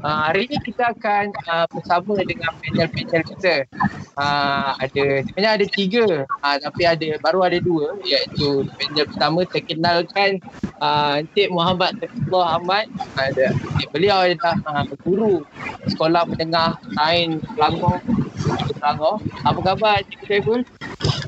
Uh, 0.00 0.32
hari 0.32 0.48
ini 0.48 0.56
kita 0.64 0.96
akan 0.96 1.28
uh, 1.44 1.68
bersama 1.68 2.16
dengan 2.24 2.56
panel-panel 2.56 3.22
kita. 3.36 3.68
Uh, 4.16 4.72
ada 4.80 5.04
sebenarnya 5.28 5.52
ada 5.60 5.66
tiga 5.68 6.06
uh, 6.24 6.56
tapi 6.56 6.82
ada 6.88 7.20
baru 7.20 7.44
ada 7.44 7.60
dua 7.60 8.00
iaitu 8.04 8.64
panel 8.80 9.04
pertama 9.12 9.44
saya 9.48 9.62
kenalkan 9.64 10.30
uh, 10.80 11.20
Encik 11.20 11.52
Muhammad 11.52 12.00
Tafizullah 12.00 12.56
Ahmad. 12.56 12.88
Ada 13.20 13.52
uh, 13.52 13.88
beliau 13.92 14.24
adalah 14.24 14.56
uh, 14.64 14.84
guru 15.04 15.44
sekolah 15.92 16.24
menengah 16.32 16.80
sains 16.96 17.44
Selangor. 17.52 18.00
Selangor. 18.58 19.22
Apa 19.46 19.60
khabar 19.62 20.02
Encik 20.02 20.20
Saiful? 20.26 20.60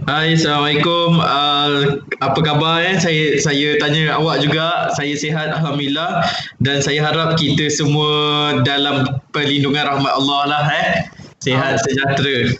Hai, 0.02 0.34
Assalamualaikum. 0.34 1.22
Uh, 1.22 2.02
apa 2.18 2.38
khabar 2.42 2.82
eh? 2.82 2.98
Saya 2.98 3.38
saya 3.38 3.78
tanya 3.78 4.18
awak 4.18 4.42
juga. 4.42 4.90
Saya 4.98 5.14
sihat 5.14 5.54
alhamdulillah 5.54 6.26
dan 6.58 6.82
saya 6.82 7.06
harap 7.06 7.38
kita 7.38 7.70
semua 7.70 8.58
dalam 8.66 9.06
perlindungan 9.30 9.86
rahmat 9.86 10.12
Allah 10.12 10.40
lah 10.50 10.64
eh. 10.74 10.88
Sihat 11.38 11.78
sejahtera. 11.86 12.50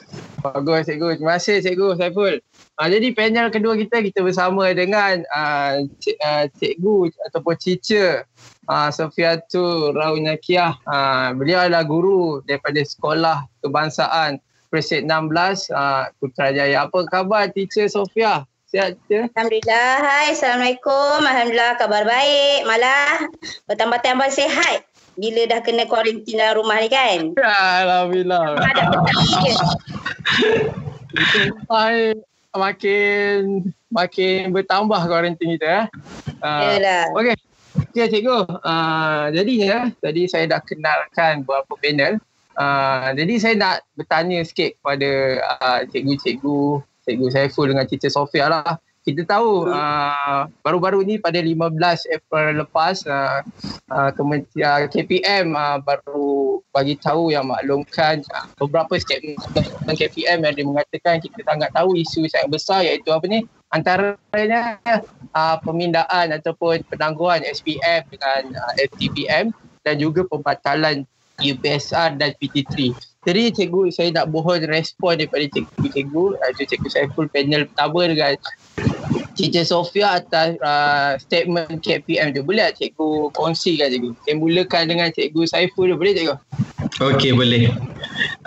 Bagus 0.43 0.91
cikgu. 0.91 1.19
Terima 1.19 1.39
kasih 1.39 1.63
cikgu 1.63 1.89
Saiful. 1.99 2.39
Uh, 2.79 2.89
jadi 2.91 3.15
panel 3.15 3.47
kedua 3.51 3.79
kita 3.79 4.03
kita 4.03 4.23
bersama 4.27 4.71
dengan 4.75 5.23
uh, 5.31 5.87
cik, 6.03 6.17
uh, 6.19 6.47
cikgu 6.59 7.15
ataupun 7.31 7.55
teacher 7.59 8.27
uh, 8.67 8.91
Sofiatu 8.91 9.95
Raunakiah. 9.95 10.75
Uh, 10.87 11.31
beliau 11.39 11.63
adalah 11.63 11.87
guru 11.87 12.43
daripada 12.47 12.83
sekolah 12.83 13.47
kebangsaan 13.63 14.43
Presid 14.73 15.05
16 15.05 15.69
uh, 15.69 16.09
Putrajaya. 16.17 16.89
Apa 16.89 17.05
khabar 17.13 17.53
teacher 17.53 17.93
Sofia? 17.93 18.49
Sihat 18.73 18.97
je? 19.05 19.29
Alhamdulillah. 19.37 20.01
Hai, 20.01 20.33
Assalamualaikum. 20.33 21.21
Alhamdulillah 21.21 21.77
kabar 21.77 22.09
baik. 22.09 22.65
Malah 22.65 23.29
bertambah-tambah 23.69 24.33
sihat 24.33 24.89
bila 25.21 25.45
dah 25.45 25.61
kena 25.61 25.85
kuarantin 25.85 26.41
dalam 26.41 26.65
rumah 26.65 26.81
ni 26.81 26.89
kan? 26.89 27.37
Alhamdulillah. 27.85 28.65
Ada 28.65 28.83
Hai, 31.69 32.17
makin 32.57 33.69
makin 33.93 34.57
bertambah 34.57 35.05
kuarantin 35.05 35.53
kita 35.53 35.69
eh. 35.69 35.87
Uh, 36.41 36.81
Yalah. 36.81 37.05
Okey. 37.13 37.37
Okey 37.93 38.05
cikgu. 38.09 38.41
Uh, 38.65 39.29
jadi 39.37 39.53
ya, 39.61 39.81
tadi 40.01 40.25
saya 40.25 40.49
dah 40.49 40.65
kenalkan 40.65 41.45
beberapa 41.45 41.77
panel. 41.77 42.17
Uh, 42.53 43.17
jadi 43.17 43.35
saya 43.41 43.55
nak 43.57 43.77
bertanya 43.97 44.45
sikit 44.45 44.77
kepada 44.81 45.11
uh, 45.61 45.81
cikgu-cikgu, 45.89 46.85
cikgu 47.09 47.27
Saiful 47.33 47.73
dengan 47.73 47.89
Cikgu 47.89 48.09
Sofia 48.13 48.53
lah. 48.53 48.77
Kita 49.03 49.27
tahu 49.27 49.67
uh, 49.67 50.47
baru-baru 50.63 51.03
ni 51.03 51.19
pada 51.19 51.43
15 51.43 51.75
April 52.15 52.63
lepas 52.63 53.03
uh, 53.11 53.43
uh, 53.91 54.11
Kementerian 54.15 54.87
KPM 54.87 55.59
uh, 55.59 55.83
baru 55.83 56.63
bagi 56.71 56.95
tahu 57.03 57.35
yang 57.35 57.51
maklumkan 57.51 58.23
uh, 58.31 58.47
beberapa 58.63 58.95
statement 59.03 59.43
KPM 59.91 60.47
yang 60.47 60.55
dia 60.55 60.63
mengatakan 60.63 61.19
kita 61.19 61.43
sangat 61.43 61.75
tahu 61.75 61.99
isu 61.99 62.31
sangat 62.31 62.49
besar 62.55 62.87
iaitu 62.87 63.11
apa 63.11 63.27
ni 63.27 63.43
antaranya 63.75 64.79
uh, 65.35 65.57
pemindaan 65.67 66.33
ataupun 66.39 66.87
penangguhan 66.87 67.43
SPM 67.43 68.07
dengan 68.07 68.55
uh, 68.55 68.73
FTPM 68.79 69.51
dan 69.83 69.95
juga 69.99 70.23
pembatalan 70.31 71.03
UPSR 71.43 72.17
dan 72.17 72.31
PT3. 72.39 72.95
Jadi 73.23 73.43
cikgu 73.55 73.95
saya 73.95 74.11
nak 74.11 74.35
mohon 74.35 74.59
respon 74.67 75.15
daripada 75.15 75.47
cikgu-cikgu 75.47 76.25
iaitu 76.43 76.63
cikgu 76.75 76.89
Saiful 76.91 77.31
panel 77.31 77.71
pertama 77.71 78.11
dengan 78.11 78.35
Cikgu 79.33 79.63
Sofia 79.65 80.21
atas 80.21 80.59
uh, 80.61 81.17
statement 81.23 81.81
KPM 81.81 82.35
tu. 82.35 82.43
Boleh 82.43 82.69
tak 82.71 82.83
cikgu 82.83 83.31
kongsikan 83.33 83.95
cikgu? 83.95 84.11
Saya 84.27 84.35
mulakan 84.37 84.83
dengan 84.91 85.09
cikgu 85.15 85.43
Saiful. 85.47 85.95
Boleh 85.95 86.13
cikgu? 86.19 86.35
Okey 86.99 87.31
boleh. 87.33 87.71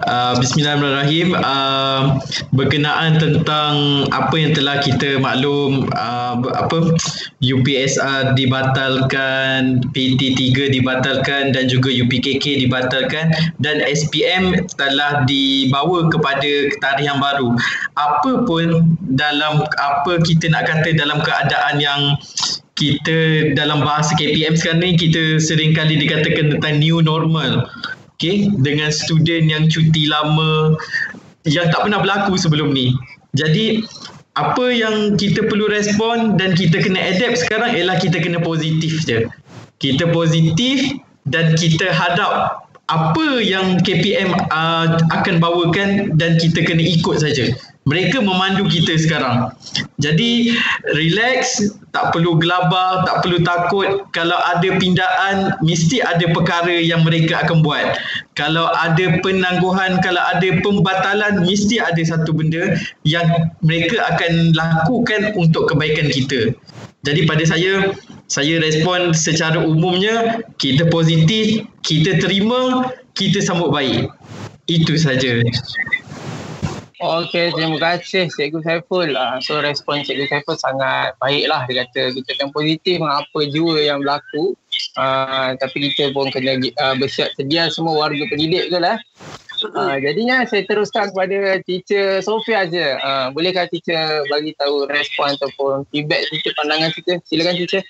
Uh, 0.05 0.37
Bismillahirrahmanirrahim. 0.37 1.33
Uh, 1.39 2.21
berkenaan 2.53 3.17
tentang 3.17 4.05
apa 4.13 4.35
yang 4.37 4.53
telah 4.53 4.77
kita 4.83 5.17
maklum 5.17 5.89
uh, 5.95 6.37
apa 6.53 6.93
UPSR 7.41 8.37
dibatalkan, 8.37 9.81
PT3 9.95 10.69
dibatalkan 10.69 11.55
dan 11.55 11.65
juga 11.65 11.89
UPKK 11.89 12.67
dibatalkan 12.67 13.33
dan 13.57 13.81
SPM 13.81 14.53
telah 14.77 15.25
dibawa 15.25 16.11
kepada 16.13 16.51
tarikh 16.83 17.07
yang 17.07 17.17
baru. 17.17 17.55
Apa 17.97 18.45
pun 18.45 18.97
dalam 19.17 19.65
apa 19.81 20.21
kita 20.21 20.51
nak 20.51 20.69
kata 20.69 20.93
dalam 20.93 21.23
keadaan 21.25 21.81
yang 21.81 22.01
kita 22.75 23.51
dalam 23.55 23.87
bahasa 23.87 24.11
KPM 24.19 24.59
sekarang 24.59 24.83
ni 24.83 24.99
kita 24.99 25.39
sering 25.39 25.71
kali 25.71 25.95
dikatakan 25.95 26.59
tentang 26.59 26.83
new 26.83 26.99
normal 26.99 27.63
okay, 28.15 28.47
dengan 28.63 28.89
student 28.91 29.45
yang 29.51 29.63
cuti 29.67 30.07
lama 30.07 30.75
yang 31.45 31.69
tak 31.69 31.85
pernah 31.85 32.01
berlaku 32.01 32.39
sebelum 32.39 32.73
ni. 32.73 32.95
Jadi 33.37 33.85
apa 34.35 34.65
yang 34.71 35.15
kita 35.15 35.47
perlu 35.47 35.71
respon 35.71 36.35
dan 36.35 36.55
kita 36.57 36.81
kena 36.83 36.99
adapt 36.99 37.39
sekarang 37.39 37.71
ialah 37.75 37.95
kita 38.01 38.19
kena 38.19 38.41
positif 38.41 39.03
je. 39.05 39.27
Kita 39.79 40.09
positif 40.11 40.95
dan 41.27 41.55
kita 41.55 41.91
hadap 41.91 42.63
apa 42.85 43.41
yang 43.41 43.81
KPM 43.81 44.29
uh, 44.53 44.93
akan 45.09 45.41
bawakan 45.41 46.13
dan 46.21 46.37
kita 46.37 46.61
kena 46.61 46.85
ikut 46.85 47.17
saja 47.17 47.49
mereka 47.85 48.17
memandu 48.17 48.65
kita 48.65 48.97
sekarang. 48.97 49.53
Jadi 50.01 50.57
relax, 50.97 51.69
tak 51.93 52.17
perlu 52.17 52.41
gelabah, 52.41 53.05
tak 53.05 53.21
perlu 53.21 53.45
takut. 53.45 54.09
Kalau 54.09 54.35
ada 54.41 54.65
pindaan, 54.81 55.53
mesti 55.61 56.01
ada 56.01 56.25
perkara 56.33 56.73
yang 56.81 57.05
mereka 57.05 57.45
akan 57.45 57.61
buat. 57.61 57.93
Kalau 58.33 58.73
ada 58.73 59.21
penangguhan, 59.21 60.01
kalau 60.01 60.19
ada 60.19 60.49
pembatalan, 60.65 61.45
mesti 61.45 61.77
ada 61.77 62.01
satu 62.01 62.33
benda 62.33 62.73
yang 63.05 63.53
mereka 63.61 64.01
akan 64.17 64.57
lakukan 64.57 65.37
untuk 65.37 65.69
kebaikan 65.69 66.09
kita. 66.09 66.57
Jadi 67.05 67.29
pada 67.29 67.45
saya, 67.45 67.93
saya 68.25 68.57
respon 68.65 69.13
secara 69.13 69.61
umumnya, 69.61 70.41
kita 70.57 70.89
positif, 70.89 71.69
kita 71.85 72.17
terima, 72.17 72.89
kita 73.13 73.45
sambut 73.45 73.69
baik. 73.69 74.09
Itu 74.65 74.97
saja. 74.97 75.45
Okey, 76.95 77.51
terima 77.51 77.75
kasih 77.75 78.31
Cikgu 78.31 78.63
Saiful. 78.63 79.19
Uh, 79.19 79.35
so 79.43 79.59
respon 79.59 80.07
Cikgu 80.07 80.31
Saiful 80.31 80.55
sangat 80.55 81.11
baiklah. 81.19 81.67
Dia 81.67 81.83
kata 81.83 82.15
kita 82.15 82.31
yang 82.39 82.55
positif 82.55 83.03
apa 83.03 83.39
jua 83.51 83.83
yang 83.83 83.99
berlaku. 83.99 84.55
Uh, 84.95 85.59
tapi 85.59 85.91
kita 85.91 86.15
pun 86.15 86.31
kena 86.31 86.55
uh, 86.55 86.95
bersiap 86.95 87.35
sedia 87.35 87.67
semua 87.67 88.07
warga 88.07 88.23
pendidik 88.31 88.71
ke 88.71 88.79
lah. 88.79 88.95
Uh, 89.75 89.99
jadinya 89.99 90.47
saya 90.47 90.63
teruskan 90.63 91.11
kepada 91.11 91.59
teacher 91.67 92.23
Sofia 92.23 92.63
je. 92.63 92.95
Uh, 93.03 93.27
bolehkah 93.35 93.67
teacher 93.67 94.23
bagi 94.31 94.55
tahu 94.55 94.87
respon 94.87 95.35
ataupun 95.35 95.83
feedback 95.91 96.23
teacher 96.31 96.55
pandangan 96.55 96.95
teacher? 96.95 97.19
Silakan 97.27 97.59
teacher. 97.59 97.83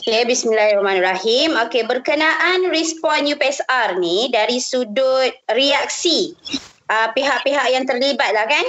Okay, 0.00 0.24
bismillahirrahmanirrahim. 0.24 1.60
Okay, 1.68 1.84
berkenaan 1.84 2.72
respon 2.72 3.28
UPSR 3.28 4.00
ni 4.00 4.32
dari 4.32 4.64
sudut 4.64 5.36
reaksi 5.52 6.32
uh, 6.88 7.08
pihak-pihak 7.12 7.66
yang 7.72 7.84
terlibat 7.84 8.32
lah 8.34 8.46
kan. 8.48 8.66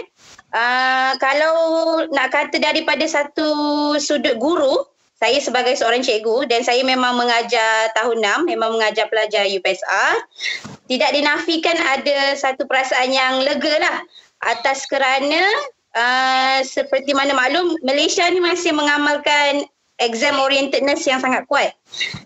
Uh, 0.50 1.12
kalau 1.18 1.56
nak 2.14 2.32
kata 2.34 2.60
daripada 2.60 3.04
satu 3.08 3.50
sudut 3.98 4.38
guru, 4.38 4.86
saya 5.20 5.36
sebagai 5.44 5.76
seorang 5.76 6.00
cikgu 6.00 6.48
dan 6.48 6.64
saya 6.64 6.80
memang 6.80 7.20
mengajar 7.20 7.92
tahun 7.92 8.24
6, 8.24 8.52
memang 8.56 8.80
mengajar 8.80 9.12
pelajar 9.12 9.44
UPSR. 9.52 10.16
Tidak 10.88 11.12
dinafikan 11.12 11.76
ada 11.76 12.40
satu 12.40 12.64
perasaan 12.64 13.12
yang 13.12 13.44
lega 13.44 13.84
lah 13.84 13.98
atas 14.48 14.88
kerana 14.88 15.44
uh, 15.92 16.64
seperti 16.64 17.12
mana 17.12 17.36
maklum 17.36 17.76
Malaysia 17.84 18.24
ni 18.32 18.40
masih 18.40 18.72
mengamalkan 18.72 19.68
exam 20.00 20.40
orientedness 20.40 21.04
yang 21.04 21.20
sangat 21.20 21.44
kuat. 21.52 21.76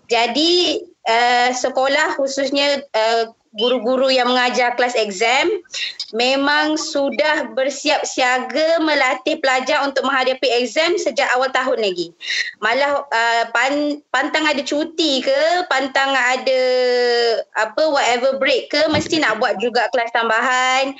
Jadi 0.06 0.78
uh, 1.10 1.50
sekolah 1.50 2.14
khususnya 2.14 2.78
uh, 2.94 3.34
guru-guru 3.54 4.10
yang 4.10 4.26
mengajar 4.34 4.74
kelas 4.74 4.98
exam 4.98 5.46
memang 6.10 6.74
sudah 6.74 7.54
bersiap 7.54 8.02
siaga 8.02 8.82
melatih 8.82 9.38
pelajar 9.38 9.86
untuk 9.86 10.06
menghadapi 10.06 10.46
exam 10.62 10.98
sejak 10.98 11.26
awal 11.34 11.50
tahun 11.54 11.82
lagi. 11.82 12.10
Malah 12.58 13.06
uh, 13.06 13.44
pan, 13.54 14.02
pantang 14.10 14.46
ada 14.46 14.62
cuti 14.62 15.22
ke, 15.22 15.42
pantang 15.70 16.14
ada 16.14 16.62
apa 17.54 17.82
whatever 17.90 18.38
break 18.42 18.70
ke 18.74 18.90
mesti 18.90 19.22
nak 19.22 19.38
buat 19.38 19.58
juga 19.62 19.86
kelas 19.94 20.10
tambahan. 20.10 20.94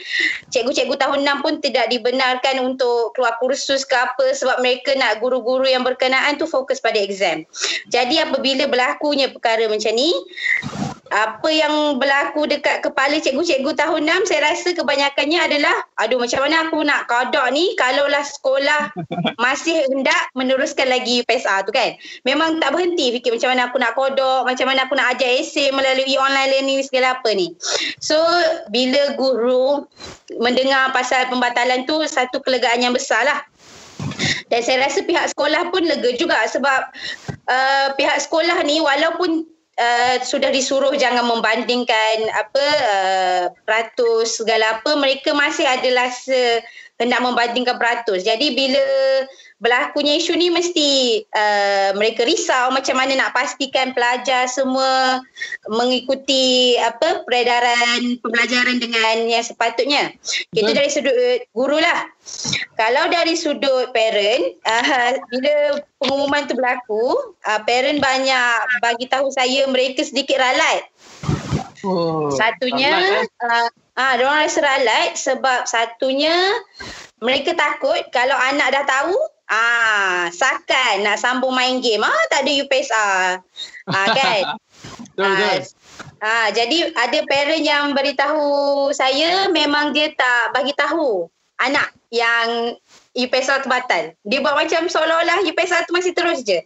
Cikgu-cikgu 0.55 0.95
tahun 0.99 1.27
6 1.27 1.45
pun 1.45 1.55
tidak 1.59 1.91
dibenarkan 1.91 2.63
untuk 2.63 3.15
keluar 3.19 3.35
kursus 3.43 3.83
ke 3.83 3.95
apa 3.99 4.31
sebab 4.31 4.63
mereka 4.63 4.95
nak 4.95 5.19
guru-guru 5.19 5.67
yang 5.67 5.83
berkenaan 5.83 6.39
tu 6.39 6.47
fokus 6.47 6.79
pada 6.79 6.99
exam. 6.99 7.43
Jadi 7.91 8.23
apabila 8.23 8.71
berlakunya 8.71 9.31
perkara 9.31 9.67
macam 9.67 9.91
ni 9.95 10.11
apa 11.13 11.49
yang 11.53 12.01
berlaku 12.01 12.49
dekat 12.49 12.81
kepala 12.81 13.21
cikgu-cikgu 13.21 13.77
tahun 13.77 14.09
6 14.25 14.33
saya 14.33 14.41
rasa 14.53 14.73
kebanyakannya 14.73 15.37
adalah 15.37 15.77
aduh 16.01 16.17
macam 16.17 16.41
mana 16.41 16.65
aku 16.65 16.81
nak 16.81 17.05
kodok 17.05 17.45
ni 17.53 17.77
kalaulah 17.77 18.25
sekolah 18.25 18.89
masih 19.45 19.85
hendak 19.93 20.33
meneruskan 20.33 20.89
lagi 20.89 21.21
UPSR 21.21 21.69
tu 21.69 21.73
kan? 21.77 21.93
Memang 22.25 22.57
tak 22.57 22.73
berhenti 22.73 23.13
fikir 23.21 23.37
macam 23.37 23.53
mana 23.53 23.63
aku 23.69 23.77
nak 23.77 23.93
kodok 23.93 24.49
macam 24.49 24.67
mana 24.71 24.89
aku 24.89 24.95
nak 24.97 25.19
ajar 25.19 25.29
esay 25.29 25.69
melalui 25.77 26.17
online 26.17 26.51
learning 26.57 26.81
segala 26.81 27.21
apa 27.21 27.31
ni. 27.37 27.53
So 28.01 28.17
bila 28.73 29.13
guru 29.21 29.85
mendengar 30.41 30.89
pasal 30.97 31.29
pembatalan 31.29 31.85
tu 31.85 32.01
satu 32.09 32.41
kelegaan 32.41 32.81
yang 32.81 32.97
besar 32.97 33.29
lah. 33.29 33.45
Dan 34.53 34.61
saya 34.61 34.85
rasa 34.85 35.01
pihak 35.05 35.33
sekolah 35.33 35.73
pun 35.73 35.85
lega 35.85 36.11
juga 36.17 36.37
sebab 36.49 36.81
uh, 37.49 37.87
pihak 37.97 38.21
sekolah 38.21 38.61
ni 38.65 38.79
walaupun 38.81 39.49
uh, 39.79 40.17
sudah 40.23 40.51
disuruh 40.51 40.95
jangan 40.95 41.27
membandingkan 41.27 42.17
apa 42.31 42.65
uh, 42.89 43.45
peratus 43.67 44.43
segala 44.43 44.81
apa 44.81 44.95
mereka 44.99 45.35
masih 45.35 45.67
adalah 45.67 46.11
se 46.11 46.63
hendak 46.99 47.21
membandingkan 47.23 47.75
peratus. 47.75 48.23
Jadi 48.23 48.55
bila 48.55 48.87
berlakunya 49.65 50.21
isu 50.21 50.37
ni 50.37 50.53
mesti 50.53 51.25
uh, 51.33 51.97
mereka 51.97 52.29
risau 52.29 52.69
macam 52.69 53.01
mana 53.01 53.17
nak 53.17 53.33
pastikan 53.33 53.97
pelajar 53.97 54.45
semua 54.45 55.25
mengikuti 55.73 56.77
apa 56.77 57.25
peredaran 57.25 58.21
pembelajaran 58.21 58.77
dengan 58.77 59.25
yang 59.25 59.41
sepatutnya. 59.41 60.13
Itu 60.53 60.69
dari 60.69 60.93
sudut 60.93 61.17
guru 61.57 61.81
lah. 61.81 62.05
Kalau 62.77 63.09
dari 63.09 63.33
sudut 63.41 63.89
parent, 63.97 64.53
uh, 64.69 65.17
bila 65.33 65.81
pengumuman 65.97 66.45
tu 66.45 66.53
berlaku, 66.61 67.33
uh, 67.49 67.61
parent 67.65 68.05
banyak 68.05 68.61
bagi 68.85 69.09
tahu 69.09 69.33
saya 69.33 69.65
mereka 69.73 70.05
sedikit 70.05 70.45
ralat. 70.45 70.85
Oh, 71.85 72.29
satunya, 72.37 72.93
eh? 72.93 73.25
uh, 73.45 73.69
ah, 73.97 74.13
uh, 74.13 74.45
rasa 74.45 74.61
ralat 74.61 75.17
sebab 75.17 75.65
satunya 75.65 76.37
mereka 77.25 77.57
takut 77.57 77.97
kalau 78.13 78.37
anak 78.37 78.73
dah 78.73 78.85
tahu 78.85 79.17
Ah, 79.45 80.33
sakan 80.33 81.05
nak 81.05 81.21
sambung 81.21 81.53
main 81.53 81.85
game. 81.85 82.01
Ah, 82.01 82.25
tak 82.33 82.49
ada 82.49 82.53
UPSR. 82.65 83.27
Ah, 83.93 84.09
kan? 84.17 84.43
ah, 85.21 85.61
ah, 86.25 86.47
jadi 86.49 86.89
ada 86.97 87.19
parent 87.29 87.61
yang 87.61 87.93
beritahu 87.93 88.89
saya 88.97 89.53
memang 89.53 89.93
dia 89.93 90.09
tak 90.17 90.57
bagi 90.57 90.73
tahu 90.73 91.29
anak 91.61 91.93
yang 92.09 92.75
UPSR 93.15 93.63
tu 93.63 93.71
batal. 93.71 94.17
Dia 94.27 94.39
buat 94.43 94.57
macam 94.59 94.89
seolah-olah 94.91 95.45
UPSR 95.47 95.87
tu 95.87 95.93
masih 95.95 96.17
terus 96.17 96.43
je. 96.43 96.65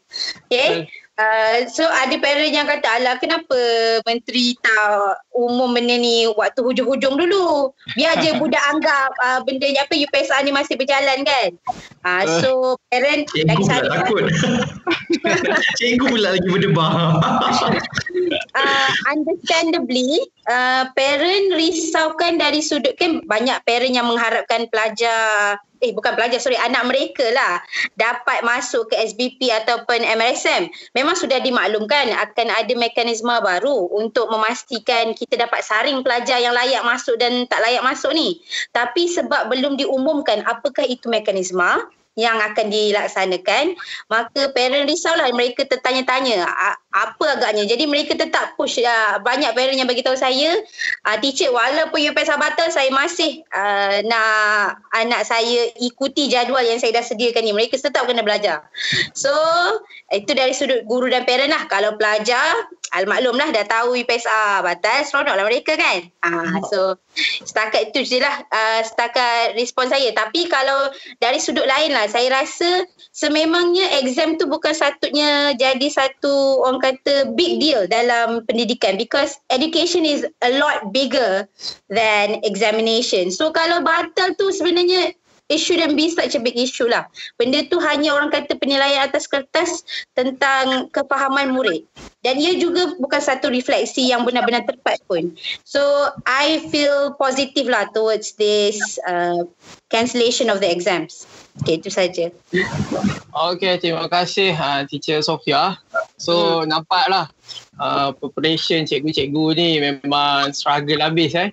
Okay? 0.48 0.88
Uh, 1.18 1.66
so 1.66 1.82
ada 1.82 2.14
parent 2.22 2.54
yang 2.54 2.70
kata 2.70 2.86
alah 2.86 3.18
kenapa 3.18 3.58
menteri 4.06 4.54
tak 4.62 5.18
umum 5.38 5.70
benda 5.70 5.94
ni 5.94 6.26
waktu 6.34 6.58
hujung-hujung 6.66 7.14
dulu. 7.14 7.70
Biar 7.94 8.18
je 8.18 8.34
budak 8.42 8.62
anggap 8.74 9.14
uh, 9.22 9.40
benda 9.46 9.70
ni 9.70 9.78
apa 9.78 9.94
UPSR 9.94 10.42
ni 10.42 10.50
masih 10.50 10.74
berjalan 10.74 11.22
kan? 11.22 11.50
Uh, 12.02 12.22
so 12.42 12.50
parent 12.90 13.30
cikgu 13.30 13.62
lagi 13.62 13.62
pula 13.62 13.78
takut. 13.86 14.24
cikgu 15.78 16.04
pula 16.10 16.28
lagi 16.34 16.48
berdebar 16.50 17.22
uh, 18.54 18.90
understandably 19.12 20.20
uh, 20.48 20.88
parent 20.94 21.54
risaukan 21.56 22.40
dari 22.40 22.60
sudut 22.64 22.94
kan 22.96 23.22
banyak 23.24 23.56
parent 23.64 23.94
yang 23.94 24.06
mengharapkan 24.08 24.68
pelajar 24.70 25.58
eh 25.78 25.94
bukan 25.94 26.18
pelajar 26.18 26.42
sorry 26.42 26.58
anak 26.58 26.90
mereka 26.90 27.22
lah 27.30 27.62
dapat 27.94 28.42
masuk 28.42 28.90
ke 28.90 28.98
SBP 28.98 29.46
ataupun 29.62 30.02
MRSM 30.02 30.66
memang 30.90 31.14
sudah 31.14 31.38
dimaklumkan 31.38 32.10
akan 32.18 32.48
ada 32.50 32.74
mekanisme 32.74 33.30
baru 33.30 33.86
untuk 33.94 34.26
memastikan 34.26 35.14
kita 35.14 35.27
dapat 35.36 35.60
saring 35.60 36.00
pelajar 36.00 36.40
yang 36.40 36.56
layak 36.56 36.80
masuk 36.86 37.18
dan 37.20 37.44
tak 37.50 37.60
layak 37.60 37.84
masuk 37.84 38.14
ni. 38.16 38.40
Tapi 38.72 39.10
sebab 39.10 39.52
belum 39.52 39.76
diumumkan 39.76 40.46
apakah 40.48 40.86
itu 40.86 41.10
mekanisme 41.10 41.84
yang 42.18 42.34
akan 42.42 42.66
dilaksanakan 42.66 43.78
maka 44.10 44.50
parent 44.50 44.90
risaulah 44.90 45.30
mereka 45.30 45.62
tertanya-tanya 45.62 46.50
apa 46.88 47.36
agaknya? 47.36 47.68
Jadi 47.68 47.84
mereka 47.84 48.16
tetap 48.16 48.56
push 48.56 48.80
uh, 48.80 49.20
banyak 49.20 49.52
parent 49.52 49.76
yang 49.76 49.84
bagi 49.84 50.00
tahu 50.00 50.16
saya 50.16 50.56
uh, 51.04 51.16
teacher 51.20 51.52
walaupun 51.52 52.00
UPS 52.00 52.32
batal 52.40 52.72
saya 52.72 52.88
masih 52.88 53.44
uh, 53.52 54.00
nak 54.08 54.80
anak 54.96 55.28
saya 55.28 55.68
ikuti 55.76 56.32
jadual 56.32 56.64
yang 56.64 56.80
saya 56.80 56.96
dah 56.96 57.04
sediakan 57.04 57.44
ni. 57.44 57.52
Mereka 57.52 57.76
tetap 57.76 58.08
kena 58.08 58.24
belajar. 58.24 58.64
So 59.12 59.32
itu 60.08 60.32
dari 60.32 60.56
sudut 60.56 60.88
guru 60.88 61.12
dan 61.12 61.28
parent 61.28 61.52
lah. 61.52 61.68
Kalau 61.68 62.00
pelajar 62.00 62.56
Almaklum 62.96 63.36
lah 63.36 63.52
dah 63.52 63.68
tahu 63.68 64.00
UPSR 64.00 64.64
batal 64.64 65.04
seronok 65.04 65.36
lah 65.36 65.44
mereka 65.44 65.76
kan? 65.76 66.08
Uh, 66.24 66.56
so 66.72 66.96
setakat 67.44 67.92
itu 67.92 68.00
je 68.16 68.16
lah 68.24 68.40
uh, 68.48 68.80
setakat 68.80 69.52
respon 69.60 69.92
saya. 69.92 70.08
Tapi 70.16 70.48
kalau 70.48 70.88
dari 71.20 71.36
sudut 71.36 71.68
lain 71.68 71.92
lah 71.92 72.08
saya 72.08 72.32
rasa 72.32 72.88
sememangnya 73.12 74.00
exam 74.00 74.40
tu 74.40 74.48
bukan 74.48 74.72
satunya 74.72 75.52
jadi 75.60 75.84
satu 75.92 76.64
orang 76.64 76.77
kata 76.80 77.34
big 77.34 77.58
deal 77.60 77.84
dalam 77.90 78.42
pendidikan 78.46 78.96
because 78.96 79.38
education 79.50 80.06
is 80.06 80.26
a 80.46 80.50
lot 80.58 80.90
bigger 80.94 81.46
than 81.92 82.40
examination 82.46 83.28
so 83.30 83.50
kalau 83.50 83.82
batal 83.84 84.32
tu 84.38 84.50
sebenarnya 84.54 85.12
it 85.48 85.58
shouldn't 85.58 85.96
be 85.96 86.12
such 86.12 86.36
a 86.36 86.40
big 86.40 86.56
issue 86.56 86.86
lah. 86.86 87.08
Benda 87.40 87.64
tu 87.66 87.80
hanya 87.80 88.14
orang 88.14 88.28
kata 88.28 88.54
penilaian 88.60 89.08
atas 89.08 89.24
kertas 89.24 89.82
tentang 90.12 90.92
kefahaman 90.92 91.56
murid. 91.56 91.88
Dan 92.20 92.36
ia 92.36 92.60
juga 92.60 92.92
bukan 93.00 93.20
satu 93.20 93.48
refleksi 93.48 94.12
yang 94.12 94.28
benar-benar 94.28 94.68
tepat 94.68 95.00
pun. 95.08 95.32
So, 95.64 96.12
I 96.28 96.68
feel 96.68 97.16
positive 97.16 97.70
lah 97.70 97.88
towards 97.96 98.36
this 98.36 98.76
uh, 99.08 99.48
cancellation 99.88 100.52
of 100.52 100.60
the 100.60 100.68
exams. 100.68 101.24
Okay, 101.58 101.74
itu 101.82 101.90
saja. 101.90 102.30
Okay, 103.52 103.72
terima 103.82 104.06
kasih 104.06 104.54
uh, 104.54 104.86
Teacher 104.86 105.18
Sofia. 105.20 105.74
So, 106.16 106.62
hmm. 106.62 106.70
nampaklah 106.70 107.26
uh, 107.82 108.14
preparation 108.14 108.86
cikgu-cikgu 108.86 109.44
ni 109.58 109.68
memang 109.82 110.54
struggle 110.54 111.02
habis 111.02 111.34
eh. 111.34 111.50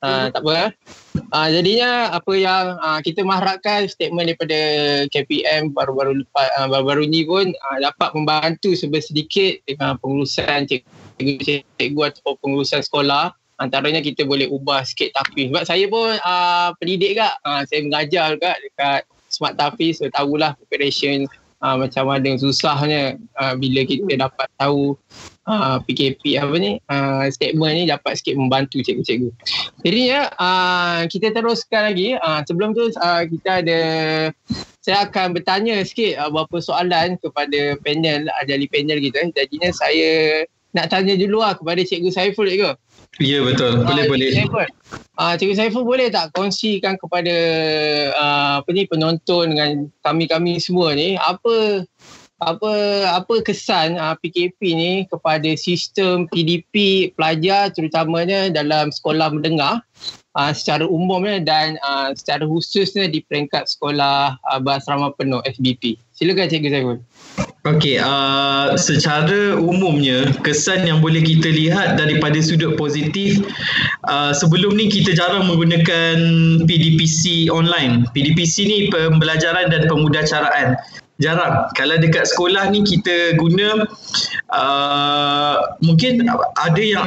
Uh, 0.00 0.32
tak 0.32 0.40
apa. 0.40 0.72
Uh, 1.28 1.48
jadinya 1.52 2.08
apa 2.16 2.32
yang 2.32 2.64
uh, 2.80 3.04
kita 3.04 3.20
mengharapkan 3.20 3.84
statement 3.84 4.32
daripada 4.32 4.58
KPM 5.12 5.76
baru-baru 5.76 6.24
lepas 6.24 6.48
uh, 6.56 6.72
baru-baru 6.72 7.04
ni 7.04 7.28
pun 7.28 7.52
uh, 7.52 7.78
dapat 7.84 8.16
membantu 8.16 8.72
sedikit 8.72 9.60
dengan 9.68 10.00
pengurusan 10.00 10.72
cikgu-cikgu 10.72 12.00
atau 12.16 12.32
pengurusan 12.40 12.80
sekolah 12.80 13.36
antaranya 13.60 14.00
kita 14.00 14.24
boleh 14.24 14.48
ubah 14.48 14.88
sikit 14.88 15.12
tafiz 15.12 15.52
sebab 15.52 15.64
saya 15.68 15.84
pun 15.92 16.16
uh, 16.16 16.72
pendidik 16.80 17.20
kak 17.20 17.36
uh, 17.44 17.62
saya 17.68 17.84
mengajar 17.84 18.40
juga 18.40 18.56
dekat 18.56 19.00
smart 19.30 19.54
tafiz 19.56 20.02
so 20.02 20.10
tahulah 20.10 20.52
preparation 20.58 21.24
uh, 21.62 21.76
macam 21.78 22.08
mana 22.08 22.36
susahnya 22.36 23.16
uh, 23.38 23.54
bila 23.56 23.84
kita 23.86 24.16
dapat 24.16 24.48
tahu 24.58 24.96
uh, 25.46 25.78
PKP 25.84 26.40
apa 26.40 26.54
ni 26.56 26.80
uh, 26.88 27.28
statement 27.30 27.72
ni 27.76 27.84
dapat 27.88 28.18
sikit 28.18 28.34
membantu 28.36 28.80
cikgu-cikgu. 28.82 29.30
Jadi 29.84 30.00
ya 30.10 30.28
uh, 30.36 31.06
kita 31.06 31.32
teruskan 31.32 31.92
lagi 31.92 32.16
uh, 32.18 32.40
sebelum 32.44 32.72
tu 32.74 32.90
uh, 32.98 33.22
kita 33.28 33.64
ada 33.64 33.80
saya 34.80 35.04
akan 35.06 35.36
bertanya 35.36 35.84
sikit 35.84 36.16
uh, 36.18 36.28
beberapa 36.32 36.58
soalan 36.64 37.20
kepada 37.20 37.76
panel 37.84 38.26
ahli 38.40 38.66
panel 38.68 38.98
kita. 38.98 39.28
Jadinya 39.36 39.70
saya 39.70 40.44
nak 40.76 40.86
tanya 40.90 41.14
dulu 41.18 41.42
lah 41.42 41.58
kepada 41.58 41.82
cikgu 41.82 42.10
Saiful 42.14 42.46
cikgu. 42.46 42.74
Ya 43.18 43.42
betul. 43.42 43.82
Boleh 43.82 44.04
uh, 44.06 44.08
boleh. 44.08 44.28
Saiful. 44.32 44.66
Uh, 45.18 45.34
cikgu 45.34 45.54
Saiful 45.58 45.84
boleh 45.84 46.08
tak 46.08 46.30
kongsikan 46.32 46.94
kepada 46.96 47.34
uh, 48.14 48.52
apa 48.62 48.68
ni 48.70 48.86
penonton 48.86 49.54
dengan 49.54 49.90
kami-kami 50.06 50.62
semua 50.62 50.94
ni 50.94 51.18
apa 51.18 51.84
apa 52.40 52.72
apa 53.20 53.34
kesan 53.44 54.00
uh, 54.00 54.12
ah, 54.12 54.14
PKP 54.16 54.60
ni 54.72 54.92
kepada 55.12 55.52
sistem 55.60 56.24
PDP 56.32 57.08
pelajar 57.12 57.68
terutamanya 57.68 58.48
dalam 58.48 58.88
sekolah 58.88 59.28
menengah 59.36 59.84
uh, 60.36 60.52
secara 60.54 60.86
umumnya 60.86 61.42
dan 61.42 61.80
uh, 61.82 62.14
secara 62.14 62.46
khususnya 62.46 63.10
di 63.10 63.24
peringkat 63.26 63.66
sekolah 63.66 64.36
uh, 64.36 64.60
berasrama 64.60 65.14
penuh 65.16 65.42
SBP. 65.46 65.98
Silakan 66.14 66.52
Cikgu 66.52 66.68
Zaiful. 66.68 66.98
Okey, 67.68 68.00
uh, 68.00 68.72
secara 68.80 69.60
umumnya 69.60 70.32
kesan 70.40 70.88
yang 70.88 71.04
boleh 71.04 71.20
kita 71.20 71.52
lihat 71.52 72.00
daripada 72.00 72.40
sudut 72.40 72.76
positif 72.80 73.36
uh, 74.08 74.32
sebelum 74.32 74.80
ni 74.80 74.88
kita 74.88 75.12
jarang 75.12 75.44
menggunakan 75.44 76.16
PDPC 76.64 77.52
online. 77.52 78.08
PDPC 78.16 78.64
ni 78.64 78.78
pembelajaran 78.88 79.68
dan 79.68 79.84
pemudacaraan 79.92 80.80
jarang. 81.20 81.68
Kalau 81.76 82.00
dekat 82.00 82.32
sekolah 82.32 82.72
ni 82.72 82.80
kita 82.80 83.36
guna 83.36 83.84
uh, 84.56 85.56
mungkin 85.84 86.24
ada 86.56 86.80
yang 86.80 87.06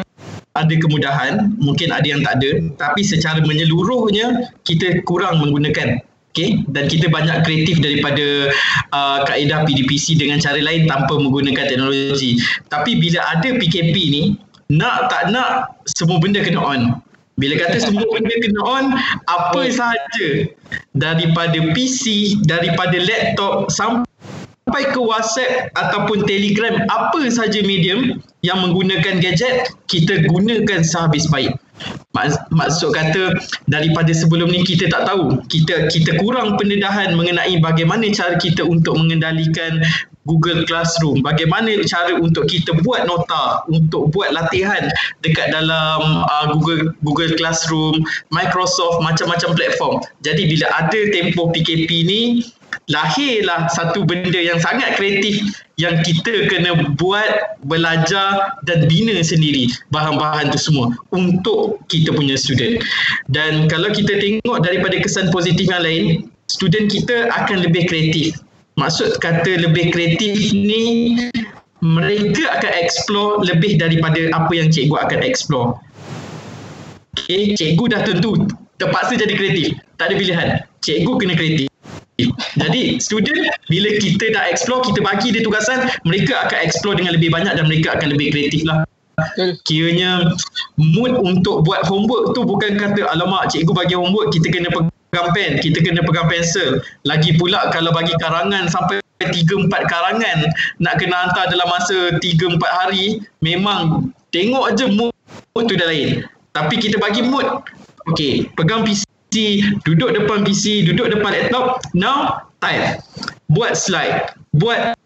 ada 0.53 0.74
kemudahan, 0.77 1.57
mungkin 1.57 1.89
ada 1.89 2.05
yang 2.05 2.22
tak 2.22 2.38
ada, 2.41 2.51
tapi 2.77 3.01
secara 3.01 3.41
menyeluruhnya 3.41 4.53
kita 4.65 5.01
kurang 5.05 5.41
menggunakan. 5.41 6.01
Okay, 6.33 6.65
dan 6.74 6.89
kita 6.89 7.13
banyak 7.13 7.45
kreatif 7.45 7.77
daripada 7.77 8.50
uh, 8.89 9.22
kaedah 9.22 9.69
PDPC 9.69 10.17
dengan 10.17 10.41
cara 10.41 10.57
lain 10.57 10.89
tanpa 10.89 11.13
menggunakan 11.22 11.69
teknologi. 11.69 12.41
Tapi 12.74 12.98
bila 12.98 13.22
ada 13.38 13.53
PKP 13.53 13.93
ni, 14.10 14.24
nak 14.74 15.13
tak 15.13 15.29
nak 15.29 15.77
semua 15.86 16.17
benda 16.17 16.41
kena 16.41 16.57
on 16.57 16.98
bila 17.38 17.57
kata 17.57 17.81
semua 17.81 18.05
benda 18.13 18.36
kena 18.41 18.62
on 18.62 18.86
apa 19.25 19.62
sahaja 19.74 20.29
daripada 20.93 21.57
PC 21.74 22.38
daripada 22.45 22.93
laptop 23.01 23.74
sampai 23.74 24.12
ke 24.72 25.00
WhatsApp 25.00 25.70
ataupun 25.75 26.24
Telegram 26.24 26.88
apa 26.88 27.20
sahaja 27.27 27.60
medium 27.67 28.20
yang 28.43 28.63
menggunakan 28.63 29.20
gadget 29.20 29.70
kita 29.91 30.24
gunakan 30.32 30.82
sehabis 30.84 31.27
baik 31.27 31.55
maksud 32.53 32.93
kata 32.93 33.34
daripada 33.65 34.13
sebelum 34.13 34.53
ni 34.53 34.62
kita 34.62 34.88
tak 34.88 35.10
tahu. 35.10 35.41
Kita 35.50 35.89
kita 35.89 36.22
kurang 36.22 36.55
pendedahan 36.62 37.17
mengenai 37.17 37.58
bagaimana 37.60 38.05
cara 38.13 38.38
kita 38.38 38.62
untuk 38.63 38.96
mengendalikan 38.96 39.82
Google 40.24 40.63
Classroom. 40.70 41.20
Bagaimana 41.25 41.84
cara 41.84 42.15
untuk 42.15 42.48
kita 42.48 42.77
buat 42.86 43.10
nota 43.10 43.65
untuk 43.67 44.13
buat 44.15 44.32
latihan 44.32 44.88
dekat 45.25 45.51
dalam 45.51 46.24
uh, 46.24 46.46
Google 46.55 46.96
Google 47.03 47.34
Classroom 47.36 48.05
Microsoft 48.32 49.03
macam-macam 49.03 49.58
platform. 49.58 49.96
Jadi 50.24 50.48
bila 50.48 50.70
ada 50.72 51.00
tempoh 51.12 51.51
PKP 51.51 51.89
ni 52.08 52.22
lahirlah 52.92 53.72
satu 53.72 54.04
benda 54.04 54.36
yang 54.36 54.60
sangat 54.60 55.00
kreatif 55.00 55.40
yang 55.80 56.04
kita 56.04 56.52
kena 56.52 56.75
buat, 57.00 57.58
belajar 57.63 58.60
dan 58.68 58.86
bina 58.92 59.16
sendiri 59.24 59.72
bahan-bahan 59.96 60.52
tu 60.52 60.60
semua 60.60 60.92
untuk 61.16 61.80
kita 61.88 62.12
punya 62.12 62.36
student. 62.36 62.84
Dan 63.32 63.72
kalau 63.72 63.88
kita 63.90 64.20
tengok 64.20 64.68
daripada 64.68 65.00
kesan 65.00 65.32
positif 65.32 65.72
yang 65.72 65.84
lain, 65.84 66.28
student 66.52 66.92
kita 66.92 67.32
akan 67.32 67.63
lebih 67.63 67.88
kreatif. 67.88 68.36
Maksud 68.75 69.22
kata 69.22 69.63
lebih 69.63 69.94
kreatif 69.94 70.52
ni, 70.52 71.16
mereka 71.80 72.58
akan 72.60 72.72
explore 72.80 73.34
lebih 73.46 73.78
daripada 73.78 74.34
apa 74.34 74.52
yang 74.52 74.68
cikgu 74.74 74.98
akan 75.08 75.20
explore. 75.24 75.78
Okay, 77.13 77.54
cikgu 77.54 77.94
dah 77.94 78.02
tentu 78.04 78.50
terpaksa 78.82 79.16
jadi 79.16 79.34
kreatif. 79.38 79.68
Tak 80.02 80.12
ada 80.12 80.16
pilihan. 80.18 80.48
Cikgu 80.82 81.13
kena 81.22 81.38
kreatif. 81.38 81.73
Jadi 82.62 83.01
student 83.01 83.50
bila 83.67 83.89
kita 83.98 84.25
dah 84.38 84.46
explore 84.46 84.86
kita 84.86 85.01
bagi 85.01 85.34
dia 85.34 85.41
tugasan 85.41 85.89
mereka 86.05 86.46
akan 86.46 86.60
explore 86.62 86.96
dengan 87.01 87.17
lebih 87.17 87.34
banyak 87.34 87.53
dan 87.58 87.65
mereka 87.65 87.98
akan 87.98 88.13
lebih 88.13 88.29
kreatif 88.29 88.62
lah. 88.70 88.86
Kiranya 89.65 90.34
mood 90.77 91.13
untuk 91.22 91.65
buat 91.65 91.86
homework 91.89 92.38
tu 92.38 92.46
bukan 92.46 92.77
kata 92.77 93.10
alamak 93.13 93.50
cikgu 93.50 93.74
bagi 93.74 93.96
homework 93.98 94.29
kita 94.34 94.50
kena 94.53 94.70
pegang 94.70 95.29
pen, 95.34 95.51
kita 95.62 95.82
kena 95.82 96.01
pegang 96.05 96.29
pensel. 96.29 96.82
Lagi 97.05 97.34
pula 97.38 97.74
kalau 97.74 97.89
bagi 97.93 98.13
karangan 98.22 98.70
sampai 98.70 99.01
3-4 99.22 99.70
karangan 99.70 100.38
nak 100.82 100.98
kena 101.01 101.29
hantar 101.29 101.50
dalam 101.50 101.65
masa 101.70 102.17
3-4 102.22 102.62
hari 102.62 103.22
memang 103.41 104.10
tengok 104.34 104.70
aja 104.70 104.86
mood, 104.89 105.13
mood 105.53 105.65
tu 105.65 105.77
dah 105.77 105.89
lain. 105.89 106.25
Tapi 106.53 106.77
kita 106.77 107.01
bagi 107.01 107.25
mood 107.25 107.46
Okay, 108.12 108.51
pegang 108.60 108.84
PC 108.84 109.08
duduk 109.84 110.13
depan 110.16 110.46
PC, 110.46 110.88
duduk 110.88 111.12
depan 111.12 111.34
laptop, 111.34 111.82
now 111.98 112.46
type. 112.63 113.02
Buat 113.54 113.78
slide, 113.78 114.34
buat 114.58 114.98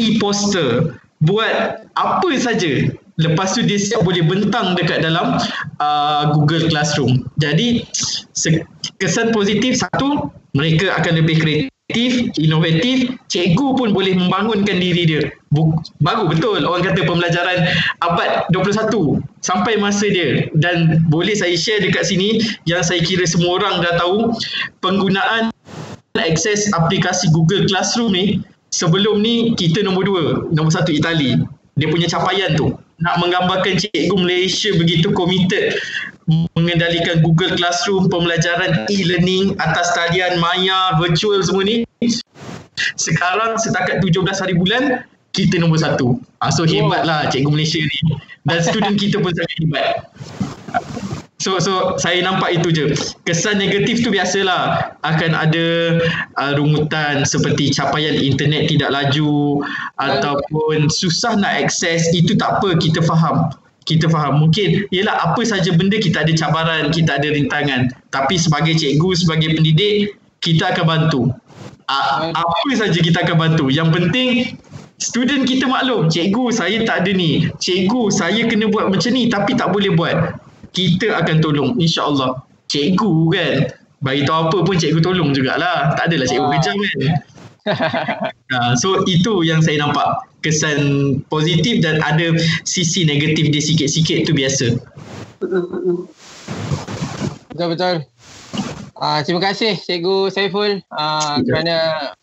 e-poster, 0.00 0.96
buat 1.24 1.84
apa 1.96 2.28
saja. 2.40 2.88
Lepas 3.20 3.52
tu 3.52 3.60
dia 3.60 3.76
siap 3.76 4.00
boleh 4.00 4.24
bentang 4.24 4.72
dekat 4.72 5.04
dalam 5.04 5.36
uh, 5.76 6.32
Google 6.32 6.72
Classroom. 6.72 7.20
Jadi 7.36 7.84
kesan 8.96 9.28
positif 9.36 9.76
satu, 9.76 10.32
mereka 10.56 10.96
akan 10.96 11.20
lebih 11.20 11.36
kreatif 11.36 11.79
kreatif, 11.90 12.30
inovatif, 12.38 13.18
cikgu 13.26 13.74
pun 13.74 13.90
boleh 13.90 14.14
membangunkan 14.14 14.78
diri 14.78 15.02
dia. 15.06 15.22
Baru 15.98 16.30
betul 16.30 16.62
orang 16.62 16.86
kata 16.86 17.02
pembelajaran 17.02 17.66
abad 18.06 18.46
21 18.54 19.18
sampai 19.42 19.74
masa 19.82 20.06
dia 20.06 20.46
dan 20.62 21.02
boleh 21.10 21.34
saya 21.34 21.58
share 21.58 21.82
dekat 21.82 22.06
sini 22.06 22.38
yang 22.70 22.86
saya 22.86 23.02
kira 23.02 23.26
semua 23.26 23.58
orang 23.58 23.82
dah 23.82 23.98
tahu 23.98 24.30
penggunaan 24.78 25.50
akses 26.14 26.70
aplikasi 26.70 27.26
Google 27.34 27.66
Classroom 27.66 28.14
ni 28.14 28.38
sebelum 28.70 29.18
ni 29.18 29.58
kita 29.58 29.82
nombor 29.82 30.06
dua, 30.06 30.24
nombor 30.54 30.70
satu 30.70 30.94
Itali. 30.94 31.34
Dia 31.74 31.88
punya 31.90 32.06
capaian 32.06 32.54
tu 32.54 32.70
nak 33.00 33.18
menggambarkan 33.18 33.80
cikgu 33.80 34.14
Malaysia 34.14 34.70
begitu 34.76 35.10
committed 35.16 35.74
mengendalikan 36.54 37.20
Google 37.26 37.58
Classroom, 37.58 38.06
pembelajaran 38.06 38.86
e-learning 38.86 39.58
atas 39.58 39.90
talian 39.98 40.38
maya, 40.38 40.94
virtual 41.02 41.42
semua 41.42 41.66
ni. 41.66 41.82
Sekarang 42.96 43.58
setakat 43.58 44.00
17 44.00 44.24
hari 44.38 44.54
bulan, 44.56 45.04
kita 45.34 45.58
nombor 45.58 45.82
satu. 45.82 46.18
Ha, 46.42 46.50
so 46.50 46.66
hebatlah 46.66 47.28
cikgu 47.30 47.50
Malaysia 47.50 47.80
ni. 47.82 48.00
Dan 48.46 48.58
student 48.64 48.96
kita 48.96 49.20
pun 49.20 49.34
sangat 49.34 49.56
hebat. 49.60 49.88
So 51.40 51.56
so 51.56 51.96
saya 51.96 52.20
nampak 52.20 52.60
itu 52.60 52.68
je. 52.68 52.86
Kesan 53.24 53.56
negatif 53.56 54.04
tu 54.04 54.12
biasalah 54.12 54.92
akan 55.00 55.32
ada 55.32 55.66
uh, 56.36 56.52
rumutan 56.52 57.24
seperti 57.24 57.72
capaian 57.72 58.12
internet 58.12 58.68
tidak 58.68 58.92
laju 58.92 59.64
ataupun 59.96 60.92
susah 60.92 61.40
nak 61.40 61.64
akses 61.64 62.12
itu 62.12 62.36
tak 62.36 62.60
apa 62.60 62.76
kita 62.76 63.00
faham. 63.08 63.48
Kita 63.90 64.06
faham 64.06 64.46
mungkin 64.46 64.86
ialah 64.94 65.34
apa 65.34 65.42
saja 65.42 65.74
benda 65.74 65.98
kita 65.98 66.22
ada 66.22 66.30
cabaran, 66.30 66.94
kita 66.94 67.18
ada 67.18 67.26
rintangan. 67.26 67.90
Tapi 68.14 68.38
sebagai 68.38 68.78
cikgu, 68.78 69.18
sebagai 69.18 69.58
pendidik 69.58 70.14
kita 70.38 70.70
akan 70.70 70.84
bantu. 70.86 71.20
Apa 71.90 72.70
saja 72.78 73.02
kita 73.02 73.26
akan 73.26 73.36
bantu. 73.36 73.66
Yang 73.66 73.88
penting 73.98 74.28
student 75.02 75.42
kita 75.42 75.66
maklum, 75.66 76.06
cikgu 76.06 76.54
saya 76.54 76.86
tak 76.86 77.02
ada 77.02 77.10
ni. 77.10 77.50
Cikgu 77.58 78.14
saya 78.14 78.46
kena 78.46 78.70
buat 78.70 78.94
macam 78.94 79.10
ni 79.10 79.26
tapi 79.26 79.58
tak 79.58 79.74
boleh 79.74 79.90
buat 79.98 80.38
kita 80.70 81.18
akan 81.18 81.36
tolong 81.42 81.70
insyaAllah 81.82 82.46
cikgu 82.70 83.12
kan 83.34 83.54
bagi 84.00 84.22
tahu 84.24 84.48
apa 84.48 84.58
pun 84.64 84.74
cikgu 84.78 85.00
tolong 85.02 85.30
jugalah 85.34 85.92
tak 85.98 86.08
adalah 86.10 86.26
cikgu 86.30 86.48
kejam 86.56 86.76
kan 86.78 87.00
uh, 87.68 88.72
so 88.78 89.04
itu 89.04 89.44
yang 89.44 89.60
saya 89.60 89.80
nampak 89.82 90.24
kesan 90.40 91.20
positif 91.28 91.84
dan 91.84 92.00
ada 92.00 92.32
sisi 92.64 93.04
negatif 93.04 93.52
dia 93.52 93.62
sikit-sikit 93.62 94.24
tu 94.24 94.32
biasa. 94.32 94.66
Betul-betul. 97.52 98.08
Uh, 99.00 99.20
terima 99.24 99.40
kasih 99.40 99.80
cikgu 99.80 100.28
Saiful 100.28 100.84
uh, 100.92 101.36
kerana 101.40 101.76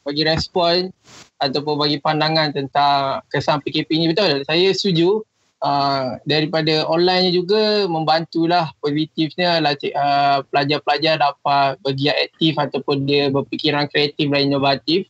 bagi 0.06 0.22
respon 0.22 0.94
ataupun 1.42 1.74
bagi 1.74 1.98
pandangan 1.98 2.54
tentang 2.54 3.26
kesan 3.34 3.62
PKP 3.66 3.98
ni 3.98 4.06
betul 4.14 4.46
saya 4.46 4.70
setuju 4.78 5.26
uh, 5.64 6.18
daripada 6.28 6.86
online 6.86 7.34
juga 7.34 7.86
membantulah 7.90 8.70
positifnya 8.82 9.62
lah 9.62 9.74
uh, 9.74 10.44
pelajar-pelajar 10.50 11.22
dapat 11.22 11.80
bergiat 11.82 12.18
aktif 12.30 12.54
ataupun 12.58 13.06
dia 13.08 13.30
berfikiran 13.34 13.90
kreatif 13.90 14.30
dan 14.30 14.52
inovatif 14.52 15.08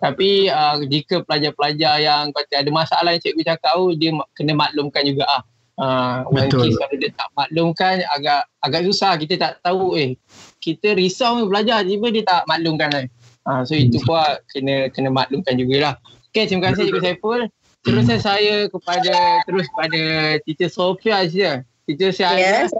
tapi 0.00 0.48
uh, 0.48 0.80
jika 0.88 1.20
pelajar-pelajar 1.28 2.00
yang 2.00 2.32
kata 2.32 2.64
ada 2.64 2.70
masalah 2.72 3.12
yang 3.12 3.22
cikgu 3.22 3.44
cakap 3.44 3.72
oh, 3.76 3.92
dia 3.92 4.16
kena 4.36 4.56
maklumkan 4.56 5.04
juga 5.04 5.28
ah 5.28 5.42
Uh, 5.80 6.28
Betul. 6.28 6.76
Kalau 6.76 6.92
dia 7.00 7.08
tak 7.16 7.32
maklumkan 7.32 8.04
agak 8.12 8.44
agak 8.60 8.84
susah 8.84 9.16
kita 9.16 9.40
tak 9.40 9.64
tahu 9.64 9.96
eh 9.96 10.12
kita 10.60 10.92
risau 10.92 11.48
belajar 11.48 11.80
tiba 11.88 12.12
dia 12.12 12.20
tak 12.20 12.44
maklumkan 12.44 12.92
lah. 12.92 13.04
Uh, 13.48 13.64
so 13.64 13.72
itu 13.72 13.96
pun 14.04 14.20
kena 14.52 14.92
kena 14.92 15.08
maklumkan 15.08 15.56
jugalah. 15.56 15.96
Okay 16.28 16.44
terima 16.44 16.68
kasih 16.68 16.84
Cikgu 16.92 17.00
Saiful. 17.00 17.48
Terus 17.80 18.04
hmm. 18.04 18.20
saya 18.20 18.56
kepada 18.68 19.14
terus 19.48 19.64
kepada 19.72 20.00
teacher 20.44 20.68
Sofia 20.68 21.24
saja. 21.24 21.64
Teacher 21.88 22.12
saya. 22.12 22.68
Yes. 22.68 22.70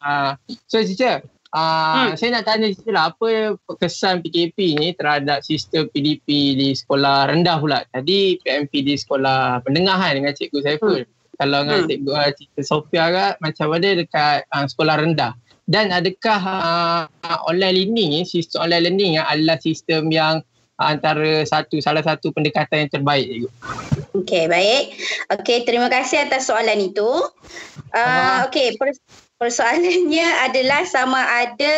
Uh, 0.00 0.32
so 0.64 0.80
teacher, 0.80 1.20
uh, 1.52 2.08
hmm. 2.08 2.16
saya 2.16 2.40
nak 2.40 2.44
tanya 2.48 2.72
teacher 2.72 2.94
lah 2.94 3.12
apa 3.12 3.60
kesan 3.76 4.24
PKP 4.24 4.80
ni 4.80 4.88
terhadap 4.96 5.44
sistem 5.44 5.92
PDP 5.92 6.56
di 6.56 6.68
sekolah 6.72 7.28
rendah 7.28 7.56
pula. 7.60 7.84
Tadi 7.92 8.40
PMP 8.40 8.80
di 8.80 8.94
sekolah 8.96 9.60
pendengahan 9.60 10.16
dengan 10.16 10.32
Cikgu 10.32 10.58
Saiful. 10.64 11.04
Hmm. 11.04 11.12
Kalau 11.36 11.58
dengan 11.68 11.80
hmm. 11.84 11.88
Cikgu 11.92 12.12
uh, 12.16 12.30
Teacher 12.32 12.64
Sofia 12.64 13.04
kan 13.12 13.30
macam 13.44 13.66
mana 13.76 13.88
dekat 13.92 14.48
uh, 14.56 14.64
sekolah 14.64 14.96
rendah. 15.04 15.32
Dan 15.66 15.90
adakah 15.90 16.40
uh, 16.46 17.38
online 17.50 17.74
learning 17.74 18.08
ni, 18.14 18.20
sistem 18.22 18.70
online 18.70 18.86
learning 18.86 19.12
yang 19.18 19.26
adalah 19.26 19.58
sistem 19.58 20.14
yang 20.14 20.40
antara 20.76 21.44
satu 21.48 21.80
salah 21.80 22.04
satu 22.04 22.32
pendekatan 22.36 22.86
yang 22.86 22.92
terbaik 22.92 23.24
cikgu. 23.26 23.50
Okey, 24.16 24.44
baik. 24.48 24.84
Okey, 25.40 25.58
terima 25.64 25.88
kasih 25.88 26.28
atas 26.28 26.48
soalan 26.48 26.92
itu. 26.92 27.10
Uh, 27.92 28.44
Okey, 28.48 28.76
persoalannya 29.40 30.28
adalah 30.48 30.84
sama 30.88 31.20
ada 31.20 31.74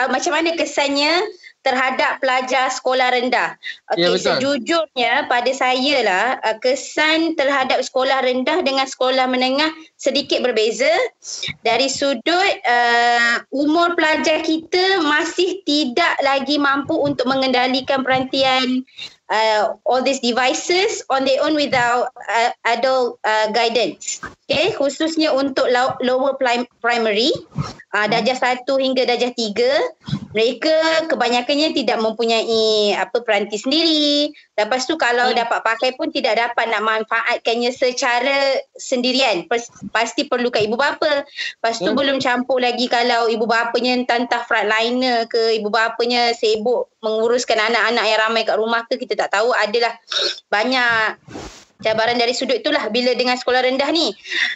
uh, 0.00 0.08
macam 0.08 0.32
mana 0.36 0.56
kesannya 0.56 1.12
terhadap 1.60 2.18
pelajar 2.24 2.72
sekolah 2.72 3.12
rendah. 3.12 3.56
Okey, 3.92 4.00
ya, 4.00 4.08
sejujurnya 4.16 5.12
pada 5.28 5.52
saya 5.52 5.96
lah 6.00 6.26
uh, 6.40 6.56
kesan 6.60 7.36
terhadap 7.36 7.84
sekolah 7.84 8.24
rendah 8.24 8.64
dengan 8.64 8.88
sekolah 8.88 9.28
menengah 9.28 9.68
sedikit 10.00 10.40
berbeza. 10.40 10.90
Dari 11.60 11.92
sudut 11.92 12.54
uh, 12.64 13.44
umur 13.52 13.92
pelajar 13.92 14.40
kita 14.40 15.04
masih 15.04 15.60
tidak 15.68 16.16
lagi 16.24 16.56
mampu 16.56 16.96
untuk 16.96 17.28
mengendalikan 17.28 18.00
perantian 18.00 18.84
uh, 19.30 19.76
all 19.86 20.02
these 20.02 20.20
devices 20.20 21.04
on 21.08 21.24
their 21.24 21.40
own 21.44 21.54
without 21.54 22.10
uh, 22.28 22.50
adult 22.66 23.20
uh, 23.24 23.48
guidance. 23.52 24.20
Okay, 24.50 24.74
khususnya 24.74 25.30
untuk 25.30 25.70
lower 26.02 26.34
primary, 26.82 27.30
uh, 27.94 28.06
darjah 28.10 28.34
satu 28.34 28.82
hingga 28.82 29.06
darjah 29.06 29.30
tiga, 29.30 29.70
mereka 30.34 31.06
kebanyakannya 31.06 31.70
tidak 31.70 32.02
mempunyai 32.02 32.90
apa 32.98 33.22
peranti 33.22 33.62
sendiri. 33.62 34.34
Lepas 34.58 34.90
tu 34.90 34.98
kalau 34.98 35.30
hmm. 35.30 35.38
dapat 35.38 35.62
pakai 35.62 35.94
pun 35.94 36.10
tidak 36.10 36.34
dapat 36.34 36.66
nak 36.66 36.82
manfaatkannya 36.82 37.70
secara 37.70 38.58
sendirian. 38.74 39.46
Pasti 39.94 40.26
perlukan 40.26 40.66
ibu 40.66 40.74
bapa. 40.74 41.22
Lepas 41.22 41.78
tu 41.78 41.94
hmm. 41.94 41.98
belum 42.02 42.16
campur 42.18 42.58
lagi 42.58 42.90
kalau 42.90 43.30
ibu 43.30 43.46
bapanya 43.46 44.02
entah 44.02 44.42
frontliner 44.50 45.30
ke, 45.30 45.62
ibu 45.62 45.70
bapanya 45.70 46.34
sibuk 46.34 46.90
menguruskan 47.06 47.54
anak-anak 47.70 48.02
yang 48.02 48.18
ramai 48.18 48.42
kat 48.42 48.58
rumah 48.58 48.82
ke, 48.90 48.98
kita 48.98 49.14
tak 49.14 49.30
tahu. 49.30 49.54
Adalah 49.54 49.94
banyak 50.50 51.22
cabaran 51.80 52.16
dari 52.16 52.32
sudut 52.36 52.60
itulah 52.60 52.88
bila 52.92 53.12
dengan 53.16 53.36
sekolah 53.36 53.64
rendah 53.64 53.90
ni. 53.92 54.12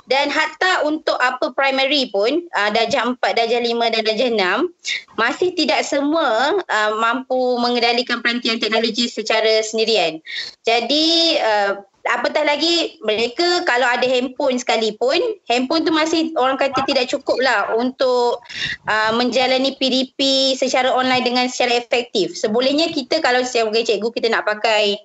Dan 0.09 0.29
hatta 0.29 0.85
untuk 0.85 1.17
apa 1.21 1.53
primary 1.53 2.09
pun, 2.13 2.45
uh, 2.57 2.71
darjah 2.73 3.09
4, 3.09 3.19
darjah 3.21 3.61
5 3.61 3.93
dan 3.93 4.03
darjah 4.05 4.31
6, 4.31 5.21
masih 5.21 5.51
tidak 5.57 5.81
semua 5.85 6.61
uh, 6.61 6.93
mampu 7.01 7.59
mengendalikan 7.61 8.21
perantian 8.21 8.61
teknologi 8.61 9.09
secara 9.09 9.65
sendirian. 9.65 10.21
Jadi, 10.65 11.39
uh, 11.41 11.81
apatah 12.05 12.45
lagi 12.45 13.01
mereka 13.01 13.65
kalau 13.65 13.89
ada 13.89 14.05
handphone 14.05 14.61
sekalipun 14.61 15.17
handphone 15.49 15.89
tu 15.89 15.93
masih 15.93 16.37
orang 16.37 16.61
kata 16.61 16.85
tidak 16.85 17.09
cukup 17.09 17.41
lah 17.41 17.73
untuk 17.81 18.45
uh, 18.85 19.13
menjalani 19.17 19.73
PDP 19.81 20.53
secara 20.53 20.93
online 20.93 21.25
dengan 21.25 21.47
secara 21.49 21.81
efektif 21.81 22.37
sebolehnya 22.37 22.93
kita 22.93 23.25
kalau 23.25 23.41
sebagai 23.41 23.89
cikgu 23.89 24.13
kita 24.13 24.29
nak 24.29 24.45
pakai 24.45 25.01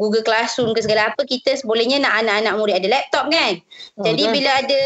Google 0.00 0.24
Classroom 0.24 0.72
ke 0.72 0.80
segala 0.80 1.12
apa 1.12 1.20
kita 1.28 1.52
sebolehnya 1.52 2.00
nak 2.00 2.24
anak-anak 2.24 2.54
murid 2.56 2.74
ada 2.80 2.88
laptop 2.88 3.28
kan 3.28 3.60
jadi 4.00 4.22
okay. 4.24 4.32
bila 4.32 4.50
ada 4.64 4.82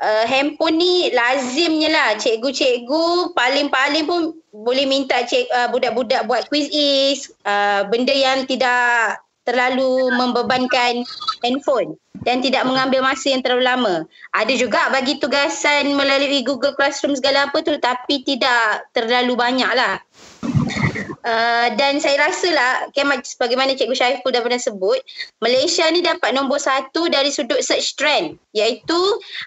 uh, 0.00 0.24
handphone 0.24 0.80
ni 0.80 1.12
lazimnya 1.12 1.92
lah 1.92 2.08
cikgu-cikgu 2.16 3.36
paling-paling 3.36 4.08
pun 4.08 4.32
boleh 4.50 4.88
minta 4.88 5.20
cik, 5.22 5.46
uh, 5.52 5.68
budak-budak 5.68 6.24
buat 6.26 6.48
quiz 6.48 6.66
is 6.72 7.28
uh, 7.44 7.86
benda 7.86 8.10
yang 8.10 8.48
tidak 8.48 9.20
terlalu 9.50 10.14
membebankan 10.14 11.02
handphone 11.42 11.98
dan 12.22 12.38
tidak 12.38 12.62
mengambil 12.68 13.02
masa 13.02 13.34
yang 13.34 13.42
terlalu 13.42 13.64
lama. 13.66 13.94
Ada 14.36 14.54
juga 14.54 14.86
bagi 14.94 15.18
tugasan 15.18 15.98
melalui 15.98 16.46
Google 16.46 16.76
Classroom 16.78 17.18
segala 17.18 17.50
apa 17.50 17.58
tu 17.66 17.74
tapi 17.82 18.22
tidak 18.22 18.86
terlalu 18.94 19.34
banyak 19.34 19.70
lah. 19.74 19.98
Uh, 21.20 21.68
dan 21.76 22.00
saya 22.00 22.16
rasa 22.16 22.48
lah 22.48 22.72
okay, 22.88 23.04
sebagaimana 23.04 23.76
Cikgu 23.76 23.92
Syaiful 23.92 24.32
dah 24.32 24.40
pernah 24.40 24.56
sebut 24.56 24.96
Malaysia 25.44 25.84
ni 25.92 26.00
dapat 26.00 26.32
nombor 26.32 26.56
satu 26.56 27.12
dari 27.12 27.28
sudut 27.28 27.60
search 27.60 27.92
trend 28.00 28.40
iaitu 28.56 28.96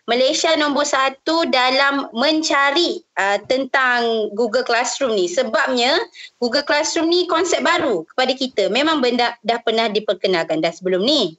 Malaysia 0.06 0.54
nombor 0.54 0.86
satu 0.86 1.50
dalam 1.50 2.14
mencari 2.14 3.02
uh, 3.18 3.42
tentang 3.50 4.30
Google 4.38 4.62
Classroom 4.62 5.18
ni. 5.18 5.26
Sebabnya 5.26 5.98
Google 6.38 6.64
Classroom 6.64 7.10
ni 7.10 7.26
konsep 7.26 7.66
baru 7.66 8.06
kepada 8.14 8.34
kita. 8.38 8.64
Memang 8.70 9.02
benda 9.02 9.36
dah 9.42 9.60
pernah 9.62 9.90
diperkenalkan 9.90 10.62
dah 10.62 10.72
sebelum 10.72 11.04
ni. 11.04 11.36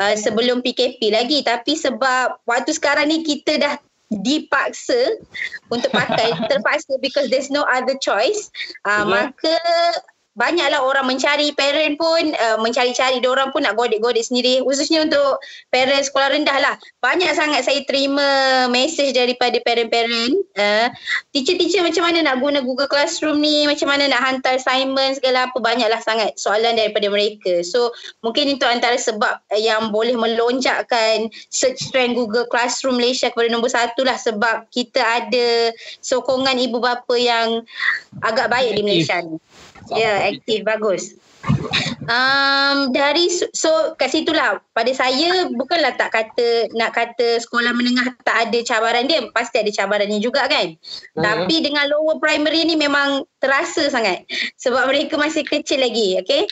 Uh, 0.00 0.16
sebelum 0.16 0.64
PKP 0.64 1.12
lagi. 1.12 1.44
Tapi 1.44 1.76
sebab 1.76 2.42
waktu 2.48 2.72
sekarang 2.74 3.12
ni 3.12 3.22
kita 3.22 3.60
dah 3.60 3.74
dipaksa 4.10 5.22
untuk 5.70 5.94
pakai 5.94 6.34
terpaksa 6.50 6.98
because 6.98 7.30
there's 7.30 7.50
no 7.50 7.62
other 7.70 7.94
choice 8.02 8.50
uh, 8.90 9.06
yeah. 9.06 9.30
maka 9.30 9.54
banyaklah 10.38 10.80
orang 10.80 11.10
mencari 11.10 11.50
parent 11.58 11.98
pun 11.98 12.22
uh, 12.38 12.58
mencari-cari 12.62 13.18
dia 13.18 13.30
orang 13.30 13.50
pun 13.50 13.66
nak 13.66 13.74
godek-godek 13.74 14.22
sendiri. 14.22 14.62
Khususnya 14.62 15.02
untuk 15.02 15.42
parent 15.74 16.06
sekolah 16.06 16.30
rendah 16.30 16.58
lah. 16.62 16.74
Banyak 17.02 17.34
sangat 17.34 17.66
saya 17.66 17.82
terima 17.82 18.66
message 18.70 19.12
daripada 19.12 19.58
parent-parent 19.66 20.34
uh, 20.54 20.88
teacher-teacher 21.34 21.82
macam 21.82 22.06
mana 22.06 22.22
nak 22.22 22.38
guna 22.38 22.62
Google 22.62 22.86
Classroom 22.86 23.42
ni? 23.42 23.66
Macam 23.66 23.90
mana 23.90 24.06
nak 24.06 24.22
hantar 24.22 24.56
assignment 24.56 25.18
segala 25.18 25.50
apa? 25.50 25.58
Banyaklah 25.58 26.00
sangat 26.00 26.30
soalan 26.38 26.78
daripada 26.78 27.10
mereka. 27.10 27.66
So 27.66 27.90
mungkin 28.22 28.54
itu 28.54 28.62
antara 28.64 28.94
sebab 28.94 29.42
yang 29.58 29.90
boleh 29.90 30.14
melonjakkan 30.14 31.26
search 31.50 31.90
trend 31.90 32.14
Google 32.14 32.46
Classroom 32.46 33.02
Malaysia 33.02 33.34
kepada 33.34 33.50
nombor 33.50 33.74
satu 33.74 34.06
lah. 34.06 34.14
Sebab 34.14 34.70
kita 34.70 35.02
ada 35.02 35.74
sokongan 35.98 36.54
ibu 36.54 36.78
bapa 36.78 37.18
yang 37.18 37.66
agak 38.22 38.46
baik 38.46 38.78
di 38.78 38.82
Malaysia 38.86 39.18
ni 39.18 39.36
Ya, 39.94 39.98
yeah, 39.98 40.16
aktif 40.30 40.62
bagus. 40.62 41.18
Um, 42.10 42.90
dari 42.90 43.30
so 43.30 43.94
kat 43.96 44.10
situlah 44.12 44.58
pada 44.74 44.90
saya 44.92 45.46
bukanlah 45.54 45.94
tak 45.94 46.10
kata 46.10 46.68
nak 46.74 46.92
kata 46.92 47.38
sekolah 47.38 47.70
menengah 47.70 48.12
tak 48.26 48.50
ada 48.50 48.58
cabaran 48.66 49.06
dia 49.06 49.24
pasti 49.30 49.62
ada 49.62 49.70
cabarannya 49.70 50.18
juga 50.18 50.44
kan? 50.50 50.74
Uh-huh. 50.74 51.22
tapi 51.22 51.62
dengan 51.62 51.86
lower 51.88 52.18
primary 52.18 52.66
ni 52.66 52.74
memang 52.74 53.24
terasa 53.38 53.88
sangat. 53.88 54.26
Sebab 54.58 54.90
mereka 54.90 55.16
masih 55.16 55.46
kecil 55.46 55.80
lagi 55.80 56.18
okay 56.18 56.44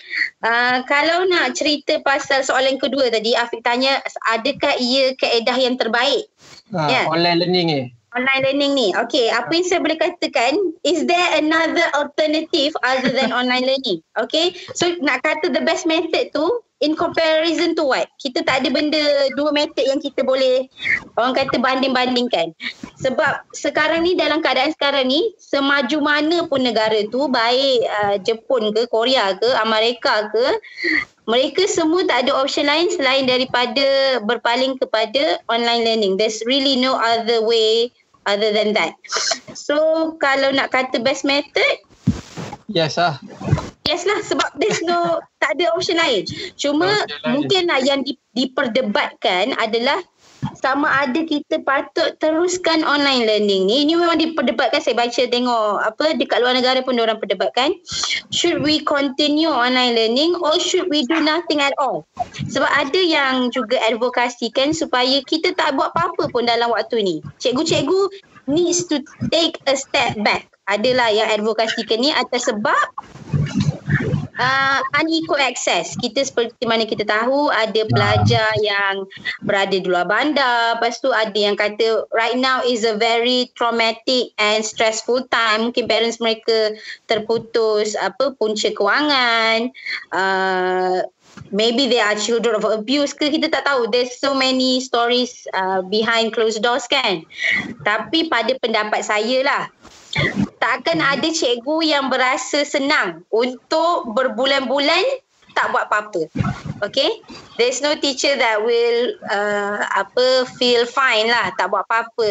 uh, 0.47 0.81
kalau 0.87 1.27
nak 1.27 1.59
cerita 1.59 2.01
pasal 2.07 2.41
soalan 2.47 2.81
kedua 2.81 3.11
tadi 3.13 3.35
Afiq 3.37 3.61
tanya 3.67 4.01
adakah 4.31 4.73
ia 4.79 5.13
keedah 5.21 5.59
yang 5.59 5.77
terbaik? 5.77 6.31
Uh, 6.73 6.87
yeah. 6.87 7.05
online 7.11 7.45
learning 7.45 7.67
ni 7.69 7.83
online 8.17 8.43
learning 8.45 8.73
ni. 8.77 8.89
Okay, 8.95 9.29
apa 9.29 9.51
yang 9.53 9.67
saya 9.67 9.81
boleh 9.83 9.99
katakan, 9.99 10.57
is 10.87 11.05
there 11.05 11.29
another 11.37 11.85
alternative 11.93 12.73
other 12.87 13.13
than 13.13 13.35
online 13.35 13.67
learning? 13.67 14.01
Okay, 14.17 14.57
so 14.73 14.89
nak 15.05 15.21
kata 15.25 15.53
the 15.53 15.61
best 15.65 15.85
method 15.85 16.33
tu, 16.33 16.47
in 16.81 16.95
comparison 16.95 17.75
to 17.75 17.83
what? 17.83 18.07
Kita 18.23 18.47
tak 18.47 18.63
ada 18.63 18.69
benda 18.71 19.03
dua 19.35 19.51
method 19.51 19.83
yang 19.83 19.99
kita 19.99 20.23
boleh 20.23 20.71
orang 21.19 21.35
kata 21.35 21.59
banding-bandingkan. 21.59 22.55
Sebab 23.03 23.51
sekarang 23.55 24.07
ni 24.07 24.15
dalam 24.15 24.39
keadaan 24.39 24.71
sekarang 24.75 25.11
ni, 25.11 25.35
semaju 25.39 25.99
mana 25.99 26.47
pun 26.47 26.63
negara 26.63 27.03
tu, 27.11 27.27
baik 27.27 27.79
uh, 27.87 28.17
Jepun 28.23 28.71
ke, 28.71 28.87
Korea 28.87 29.35
ke, 29.35 29.51
Amerika 29.59 30.31
ke, 30.31 30.47
mereka 31.29 31.69
semua 31.69 32.09
tak 32.09 32.25
ada 32.25 32.33
option 32.41 32.65
lain 32.65 32.89
selain 32.89 33.29
daripada 33.29 34.17
berpaling 34.25 34.81
kepada 34.81 35.37
online 35.53 35.85
learning. 35.85 36.13
There's 36.17 36.41
really 36.49 36.81
no 36.81 36.97
other 36.97 37.45
way 37.45 37.93
other 38.25 38.49
than 38.49 38.73
that. 38.73 38.97
So 39.53 39.77
kalau 40.25 40.57
nak 40.57 40.73
kata 40.73 41.05
best 41.05 41.29
method, 41.29 41.85
yes 42.73 42.97
lah. 42.97 43.21
Yes 43.85 44.09
lah 44.09 44.25
sebab 44.25 44.57
there's 44.57 44.81
no 44.89 45.21
tak 45.45 45.61
ada 45.61 45.69
option 45.77 46.01
lain. 46.01 46.25
Cuma 46.57 46.89
mungkin 47.29 47.69
lah 47.69 47.85
yang 47.85 48.05
diperdebatkan 48.33 49.53
adalah 49.61 50.01
sama 50.59 50.91
ada 50.91 51.23
kita 51.23 51.63
patut 51.63 52.19
teruskan 52.19 52.83
online 52.83 53.25
learning 53.25 53.71
ni. 53.71 53.87
Ini 53.87 53.95
memang 53.95 54.19
diperdebatkan. 54.19 54.83
Saya 54.83 54.99
baca 54.99 55.23
tengok 55.23 55.83
apa 55.83 56.05
dekat 56.19 56.39
luar 56.43 56.55
negara 56.59 56.83
pun 56.83 56.99
orang 56.99 57.23
perdebatkan. 57.23 57.75
Should 58.35 58.61
we 58.67 58.83
continue 58.83 59.51
online 59.51 59.95
learning 59.95 60.35
or 60.43 60.59
should 60.59 60.91
we 60.91 61.07
do 61.07 61.19
nothing 61.23 61.63
at 61.63 61.75
all? 61.79 62.05
Sebab 62.51 62.69
ada 62.69 63.01
yang 63.01 63.55
juga 63.55 63.79
advokasikan 63.87 64.75
supaya 64.75 65.23
kita 65.25 65.55
tak 65.55 65.79
buat 65.79 65.95
apa-apa 65.95 66.31
pun 66.35 66.45
dalam 66.45 66.75
waktu 66.75 67.01
ni. 67.01 67.17
Cikgu-cikgu 67.39 68.11
needs 68.51 68.85
to 68.91 68.99
take 69.31 69.63
a 69.71 69.79
step 69.79 70.19
back. 70.27 70.51
Adalah 70.69 71.09
yang 71.09 71.33
advokasikan 71.33 71.97
ni 72.03 72.13
atas 72.13 72.51
sebab 72.51 72.77
uh, 74.39 74.81
unequal 74.97 75.43
access. 75.43 75.99
Kita 75.99 76.23
seperti 76.25 76.65
mana 76.65 76.87
kita 76.87 77.05
tahu 77.05 77.51
ada 77.51 77.83
pelajar 77.91 78.51
yang 78.63 79.05
berada 79.45 79.77
di 79.77 79.85
luar 79.85 80.07
bandar. 80.09 80.79
Lepas 80.79 81.03
tu 81.03 81.11
ada 81.13 81.35
yang 81.35 81.59
kata 81.59 82.07
right 82.15 82.39
now 82.39 82.63
is 82.65 82.87
a 82.87 82.97
very 82.97 83.51
traumatic 83.59 84.33
and 84.39 84.65
stressful 84.65 85.27
time. 85.29 85.71
Mungkin 85.71 85.91
parents 85.91 86.23
mereka 86.23 86.79
terputus 87.11 87.99
apa 87.99 88.33
punca 88.39 88.71
kewangan. 88.73 89.75
Uh, 90.15 91.05
maybe 91.51 91.87
they 91.87 92.01
are 92.01 92.15
children 92.15 92.57
of 92.59 92.65
abuse 92.67 93.15
ke 93.15 93.31
kita 93.31 93.49
tak 93.49 93.65
tahu 93.65 93.89
there's 93.89 94.19
so 94.19 94.35
many 94.35 94.83
stories 94.83 95.47
uh, 95.55 95.81
behind 95.87 96.35
closed 96.35 96.61
doors 96.61 96.85
kan 96.91 97.23
tapi 97.87 98.27
pada 98.29 98.53
pendapat 98.59 99.01
saya 99.07 99.47
lah 99.47 99.63
takkan 100.59 100.99
ada 100.99 101.29
cikgu 101.29 101.85
yang 101.85 102.09
berasa 102.09 102.65
senang 102.65 103.23
untuk 103.29 104.13
berbulan-bulan 104.17 105.05
tak 105.59 105.75
buat 105.75 105.91
apa-apa. 105.91 106.31
Okay? 106.87 107.19
There's 107.59 107.83
no 107.83 107.99
teacher 107.99 108.39
that 108.39 108.63
will 108.63 109.19
uh, 109.27 109.83
apa 109.91 110.47
feel 110.55 110.87
fine 110.87 111.27
lah. 111.27 111.51
Tak 111.59 111.75
buat 111.75 111.83
apa-apa. 111.91 112.31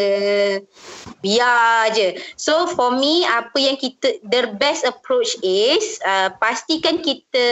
Biar 1.19 1.91
je. 1.91 2.15
So 2.39 2.71
for 2.71 2.95
me, 2.95 3.27
apa 3.27 3.59
yang 3.59 3.75
kita, 3.75 4.23
the 4.23 4.55
best 4.55 4.87
approach 4.87 5.35
is 5.43 5.99
uh, 6.07 6.31
pastikan 6.39 7.03
kita 7.03 7.47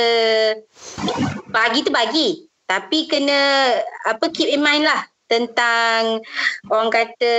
bagi 1.52 1.84
tu 1.84 1.92
bagi. 1.92 2.48
Tapi 2.72 3.12
kena 3.12 3.76
apa 4.08 4.32
keep 4.32 4.48
in 4.48 4.64
mind 4.64 4.88
lah 4.88 5.04
tentang 5.28 6.24
orang 6.72 6.90
kata 6.94 7.36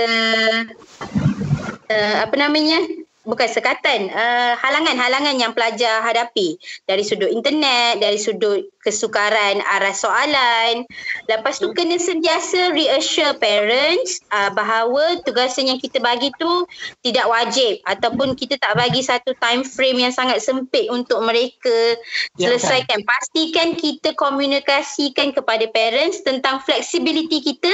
uh, 1.89 2.15
apa 2.27 2.35
namanya? 2.35 2.83
Bukan 3.27 3.49
sekatan 3.51 4.07
uh, 4.07 4.55
halangan-halangan 4.55 5.35
yang 5.35 5.51
pelajar 5.51 5.99
hadapi. 5.99 6.55
Dari 6.87 7.03
sudut 7.03 7.27
internet 7.27 7.99
dari 7.99 8.15
sudut 8.15 8.71
kesukaran 8.87 9.59
arah 9.67 9.91
soalan. 9.91 10.87
Lepas 11.27 11.59
tu 11.59 11.75
kena 11.75 11.99
sentiasa 11.99 12.71
reassure 12.71 13.35
parents 13.35 14.23
uh, 14.31 14.47
bahawa 14.55 15.19
tugasan 15.27 15.67
yang 15.67 15.79
kita 15.83 15.99
bagi 15.99 16.31
tu 16.39 16.63
tidak 17.03 17.27
wajib 17.27 17.83
ataupun 17.83 18.39
kita 18.39 18.55
tak 18.55 18.79
bagi 18.79 19.03
satu 19.03 19.35
time 19.43 19.67
frame 19.67 20.07
yang 20.07 20.15
sangat 20.15 20.39
sempit 20.39 20.87
untuk 20.87 21.19
mereka. 21.19 21.99
Ya, 22.39 22.55
selesaikan. 22.55 23.03
kan. 23.03 23.03
pastikan 23.03 23.67
kita 23.75 24.15
komunikasikan 24.15 25.35
kepada 25.35 25.67
parents 25.75 26.23
tentang 26.23 26.63
flexibility 26.63 27.43
kita 27.43 27.73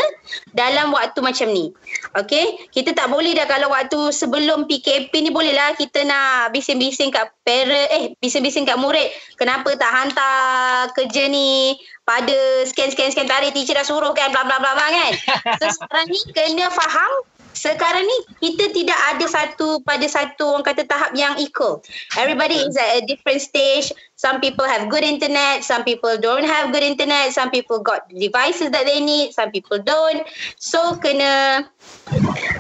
dalam 0.58 0.90
waktu 0.90 1.22
macam 1.22 1.54
ni. 1.54 1.70
Okey? 2.18 2.74
Kita 2.74 2.98
tak 2.98 3.14
boleh 3.14 3.38
dah 3.38 3.46
kalau 3.46 3.70
waktu 3.70 4.10
sebelum 4.10 4.66
PKP 4.66 5.14
ni 5.22 5.30
boleh 5.30 5.54
lah 5.54 5.78
kita 5.78 6.02
nak 6.08 6.56
bising-bising 6.56 7.14
kat 7.14 7.30
parent 7.46 7.88
eh 7.94 8.04
bising-bising 8.18 8.66
kat 8.66 8.80
murid. 8.80 9.12
Kenapa 9.38 9.76
tak 9.76 9.92
hantar 9.92 10.90
kerja 11.04 11.28
ni 11.28 11.76
pada 12.08 12.64
scan-scan-scan 12.68 13.28
tadi 13.28 13.52
teacher 13.52 13.76
dah 13.76 13.86
suruh 13.86 14.16
kan 14.16 14.32
bla 14.32 14.44
bla 14.48 14.58
bla 14.60 14.72
kan 14.76 15.12
so 15.60 15.66
sekarang 15.76 16.08
ni 16.08 16.20
kena 16.32 16.68
faham 16.72 17.12
sekarang 17.54 18.04
ni 18.04 18.18
kita 18.50 18.74
tidak 18.74 19.00
ada 19.14 19.26
satu 19.30 19.80
pada 19.86 20.04
satu 20.10 20.58
orang 20.58 20.66
kata 20.66 20.84
tahap 20.90 21.14
yang 21.14 21.38
equal. 21.38 21.86
Everybody 22.18 22.60
is 22.60 22.76
at 22.76 23.00
a 23.00 23.02
different 23.06 23.40
stage. 23.40 23.94
Some 24.16 24.40
people 24.40 24.66
have 24.66 24.88
good 24.94 25.04
internet, 25.04 25.66
some 25.66 25.84
people 25.84 26.16
don't 26.22 26.46
have 26.46 26.72
good 26.72 26.86
internet, 26.86 27.34
some 27.34 27.50
people 27.50 27.82
got 27.82 28.08
devices 28.08 28.70
that 28.70 28.86
they 28.86 29.02
need, 29.02 29.34
some 29.34 29.50
people 29.50 29.82
don't. 29.82 30.22
So 30.62 30.96
kena 31.02 31.66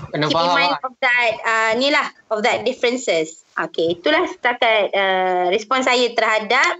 kena 0.10 0.26
keep 0.30 0.38
in 0.38 0.52
mind 0.58 0.74
lah. 0.74 0.88
of 0.90 0.94
that 1.02 1.34
uh, 1.46 1.72
ni 1.78 1.94
lah 1.94 2.10
of 2.34 2.42
that 2.42 2.66
differences. 2.66 3.46
Okay, 3.54 3.94
itulah 3.94 4.26
setakat 4.34 4.90
uh, 4.98 5.46
respon 5.54 5.86
saya 5.86 6.10
terhadap 6.18 6.74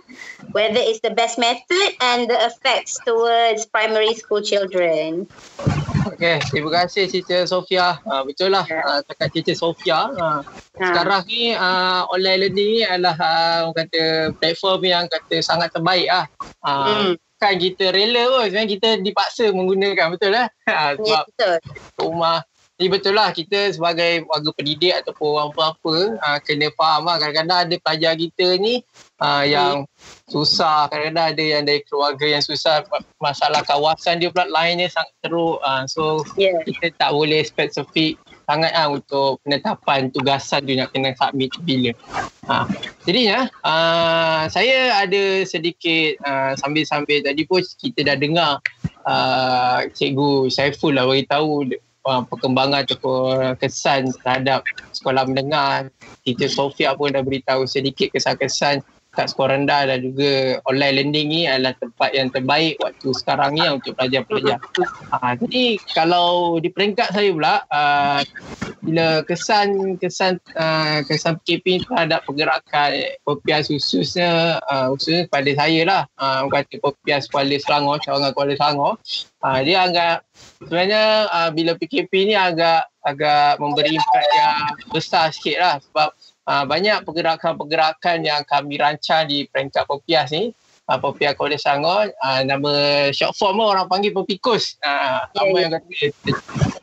whether 0.58 0.82
it's 0.82 1.06
the 1.06 1.14
best 1.14 1.38
method 1.38 1.90
and 2.02 2.26
the 2.26 2.38
effects 2.50 2.98
towards 3.06 3.70
primary 3.70 4.18
school 4.18 4.42
children. 4.42 5.30
Okay, 6.14 6.42
terima 6.50 6.84
kasih 6.84 7.08
Cica 7.08 7.46
Sofia. 7.46 8.02
Uh, 8.04 8.26
betul 8.26 8.52
lah, 8.52 8.66
uh, 8.66 9.00
setakat 9.06 9.28
Cica 9.38 9.54
Sofia. 9.54 10.10
Uh, 10.12 10.42
ha. 10.82 10.86
Sekarang 10.90 11.22
ni 11.30 11.52
uh, 11.54 12.10
online 12.10 12.48
learning 12.48 12.70
ni 12.80 12.82
adalah 12.82 13.16
uh, 13.20 13.60
orang 13.70 13.88
kata 13.88 14.04
platform 14.40 14.63
yang 14.84 15.06
kata 15.12 15.38
sangat 15.44 15.70
terbaik 15.72 16.08
lah. 16.08 16.26
Uh, 16.64 16.88
hmm. 16.88 17.14
Kan 17.42 17.60
kita 17.60 17.92
rela 17.92 18.24
pun, 18.32 18.48
sebenarnya 18.48 18.72
kita 18.72 18.90
dipaksa 19.04 19.52
menggunakan, 19.52 20.16
betul 20.16 20.32
lah. 20.32 20.48
Uh, 20.64 20.96
sebab 21.00 21.06
ya, 21.08 21.20
betul. 21.28 21.56
rumah 22.00 22.40
jadi 22.82 22.90
betul 22.90 23.14
lah 23.14 23.30
kita 23.30 23.70
sebagai 23.70 24.26
warga 24.26 24.50
pendidik 24.58 24.92
ataupun 24.98 25.28
orang 25.38 25.50
apa-apa 25.54 25.96
uh, 26.20 26.40
kena 26.42 26.74
faham 26.74 27.06
lah 27.06 27.22
kadang-kadang 27.22 27.60
ada 27.70 27.76
pelajar 27.78 28.14
kita 28.18 28.48
ni 28.58 28.82
uh, 29.22 29.46
yang 29.46 29.86
susah 30.26 30.90
kadang-kadang 30.90 31.38
ada 31.38 31.44
yang 31.44 31.64
dari 31.70 31.86
keluarga 31.86 32.26
yang 32.26 32.42
susah 32.42 32.82
masalah 33.22 33.62
kawasan 33.62 34.18
dia 34.18 34.34
pula 34.34 34.50
lainnya 34.50 34.90
sangat 34.90 35.14
teruk 35.22 35.62
uh, 35.62 35.86
so 35.86 36.26
yeah. 36.34 36.58
kita 36.66 36.90
tak 36.98 37.14
boleh 37.14 37.46
spesifik 37.46 38.18
sangat 38.44 38.72
lah 38.76 38.92
untuk 38.92 39.40
penetapan 39.44 40.12
tugasan 40.12 40.68
tu 40.68 40.76
nak 40.76 40.92
kena 40.92 41.16
submit 41.16 41.52
bila. 41.64 41.92
Ha. 42.48 42.68
Jadinya 43.08 43.48
uh, 43.64 44.44
saya 44.52 45.00
ada 45.00 45.48
sedikit 45.48 46.20
uh, 46.28 46.54
sambil-sambil 46.60 47.24
tadi 47.24 47.48
pun 47.48 47.64
kita 47.64 48.04
dah 48.04 48.18
dengar 48.20 48.52
uh, 49.08 49.88
Cikgu 49.92 50.52
Saiful 50.52 50.96
lah 50.96 51.08
beritahu 51.08 51.68
uh, 52.08 52.22
perkembangan 52.28 52.84
ataupun 52.84 53.56
kesan 53.60 54.12
terhadap 54.24 54.68
sekolah 54.92 55.28
menengah. 55.28 55.88
Teacher 56.24 56.48
Sofia 56.48 56.96
pun 56.96 57.12
dah 57.12 57.24
beritahu 57.24 57.68
sedikit 57.68 58.12
kesan-kesan 58.16 58.80
kat 59.14 59.30
sekolah 59.30 59.54
rendah 59.54 59.86
dan 59.86 60.02
juga 60.02 60.58
online 60.66 60.94
learning 60.98 61.28
ni 61.30 61.42
adalah 61.46 61.78
tempat 61.78 62.10
yang 62.18 62.34
terbaik 62.34 62.82
waktu 62.82 63.08
sekarang 63.14 63.54
ni 63.54 63.64
untuk 63.70 63.94
pelajar-pelajar. 63.94 64.58
Ha, 65.14 65.38
jadi 65.38 65.78
kalau 65.94 66.58
di 66.58 66.74
peringkat 66.74 67.14
saya 67.14 67.30
pula, 67.30 67.62
uh, 67.70 68.26
bila 68.82 69.22
kesan 69.24 69.96
kesan 70.02 70.42
uh, 70.58 71.06
kesan 71.06 71.38
PKP 71.46 71.86
terhadap 71.86 72.26
pergerakan 72.26 72.90
Popias 73.22 73.70
khususnya 73.70 74.58
uh, 74.66 74.92
khususnya 74.98 75.30
kepada 75.30 75.52
saya 75.56 75.82
lah, 75.86 76.02
uh, 76.18 76.50
kata 76.50 76.82
Popias 76.82 77.30
Kuala 77.30 77.56
Selangor, 77.62 78.02
cawangan 78.02 78.34
Kuala 78.34 78.58
Selangor, 78.58 78.98
uh, 79.46 79.60
dia 79.62 79.86
agak 79.86 80.26
sebenarnya 80.58 81.30
uh, 81.30 81.50
bila 81.54 81.78
PKP 81.78 82.34
ni 82.34 82.36
agak 82.36 82.90
agak 83.04 83.60
memberi 83.60 84.00
impact 84.00 84.30
yang 84.32 84.60
besar 84.96 85.28
sikit 85.36 85.58
lah 85.60 85.76
sebab 85.84 86.10
uh, 86.48 86.64
banyak 86.68 87.04
pergerakan-pergerakan 87.08 88.24
yang 88.24 88.42
kami 88.48 88.80
rancang 88.80 89.28
di 89.28 89.48
peringkat 89.48 89.88
Popias 89.88 90.32
ni 90.32 90.52
uh, 90.90 91.00
Popias 91.00 91.36
Kuala 91.36 91.58
Sangor 91.60 92.12
uh, 92.12 92.42
nama 92.44 93.08
short 93.16 93.36
form 93.38 93.64
orang 93.64 93.88
panggil 93.88 94.12
Popikus. 94.12 94.76
Uh, 94.84 95.24
yeah, 95.36 95.44
yeah. 95.44 95.60
yang 95.60 95.72
kata 95.72 96.08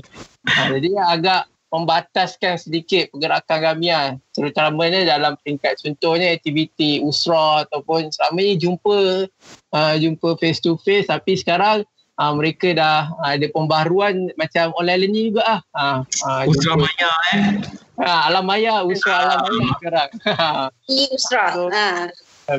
Uh, 0.44 0.68
jadi 0.76 0.90
agak 1.08 1.42
membataskan 1.74 2.54
sedikit 2.54 3.10
pergerakan 3.10 3.58
kami 3.58 3.90
lah. 3.90 4.14
terutamanya 4.30 5.02
dalam 5.02 5.34
peringkat 5.42 5.82
contohnya 5.82 6.30
aktiviti 6.30 7.02
usra 7.02 7.66
ataupun 7.66 8.14
selama 8.14 8.38
ni 8.38 8.54
jumpa 8.54 9.26
uh, 9.74 9.94
jumpa 9.98 10.38
face 10.38 10.62
to 10.62 10.78
face. 10.86 11.10
Tapi 11.10 11.34
sekarang 11.34 11.82
uh, 12.18 12.32
mereka 12.34 12.74
dah 12.74 13.10
uh, 13.18 13.34
ada 13.34 13.46
pembaharuan 13.50 14.30
macam 14.38 14.74
online 14.78 15.08
learning 15.08 15.24
juga 15.34 15.42
ah. 15.46 15.60
Uh, 15.74 15.98
uh, 16.26 16.42
Usra 16.50 16.74
Maya 16.78 17.10
eh. 17.34 17.40
Ha, 17.94 18.26
alam 18.26 18.42
Maya, 18.42 18.82
Usra 18.82 19.22
Alam 19.22 19.38
Maya 19.46 19.70
sekarang. 19.78 20.10
Mi 20.90 21.06
Usra. 21.14 21.44
So, 21.54 21.70
ha. 21.70 22.10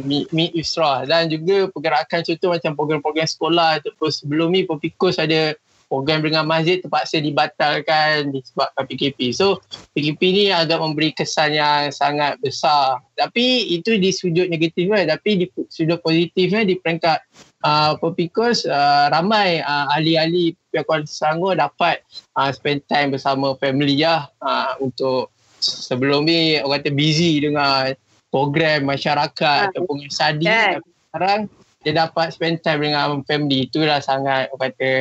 Mi, 0.01 0.23
Mi 0.31 0.47
Usra 0.55 1.03
dan 1.03 1.27
juga 1.27 1.67
pergerakan 1.69 2.23
contoh 2.23 2.49
macam 2.55 2.71
program-program 2.73 3.27
sekolah 3.27 3.83
ataupun 3.83 4.09
sebelum 4.09 4.55
ni 4.55 4.63
Popikus 4.63 5.19
ada 5.19 5.53
program 5.85 6.25
dengan 6.25 6.49
masjid 6.49 6.81
terpaksa 6.81 7.21
dibatalkan 7.21 8.33
disebabkan 8.33 8.83
PKP. 8.89 9.31
So 9.31 9.61
PKP 9.93 10.21
ni 10.33 10.43
agak 10.49 10.81
memberi 10.81 11.13
kesan 11.13 11.53
yang 11.53 11.93
sangat 11.93 12.41
besar. 12.41 12.99
Tapi 13.13 13.69
itu 13.69 13.95
di 14.01 14.09
sudut 14.09 14.49
negatifnya 14.49 15.05
tapi 15.05 15.45
di 15.45 15.45
sudut 15.69 16.01
positifnya 16.01 16.65
di 16.65 16.75
peringkat 16.81 17.21
uh, 17.65 17.91
Popikos 17.97 18.69
uh, 18.69 19.09
ramai 19.09 19.59
uh, 19.65 19.89
ahli-ahli 19.97 20.53
pihak 20.69 20.85
Kuala 20.85 21.09
Selangor 21.09 21.57
dapat 21.57 22.05
uh, 22.37 22.53
spend 22.53 22.85
time 22.85 23.17
bersama 23.17 23.57
family 23.57 23.97
ya 23.97 24.29
uh, 24.45 24.77
untuk 24.77 25.33
sebelum 25.57 26.29
ni 26.29 26.61
orang 26.61 26.85
kata 26.85 26.93
busy 26.93 27.41
dengan 27.41 27.97
program 28.29 28.85
masyarakat 28.85 29.59
ha. 29.65 29.71
ataupun 29.73 30.05
study 30.11 30.45
kan. 30.45 30.77
sekarang 31.09 31.39
dia 31.81 31.93
dapat 32.05 32.33
spend 32.33 32.61
time 32.61 32.81
dengan 32.85 33.21
family 33.25 33.65
itulah 33.65 33.97
sangat 34.01 34.53
orang 34.53 34.73
kata 34.73 34.91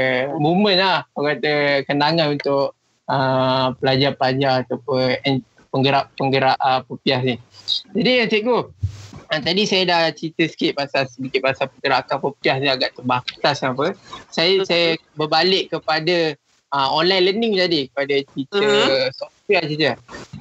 moment 0.40 0.78
lah 0.80 0.98
orang 1.16 1.36
kata 1.36 1.52
kenangan 1.84 2.26
untuk 2.32 2.72
uh, 3.10 3.76
pelajar-pelajar 3.80 4.64
ataupun 4.64 5.20
penggerak-penggerak 5.74 6.56
uh, 6.62 6.80
pupiah 6.86 7.20
ni 7.20 7.36
jadi 7.92 8.30
cikgu 8.30 8.70
Ha, 9.34 9.42
tadi 9.42 9.66
saya 9.66 9.82
dah 9.82 10.02
cerita 10.14 10.46
sikit 10.46 10.78
pasal 10.78 11.10
sedikit 11.10 11.42
pasal 11.42 11.66
pergerakan 11.66 12.22
Popiah 12.22 12.54
ni 12.62 12.70
agak 12.70 12.94
terbatas 12.94 13.66
apa. 13.66 13.98
Saya 14.30 14.62
uh 14.62 14.64
saya 14.64 14.94
berbalik 15.18 15.74
kepada 15.74 16.38
uh, 16.70 16.88
online 16.94 17.26
learning 17.26 17.58
tadi 17.58 17.90
kepada 17.90 18.14
teacher 18.30 18.62
uh-huh. 18.62 19.10
Sofia 19.10 19.60
saja. 19.66 19.92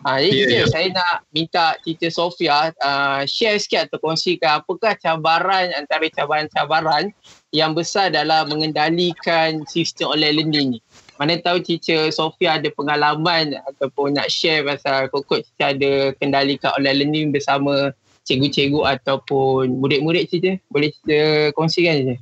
Ha, 0.05 0.21
jadi 0.21 0.29
yeah, 0.29 0.61
yeah. 0.61 0.67
saya 0.69 0.93
nak 0.93 1.25
minta 1.33 1.73
teacher 1.81 2.13
Sofia 2.13 2.69
uh, 2.85 3.25
share 3.25 3.57
sikit 3.57 3.89
atau 3.89 3.97
kongsikan 3.97 4.61
apakah 4.61 4.93
cabaran 5.01 5.73
antara 5.73 6.05
cabaran-cabaran 6.13 7.09
yang 7.49 7.73
besar 7.73 8.13
dalam 8.13 8.45
mengendalikan 8.45 9.65
sistem 9.65 10.13
online 10.13 10.37
learning 10.37 10.67
ni. 10.77 10.79
Mana 11.17 11.41
tahu 11.41 11.65
teacher 11.65 12.13
Sofia 12.13 12.61
ada 12.61 12.69
pengalaman 12.69 13.57
ataupun 13.73 14.21
nak 14.21 14.29
share 14.29 14.61
pasal 14.61 15.09
kokot 15.09 15.41
ada 15.57 16.13
kendalikan 16.21 16.77
online 16.77 16.97
learning 17.01 17.27
bersama 17.33 17.89
cikgu-cikgu 18.23 18.81
ataupun 18.97 19.79
murid-murid 19.79 20.31
saja 20.31 20.55
boleh 20.71 20.89
kita 20.91 21.51
kongsikan 21.55 22.03
saja. 22.03 22.15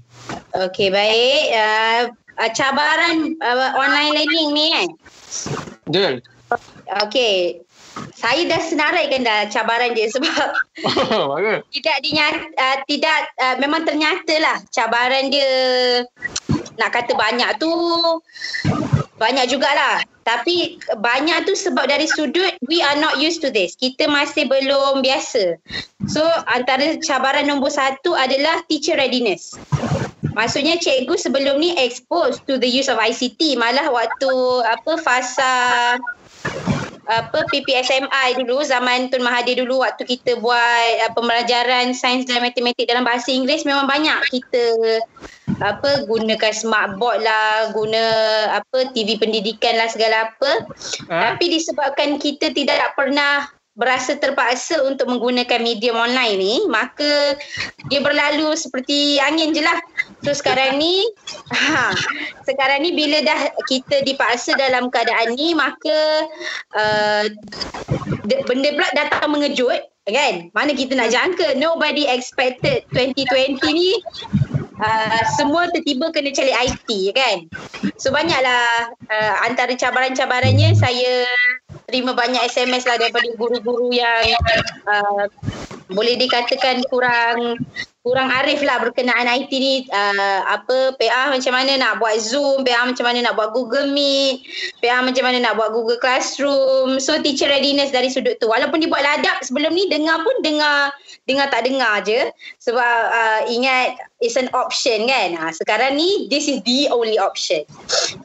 Okey 0.68 0.90
baik 0.90 1.44
uh, 1.54 2.02
cabaran 2.58 3.38
uh, 3.40 3.70
online 3.78 4.12
learning 4.18 4.50
ni 4.54 4.66
kan. 4.74 4.90
Betul. 5.86 6.14
Okey 7.06 7.62
saya 8.16 8.48
dah 8.48 8.62
senaraikan 8.62 9.22
dah 9.26 9.50
cabaran 9.52 9.92
dia 9.92 10.08
sebab 10.08 10.56
oh, 11.12 11.36
tidak 11.76 11.98
dinyat, 12.06 12.36
uh, 12.56 12.78
tidak 12.88 13.20
uh, 13.42 13.56
memang 13.60 13.84
ternyata 13.84 14.36
lah 14.40 14.58
cabaran 14.72 15.28
dia 15.28 15.52
nak 16.80 16.92
kata 16.96 17.14
banyak 17.14 17.50
tu 17.60 17.70
banyak 19.20 19.46
jugalah. 19.52 20.02
Tapi 20.22 20.78
banyak 21.02 21.50
tu 21.50 21.58
sebab 21.58 21.90
dari 21.90 22.06
sudut 22.06 22.54
we 22.70 22.80
are 22.82 22.98
not 23.02 23.18
used 23.18 23.42
to 23.42 23.50
this. 23.50 23.74
Kita 23.74 24.06
masih 24.06 24.46
belum 24.46 25.02
biasa. 25.02 25.58
So 26.10 26.22
antara 26.46 26.98
cabaran 27.02 27.50
nombor 27.50 27.74
satu 27.74 28.14
adalah 28.14 28.62
teacher 28.70 28.98
readiness. 28.98 29.58
Maksudnya 30.32 30.80
cikgu 30.80 31.18
sebelum 31.18 31.60
ni 31.60 31.76
exposed 31.76 32.46
to 32.48 32.56
the 32.56 32.70
use 32.70 32.88
of 32.88 33.02
ICT. 33.02 33.58
Malah 33.60 33.90
waktu 33.92 34.32
apa 34.64 34.94
fasa 35.02 35.52
apa 37.10 37.46
PPSMI 37.50 38.38
dulu 38.38 38.62
zaman 38.62 39.10
Tun 39.10 39.26
Mahathir 39.26 39.58
dulu 39.58 39.82
waktu 39.82 40.06
kita 40.06 40.38
buat 40.38 40.86
uh, 41.08 41.12
pembelajaran 41.18 41.98
sains 41.98 42.30
dan 42.30 42.46
matematik 42.46 42.86
dalam 42.86 43.02
bahasa 43.02 43.34
Inggeris 43.34 43.66
memang 43.66 43.90
banyak 43.90 44.18
kita 44.30 44.78
apa 45.62 46.06
gunakan 46.06 46.54
smart 46.54 46.98
board 46.98 47.22
lah 47.22 47.74
guna 47.74 48.04
apa 48.62 48.90
TV 48.94 49.18
pendidikan 49.18 49.78
lah 49.78 49.90
segala 49.90 50.30
apa 50.30 50.52
ha? 51.10 51.34
tapi 51.34 51.54
disebabkan 51.54 52.18
kita 52.18 52.54
tidak 52.54 52.94
pernah 52.98 53.50
berasa 53.72 54.20
terpaksa 54.20 54.84
untuk 54.84 55.08
menggunakan 55.08 55.64
medium 55.64 55.96
online 55.96 56.36
ni 56.36 56.56
maka 56.68 57.40
dia 57.88 58.04
berlalu 58.04 58.52
seperti 58.60 59.16
angin 59.24 59.56
je 59.56 59.64
lah. 59.64 59.80
So 60.28 60.36
sekarang 60.36 60.76
ni 60.76 61.08
ha, 61.56 61.96
sekarang 62.44 62.84
ni 62.84 62.92
bila 62.92 63.24
dah 63.24 63.48
kita 63.72 64.04
dipaksa 64.04 64.60
dalam 64.60 64.92
keadaan 64.92 65.40
ni 65.40 65.56
maka 65.56 66.28
uh, 66.76 67.26
benda 68.44 68.70
pula 68.76 68.90
datang 68.92 69.32
mengejut 69.32 69.88
kan? 70.04 70.52
Mana 70.52 70.76
kita 70.76 71.00
nak 71.00 71.16
jangka? 71.16 71.56
Nobody 71.56 72.12
expected 72.12 72.84
2020 72.92 73.62
ni 73.72 73.96
Uh, 74.82 75.22
semua 75.38 75.70
tiba-tiba 75.70 76.10
kena 76.10 76.34
cari 76.34 76.50
IT 76.58 76.90
kan. 77.14 77.46
So 78.02 78.10
banyaklah 78.10 78.90
uh, 79.14 79.34
antara 79.46 79.78
cabaran-cabarannya 79.78 80.74
saya 80.74 81.30
terima 81.92 82.16
banyak 82.16 82.42
SMS 82.48 82.88
lah 82.88 82.98
daripada 82.98 83.28
guru-guru 83.36 83.92
yang 83.92 84.34
uh, 84.88 85.28
boleh 85.92 86.16
dikatakan 86.16 86.82
kurang 86.88 87.60
kurang 88.02 88.34
arif 88.34 88.66
lah 88.66 88.82
berkenaan 88.82 89.30
IT 89.30 89.52
ni 89.54 89.86
uh, 89.94 90.42
apa 90.50 90.98
PA 90.98 91.30
macam 91.30 91.54
mana 91.54 91.78
nak 91.78 92.02
buat 92.02 92.18
Zoom, 92.18 92.66
PA 92.66 92.90
macam 92.90 93.06
mana 93.06 93.30
nak 93.30 93.38
buat 93.38 93.54
Google 93.54 93.94
Meet, 93.94 94.42
PA 94.82 95.06
macam 95.06 95.22
mana 95.22 95.38
nak 95.38 95.54
buat 95.54 95.70
Google 95.70 96.02
Classroom. 96.02 96.98
So 96.98 97.22
teacher 97.22 97.46
readiness 97.46 97.94
dari 97.94 98.10
sudut 98.10 98.42
tu. 98.42 98.50
Walaupun 98.50 98.82
dibuat 98.82 99.06
ladap 99.06 99.46
sebelum 99.46 99.78
ni 99.78 99.86
dengar 99.86 100.18
pun 100.26 100.34
dengar 100.42 100.90
dengar 101.30 101.54
tak 101.54 101.62
dengar 101.70 102.02
je 102.02 102.26
sebab 102.58 102.98
uh, 103.14 103.42
ingat 103.46 103.94
it's 104.18 104.34
an 104.34 104.50
option 104.58 105.06
kan. 105.06 105.38
Ha, 105.38 105.54
sekarang 105.54 105.94
ni 105.94 106.26
this 106.26 106.50
is 106.50 106.58
the 106.66 106.90
only 106.90 107.22
option. 107.22 107.62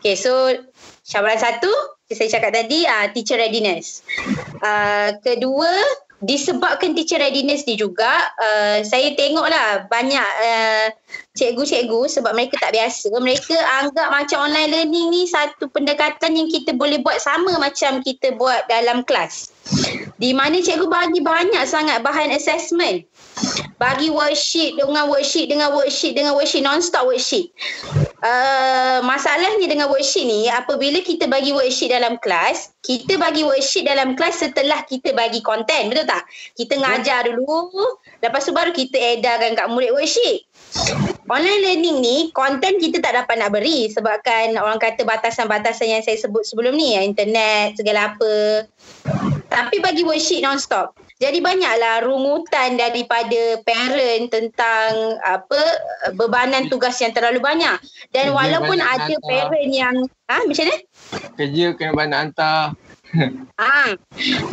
Okay 0.00 0.16
so 0.16 0.56
cabaran 1.04 1.36
satu 1.36 1.95
saya 2.14 2.38
cakap 2.38 2.54
tadi 2.54 2.86
uh, 2.86 3.10
teacher 3.10 3.34
readiness. 3.34 4.06
Uh, 4.62 5.16
kedua 5.26 5.70
disebabkan 6.24 6.96
teacher 6.96 7.20
readiness 7.20 7.68
ni 7.68 7.76
juga 7.76 8.32
uh, 8.40 8.80
saya 8.80 9.12
tengoklah 9.18 9.84
banyak 9.92 10.28
uh, 10.40 10.86
cikgu-cikgu 11.36 12.08
sebab 12.08 12.32
mereka 12.32 12.62
tak 12.62 12.72
biasa. 12.72 13.10
Mereka 13.10 13.56
anggap 13.82 14.08
macam 14.14 14.46
online 14.46 14.70
learning 14.70 15.06
ni 15.12 15.22
satu 15.26 15.66
pendekatan 15.68 16.38
yang 16.38 16.48
kita 16.48 16.72
boleh 16.72 17.02
buat 17.02 17.18
sama 17.18 17.58
macam 17.58 18.00
kita 18.00 18.38
buat 18.38 18.64
dalam 18.70 19.02
kelas. 19.04 19.50
Di 20.16 20.30
mana 20.32 20.62
cikgu 20.62 20.86
bagi 20.88 21.20
banyak 21.20 21.64
sangat 21.66 22.00
bahan 22.00 22.32
assessment 22.32 23.04
bagi 23.76 24.08
worksheet 24.08 24.80
dengan 24.80 25.12
worksheet 25.12 25.52
dengan 25.52 25.68
worksheet 25.76 26.16
dengan 26.16 26.32
worksheet 26.32 26.64
non-stop 26.64 27.04
worksheet 27.04 27.52
uh, 28.24 29.04
masalahnya 29.04 29.68
dengan 29.68 29.92
worksheet 29.92 30.24
ni 30.24 30.48
apabila 30.48 31.04
kita 31.04 31.28
bagi 31.28 31.52
worksheet 31.52 31.92
dalam 31.92 32.16
kelas 32.24 32.72
kita 32.80 33.20
bagi 33.20 33.44
worksheet 33.44 33.84
dalam 33.84 34.16
kelas 34.16 34.40
setelah 34.40 34.80
kita 34.88 35.12
bagi 35.12 35.42
konten 35.42 35.90
betul 35.90 36.06
tak? 36.06 36.22
Kita 36.56 36.78
ngajar 36.78 37.28
dulu 37.28 38.00
lepas 38.24 38.46
tu 38.46 38.56
baru 38.56 38.72
kita 38.72 39.20
edarkan 39.20 39.58
kat 39.58 39.66
murid 39.68 39.92
worksheet 39.92 40.48
online 41.26 41.62
learning 41.62 41.96
ni 42.00 42.16
konten 42.32 42.78
kita 42.78 43.02
tak 43.02 43.18
dapat 43.18 43.36
nak 43.42 43.52
beri 43.52 43.90
sebabkan 43.90 44.56
orang 44.56 44.78
kata 44.78 45.02
batasan-batasan 45.02 45.90
yang 45.90 46.02
saya 46.06 46.16
sebut 46.16 46.46
sebelum 46.46 46.78
ni 46.78 46.94
internet 46.96 47.76
segala 47.76 48.14
apa. 48.14 48.64
Tapi 49.50 49.76
bagi 49.82 50.06
worksheet 50.06 50.40
non-stop 50.46 51.05
jadi 51.16 51.40
banyaklah 51.40 52.04
rungutan 52.04 52.76
daripada 52.76 53.56
parent 53.64 54.28
tentang 54.28 55.16
apa 55.24 55.60
bebanan 56.12 56.68
tugas 56.68 57.00
yang 57.00 57.16
terlalu 57.16 57.40
banyak. 57.40 57.80
Dan 58.12 58.32
kerja 58.32 58.36
walaupun 58.36 58.78
ada 58.84 59.08
hantar. 59.08 59.24
parent 59.24 59.72
yang 59.72 59.96
ha, 60.28 60.44
macam 60.44 60.64
mana? 60.68 60.76
Kerja 61.40 61.64
kena 61.72 61.92
banyak 61.96 62.18
hantar. 62.20 62.76
Ah, 63.56 63.96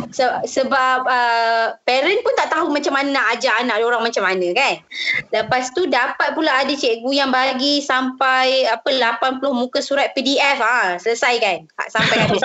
se- 0.08 0.42
sebab 0.48 1.04
uh, 1.04 1.76
parent 1.84 2.20
pun 2.24 2.32
tak 2.40 2.48
tahu 2.48 2.72
macam 2.72 2.96
mana 2.96 3.12
nak 3.12 3.36
ajar 3.36 3.60
anak 3.60 3.84
orang 3.84 4.00
macam 4.00 4.24
mana 4.24 4.48
kan. 4.56 4.80
Lepas 5.28 5.76
tu 5.76 5.84
dapat 5.84 6.32
pula 6.32 6.64
ada 6.64 6.72
cikgu 6.72 7.12
yang 7.12 7.28
bagi 7.28 7.84
sampai 7.84 8.64
apa 8.64 8.88
80 8.88 9.44
muka 9.52 9.84
surat 9.84 10.16
PDF 10.16 10.56
ah, 10.56 10.96
selesai 10.96 11.36
kan. 11.36 11.58
Sampai 11.92 12.16
habis. 12.16 12.40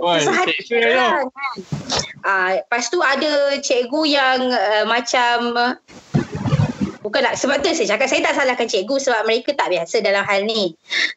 Wah, 0.00 0.16
kan. 0.32 0.48
Ah, 2.24 2.56
lepas 2.56 2.88
tu 2.88 3.04
ada 3.04 3.60
cikgu 3.60 4.02
yang 4.08 4.48
uh, 4.48 4.84
macam 4.88 5.52
Bukanlah 7.02 7.34
sebab 7.34 7.66
tu 7.66 7.74
saya 7.74 7.98
cakap 7.98 8.06
saya 8.06 8.22
tak 8.22 8.34
salahkan 8.38 8.70
cikgu 8.70 8.96
sebab 9.02 9.26
mereka 9.26 9.50
tak 9.58 9.74
biasa 9.74 9.98
dalam 10.00 10.22
hal 10.22 10.46
ni. 10.46 10.70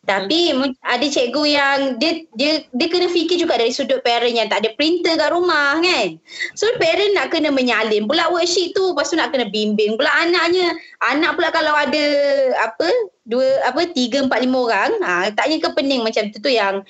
Tapi 0.10 0.52
hmm. 0.52 0.82
ada 0.82 1.06
cikgu 1.06 1.43
yang 1.45 1.78
dia 2.02 2.26
dia 2.34 2.65
dia 2.74 2.88
kena 2.89 3.06
fikir 3.08 3.38
juga 3.38 3.62
dari 3.62 3.69
sudut 3.69 4.02
parent 4.02 4.34
yang 4.34 4.50
tak 4.50 4.65
ada 4.65 4.74
printer 4.74 5.13
kat 5.13 5.30
rumah 5.30 5.78
kan. 5.78 6.17
So 6.58 6.65
parent 6.82 7.13
nak 7.13 7.30
kena 7.30 7.54
menyalin 7.54 8.10
pula 8.10 8.34
worksheet 8.34 8.74
tu 8.74 8.98
lepas 8.98 9.13
tu 9.13 9.15
nak 9.15 9.30
kena 9.30 9.45
bimbing 9.54 9.93
pula 9.95 10.10
anaknya. 10.26 10.74
Anak 11.06 11.38
pula 11.38 11.54
kalau 11.54 11.78
ada 11.78 12.04
apa 12.65 12.89
dua 13.26 13.45
apa 13.65 13.89
tiga 13.89 14.21
empat 14.21 14.45
lima 14.45 14.69
orang 14.69 14.91
ha, 15.02 15.34
taknya 15.34 15.58
ke 15.58 15.69
pening 15.74 16.06
macam 16.06 16.30
tu 16.30 16.38
tu 16.38 16.54
yang 16.54 16.86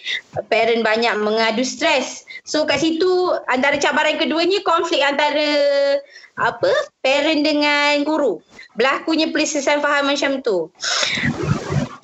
parent 0.51 0.83
banyak 0.83 1.15
mengadu 1.23 1.63
stres 1.63 2.27
so 2.43 2.67
kat 2.67 2.83
situ 2.83 3.31
antara 3.47 3.79
cabaran 3.79 4.19
keduanya 4.19 4.59
konflik 4.67 4.99
antara 4.99 5.47
apa 6.35 6.71
parent 6.99 7.39
dengan 7.39 8.03
guru 8.03 8.43
berlakunya 8.75 9.31
perselisihan 9.31 9.79
faham 9.79 10.11
macam 10.11 10.39
tu. 10.43 10.69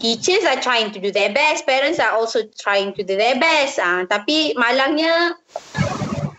Teachers 0.01 0.41
are 0.49 0.57
trying 0.57 0.89
to 0.89 0.97
do 0.97 1.13
their 1.13 1.29
best 1.29 1.69
parents 1.69 2.01
are 2.01 2.17
also 2.17 2.41
trying 2.57 2.89
to 2.97 3.05
do 3.05 3.13
their 3.13 3.37
best. 3.37 3.77
Ah 3.77 4.01
tapi 4.09 4.57
malangnya 4.57 5.37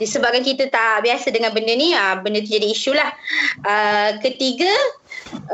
disebabkan 0.03 0.43
kita 0.43 0.67
tak 0.67 1.07
biasa 1.07 1.31
dengan 1.31 1.55
benda 1.55 1.71
ni 1.79 1.95
ah 1.95 2.19
benda 2.19 2.43
tu 2.43 2.51
jadi 2.51 2.67
isu 2.75 2.91
lah. 2.91 3.15
Uh, 3.63 4.19
ketiga 4.19 4.73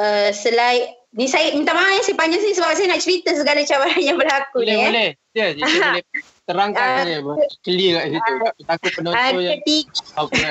uh, 0.00 0.32
selain 0.32 0.88
ni 1.12 1.28
saya 1.28 1.52
minta 1.52 1.76
maaf 1.76 2.04
saya 2.04 2.16
panjang 2.16 2.40
sini 2.40 2.54
sebab 2.56 2.72
saya 2.76 2.88
nak 2.88 3.00
cerita 3.04 3.30
segala 3.36 3.60
cabaran 3.64 4.00
yang 4.00 4.16
berlaku 4.16 4.64
boleh, 4.64 4.72
ni 4.72 4.76
boleh. 4.80 4.88
eh. 4.88 4.92
boleh. 4.96 5.10
Ya, 5.36 5.46
boleh 5.92 6.04
terangkan 6.48 6.80
uh, 6.80 6.96
saja 7.04 7.16
clear 7.60 7.92
kat 8.00 8.06
situ. 8.08 8.32
uh, 8.32 8.52
takut 8.64 8.90
penonton 8.96 9.20
uh, 9.20 9.40
yang 9.44 9.60
ketiga, 9.60 9.92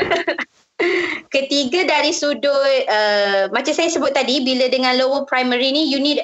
ketiga 1.33 1.89
dari 1.89 2.13
sudut 2.13 2.85
uh, 2.85 3.49
macam 3.49 3.73
saya 3.73 3.89
sebut 3.89 4.13
tadi 4.13 4.45
bila 4.45 4.69
dengan 4.69 4.93
lower 4.97 5.25
primary 5.25 5.73
ni 5.73 5.89
you 5.89 5.97
need 5.97 6.21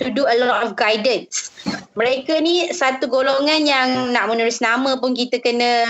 to 0.00 0.08
do 0.10 0.24
a 0.26 0.36
lot 0.40 0.64
of 0.64 0.74
guidance. 0.74 1.52
Mereka 1.92 2.40
ni 2.40 2.72
satu 2.72 3.06
golongan 3.06 3.68
yang 3.68 3.88
nak 4.16 4.32
menulis 4.32 4.64
nama 4.64 4.96
pun 4.96 5.12
kita 5.12 5.38
kena 5.44 5.84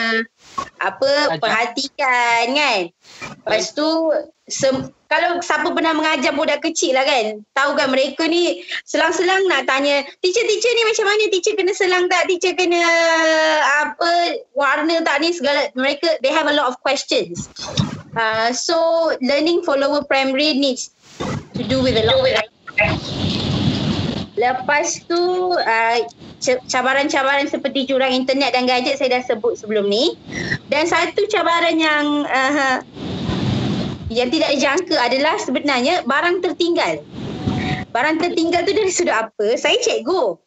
apa 0.82 1.10
Ajak. 1.30 1.40
perhatikan 1.40 2.44
kan? 2.52 2.80
Lepas 3.46 3.70
tu 3.72 3.86
sem- 4.50 4.90
kalau 5.06 5.38
siapa 5.44 5.70
pernah 5.70 5.94
mengajar 5.94 6.34
budak 6.34 6.60
kecil 6.64 6.98
lah 6.98 7.06
kan? 7.06 7.40
Tahu 7.54 7.78
kan 7.78 7.88
mereka 7.94 8.26
ni 8.26 8.66
selang-selang 8.82 9.46
nak 9.46 9.70
tanya 9.70 10.02
teacher-teacher 10.20 10.72
ni 10.74 10.82
macam 10.90 11.06
mana? 11.06 11.22
Teacher 11.30 11.54
kena 11.54 11.72
selang 11.72 12.04
tak? 12.10 12.26
Teacher 12.26 12.52
kena 12.58 12.80
apa 13.86 14.10
warna 14.58 15.00
tak 15.06 15.22
ni? 15.22 15.30
Segala 15.30 15.70
mereka 15.78 16.18
they 16.20 16.34
have 16.34 16.50
a 16.50 16.56
lot 16.56 16.66
of 16.66 16.76
questions 16.82 17.46
uh, 18.16 18.51
so 18.53 19.11
learning 19.20 19.62
for 19.62 19.77
lower 19.77 20.05
primary 20.05 20.57
needs 20.57 20.90
to 21.55 21.62
do 21.64 21.83
with 21.83 21.96
a 21.96 22.05
lot 22.09 22.25
Lepas 24.33 25.05
tu 25.07 25.55
uh, 25.55 25.98
cabaran-cabaran 26.66 27.46
seperti 27.46 27.87
curang 27.87 28.11
internet 28.11 28.57
dan 28.57 28.64
gadget 28.64 28.96
saya 28.98 29.20
dah 29.20 29.22
sebut 29.22 29.61
sebelum 29.61 29.87
ni. 29.87 30.16
Dan 30.72 30.88
satu 30.88 31.29
cabaran 31.29 31.77
yang 31.77 32.25
uh, 32.27 32.81
yang 34.09 34.33
tidak 34.33 34.57
dijangka 34.57 34.96
adalah 34.98 35.37
sebenarnya 35.37 36.03
barang 36.09 36.40
tertinggal. 36.40 37.05
Barang 37.92 38.16
tertinggal 38.18 38.64
tu 38.64 38.72
dari 38.72 38.88
sudut 38.88 39.12
apa? 39.12 39.53
Saya 39.61 39.77
cikgu. 39.85 40.40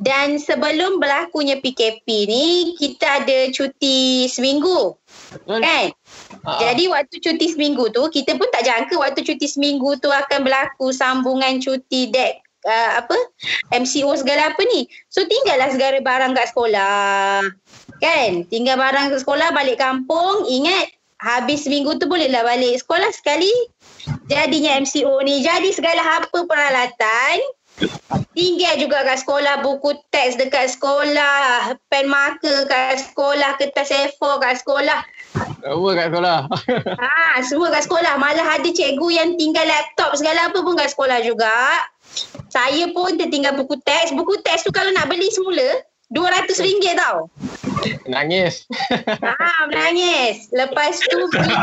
Dan 0.00 0.40
sebelum 0.40 0.96
berlakunya 0.96 1.60
PKP 1.60 2.06
ni 2.24 2.72
kita 2.78 3.20
ada 3.20 3.52
cuti 3.52 4.30
seminggu. 4.30 4.96
Kan? 5.44 5.92
Uh-huh. 6.30 6.60
Jadi 6.62 6.86
waktu 6.86 7.16
cuti 7.18 7.46
seminggu 7.52 7.90
tu 7.90 8.06
kita 8.08 8.38
pun 8.38 8.46
tak 8.54 8.64
jangka 8.64 8.94
waktu 8.96 9.20
cuti 9.26 9.46
seminggu 9.50 9.98
tu 9.98 10.08
akan 10.08 10.46
berlaku 10.46 10.94
sambungan 10.94 11.58
cuti 11.58 12.08
dek 12.08 12.40
uh, 12.64 12.90
apa 13.02 13.16
MCO 13.74 14.14
segala 14.16 14.54
apa 14.54 14.62
ni. 14.70 14.86
So 15.10 15.26
tinggallah 15.26 15.70
segala 15.74 15.98
barang 16.00 16.32
kat 16.38 16.46
sekolah. 16.54 17.44
Kan? 18.00 18.48
Tinggal 18.48 18.80
barang 18.80 19.12
kat 19.12 19.20
sekolah 19.20 19.52
balik 19.52 19.82
kampung. 19.82 20.48
Ingat 20.48 20.94
habis 21.20 21.68
minggu 21.68 22.00
tu 22.00 22.08
bolehlah 22.08 22.46
balik 22.46 22.80
sekolah 22.80 23.10
sekali. 23.12 23.52
Jadinya 24.30 24.80
MCO 24.80 25.20
ni. 25.26 25.44
Jadi 25.44 25.74
segala 25.74 26.24
apa 26.24 26.46
peralatan 26.46 27.38
Tinggal 28.30 28.76
juga 28.76 29.02
kat 29.02 29.24
sekolah 29.24 29.64
buku 29.64 29.96
teks 30.12 30.36
dekat 30.36 30.76
sekolah, 30.76 31.74
pen 31.88 32.06
marker 32.06 32.68
kat 32.68 33.00
sekolah, 33.10 33.56
kertas 33.56 33.90
A4 33.90 34.20
kat 34.20 34.54
sekolah. 34.62 35.00
Semua 35.60 35.90
kat 35.94 36.06
sekolah. 36.10 36.38
Ha, 36.98 37.38
semua 37.48 37.68
kat 37.70 37.82
sekolah. 37.86 38.14
Malah 38.18 38.58
ada 38.58 38.68
cikgu 38.68 39.08
yang 39.12 39.28
tinggal 39.38 39.66
laptop 39.68 40.16
segala 40.18 40.50
apa 40.50 40.58
pun 40.60 40.74
kat 40.74 40.90
sekolah 40.90 41.22
juga. 41.22 41.86
Saya 42.50 42.90
pun 42.90 43.14
tertinggal 43.14 43.54
buku 43.54 43.78
teks. 43.86 44.10
Buku 44.10 44.42
teks 44.42 44.66
tu 44.66 44.74
kalau 44.74 44.90
nak 44.90 45.06
beli 45.06 45.30
semula, 45.30 45.86
RM200 46.10 46.98
tau. 46.98 47.30
Nangis. 48.10 48.66
Ha, 49.20 49.70
menangis. 49.70 50.50
Lepas 50.52 50.98
tu 51.00 51.18
kita, 51.30 51.54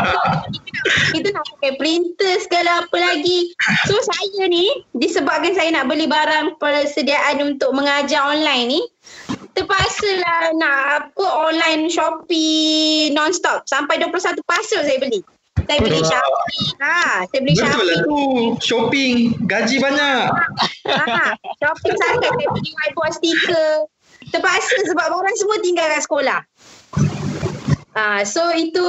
kita 1.13 1.27
nak 1.36 1.45
pakai 1.58 1.77
printer 1.77 2.39
segala 2.41 2.86
apa 2.86 2.97
lagi. 2.97 3.53
So 3.86 3.97
saya 3.99 4.47
ni 4.47 4.88
disebabkan 4.97 5.53
saya 5.53 5.69
nak 5.75 5.91
beli 5.91 6.08
barang 6.08 6.58
persediaan 6.58 7.43
untuk 7.43 7.75
mengajar 7.75 8.23
online 8.34 8.65
ni 8.69 8.82
terpaksa 9.58 10.12
lah 10.22 10.41
nak 10.54 10.78
apa 11.02 11.26
online 11.50 11.89
Shopee 11.89 13.10
non-stop. 13.10 13.65
Sampai 13.65 13.98
21 13.98 14.38
parcel 14.46 14.86
saya 14.86 15.02
beli. 15.02 15.26
Saya 15.65 15.82
beli. 15.82 16.00
Shopee. 16.06 16.65
Ha, 16.78 17.26
saya 17.26 17.39
beli 17.41 17.54
Betul 17.58 17.65
lah 17.65 17.74
Shopee. 17.74 17.98
tu. 18.06 18.20
Shopping. 18.62 19.13
Gaji 19.50 19.76
banyak. 19.82 20.24
Ha, 20.93 21.34
Shopee 21.58 21.93
sangat 21.98 22.30
saya 22.30 22.32
beli 22.54 22.70
whiteboard 22.78 23.13
stiker. 23.17 23.70
Terpaksa 24.30 24.78
sebab 24.93 25.10
orang 25.10 25.36
semua 25.39 25.58
tinggal 25.65 25.88
kat 25.89 26.02
sekolah. 26.06 26.39
Ah, 27.98 28.22
so 28.22 28.54
itu 28.54 28.86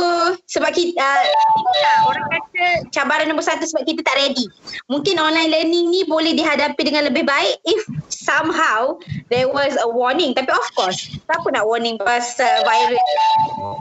sebab 0.52 0.68
kita 0.76 1.00
uh, 1.00 2.00
orang 2.12 2.28
kata 2.28 2.92
cabaran 2.92 3.24
nombor 3.24 3.40
satu 3.40 3.64
sebab 3.64 3.88
kita 3.88 4.04
tak 4.04 4.20
ready. 4.20 4.44
Mungkin 4.92 5.16
online 5.16 5.48
learning 5.48 5.88
ni 5.88 6.04
boleh 6.04 6.36
dihadapi 6.36 6.76
dengan 6.84 7.08
lebih 7.08 7.24
baik 7.24 7.56
if 7.64 7.88
somehow 8.28 9.00
there 9.32 9.48
was 9.48 9.72
a 9.80 9.88
warning. 9.88 10.36
Tapi 10.36 10.52
of 10.52 10.68
course, 10.76 11.08
siapa 11.24 11.48
nak 11.48 11.64
warning 11.64 11.96
pasal 11.96 12.60
virus 12.68 13.08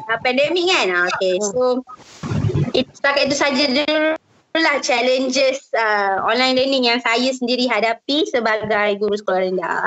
uh, 0.07 0.17
pandemik 0.23 0.71
kan? 0.71 0.87
Ah, 0.95 1.11
okay, 1.11 1.35
so 1.43 1.83
it, 2.71 2.87
setakat 2.95 3.27
itu 3.27 3.35
saja 3.35 3.63
dulu 3.67 4.15
lah 4.57 4.81
challenges 4.81 5.69
uh, 5.77 6.17
online 6.25 6.57
learning 6.57 6.89
yang 6.89 6.97
saya 7.03 7.29
sendiri 7.29 7.69
hadapi 7.69 8.25
sebagai 8.25 8.97
guru 8.97 9.13
sekolah 9.13 9.41
rendah. 9.45 9.83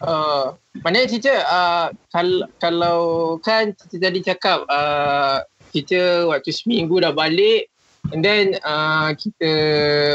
Uh, 0.00 0.54
mana 0.86 1.04
teacher, 1.10 1.42
uh, 1.44 1.90
kalau, 2.14 2.46
kalau 2.62 3.00
kan 3.42 3.74
teacher 3.74 3.98
tadi 3.98 4.20
cakap 4.22 4.62
uh, 4.70 5.42
kita 5.74 6.30
waktu 6.30 6.54
seminggu 6.54 7.02
dah 7.02 7.10
balik 7.10 7.70
and 8.14 8.24
then 8.24 8.56
uh, 8.64 9.12
kita 9.12 9.52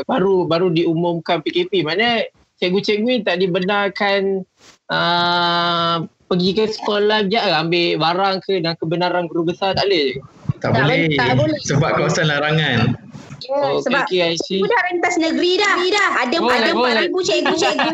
baru 0.08 0.48
baru 0.48 0.72
diumumkan 0.72 1.44
PKP. 1.44 1.86
Mana 1.86 2.26
cikgu-cikgu 2.58 3.08
ni 3.08 3.20
tak 3.22 3.40
dibenarkan 3.40 4.44
uh, 4.90 5.96
pergi 6.26 6.52
ke 6.58 6.64
sekolah 6.72 7.30
je 7.30 7.38
ambil 7.38 8.02
barang 8.02 8.36
ke 8.42 8.60
dan 8.64 8.74
kebenaran 8.80 9.30
guru 9.30 9.52
besar 9.54 9.78
tak 9.78 9.86
boleh 9.86 10.16
je. 10.16 10.16
Tak, 10.58 10.72
Tak 10.72 10.82
boleh. 10.82 11.00
boleh, 11.06 11.18
tak 11.20 11.34
boleh. 11.38 11.60
Sebab 11.68 11.90
kawasan 12.00 12.26
larangan. 12.32 12.80
Yeah, 12.96 13.04
Oh, 13.46 13.78
sebab 13.78 14.10
okay, 14.10 14.34
okay, 14.34 14.42
see. 14.42 14.58
Cikgu 14.58 14.74
dah 14.74 14.82
rentas 14.90 15.16
negeri 15.22 15.52
dah. 15.62 15.76
dah. 15.78 16.10
Ada 16.26 16.38
Boleh, 16.42 16.58
ada 16.58 16.72
boleh. 16.74 17.06
4000 17.14 17.30
cikgu-cikgu. 17.30 17.92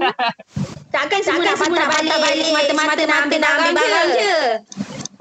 Takkan 0.95 1.19
semua 1.23 1.43
nak 1.43 1.57
patah 1.91 2.17
balik 2.23 2.43
semata-mata 2.47 3.03
nak 3.03 3.17
ambil 3.27 3.39
barang, 3.39 3.73
barang 3.75 4.07
je. 4.15 4.35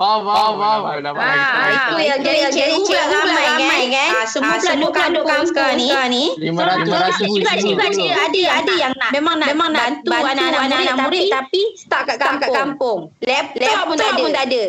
Faham, 0.00 0.24
faham, 0.24 0.52
faham. 0.56 0.80
Dah 1.04 1.12
faham. 1.12 1.36
Ha, 1.36 1.68
itu 1.68 1.94
yang 2.08 2.20
jadi 2.24 2.40
cikgu 2.48 2.88
pula 2.88 3.04
ramai 3.52 3.82
kan. 3.92 4.10
Semua 4.24 4.56
pula 4.56 4.72
duk 4.80 4.92
kampung 4.96 5.44
sekarang 5.44 5.76
ni. 5.76 5.92
ni. 6.08 6.24
500 6.48 7.20
ribu. 7.20 7.44
Juga 7.44 7.52
juga 7.60 7.84
dia 7.92 8.16
ada 8.16 8.42
ada 8.64 8.72
yang 8.80 8.92
nak 8.96 9.10
memang 9.12 9.36
nak 9.36 9.48
memang 9.52 9.68
nak 9.76 10.00
bantu 10.00 10.08
anak-anak 10.24 10.96
murid 11.04 11.28
tapi 11.28 11.60
stuck 11.76 12.08
kat 12.08 12.16
kampung. 12.16 12.56
kampung. 12.56 13.00
Laptop 13.20 13.84
pun 13.92 13.96
tak 14.00 14.08
ada. 14.08 14.22
Pun 14.24 14.32
tak 14.32 14.44
ada. 14.48 14.62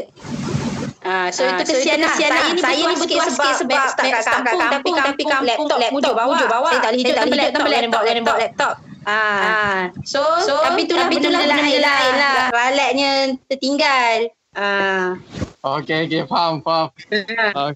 Ah, 1.02 1.28
so 1.32 1.48
itu 1.48 1.64
kesian 1.64 2.04
lah. 2.04 2.12
Saya 2.14 2.52
ni 2.52 2.60
saya 2.60 2.84
ni 2.84 2.96
bertuah 3.00 3.28
sikit 3.32 3.56
sebab 3.64 3.82
stuck 3.88 4.08
kat 4.12 4.56
kampung 4.60 5.00
tapi 5.00 5.24
kampung 5.24 5.48
laptop 5.48 5.80
laptop 5.80 6.14
mujuk 6.28 6.48
bawa. 6.52 6.76
Saya 6.76 6.80
tak 6.84 6.92
boleh 6.92 7.00
hidup 7.08 7.16
tanpa 7.16 7.36
laptop 7.40 7.68
laptop 7.72 8.04
laptop 8.04 8.36
laptop. 8.36 8.74
Ah, 9.08 9.90
so, 10.04 10.20
so 10.44 10.60
tapi 10.60 10.86
itulah 10.86 11.08
tapi 11.08 11.24
itulah 11.24 11.40
benda 11.40 11.78
lain 11.80 12.14
lah. 12.20 12.52
Ralatnya 12.52 13.12
tertinggal. 13.48 14.28
Ah. 14.52 15.16
Okey, 15.64 16.12
okey. 16.12 16.22
Faham, 16.28 16.60
faham. 16.60 16.92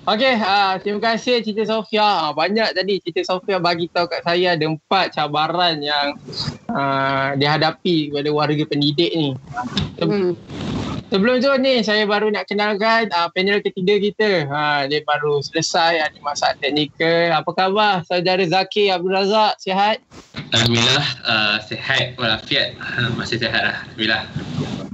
Okey, 0.00 0.32
okay, 0.32 0.34
uh, 0.42 0.80
terima 0.80 1.12
kasih 1.12 1.44
Cita 1.44 1.62
Sofia. 1.68 2.02
Uh, 2.02 2.32
banyak 2.32 2.72
tadi 2.72 2.98
Cita 3.04 3.20
Sofia 3.20 3.60
bagi 3.60 3.84
tahu 3.90 4.08
kat 4.08 4.24
saya 4.24 4.56
ada 4.56 4.66
empat 4.66 5.12
cabaran 5.12 5.76
yang 5.82 6.16
uh, 6.72 7.36
dihadapi 7.36 8.08
kepada 8.08 8.30
warga 8.32 8.64
pendidik 8.64 9.12
ni. 9.12 9.36
Hmm. 10.00 10.34
Sebelum 11.10 11.42
tu 11.42 11.50
ni 11.58 11.82
saya 11.82 12.06
baru 12.06 12.30
nak 12.30 12.46
kenalkan 12.46 13.10
uh, 13.10 13.26
panel 13.34 13.58
ketiga 13.58 13.98
kita. 13.98 14.46
Ha, 14.46 14.86
dia 14.86 15.02
baru 15.02 15.42
selesai 15.42 16.06
ada 16.06 16.14
masalah 16.22 16.54
teknikal. 16.62 17.34
Apa 17.34 17.50
khabar 17.50 18.06
saudara 18.06 18.46
Zaki 18.46 18.94
Abdul 18.94 19.18
Razak? 19.18 19.58
Sihat? 19.58 19.98
Alhamdulillah 20.54 21.06
uh, 21.26 21.56
sihat 21.66 22.14
walafiat 22.14 22.78
uh, 22.78 23.10
masih 23.18 23.42
sihat 23.42 23.58
lah 23.58 23.76
Alhamdulillah 23.90 24.22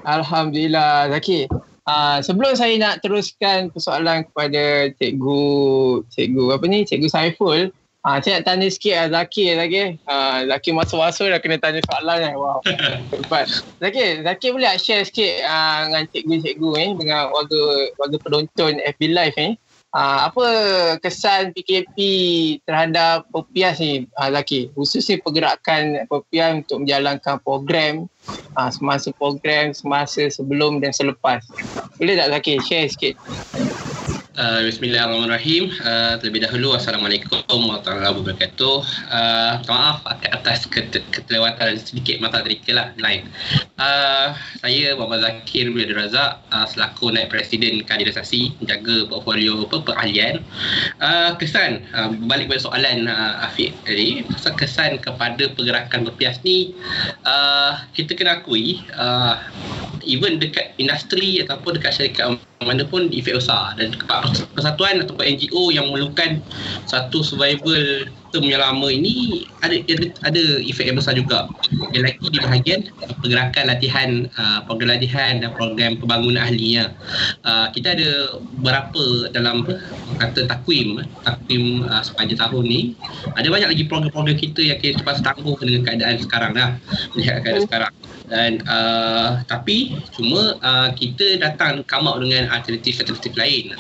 Alhamdulillah 0.09 0.93
Zaki. 1.13 1.53
Uh, 1.85 2.19
sebelum 2.25 2.57
saya 2.57 2.75
nak 2.81 3.05
teruskan 3.05 3.69
persoalan 3.69 4.25
kepada 4.33 4.89
cikgu 4.97 5.45
cikgu 6.09 6.45
apa 6.57 6.65
ni 6.65 6.89
cikgu 6.89 7.13
Saiful 7.13 7.69
Ah, 8.07 8.23
saya 8.23 8.39
nak 8.39 8.47
tanya 8.47 8.71
sikit 8.71 8.95
lah 8.95 9.07
Zaki 9.11 9.59
Zaki. 9.59 9.99
Ah, 10.07 10.47
Zaki 10.47 10.71
masuk-masuk 10.71 11.27
dah 11.27 11.43
kena 11.43 11.59
tanya 11.59 11.83
soalan 11.91 12.23
kan. 12.23 12.35
Wow. 12.39 12.63
Cepat. 13.19 13.47
Zaki, 13.83 14.23
Zaki 14.23 14.47
boleh 14.55 14.71
tak 14.71 14.79
share 14.79 15.03
sikit 15.03 15.43
ah, 15.43 15.91
dengan 15.91 16.07
cikgu-cikgu 16.15 16.71
ni 16.79 16.87
dengan 17.03 17.35
warga 17.35 17.91
warga 17.99 18.17
penonton 18.23 18.79
FB 18.79 19.03
Live 19.11 19.35
ni. 19.35 19.59
Ah, 19.91 20.31
apa 20.31 20.47
kesan 21.03 21.51
PKP 21.51 21.99
terhadap 22.63 23.27
Popias 23.35 23.83
ni 23.83 24.07
ah, 24.15 24.31
Zaki? 24.31 24.71
Khususnya 24.79 25.19
pergerakan 25.19 26.07
Popias 26.07 26.63
untuk 26.63 26.87
menjalankan 26.87 27.43
program 27.43 28.07
ah, 28.55 28.71
semasa 28.71 29.11
program, 29.19 29.75
semasa 29.75 30.31
sebelum 30.31 30.79
dan 30.79 30.95
selepas. 30.95 31.43
Boleh 31.99 32.15
tak 32.15 32.39
Zaki 32.39 32.63
share 32.63 32.87
sikit? 32.87 33.19
Uh, 34.37 34.61
Bismillahirrahmanirrahim. 34.63 35.73
Uh, 35.81 36.21
Terlebih 36.21 36.45
dahulu 36.47 36.77
Assalamualaikum 36.77 37.41
Warahmatullahi 37.49 38.13
Wabarakatuh. 38.13 38.77
Uh, 39.09 39.53
maaf 39.67 40.05
atas 40.07 40.69
ket- 40.69 41.05
keterlewatan 41.13 41.81
sedikit 41.81 42.21
mata 42.21 42.45
terika 42.45 42.73
lah 42.77 42.89
live 43.01 43.25
uh, 43.81 44.37
Saya 44.61 44.95
Muhammad 44.95 45.25
Zakir 45.25 45.73
Abdul 45.73 45.97
Razak 45.97 46.45
uh, 46.53 46.67
Selaku 46.69 47.11
Naib 47.13 47.33
Presiden 47.33 47.83
Kandidasasi 47.85 48.61
Menjaga 48.61 49.09
portfolio 49.09 49.65
apa, 49.67 49.77
perahlian 49.83 50.45
uh, 51.01 51.35
Kesan 51.41 51.83
uh, 51.97 52.13
Balik 52.29 52.53
pada 52.53 52.61
soalan 52.63 53.09
uh, 53.09 53.45
Afiq 53.49 53.73
tadi. 53.89 54.23
Pasal 54.29 54.53
kesan 54.55 55.01
kepada 55.01 55.49
pergerakan 55.57 56.07
berpias 56.07 56.39
ni 56.45 56.77
uh, 57.25 57.81
Kita 57.97 58.13
kena 58.13 58.45
akui 58.45 58.85
uh, 58.97 59.41
Even 60.07 60.39
dekat 60.39 60.77
industri 60.79 61.43
Ataupun 61.43 61.81
dekat 61.81 61.93
syarikat 61.97 62.39
mana 62.65 62.89
pun 62.89 63.13
efek 63.13 63.37
besar 63.37 63.77
dan 63.77 63.93
persatuan 64.55 65.03
atau 65.03 65.15
NGO 65.19 65.75
yang 65.75 65.91
memerlukan 65.91 66.43
satu 66.87 67.23
survival 67.23 68.11
term 68.37 68.53
yang 68.53 68.61
lama 68.61 68.93
ini 68.93 69.49
ada 69.65 69.81
ada, 69.81 70.13
ada 70.29 70.45
efek 70.61 70.93
yang 70.93 71.01
besar 71.01 71.17
juga. 71.17 71.49
Yang 71.97 72.05
lagi 72.13 72.27
di 72.29 72.39
bahagian 72.45 72.81
pergerakan 73.25 73.65
latihan 73.65 74.11
uh, 74.37 74.61
program 74.69 74.93
latihan 74.93 75.41
dan 75.41 75.57
program 75.57 75.97
pembangunan 75.97 76.45
ahlinya. 76.45 76.93
Uh, 77.49 77.73
kita 77.73 77.97
ada 77.97 78.37
berapa 78.61 79.33
dalam 79.33 79.65
kata 80.21 80.45
takwim 80.45 81.01
takwim 81.25 81.89
uh, 81.89 82.05
sepanjang 82.05 82.37
tahun 82.37 82.65
ni. 82.69 82.81
Ada 83.41 83.49
banyak 83.49 83.73
lagi 83.73 83.85
program-program 83.89 84.37
kita 84.37 84.61
yang 84.61 84.79
kita 84.85 85.01
terpaksa 85.01 85.33
tangguh 85.33 85.57
dengan 85.65 85.81
keadaan 85.89 86.21
sekarang 86.21 86.53
dah 86.53 86.77
melihat 87.17 87.41
keadaan 87.41 87.65
sekarang. 87.65 87.95
Dan 88.27 88.53
uh, 88.67 89.41
tapi 89.47 89.97
cuma 90.13 90.59
uh, 90.61 90.91
kita 90.93 91.41
datang 91.41 91.87
come 91.89 92.11
out 92.11 92.21
dengan 92.21 92.53
alternatif-alternatif 92.53 93.33
lain. 93.39 93.73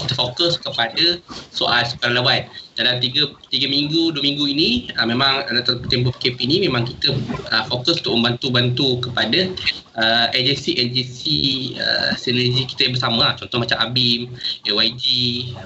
Kita 0.00 0.14
fokus 0.16 0.56
kepada 0.56 1.18
soal 1.52 1.82
sukarelawan 1.84 2.48
dalam 2.78 3.02
tiga, 3.02 3.30
tiga 3.50 3.66
minggu, 3.66 4.14
dua 4.14 4.22
minggu 4.22 4.44
ini 4.46 4.90
uh, 4.94 5.06
memang 5.06 5.46
dalam 5.50 5.62
tempoh 5.90 6.14
PKP 6.16 6.38
ini 6.46 6.56
memang 6.70 6.86
kita 6.86 7.12
uh, 7.50 7.64
fokus 7.66 7.98
untuk 8.02 8.16
membantu-bantu 8.18 9.10
kepada 9.10 9.50
uh, 9.98 10.26
agensi-agensi 10.32 11.36
uh, 11.76 12.14
sinergi 12.14 12.64
kita 12.70 12.88
yang 12.88 12.94
bersama 12.94 13.16
lah. 13.20 13.32
contoh 13.36 13.58
macam 13.60 13.78
ABIM, 13.90 14.30
AYG 14.66 15.04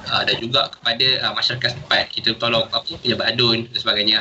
uh, 0.08 0.22
dan 0.24 0.36
juga 0.40 0.72
kepada 0.72 1.06
uh, 1.28 1.32
masyarakat 1.36 1.68
setempat. 1.76 2.04
Kita 2.10 2.28
tolong 2.40 2.66
apa 2.72 2.90
pejabat 2.98 3.36
adun 3.36 3.68
dan 3.68 3.78
sebagainya. 3.78 4.18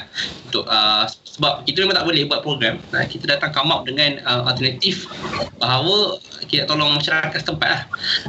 Untuk 0.51 0.67
uh, 0.67 1.07
sebab 1.07 1.65
kita 1.65 1.87
memang 1.87 1.97
tak 1.97 2.05
boleh 2.05 2.29
buat 2.29 2.45
program 2.45 2.77
uh, 2.93 3.05
kita 3.09 3.25
datang 3.25 3.49
come 3.55 3.73
up 3.73 3.87
dengan 3.89 4.21
uh, 4.27 4.45
alternatif 4.45 5.09
bahawa 5.57 6.21
kita 6.45 6.69
tolong 6.69 6.93
masyarakat 6.99 7.39
setempat 7.41 7.69
lah. 7.69 7.83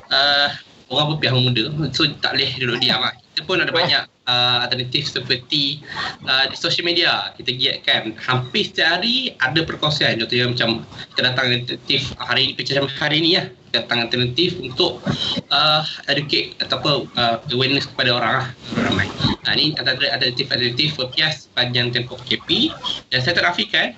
Uh, 0.09 0.49
orang 0.93 1.17
berpihak 1.17 1.35
muda 1.37 1.65
so 1.93 2.05
tak 2.21 2.37
boleh 2.39 2.51
duduk 2.57 2.79
diam 2.81 3.03
lah. 3.03 3.13
Kita 3.35 3.45
pun 3.45 3.61
ada 3.61 3.73
banyak 3.75 4.14
uh, 4.29 4.64
alternatif 4.66 5.09
seperti 5.09 5.81
uh, 6.29 6.49
di 6.49 6.57
social 6.57 6.85
media. 6.85 7.33
Kita 7.37 7.51
giatkan 7.55 8.16
hampir 8.20 8.68
setiap 8.68 9.01
hari 9.01 9.35
ada 9.41 9.61
perkongsian. 9.64 10.20
Contohnya 10.20 10.47
macam 10.51 10.70
kita 11.14 11.20
datang 11.33 11.45
alternatif 11.51 12.01
hari 12.20 12.53
ini 12.53 12.53
macam 12.59 12.87
hari 13.01 13.16
ini 13.20 13.31
ya 13.41 13.45
datang 13.75 14.07
alternatif 14.07 14.55
untuk 14.62 15.03
uh, 15.51 15.83
educate 16.07 16.55
ataupun 16.62 17.11
uh, 17.18 17.43
awareness 17.51 17.91
kepada 17.91 18.14
orang 18.14 18.33
lah 18.39 18.49
ramai. 18.87 19.11
Ha, 19.45 19.53
ini 19.59 19.77
antara 19.77 20.01
alternatif-alternatif 20.14 20.97
pepias 20.97 21.53
panjang 21.53 21.93
tempoh 21.93 22.16
KP 22.25 22.72
dan 23.12 23.18
saya 23.20 23.35
terafikan 23.37 23.93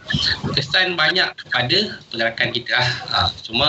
kesan 0.56 0.98
banyak 0.98 1.28
kepada 1.38 2.00
pergerakan 2.10 2.48
kita 2.50 2.72
lah. 2.74 2.88
Ha, 3.12 3.18
cuma 3.44 3.68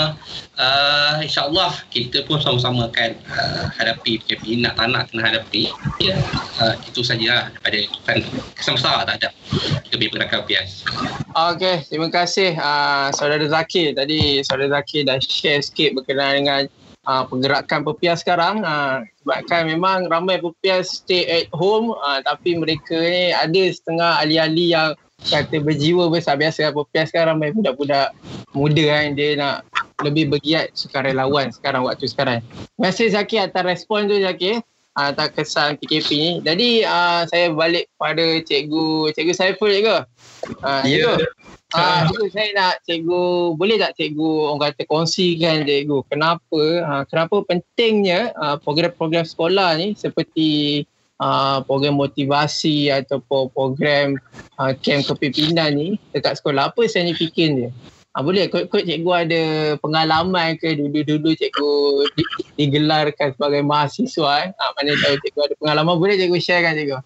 uh, 0.57 1.19
insyaAllah 1.21 1.75
kita 1.93 2.25
pun 2.25 2.39
sama-sama 2.39 2.89
akan 2.89 3.11
uh, 3.29 3.69
hadapi 3.77 4.23
PKP 4.25 4.63
nak 4.63 4.79
tak 4.79 4.89
nak 4.89 5.11
kena 5.11 5.29
hadapi 5.29 5.69
ya, 6.01 6.17
uh, 6.63 6.73
itu 6.87 7.03
sajalah 7.03 7.53
daripada 7.61 7.79
kan 8.07 8.17
kesan 8.57 8.73
besar 8.79 9.05
tak 9.05 9.15
ada 9.21 9.29
kita 9.85 9.95
beri 9.99 10.09
pergerakan 10.09 10.39
PPS 10.47 10.87
Okey, 11.37 11.85
terima 11.85 12.09
kasih 12.09 12.57
uh, 12.57 13.13
Saudara 13.13 13.45
Zakir. 13.45 13.93
Tadi 13.93 14.41
Saudara 14.41 14.81
Zakir 14.81 15.05
dah 15.05 15.21
share 15.21 15.61
sikit 15.61 15.93
berkenaan 15.97 16.35
dengan 16.45 16.61
uh, 17.07 17.23
pergerakan 17.25 17.81
pepias 17.87 18.21
sekarang. 18.21 18.61
Uh, 18.61 19.07
sebabkan 19.23 19.71
memang 19.71 20.11
ramai 20.11 20.37
pepias 20.37 21.01
stay 21.01 21.25
at 21.25 21.47
home 21.55 21.95
uh, 21.95 22.19
tapi 22.21 22.59
mereka 22.59 22.99
ni 22.99 23.31
ada 23.31 23.63
setengah 23.71 24.21
ahli-ahli 24.21 24.75
yang 24.75 24.93
kata 25.25 25.63
berjiwa 25.63 26.11
besar. 26.11 26.37
Biasa 26.37 26.75
pepias 26.75 27.09
sekarang 27.09 27.39
ramai 27.39 27.55
budak-budak 27.55 28.13
muda 28.51 28.83
kan. 28.85 29.15
Dia 29.15 29.39
nak 29.39 29.55
lebih 30.05 30.29
bergiat 30.29 30.75
sukarelawan 30.77 31.49
sekarang 31.49 31.87
waktu 31.87 32.05
sekarang. 32.05 32.45
Terima 32.77 32.93
kasih 32.93 33.07
Zakir 33.15 33.39
atas 33.47 33.63
respon 33.65 34.05
tu 34.05 34.19
Zakir. 34.21 34.61
Uh, 34.97 35.13
tak 35.13 35.37
kesan 35.37 35.77
PKP 35.77 36.09
ni. 36.17 36.31
Jadi 36.41 36.81
uh, 36.81 37.21
saya 37.29 37.53
balik 37.53 37.85
pada 38.01 38.41
cikgu, 38.41 39.13
cikgu 39.13 39.33
Saiful 39.37 39.69
cikgu. 39.69 40.09
Uh, 40.65 40.81
ya. 40.89 41.13
Cikgu, 41.13 41.13
uh, 41.75 42.07
cikgu 42.07 42.25
saya 42.31 42.49
nak 42.55 42.73
cikgu, 42.87 43.55
boleh 43.57 43.75
tak 43.81 43.97
cikgu 43.99 44.29
orang 44.47 44.71
kata 44.71 44.83
kongsikan 44.87 45.67
cikgu 45.67 46.05
kenapa, 46.07 46.63
uh, 46.85 47.03
kenapa 47.09 47.35
pentingnya 47.43 48.31
uh, 48.37 48.55
program-program 48.61 49.25
sekolah 49.27 49.75
ni 49.75 49.97
seperti 49.97 50.83
uh, 51.19 51.59
program 51.65 51.97
motivasi 51.97 52.93
ataupun 52.93 53.51
program 53.51 54.15
uh, 54.61 54.71
camp 54.79 55.03
kepimpinan 55.09 55.75
ni 55.75 55.87
dekat 56.13 56.39
sekolah. 56.39 56.71
Apa 56.71 56.87
signifikan 56.87 57.57
dia? 57.57 57.71
Ha, 58.17 58.25
boleh 58.25 58.49
kot-kot 58.49 58.81
cikgu 58.81 59.11
ada 59.13 59.41
pengalaman 59.77 60.57
ke 60.57 60.73
dulu-dulu 60.73 61.37
cikgu 61.37 61.73
digelarkan 62.57 63.37
sebagai 63.37 63.61
mahasiswa 63.61 64.31
eh? 64.41 64.49
Ha, 64.57 64.73
mana 64.73 64.97
tahu 64.97 65.15
cikgu 65.21 65.41
ada 65.45 65.55
pengalaman 65.61 65.95
boleh 66.01 66.15
cikgu 66.17 66.37
sharekan 66.41 66.73
cikgu. 66.81 66.97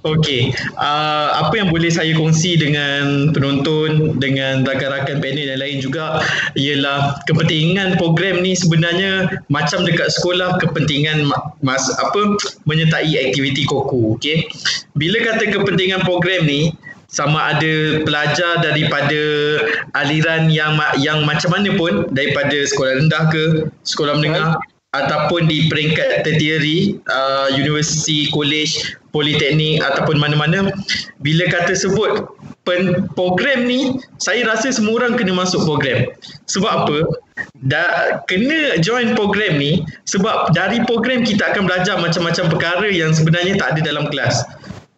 Okey, 0.00 0.56
uh, 0.80 1.28
apa 1.44 1.60
yang 1.60 1.68
boleh 1.68 1.92
saya 1.92 2.16
kongsi 2.16 2.56
dengan 2.56 3.28
penonton, 3.36 4.16
dengan 4.16 4.64
rakan-rakan 4.64 5.20
panel 5.20 5.52
yang 5.52 5.60
lain 5.60 5.76
juga 5.84 6.24
ialah 6.56 7.20
kepentingan 7.28 8.00
program 8.00 8.40
ni 8.40 8.56
sebenarnya 8.56 9.28
macam 9.52 9.84
dekat 9.84 10.08
sekolah 10.16 10.56
kepentingan 10.64 11.28
mas 11.60 11.84
apa 12.00 12.40
menyertai 12.64 13.12
aktiviti 13.28 13.68
koku, 13.68 14.16
okey. 14.16 14.48
Bila 14.96 15.20
kata 15.20 15.52
kepentingan 15.52 16.00
program 16.08 16.48
ni 16.48 16.72
sama 17.10 17.52
ada 17.52 18.00
pelajar 18.06 18.62
daripada 18.62 19.22
aliran 19.98 20.48
yang 20.48 20.78
yang 21.02 21.26
macam 21.26 21.50
mana 21.52 21.74
pun 21.74 22.06
daripada 22.14 22.54
sekolah 22.70 23.04
rendah 23.04 23.22
ke 23.28 23.44
sekolah 23.82 24.14
menengah 24.16 24.56
ataupun 24.90 25.46
di 25.46 25.70
peringkat 25.70 26.26
tertiary 26.26 26.98
uh, 27.06 27.46
universiti 27.54 28.26
college 28.34 28.98
politeknik 29.10 29.82
ataupun 29.82 30.16
mana-mana 30.18 30.70
bila 31.22 31.44
kata 31.50 31.74
sebut 31.74 32.30
pen, 32.64 33.06
program 33.18 33.66
ni 33.66 33.98
saya 34.22 34.46
rasa 34.46 34.70
semua 34.70 35.02
orang 35.02 35.18
kena 35.18 35.34
masuk 35.34 35.66
program. 35.66 36.06
Sebab 36.46 36.70
apa? 36.70 36.98
Dah 37.64 38.20
kena 38.28 38.78
join 38.84 39.16
program 39.16 39.58
ni 39.58 39.82
sebab 40.06 40.52
dari 40.52 40.82
program 40.84 41.24
kita 41.24 41.50
akan 41.54 41.66
belajar 41.66 41.98
macam-macam 41.98 42.46
perkara 42.52 42.88
yang 42.88 43.10
sebenarnya 43.10 43.58
tak 43.58 43.76
ada 43.76 43.80
dalam 43.82 44.06
kelas. 44.12 44.44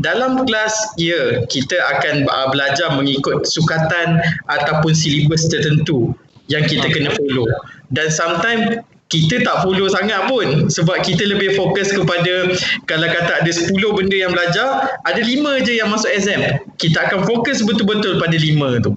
Dalam 0.02 0.42
kelas 0.42 0.74
ya 0.98 1.46
kita 1.46 1.78
akan 1.78 2.26
uh, 2.26 2.50
belajar 2.50 2.98
mengikut 2.98 3.46
sukatan 3.46 4.18
ataupun 4.50 4.90
silibus 4.90 5.46
tertentu 5.46 6.10
yang 6.50 6.66
kita 6.66 6.90
kena 6.90 7.14
follow. 7.14 7.46
Dan 7.94 8.10
sometimes 8.10 8.82
kita 9.12 9.44
tak 9.44 9.60
follow 9.60 9.92
sangat 9.92 10.24
pun. 10.24 10.72
Sebab 10.72 11.04
kita 11.04 11.28
lebih 11.28 11.52
fokus 11.52 11.92
kepada 11.92 12.56
kalau 12.88 13.06
kata 13.12 13.44
ada 13.44 13.50
10 13.52 13.76
benda 13.76 14.16
yang 14.16 14.32
belajar 14.32 14.96
ada 15.04 15.20
5 15.20 15.28
je 15.68 15.72
yang 15.76 15.92
masuk 15.92 16.08
exam. 16.08 16.40
Kita 16.80 17.04
akan 17.12 17.28
fokus 17.28 17.60
betul-betul 17.60 18.16
pada 18.16 18.32
5 18.32 18.80
tu. 18.88 18.96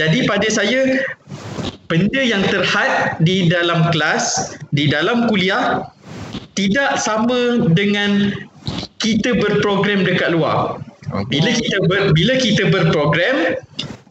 Jadi 0.00 0.24
pada 0.24 0.48
saya 0.48 1.04
benda 1.92 2.22
yang 2.24 2.40
terhad 2.48 3.20
di 3.20 3.52
dalam 3.52 3.92
kelas 3.92 4.56
di 4.72 4.88
dalam 4.88 5.28
kuliah 5.28 5.92
tidak 6.56 6.96
sama 6.96 7.68
dengan 7.76 8.32
kita 8.96 9.36
berprogram 9.36 10.08
dekat 10.08 10.32
luar. 10.32 10.80
Bila 11.26 11.50
kita 11.50 11.76
ber, 11.90 12.14
bila 12.14 12.38
kita 12.38 12.70
berprogram, 12.70 13.58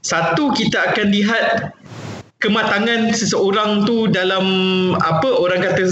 satu 0.03 0.51
kita 0.51 0.91
akan 0.91 1.15
lihat 1.15 1.71
kematangan 2.39 3.11
seseorang 3.11 3.83
tu 3.83 4.07
dalam 4.07 4.45
apa 5.03 5.27
orang 5.27 5.59
kata 5.59 5.91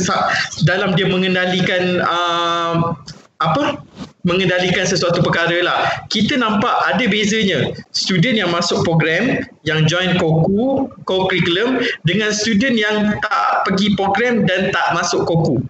dalam 0.64 0.96
dia 0.96 1.08
mengendalikan 1.08 2.00
uh, 2.04 2.96
apa 3.38 3.84
mengendalikan 4.28 4.84
sesuatu 4.84 5.24
perkara 5.24 5.64
lah. 5.64 5.80
Kita 6.12 6.36
nampak 6.36 6.74
ada 6.84 7.04
bezanya 7.08 7.72
student 7.96 8.36
yang 8.36 8.52
masuk 8.52 8.84
program 8.84 9.40
yang 9.64 9.88
join 9.88 10.20
koku, 10.20 10.92
co-curriculum 11.08 11.80
dengan 12.04 12.36
student 12.36 12.76
yang 12.76 13.16
tak 13.24 13.68
pergi 13.68 13.96
program 13.96 14.44
dan 14.44 14.72
tak 14.76 14.96
masuk 14.96 15.24
koku 15.24 15.64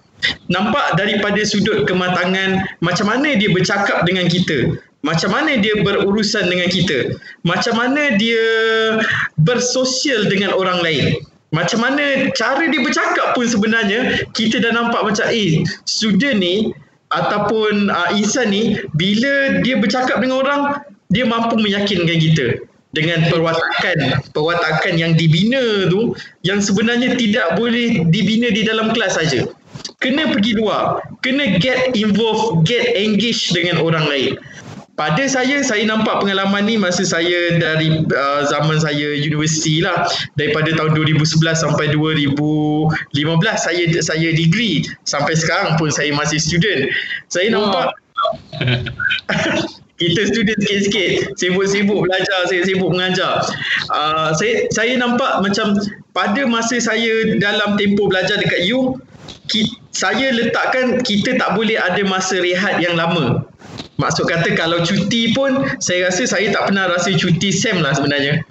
nampak 0.50 0.98
daripada 0.98 1.38
sudut 1.46 1.86
kematangan 1.86 2.66
macam 2.82 3.06
mana 3.06 3.38
dia 3.38 3.50
bercakap 3.54 4.02
dengan 4.08 4.26
kita 4.26 4.74
macam 5.08 5.32
mana 5.32 5.56
dia 5.56 5.80
berurusan 5.80 6.52
dengan 6.52 6.68
kita? 6.68 7.16
Macam 7.48 7.80
mana 7.80 8.20
dia 8.20 8.44
bersosial 9.40 10.28
dengan 10.28 10.52
orang 10.52 10.84
lain? 10.84 11.24
Macam 11.56 11.80
mana 11.80 12.28
cara 12.36 12.68
dia 12.68 12.82
bercakap 12.84 13.32
pun 13.32 13.48
sebenarnya 13.48 14.28
kita 14.36 14.60
dah 14.60 14.76
nampak 14.76 15.00
macam 15.00 15.32
eh 15.32 15.64
student 15.88 16.44
ni 16.44 16.76
ataupun 17.16 17.88
uh, 17.88 18.12
insan 18.20 18.52
ni 18.52 18.76
bila 19.00 19.64
dia 19.64 19.80
bercakap 19.80 20.20
dengan 20.20 20.44
orang 20.44 20.62
dia 21.08 21.24
mampu 21.24 21.56
meyakinkan 21.56 22.20
kita 22.20 22.60
dengan 22.92 23.24
perwatakan 23.32 24.20
perwatakan 24.36 25.00
yang 25.00 25.16
dibina 25.16 25.88
tu 25.88 26.12
yang 26.44 26.60
sebenarnya 26.60 27.16
tidak 27.16 27.56
boleh 27.56 28.04
dibina 28.12 28.52
di 28.52 28.68
dalam 28.68 28.92
kelas 28.92 29.16
saja. 29.16 29.48
Kena 30.04 30.28
pergi 30.28 30.52
luar 30.60 31.00
kena 31.24 31.64
get 31.64 31.96
involved 31.96 32.68
get 32.68 32.92
engaged 32.92 33.56
dengan 33.56 33.80
orang 33.80 34.04
lain 34.12 34.36
pada 34.98 35.30
saya 35.30 35.62
saya 35.62 35.86
nampak 35.86 36.26
pengalaman 36.26 36.66
ni 36.66 36.74
masa 36.74 37.06
saya 37.06 37.54
dari 37.62 38.02
uh, 38.02 38.42
zaman 38.50 38.82
saya 38.82 39.14
universiti 39.14 39.86
lah. 39.86 40.10
Daripada 40.34 40.74
tahun 40.74 40.98
2011 40.98 41.38
sampai 41.54 41.94
2015 41.94 42.50
saya 43.62 43.84
saya 44.02 44.30
degree. 44.34 44.82
Sampai 45.06 45.38
sekarang 45.38 45.78
pun 45.78 45.94
saya 45.94 46.10
masih 46.18 46.42
student. 46.42 46.90
Saya 47.30 47.54
nampak 47.54 47.94
kita 50.02 50.22
student 50.34 50.58
sikit-sikit. 50.66 51.38
Sibuk-sibuk 51.38 52.02
belajar 52.02 52.50
saya 52.50 52.66
sibuk 52.66 52.90
mengajar. 52.90 53.46
Uh, 53.94 54.34
saya 54.34 54.66
saya 54.74 54.98
nampak 54.98 55.46
macam 55.46 55.78
pada 56.18 56.42
masa 56.50 56.82
saya 56.82 57.38
dalam 57.38 57.78
tempoh 57.78 58.10
belajar 58.10 58.42
dekat 58.42 58.66
U 58.74 58.98
saya 59.98 60.30
letakkan 60.30 61.02
kita 61.02 61.42
tak 61.42 61.58
boleh 61.58 61.74
ada 61.74 62.02
masa 62.06 62.38
rehat 62.38 62.78
yang 62.78 62.94
lama. 62.94 63.46
Maksud 63.98 64.30
kata 64.30 64.54
kalau 64.54 64.86
cuti 64.86 65.34
pun 65.34 65.66
saya 65.82 66.10
rasa 66.10 66.30
saya 66.30 66.54
tak 66.54 66.70
pernah 66.70 66.86
rasa 66.90 67.14
cuti 67.18 67.50
SEM 67.50 67.82
lah 67.82 67.98
sebenarnya. 67.98 68.46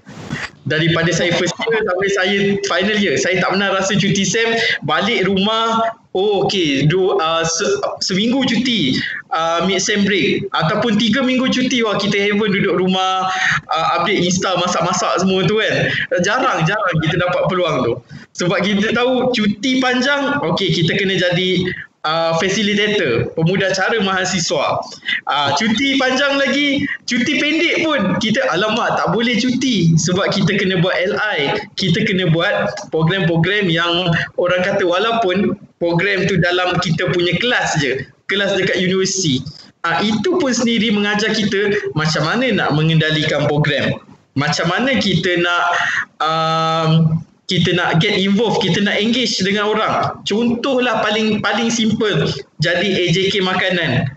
Daripada 0.66 1.14
saya 1.14 1.30
first 1.38 1.55
year 1.62 1.78
sampai 1.86 2.09
saya 2.11 2.38
final 2.66 2.99
year, 2.99 3.14
saya 3.14 3.38
tak 3.38 3.55
pernah 3.55 3.70
rasa 3.70 3.94
cuti 3.94 4.26
SEM, 4.26 4.59
balik 4.82 5.22
rumah, 5.30 5.94
oh 6.11 6.42
okey, 6.42 6.90
uh, 6.90 7.47
se- 7.47 7.78
seminggu 8.03 8.42
cuti 8.42 8.99
uh, 9.30 9.62
mid 9.62 9.78
SEM 9.78 10.03
break 10.03 10.51
ataupun 10.51 10.99
tiga 10.99 11.22
minggu 11.22 11.47
cuti 11.55 11.86
wah 11.86 11.94
kita 11.94 12.18
heaven 12.18 12.51
duduk 12.51 12.82
rumah 12.82 13.30
uh, 13.70 13.86
update 13.94 14.26
Insta 14.26 14.59
masak-masak 14.59 15.22
semua 15.22 15.47
tu 15.47 15.62
kan. 15.62 15.86
Jarang-jarang 16.26 16.97
kita 16.99 17.14
dapat 17.22 17.47
peluang 17.47 17.86
tu. 17.86 17.92
Sebab 18.34 18.59
kita 18.66 18.90
tahu 18.90 19.30
cuti 19.30 19.78
panjang, 19.78 20.42
okey 20.51 20.74
kita 20.74 20.99
kena 20.99 21.14
jadi 21.14 21.62
uh, 22.07 22.38
facilitator, 22.38 23.34
pemuda 23.34 23.74
cara 23.74 23.98
mahasiswa. 23.98 24.78
Uh, 25.26 25.50
cuti 25.59 25.98
panjang 25.98 26.38
lagi, 26.38 26.86
cuti 27.11 27.42
pendek 27.42 27.82
pun 27.82 28.14
kita 28.22 28.46
alamak 28.54 28.94
tak 28.94 29.11
boleh 29.11 29.34
cuti 29.34 29.98
sebab 29.98 30.30
kita 30.30 30.54
kena 30.54 30.78
buat 30.78 30.94
LI, 30.94 31.66
kita 31.74 32.07
kena 32.07 32.30
buat 32.30 32.70
program-program 32.94 33.66
yang 33.66 34.14
orang 34.38 34.62
kata 34.62 34.86
walaupun 34.86 35.59
program 35.82 36.24
tu 36.30 36.38
dalam 36.38 36.78
kita 36.78 37.11
punya 37.11 37.34
kelas 37.42 37.82
je, 37.82 38.07
kelas 38.30 38.54
dekat 38.54 38.78
universiti. 38.78 39.42
uh, 39.82 39.98
itu 40.02 40.38
pun 40.38 40.54
sendiri 40.54 40.94
mengajar 40.94 41.34
kita 41.34 41.74
macam 41.98 42.22
mana 42.22 42.54
nak 42.54 42.70
mengendalikan 42.78 43.50
program 43.50 43.98
macam 44.36 44.68
mana 44.68 45.00
kita 45.00 45.40
nak 45.40 45.64
um, 46.20 47.24
kita 47.47 47.78
nak 47.78 48.03
get 48.03 48.18
involved, 48.18 48.59
kita 48.62 48.82
nak 48.82 48.99
engage 48.99 49.38
dengan 49.38 49.70
orang. 49.70 50.18
Contohlah 50.26 51.03
paling 51.03 51.38
paling 51.38 51.70
simple 51.70 52.26
jadi 52.59 52.88
AJK 53.07 53.42
makanan. 53.42 54.11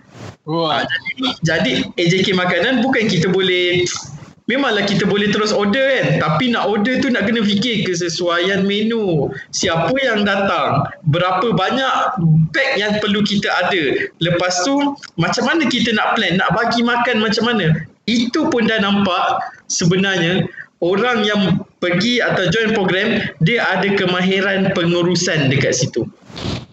Wah. 0.50 0.82
Uh, 0.82 0.84
jadi, 0.86 1.24
jadi 1.46 1.72
AJK 2.02 2.34
makanan 2.34 2.82
bukan 2.82 3.06
kita 3.06 3.30
boleh 3.30 3.86
memanglah 4.50 4.82
kita 4.82 5.06
boleh 5.06 5.30
terus 5.30 5.54
order 5.54 5.78
kan 5.78 6.18
tapi 6.18 6.50
nak 6.50 6.66
order 6.66 6.98
tu 6.98 7.14
nak 7.14 7.30
kena 7.30 7.46
fikir 7.46 7.86
kesesuaian 7.86 8.66
menu 8.66 9.30
siapa 9.54 9.94
yang 10.02 10.26
datang 10.26 10.90
berapa 11.14 11.54
banyak 11.54 11.94
pack 12.50 12.82
yang 12.82 12.98
perlu 12.98 13.22
kita 13.22 13.46
ada 13.46 14.10
lepas 14.18 14.66
tu 14.66 14.98
macam 15.22 15.46
mana 15.46 15.70
kita 15.70 15.94
nak 15.94 16.18
plan 16.18 16.34
nak 16.42 16.50
bagi 16.58 16.82
makan 16.82 17.22
macam 17.22 17.46
mana 17.46 17.78
itu 18.10 18.50
pun 18.50 18.66
dah 18.66 18.82
nampak 18.82 19.38
sebenarnya 19.70 20.50
orang 20.82 21.22
yang 21.22 21.62
pergi 21.80 22.20
atau 22.20 22.48
join 22.52 22.76
program 22.76 23.24
dia 23.44 23.64
ada 23.64 23.88
kemahiran 23.96 24.72
pengurusan 24.76 25.52
dekat 25.52 25.76
situ. 25.76 26.04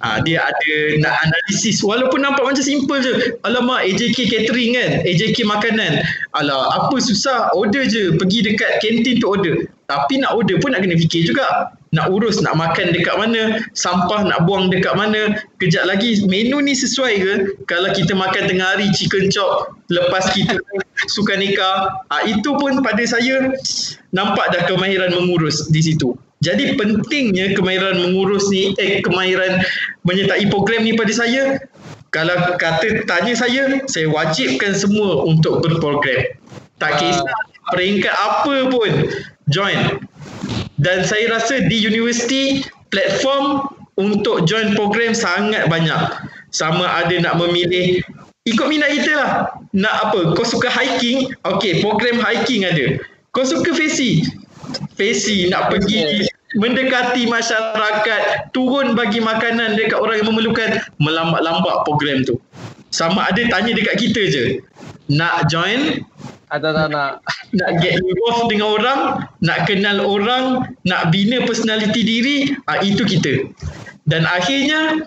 Ha, 0.04 0.20
dia 0.22 0.44
ada 0.44 0.74
nak 1.00 1.14
analisis. 1.24 1.80
Walaupun 1.80 2.20
nampak 2.20 2.44
macam 2.44 2.60
simple 2.60 3.00
je. 3.00 3.32
Alamak 3.48 3.80
AJK 3.88 4.28
catering 4.28 4.76
kan? 4.76 4.90
AJK 5.08 5.48
makanan. 5.48 6.04
Alah 6.36 6.68
apa 6.76 7.00
susah? 7.00 7.48
Order 7.56 7.88
je. 7.88 8.12
Pergi 8.20 8.44
dekat 8.44 8.84
kantin 8.84 9.16
tu 9.18 9.26
order. 9.26 9.64
Tapi 9.88 10.20
nak 10.20 10.36
order 10.36 10.60
pun 10.60 10.76
nak 10.76 10.84
kena 10.84 11.00
fikir 11.00 11.24
juga 11.24 11.72
nak 11.94 12.10
urus 12.10 12.42
nak 12.42 12.58
makan 12.58 12.90
dekat 12.90 13.14
mana 13.14 13.62
sampah 13.78 14.26
nak 14.26 14.42
buang 14.48 14.70
dekat 14.72 14.94
mana 14.98 15.38
kejap 15.62 15.86
lagi 15.86 16.18
menu 16.26 16.58
ni 16.58 16.74
sesuai 16.74 17.14
ke 17.22 17.32
kalau 17.70 17.90
kita 17.94 18.10
makan 18.14 18.50
tengah 18.50 18.74
hari 18.74 18.90
chicken 18.94 19.30
chop 19.30 19.74
lepas 19.92 20.26
kita 20.34 20.58
suka 21.14 21.38
nikah 21.38 22.02
ha, 22.10 22.26
itu 22.26 22.50
pun 22.58 22.82
pada 22.82 23.02
saya 23.06 23.54
nampak 24.10 24.50
dah 24.50 24.66
kemahiran 24.66 25.14
mengurus 25.14 25.70
di 25.70 25.78
situ 25.78 26.18
jadi 26.44 26.76
pentingnya 26.76 27.56
kemahiran 27.56 27.96
mengurus 27.96 28.52
ni, 28.52 28.76
eh 28.76 29.00
kemahiran 29.00 29.64
menyertai 30.04 30.44
program 30.52 30.84
ni 30.84 30.92
pada 30.92 31.08
saya, 31.10 31.56
kalau 32.12 32.36
kata 32.60 33.08
tanya 33.08 33.32
saya, 33.32 33.80
saya 33.88 34.06
wajibkan 34.12 34.76
semua 34.76 35.24
untuk 35.24 35.64
berprogram. 35.64 36.36
Tak 36.76 37.00
kisah 37.00 37.40
peringkat 37.72 38.12
apa 38.12 38.68
pun, 38.68 38.92
join. 39.48 39.96
Dan 40.76 41.04
saya 41.04 41.32
rasa 41.32 41.64
di 41.64 41.84
universiti, 41.84 42.60
platform 42.92 43.64
untuk 43.96 44.44
join 44.44 44.76
program 44.76 45.16
sangat 45.16 45.68
banyak. 45.72 46.00
Sama 46.52 46.84
ada 46.84 47.16
nak 47.20 47.40
memilih, 47.40 48.00
ikut 48.44 48.66
minat 48.68 48.92
kita 48.92 49.12
lah. 49.16 49.30
Nak 49.72 49.94
apa, 50.08 50.20
kau 50.36 50.44
suka 50.44 50.68
hiking, 50.68 51.32
okay, 51.44 51.80
program 51.80 52.20
hiking 52.20 52.64
ada. 52.64 53.00
Kau 53.32 53.44
suka 53.44 53.72
fesi, 53.76 54.24
Fesi 54.96 55.46
nak 55.52 55.68
pergi 55.68 56.24
mendekati 56.56 57.28
masyarakat, 57.28 58.50
turun 58.56 58.96
bagi 58.96 59.20
makanan 59.20 59.76
dekat 59.76 60.00
orang 60.00 60.24
yang 60.24 60.28
memerlukan, 60.32 60.80
melambat-lambat 60.96 61.84
program 61.84 62.24
tu. 62.24 62.40
Sama 62.88 63.28
ada 63.28 63.42
tanya 63.52 63.76
dekat 63.76 64.00
kita 64.00 64.22
je. 64.32 64.44
Nak 65.12 65.52
join? 65.52 66.00
Atau 66.50 66.70
tak 66.70 66.88
nak? 66.94 67.22
Nak 67.58 67.70
get 67.80 67.96
involved 68.02 68.50
dengan 68.50 68.68
orang, 68.74 69.00
nak 69.38 69.70
kenal 69.70 70.02
orang, 70.02 70.66
nak 70.82 71.14
bina 71.14 71.46
personality 71.46 72.02
diri, 72.02 72.36
ah 72.66 72.82
itu 72.82 73.06
kita. 73.06 73.48
Dan 74.04 74.26
akhirnya, 74.26 75.00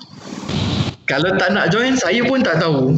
kalau 1.04 1.36
tak 1.36 1.52
nak 1.52 1.70
join, 1.70 2.00
saya 2.00 2.24
pun 2.26 2.42
tak 2.42 2.64
tahu. 2.64 2.96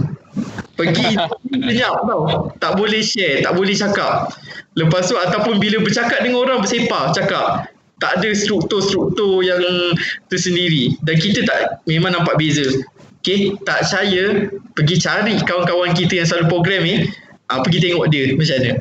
Pergi 0.78 1.18
senyap 1.52 2.06
tau. 2.06 2.54
Tak 2.62 2.78
boleh 2.78 3.02
share, 3.02 3.44
tak 3.44 3.58
boleh 3.58 3.74
cakap. 3.74 4.30
Lepas 4.78 5.10
tu 5.10 5.20
ataupun 5.20 5.60
bila 5.60 5.84
bercakap 5.84 6.24
dengan 6.24 6.48
orang 6.48 6.64
bersepah 6.64 7.12
cakap 7.12 7.68
tak 8.02 8.18
ada 8.18 8.34
struktur-struktur 8.34 9.46
yang 9.46 9.62
tersendiri 10.28 10.98
dan 11.06 11.22
kita 11.22 11.46
tak 11.46 11.86
memang 11.86 12.18
nampak 12.18 12.34
beza. 12.42 12.66
Okay, 13.22 13.54
tak 13.70 13.86
saya 13.86 14.50
pergi 14.74 14.98
cari 14.98 15.38
kawan-kawan 15.46 15.94
kita 15.94 16.18
yang 16.18 16.26
selalu 16.26 16.48
program 16.50 16.82
ni, 16.82 17.06
uh, 17.52 17.60
pergi 17.64 17.80
tengok 17.91 18.06
dia 18.08 18.24
macam 18.34 18.58
mana. 18.58 18.72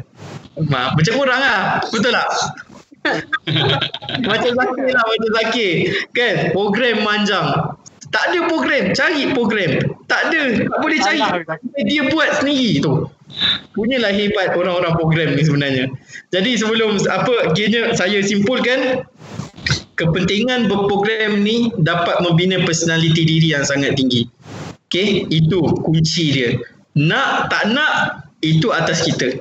Ma, 0.60 0.80
macam 0.92 1.12
kurang 1.16 1.40
lah, 1.40 1.58
betul 1.88 2.12
tak? 2.12 2.28
macam 4.30 4.50
Zakir 4.52 4.88
lah, 4.92 5.04
macam 5.08 5.30
Zakir. 5.40 5.72
Kan, 6.12 6.34
program 6.52 6.96
manjang. 7.00 7.48
Tak 8.10 8.34
ada 8.34 8.38
program, 8.50 8.90
cari 8.90 9.22
program. 9.30 9.70
Tak 10.10 10.20
ada, 10.28 10.42
tak 10.66 10.78
boleh 10.82 10.98
cari. 10.98 11.22
Dia 11.86 12.02
buat 12.10 12.42
sendiri 12.42 12.82
tu. 12.82 13.06
Punyalah 13.78 14.10
hebat 14.10 14.58
orang-orang 14.58 14.94
program 14.98 15.28
ni 15.38 15.42
sebenarnya. 15.46 15.84
Jadi 16.34 16.58
sebelum 16.58 16.98
apa 17.06 17.54
kiranya 17.54 17.94
saya 17.94 18.18
simpulkan 18.26 19.06
kepentingan 19.94 20.66
berprogram 20.66 21.46
ni 21.46 21.70
dapat 21.78 22.18
membina 22.26 22.58
personality 22.66 23.22
diri 23.22 23.54
yang 23.54 23.62
sangat 23.62 23.94
tinggi. 23.94 24.26
Okay, 24.90 25.30
itu 25.30 25.62
kunci 25.86 26.34
dia. 26.34 26.50
Nak 26.98 27.46
tak 27.46 27.70
nak 27.70 28.26
itu 28.40 28.72
atas 28.72 29.04
kita. 29.04 29.40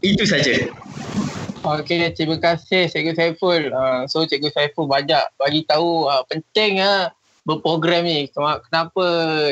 Itu 0.00 0.24
saja. 0.24 0.70
Okey, 1.60 2.16
terima 2.16 2.40
kasih 2.40 2.88
Cikgu 2.88 3.12
Saiful. 3.12 3.68
Uh, 3.68 4.08
so 4.08 4.24
Cikgu 4.24 4.48
Saiful 4.48 4.88
banyak 4.88 5.20
bagi 5.36 5.68
tahu 5.68 6.08
uh, 6.08 6.24
penting 6.24 6.80
uh, 6.80 7.12
berprogram 7.44 8.04
ni 8.04 8.28
kenapa 8.32 9.04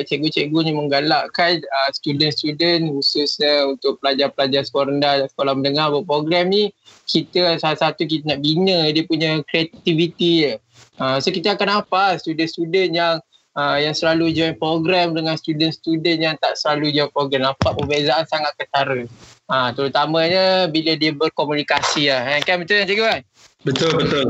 cikgu-cikgu 0.04 0.58
ni 0.60 0.72
menggalakkan 0.76 1.60
uh, 1.60 1.90
student-student 1.96 2.92
khususnya 2.92 3.64
untuk 3.64 3.96
pelajar-pelajar 4.04 4.62
sekolah 4.68 4.86
rendah 4.92 5.14
dan 5.24 5.28
sekolah 5.32 5.52
menengah 5.56 5.88
berprogram 5.96 6.52
ni 6.52 6.70
kita 7.08 7.56
salah 7.56 7.80
satu 7.80 8.04
kita 8.04 8.28
nak 8.28 8.44
bina 8.44 8.92
dia 8.92 9.08
punya 9.08 9.40
creativity 9.48 10.44
dia 10.44 10.52
uh, 11.00 11.16
so 11.16 11.32
kita 11.32 11.56
akan 11.56 11.82
apa 11.82 12.20
student-student 12.20 12.92
yang 12.92 13.14
uh, 13.58 13.76
yang 13.82 13.90
selalu 13.90 14.30
join 14.30 14.54
program 14.54 15.18
dengan 15.18 15.34
student-student 15.34 16.18
yang 16.22 16.36
tak 16.38 16.54
selalu 16.54 16.94
join 16.94 17.10
program. 17.10 17.50
Nampak 17.50 17.74
perbezaan 17.74 18.22
sangat 18.30 18.54
ketara. 18.54 19.02
Uh, 19.50 19.68
terutamanya 19.74 20.70
bila 20.70 20.94
dia 20.94 21.10
berkomunikasi 21.10 22.14
lah. 22.14 22.38
kan 22.46 22.62
betul 22.62 22.86
cikgu 22.86 23.04
kan? 23.04 23.20
Betul 23.66 23.90
betul. 23.98 24.26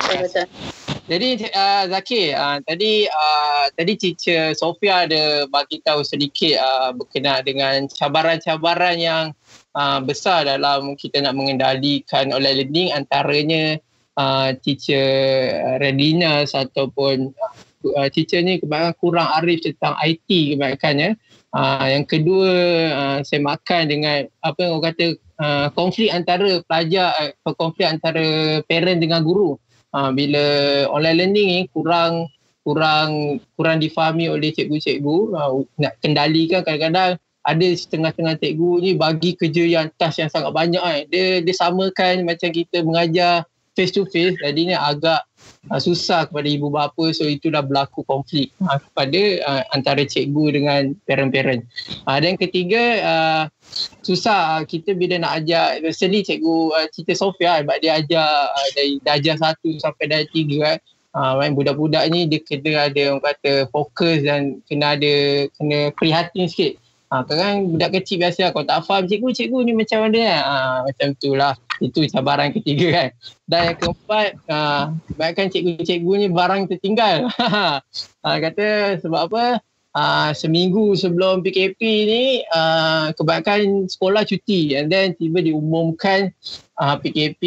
Betul 0.00 0.48
jadi 1.10 1.34
uh, 1.50 1.84
Zakir, 1.90 2.32
uh, 2.38 2.62
tadi 2.62 3.10
uh, 3.10 3.66
tadi 3.74 3.92
teacher 3.98 4.54
Sofia 4.54 5.04
ada 5.04 5.50
bagi 5.50 5.82
tahu 5.82 6.06
sedikit 6.06 6.62
uh, 6.62 6.94
berkenaan 6.94 7.42
dengan 7.42 7.90
cabaran-cabaran 7.90 8.96
yang 9.02 9.24
uh, 9.74 9.98
besar 9.98 10.46
dalam 10.46 10.94
kita 10.94 11.18
nak 11.20 11.34
mengendalikan 11.34 12.30
online 12.30 12.64
learning 12.64 12.88
antaranya 12.94 13.82
uh, 14.14 14.54
teacher 14.62 15.04
readiness 15.82 16.54
ataupun 16.54 17.34
uh, 17.84 18.08
teacher 18.08 18.40
ni 18.40 18.62
kebanyakan 18.62 18.94
kurang 19.02 19.28
arif 19.42 19.62
tentang 19.66 19.98
IT 20.02 20.56
kebanyakannya. 20.56 21.18
Uh, 21.52 21.84
yang 21.84 22.04
kedua 22.08 22.52
uh, 22.96 23.18
saya 23.26 23.44
makan 23.44 23.92
dengan 23.92 24.24
apa 24.40 24.58
yang 24.64 24.72
orang 24.80 24.94
kata 24.94 25.06
uh, 25.42 25.66
konflik 25.76 26.08
antara 26.08 26.64
pelajar 26.64 27.12
uh, 27.44 27.54
konflik 27.58 27.84
antara 27.84 28.58
parent 28.64 29.04
dengan 29.04 29.20
guru 29.20 29.60
ha, 29.92 30.10
bila 30.10 30.44
online 30.90 31.16
learning 31.20 31.48
ni 31.48 31.60
kurang 31.70 32.26
kurang 32.64 33.38
kurang 33.54 33.78
difahami 33.78 34.32
oleh 34.32 34.50
cikgu-cikgu 34.50 35.16
ha, 35.36 35.40
nak 35.78 35.92
kendalikan 36.00 36.64
kadang-kadang 36.64 37.20
ada 37.42 37.66
setengah-setengah 37.74 38.38
cikgu 38.38 38.70
ni 38.78 38.90
bagi 38.94 39.34
kerja 39.34 39.66
yang 39.66 39.86
task 39.98 40.22
yang 40.22 40.30
sangat 40.30 40.54
banyak 40.54 40.78
kan. 40.78 41.02
Dia 41.10 41.42
dia 41.42 41.54
samakan 41.58 42.22
macam 42.22 42.54
kita 42.54 42.86
mengajar 42.86 43.42
face 43.74 43.90
to 43.90 44.06
face 44.06 44.38
jadinya 44.38 44.78
agak 44.78 45.26
uh, 45.70 45.80
susah 45.80 46.26
kepada 46.26 46.48
ibu 46.48 46.72
bapa 46.72 47.12
so 47.14 47.28
itu 47.28 47.52
dah 47.52 47.62
berlaku 47.62 48.02
konflik 48.08 48.50
uh, 48.66 48.80
kepada 48.80 49.22
uh, 49.46 49.62
antara 49.76 50.02
cikgu 50.02 50.44
dengan 50.58 50.82
parent-parent. 51.06 51.62
Uh, 52.08 52.18
dan 52.18 52.34
ketiga 52.34 52.82
uh, 53.04 53.44
susah 54.02 54.66
kita 54.66 54.96
bila 54.96 55.22
nak 55.22 55.44
ajar 55.44 55.78
recently 55.84 56.26
cikgu 56.26 56.74
uh, 56.74 56.86
cerita 56.90 57.14
Sofia 57.14 57.62
sebab 57.62 57.76
dia 57.78 58.02
ajar 58.02 58.50
uh, 58.50 58.68
dari 58.74 58.98
darjah 59.06 59.36
satu 59.38 59.68
sampai 59.78 60.10
darjah 60.10 60.30
tiga 60.34 60.58
kan. 60.64 60.78
Uh, 61.12 61.44
budak-budak 61.52 62.08
ni 62.08 62.24
dia 62.24 62.40
kena 62.40 62.88
ada 62.88 63.02
orang 63.12 63.20
kata 63.20 63.68
fokus 63.68 64.24
dan 64.24 64.64
kena 64.64 64.96
ada 64.96 65.44
kena 65.60 65.92
prihatin 65.92 66.48
sikit. 66.48 66.80
Ha, 67.12 67.20
kan 67.28 67.68
budak 67.68 68.00
kecil 68.00 68.24
biasa 68.24 68.56
kalau 68.56 68.64
tak 68.64 68.88
faham 68.88 69.04
cikgu, 69.04 69.36
cikgu 69.36 69.68
ni 69.68 69.76
macam 69.76 70.08
mana 70.08 70.32
ha, 70.40 70.54
macam 70.80 71.12
tu 71.20 71.36
lah. 71.36 71.52
Itu 71.76 72.08
cabaran 72.08 72.56
ketiga 72.56 72.86
kan. 72.88 73.08
Dan 73.44 73.60
yang 73.68 73.76
keempat, 73.84 74.28
ha, 74.48 74.88
kebanyakan 75.12 75.52
cikgu-cikgu 75.52 76.12
ni 76.16 76.26
barang 76.32 76.72
tertinggal. 76.72 77.28
ha, 77.36 77.84
kata 78.48 78.96
sebab 79.04 79.28
apa? 79.28 79.60
Ha, 79.92 80.32
seminggu 80.32 80.96
sebelum 80.96 81.44
PKP 81.44 81.80
ni, 82.08 82.24
ha, 82.48 83.12
kebanyakan 83.12 83.92
sekolah 83.92 84.24
cuti. 84.24 84.72
And 84.72 84.88
then 84.88 85.12
tiba 85.12 85.44
diumumkan 85.44 86.32
ha, 86.80 86.96
PKP 86.96 87.42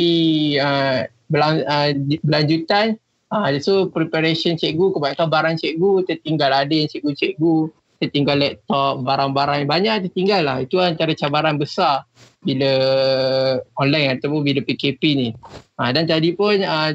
ha, 0.61 1.09
belang, 1.25 1.65
ha, 1.65 1.89
berlanjutan. 2.21 3.01
Ha, 3.33 3.49
so 3.57 3.89
preparation 3.89 4.61
cikgu, 4.61 4.93
kebanyakan 4.93 5.25
barang 5.25 5.55
cikgu 5.57 6.05
tertinggal. 6.05 6.53
Ada 6.53 6.69
yang 6.69 6.85
cikgu-cikgu 6.85 7.73
tertinggal 7.97 8.37
laptop, 8.37 9.01
barang-barang 9.03 9.63
yang 9.63 9.69
banyak 9.69 9.95
tertinggal 10.09 10.41
lah. 10.43 10.57
Itu 10.63 10.79
antara 10.83 11.15
cabaran 11.15 11.55
besar 11.55 12.05
bila 12.45 12.71
online 13.81 14.21
ataupun 14.21 14.45
bila 14.45 14.61
PKP 14.61 15.01
ni. 15.17 15.29
Ha, 15.81 15.91
dan 15.91 16.05
tadi 16.05 16.31
pun 16.37 16.61
uh, 16.61 16.93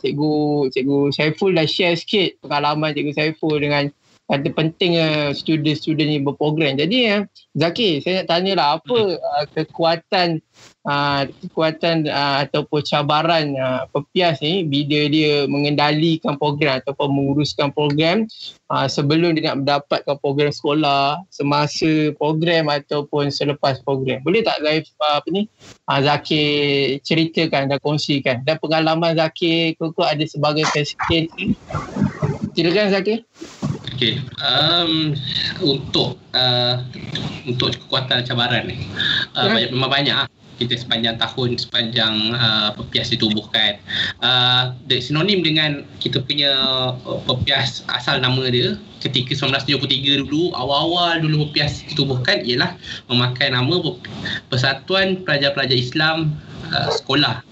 cikgu 0.00 0.32
cikgu 0.72 0.98
Saiful 1.12 1.52
dah 1.54 1.68
share 1.68 1.94
sikit 1.94 2.40
pengalaman 2.42 2.96
cikgu 2.96 3.12
Saiful 3.12 3.60
dengan 3.60 3.92
kata 4.26 4.50
pentingnya 4.50 5.30
student-student 5.32 6.08
ni 6.10 6.18
berprogram. 6.18 6.74
Jadi 6.74 6.96
ya, 7.06 7.16
Zaki, 7.54 8.02
saya 8.02 8.22
nak 8.22 8.28
tanya 8.28 8.52
lah 8.58 8.68
apa 8.78 8.98
uh, 9.16 9.44
kekuatan 9.54 10.42
uh, 10.82 11.30
kekuatan 11.46 12.10
uh, 12.10 12.42
ataupun 12.42 12.82
cabaran 12.82 13.54
uh, 13.54 13.86
pepias 13.94 14.42
ni 14.42 14.66
bila 14.66 15.06
dia 15.06 15.46
mengendalikan 15.46 16.34
program 16.34 16.82
ataupun 16.82 17.08
menguruskan 17.14 17.70
program 17.70 18.26
uh, 18.66 18.90
sebelum 18.90 19.38
dia 19.38 19.54
nak 19.54 19.62
mendapatkan 19.62 20.16
program 20.18 20.50
sekolah, 20.50 21.22
semasa 21.30 22.10
program 22.18 22.66
ataupun 22.66 23.30
selepas 23.30 23.78
program. 23.86 24.26
Boleh 24.26 24.42
tak 24.42 24.58
Zaif 24.66 24.90
uh, 24.98 25.22
apa 25.22 25.28
ni? 25.30 25.46
Uh, 25.86 26.02
Zaki 26.02 26.44
ceritakan 27.06 27.70
dan 27.70 27.78
kongsikan 27.78 28.42
dan 28.42 28.58
pengalaman 28.58 29.14
Zaki 29.14 29.78
kau 29.78 29.94
ada 30.02 30.26
sebagai 30.26 30.66
facilitator. 30.74 31.54
Silakan 32.56 32.90
Zaki. 32.90 33.14
Okay. 33.96 34.20
Um, 34.44 35.16
untuk 35.64 36.20
uh, 36.36 36.84
untuk 37.48 37.72
kekuatan 37.80 38.28
cabaran 38.28 38.68
ni 38.68 38.84
uh, 39.32 39.48
banyak, 39.48 39.72
memang 39.72 39.88
banyak 39.88 40.12
ah. 40.12 40.28
kita 40.60 40.76
sepanjang 40.76 41.16
tahun 41.16 41.56
sepanjang 41.56 42.36
uh, 42.36 42.76
pepias 42.76 43.08
ditubuhkan 43.08 43.80
uh, 44.20 44.76
sinonim 45.00 45.40
dengan 45.40 45.88
kita 45.96 46.20
punya 46.20 46.52
uh, 46.92 47.20
pepias 47.24 47.88
asal 47.88 48.20
nama 48.20 48.52
dia 48.52 48.76
ketika 49.00 49.32
1973 49.32 50.28
dulu 50.28 50.52
awal-awal 50.52 51.16
dulu 51.16 51.48
pepias 51.48 51.80
ditubuhkan 51.88 52.44
ialah 52.44 52.76
memakai 53.08 53.48
nama 53.48 53.80
Persatuan 54.52 55.24
Pelajar-Pelajar 55.24 55.76
Islam 55.76 56.36
uh, 56.72 56.90
Sekolah. 56.90 57.42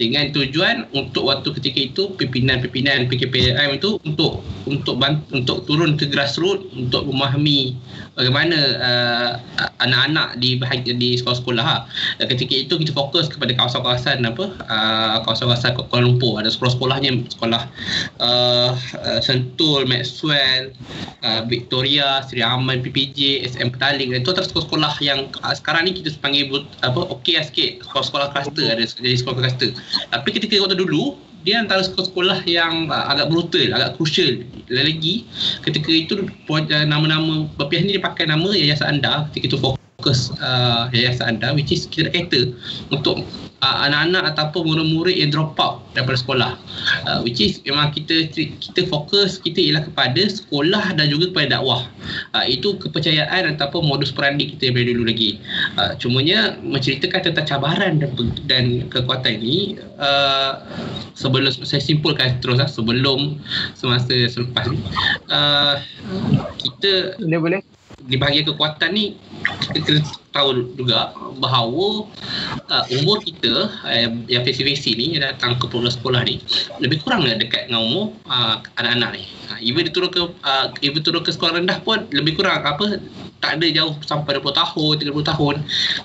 Dengan 0.00 0.32
tujuan 0.32 0.88
untuk 0.96 1.28
waktu 1.28 1.52
ketika 1.60 1.80
itu 1.92 2.02
pimpinan-pimpinan 2.16 3.10
PKPM 3.10 3.76
itu 3.76 4.00
untuk 4.06 4.40
untuk 4.64 4.96
untuk 5.32 5.64
turun 5.68 5.96
ke 6.00 6.08
grassroots 6.08 6.64
untuk 6.72 7.08
memahami 7.08 7.76
bagaimana 8.16 8.58
uh, 8.80 9.32
anak-anak 9.78 10.40
di 10.42 10.58
di 10.98 11.14
sekolah-sekolah 11.20 11.64
ha. 11.64 11.76
ketika 12.26 12.54
itu 12.66 12.74
kita 12.80 12.92
fokus 12.94 13.30
kepada 13.30 13.54
kawasan-kawasan 13.54 14.26
apa 14.26 14.50
uh, 14.66 15.16
kawasan-kawasan 15.22 15.78
Kuala 15.78 16.02
Lumpur. 16.04 16.42
Ada 16.42 16.50
sekolah-sekolahnya 16.54 17.30
sekolah 17.30 17.62
uh, 18.18 18.70
Sentul, 19.22 19.86
Maxwell, 19.86 20.74
uh, 21.22 21.42
Victoria, 21.46 22.22
Sri 22.26 22.42
Aman, 22.42 22.82
PPJ, 22.82 23.46
SM 23.46 23.70
Petaling. 23.74 24.14
Itu 24.14 24.34
adalah 24.34 24.46
sekolah-sekolah 24.50 24.92
yang 25.00 25.30
uh, 25.42 25.54
sekarang 25.54 25.86
ni 25.86 25.94
kita 25.94 26.10
panggil 26.18 26.66
apa 26.82 27.00
okey 27.18 27.38
lah 27.38 27.46
sikit. 27.46 27.86
Sekolah-sekolah 27.86 28.28
kluster 28.44 28.66
ada 28.70 28.84
jadi 28.86 29.16
sekolah 29.18 29.36
kluster 29.42 29.70
tapi 30.12 30.28
ketika 30.34 30.54
waktu 30.62 30.78
dulu 30.78 31.18
dia 31.46 31.62
antara 31.62 31.80
sekolah-sekolah 31.86 32.44
yang 32.50 32.90
uh, 32.90 33.08
agak 33.14 33.30
brutal, 33.30 33.70
agak 33.72 33.94
crucial. 33.94 34.42
Lagi 34.68 35.24
ketika 35.62 35.88
itu 35.88 36.26
uh, 36.26 36.84
nama-nama 36.84 37.46
berpihak 37.56 37.86
ni 37.86 37.96
dia 37.96 38.02
pakai 38.02 38.26
nama 38.26 38.50
yayasan 38.50 38.98
anda 38.98 39.30
ketika 39.30 39.54
itu 39.54 39.58
fokus 39.62 39.87
uh, 40.06 40.86
yayasan 40.94 41.42
anda 41.42 41.50
which 41.58 41.74
is 41.74 41.90
kita 41.90 42.06
kata 42.14 42.54
untuk 42.94 43.26
uh, 43.66 43.76
anak-anak 43.90 44.30
ataupun 44.30 44.70
murid-murid 44.70 45.18
yang 45.18 45.34
drop 45.34 45.58
out 45.58 45.82
daripada 45.98 46.22
sekolah. 46.22 46.52
Uh, 47.02 47.18
which 47.26 47.42
is 47.42 47.58
memang 47.66 47.90
kita 47.90 48.30
kita 48.30 48.80
fokus 48.86 49.42
kita 49.42 49.58
ialah 49.58 49.82
kepada 49.90 50.22
sekolah 50.30 50.94
dan 50.94 51.10
juga 51.10 51.34
kepada 51.34 51.58
dakwah. 51.58 51.82
Uh, 52.30 52.46
itu 52.46 52.78
kepercayaan 52.78 53.58
ataupun 53.58 53.90
modus 53.90 54.14
operandi 54.14 54.54
kita 54.54 54.70
daripada 54.70 54.94
dulu 54.94 55.04
lagi. 55.10 55.42
Uh, 55.74 55.92
cumanya 55.98 56.54
menceritakan 56.62 57.34
tentang 57.34 57.46
cabaran 57.50 57.98
dan, 57.98 58.10
dan 58.46 58.64
kekuatan 58.94 59.42
ini 59.42 59.82
uh, 59.98 60.62
sebelum 61.18 61.50
saya 61.66 61.82
simpulkan 61.82 62.38
terus 62.38 62.62
lah, 62.62 62.70
sebelum 62.70 63.42
semasa 63.74 64.14
selepas 64.30 64.70
ni. 64.70 64.78
Uh, 65.26 65.82
kita 66.62 67.18
boleh 67.18 67.40
boleh. 67.42 67.60
di 68.06 68.14
bahagian 68.14 68.46
kekuatan 68.46 68.94
ni 68.94 69.18
kita 69.74 69.94
tahu 70.32 70.76
juga 70.76 71.12
bahawa 71.40 72.04
uh, 72.68 72.84
umur 73.00 73.22
kita 73.24 73.72
uh, 73.84 74.08
yang 74.28 74.42
face-face 74.44 74.92
ni 74.94 75.16
yang 75.16 75.24
datang 75.24 75.56
ke 75.56 75.66
program 75.66 75.92
sekolah 75.92 76.20
ni 76.24 76.40
lebih 76.78 77.00
kurang 77.02 77.24
lah 77.24 77.36
dekat 77.36 77.68
dengan 77.68 77.84
umur 77.88 78.06
uh, 78.28 78.60
anak-anak 78.76 79.20
ni. 79.20 79.24
Uh, 79.48 79.58
even 79.64 79.88
dia 79.88 79.92
turun 79.92 80.10
ke 80.12 80.22
uh, 80.44 80.66
even 80.84 81.00
turun 81.00 81.24
ke 81.24 81.32
sekolah 81.32 81.56
rendah 81.58 81.80
pun 81.82 82.04
lebih 82.12 82.36
kurang 82.36 82.60
apa 82.62 83.00
tak 83.38 83.62
ada 83.62 83.66
jauh 83.70 83.94
sampai 84.02 84.34
20 84.42 84.50
tahun, 84.50 84.94
30 84.98 85.30
tahun 85.30 85.54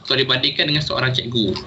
kalau 0.05 0.17
dibandingkan 0.21 0.69
dengan 0.69 0.83
seorang 0.85 1.11
cikgu. 1.11 1.57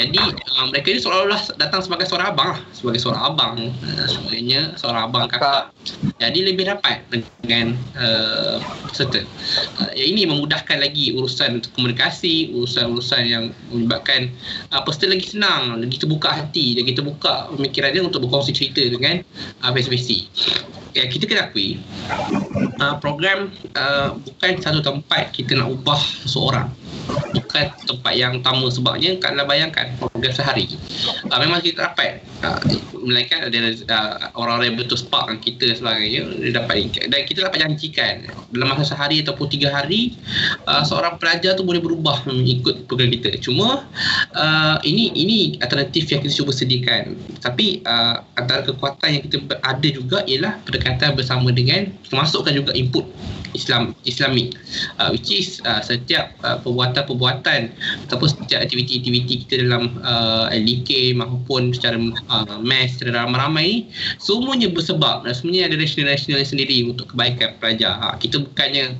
Jadi 0.00 0.20
uh, 0.20 0.64
mereka 0.72 0.96
ni 0.96 1.00
seolah-olah 1.04 1.60
datang 1.60 1.84
sebagai 1.84 2.08
seorang 2.08 2.32
abang 2.32 2.48
lah. 2.56 2.60
Sebagai 2.72 3.00
seorang 3.04 3.22
abang 3.28 3.54
uh, 3.68 4.06
sebagainya, 4.08 4.72
seorang 4.80 5.12
abang 5.12 5.28
kakak. 5.28 5.68
Jadi 6.16 6.48
lebih 6.48 6.64
dapat 6.72 7.04
dengan 7.44 7.76
uh, 8.00 8.56
peserta. 8.88 9.20
Uh, 9.84 9.92
ini 9.92 10.24
memudahkan 10.24 10.80
lagi 10.80 11.12
urusan 11.12 11.59
komunikasi, 11.76 12.56
urusan-urusan 12.56 13.22
yang 13.28 13.44
menyebabkan 13.68 14.32
uh, 14.72 14.80
peserta 14.80 15.12
lagi 15.12 15.26
senang, 15.36 15.76
lagi 15.76 15.96
terbuka 16.00 16.32
hati, 16.32 16.80
lagi 16.80 16.96
terbuka 16.96 17.52
pemikiran 17.52 17.92
dia 17.92 18.02
untuk 18.02 18.24
berkongsi 18.24 18.56
cerita 18.56 18.80
dengan 18.80 19.20
uh, 19.60 19.70
face-face 19.70 20.30
ya, 20.94 21.06
kita 21.06 21.26
kena 21.26 21.50
akui 21.50 21.78
uh, 22.82 22.96
program 22.98 23.50
uh, 23.78 24.16
bukan 24.18 24.52
satu 24.58 24.80
tempat 24.82 25.30
kita 25.34 25.54
nak 25.58 25.70
ubah 25.70 26.00
seseorang 26.26 26.70
bukan 27.34 27.66
tempat 27.86 28.12
yang 28.14 28.38
utama 28.38 28.66
sebabnya 28.70 29.18
kalau 29.18 29.44
bayangkan 29.46 29.90
program 29.98 30.32
sehari. 30.34 30.66
Uh, 31.30 31.38
memang 31.42 31.62
kita 31.62 31.90
dapat 31.90 32.22
uh, 32.42 32.58
melainkan 33.00 33.48
ada 33.48 33.58
uh, 33.88 34.16
orang-orang 34.36 34.76
yang 34.76 34.92
spark 34.92 35.30
dengan 35.30 35.40
kita 35.42 35.64
sebagainya 35.78 36.20
dia 36.40 36.52
dapat 36.52 36.76
dan 37.08 37.20
kita 37.24 37.38
dapat 37.48 37.58
janjikan 37.64 38.14
dalam 38.52 38.66
masa 38.76 38.92
sehari 38.92 39.24
ataupun 39.24 39.46
tiga 39.48 39.72
hari 39.72 40.14
uh, 40.68 40.84
seorang 40.84 41.16
pelajar 41.16 41.56
tu 41.56 41.64
boleh 41.64 41.80
berubah 41.80 42.22
mengikut 42.28 42.86
program 42.86 43.10
kita. 43.10 43.34
Cuma 43.40 43.88
uh, 44.36 44.76
ini 44.84 45.10
ini 45.16 45.38
alternatif 45.64 46.10
yang 46.12 46.20
kita 46.22 46.34
cuba 46.44 46.52
sediakan. 46.52 47.16
Tapi 47.40 47.82
uh, 47.88 48.22
antara 48.36 48.62
kekuatan 48.66 49.08
yang 49.16 49.22
kita 49.26 49.58
ada 49.64 49.88
juga 49.88 50.22
ialah 50.28 50.60
pendekatan 50.66 51.16
bersama 51.16 51.48
dengan 51.50 51.88
termasukkan 52.06 52.52
juga 52.52 52.72
input 52.76 53.06
Islam 53.52 53.92
Islamik. 54.04 54.54
Uh, 54.98 55.12
which 55.14 55.30
is 55.32 55.58
uh, 55.66 55.82
setiap 55.82 56.32
uh, 56.46 56.60
perbuatan-perbuatan 56.62 57.72
ataupun 58.06 58.28
setiap 58.30 58.62
aktiviti-aktiviti 58.64 59.46
kita 59.46 59.66
dalam 59.66 59.98
uh, 60.04 60.46
LDK 60.52 61.16
maupun 61.16 61.74
secara 61.74 61.96
uh, 62.30 62.58
mass 62.62 62.96
secara 62.96 63.26
ramai-ramai 63.26 63.88
semuanya 64.22 64.70
bersebab. 64.70 65.26
Dan 65.26 65.34
semuanya 65.34 65.72
ada 65.72 65.76
rasional-rasional 65.80 66.44
sendiri 66.46 66.86
untuk 66.86 67.12
kebaikan 67.12 67.56
pelajar. 67.58 67.98
Uh, 67.98 68.14
kita 68.20 68.42
bukannya 68.42 68.94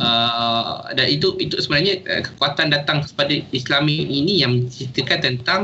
uh, 0.00 0.88
dan 0.96 1.06
itu 1.06 1.36
itu 1.38 1.58
sebenarnya 1.60 2.00
uh, 2.08 2.22
kekuatan 2.24 2.72
datang 2.72 3.04
kepada 3.04 3.34
Islamik 3.52 4.06
ini 4.08 4.42
yang 4.42 4.64
menceritakan 4.64 5.18
tentang 5.20 5.60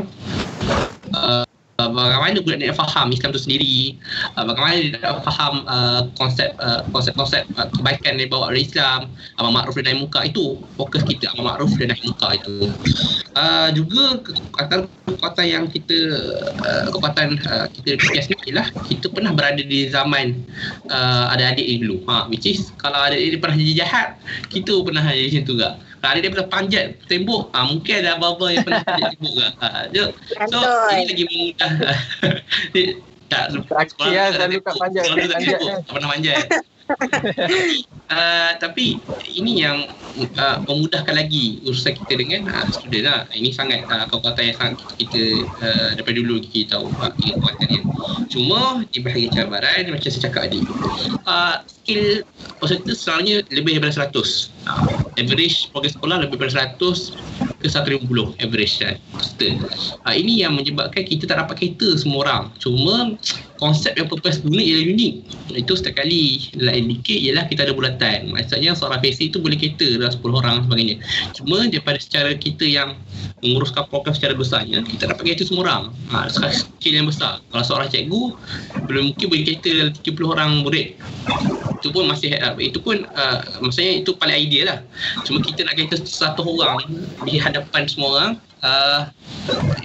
uh, 1.16 1.46
uh, 1.78 1.90
bagaimana 1.92 2.40
budak 2.40 2.58
nak 2.60 2.76
faham 2.76 3.12
Islam 3.12 3.30
tu 3.32 3.40
sendiri? 3.40 3.96
Uh, 4.36 4.44
bagaimana 4.48 4.74
dia 4.80 4.90
nak 4.96 5.22
faham 5.24 5.64
uh, 5.68 6.08
konsep 6.16 6.56
uh, 6.60 6.82
konsep-konsep 6.90 7.44
uh, 7.56 7.68
kebaikan 7.76 8.16
yang 8.16 8.28
dibawa 8.28 8.52
oleh 8.52 8.64
Islam 8.64 9.12
amal 9.40 9.52
ma'ruf 9.52 9.76
dan 9.76 9.92
nahi 9.92 9.98
muka 10.00 10.24
itu 10.24 10.60
fokus 10.76 11.04
kita 11.04 11.28
amal 11.36 11.54
ma'ruf 11.54 11.72
dan 11.76 11.92
nahi 11.92 12.02
muka 12.08 12.28
itu. 12.36 12.72
Uh, 13.36 13.68
juga 13.76 14.24
kekuatan 14.24 14.88
kekuatan 15.04 15.46
yang 15.46 15.64
kita 15.68 15.98
uh, 16.64 16.88
kekuatan 16.88 17.36
uh, 17.44 17.66
kita 17.68 18.00
bias 18.00 18.26
ni 18.32 18.36
ialah 18.52 18.66
kita 18.88 19.06
pernah 19.12 19.32
berada 19.36 19.60
di 19.60 19.92
zaman 19.92 20.40
uh, 20.88 21.32
adik-adik 21.36 21.66
ni 21.68 21.76
dulu. 21.84 22.00
Ha, 22.08 22.28
which 22.32 22.48
is 22.48 22.72
kalau 22.80 22.96
adik-adik 23.04 23.40
pernah 23.44 23.56
jadi 23.60 23.74
jahat 23.84 24.08
kita 24.48 24.80
pernah 24.80 25.04
jadi 25.04 25.28
macam 25.28 25.44
tu 25.44 25.54
juga 25.56 25.70
kalau 26.00 26.18
dia 26.22 26.30
pernah 26.30 26.48
panjat 26.48 26.86
tembok, 27.10 27.50
ah 27.56 27.64
mungkin 27.66 27.94
ada 28.04 28.16
abang-abang 28.16 28.50
yang 28.54 28.64
pernah 28.64 28.84
panjat 28.84 29.08
tembok 29.16 29.32
ke. 29.34 29.48
Ha, 29.58 29.68
so, 30.48 30.58
ini 30.92 31.04
lagi 31.08 31.24
memudah. 31.26 31.72
tak, 33.30 33.44
Terakhir 33.66 34.06
lah 34.06 34.28
selalu 34.34 34.56
kat 34.62 34.74
panjat. 34.78 35.04
Tak 35.86 35.92
pernah 35.92 36.10
panjat. 36.14 36.44
uh, 38.14 38.50
tapi 38.62 39.02
ini 39.34 39.66
yang 39.66 39.90
uh, 40.38 40.62
memudahkan 40.62 41.18
lagi 41.18 41.58
urusan 41.66 41.98
kita 41.98 42.14
dengan 42.14 42.46
uh, 42.54 42.66
student 42.70 43.04
lah. 43.10 43.20
Ini 43.34 43.50
sangat 43.50 43.82
uh, 43.90 44.06
kekuatan 44.06 44.54
yang 44.54 44.56
sangat 44.56 44.78
kita 45.02 45.22
uh, 45.58 45.88
daripada 45.98 46.16
dulu 46.22 46.38
kita 46.46 46.78
tahu 46.78 46.86
uh, 47.02 47.10
kekuatan 47.18 47.68
yang 47.74 47.84
cuma 48.26 48.84
di 48.90 48.98
bahagian 49.02 49.32
cabaran 49.32 49.86
macam 49.90 50.10
saya 50.10 50.22
cakap 50.28 50.50
tadi 50.50 50.60
uh, 51.24 51.62
skill 51.66 52.26
peserta 52.58 52.92
selalunya 52.92 53.42
lebih 53.54 53.78
daripada 53.78 54.10
100 54.10 54.50
uh, 54.66 55.05
average 55.16 55.72
program 55.72 55.92
sekolah 55.92 56.16
lebih 56.24 56.36
daripada 56.40 56.76
100 56.76 57.60
ke 57.60 57.66
ke 57.66 57.66
150 57.68 58.44
average 58.44 58.74
kan. 58.78 58.96
Uh, 60.06 60.14
ini 60.14 60.44
yang 60.44 60.54
menyebabkan 60.54 61.02
kita 61.02 61.26
tak 61.26 61.42
dapat 61.42 61.56
cater 61.58 61.98
semua 61.98 62.18
orang. 62.28 62.42
Cuma 62.62 63.16
konsep 63.56 63.96
yang 63.96 64.08
purpose 64.08 64.40
guna 64.40 64.60
ialah 64.60 64.84
unik. 64.92 65.12
Itu 65.56 65.72
setiap 65.76 66.04
kali 66.04 66.52
dalam 66.56 66.86
NDK 66.86 67.08
ialah 67.28 67.44
kita 67.48 67.68
ada 67.68 67.72
bulatan. 67.72 68.32
Maksudnya 68.32 68.76
seorang 68.76 69.00
PC 69.00 69.32
itu 69.32 69.38
boleh 69.40 69.56
cater 69.56 70.00
dalam 70.00 70.12
10 70.12 70.40
orang 70.40 70.56
sebagainya. 70.68 70.96
Cuma 71.36 71.64
daripada 71.66 71.98
secara 72.00 72.30
kita 72.36 72.64
yang 72.64 72.98
menguruskan 73.44 73.84
program 73.92 74.14
secara 74.16 74.32
besarnya 74.32 74.80
kita 74.84 75.08
dapat 75.10 75.34
cater 75.34 75.44
semua 75.48 75.62
orang. 75.68 75.82
Ha, 76.12 76.28
skill 76.30 76.94
yang 76.96 77.08
besar. 77.08 77.40
Kalau 77.52 77.64
seorang 77.64 77.88
cikgu 77.88 78.22
belum 78.88 79.12
mungkin 79.12 79.26
boleh 79.28 79.44
cater 79.44 79.72
dalam 79.80 79.92
30 79.92 80.34
orang 80.34 80.50
murid. 80.64 80.88
Itu 81.80 81.92
pun 81.92 82.08
masih 82.08 82.32
itu 82.58 82.78
pun 82.80 83.04
uh, 83.14 83.38
maksudnya 83.60 84.00
itu 84.00 84.10
paling 84.16 84.36
ideal 84.48 84.66
lah. 84.72 84.78
Cuma 85.24 85.44
kita 85.44 85.64
nak 85.64 85.76
cater 85.76 85.98
satu 86.04 86.42
orang 86.44 86.82
di 87.28 87.36
hadapan 87.36 87.84
semua 87.88 88.08
orang 88.16 88.32
uh, 88.66 89.00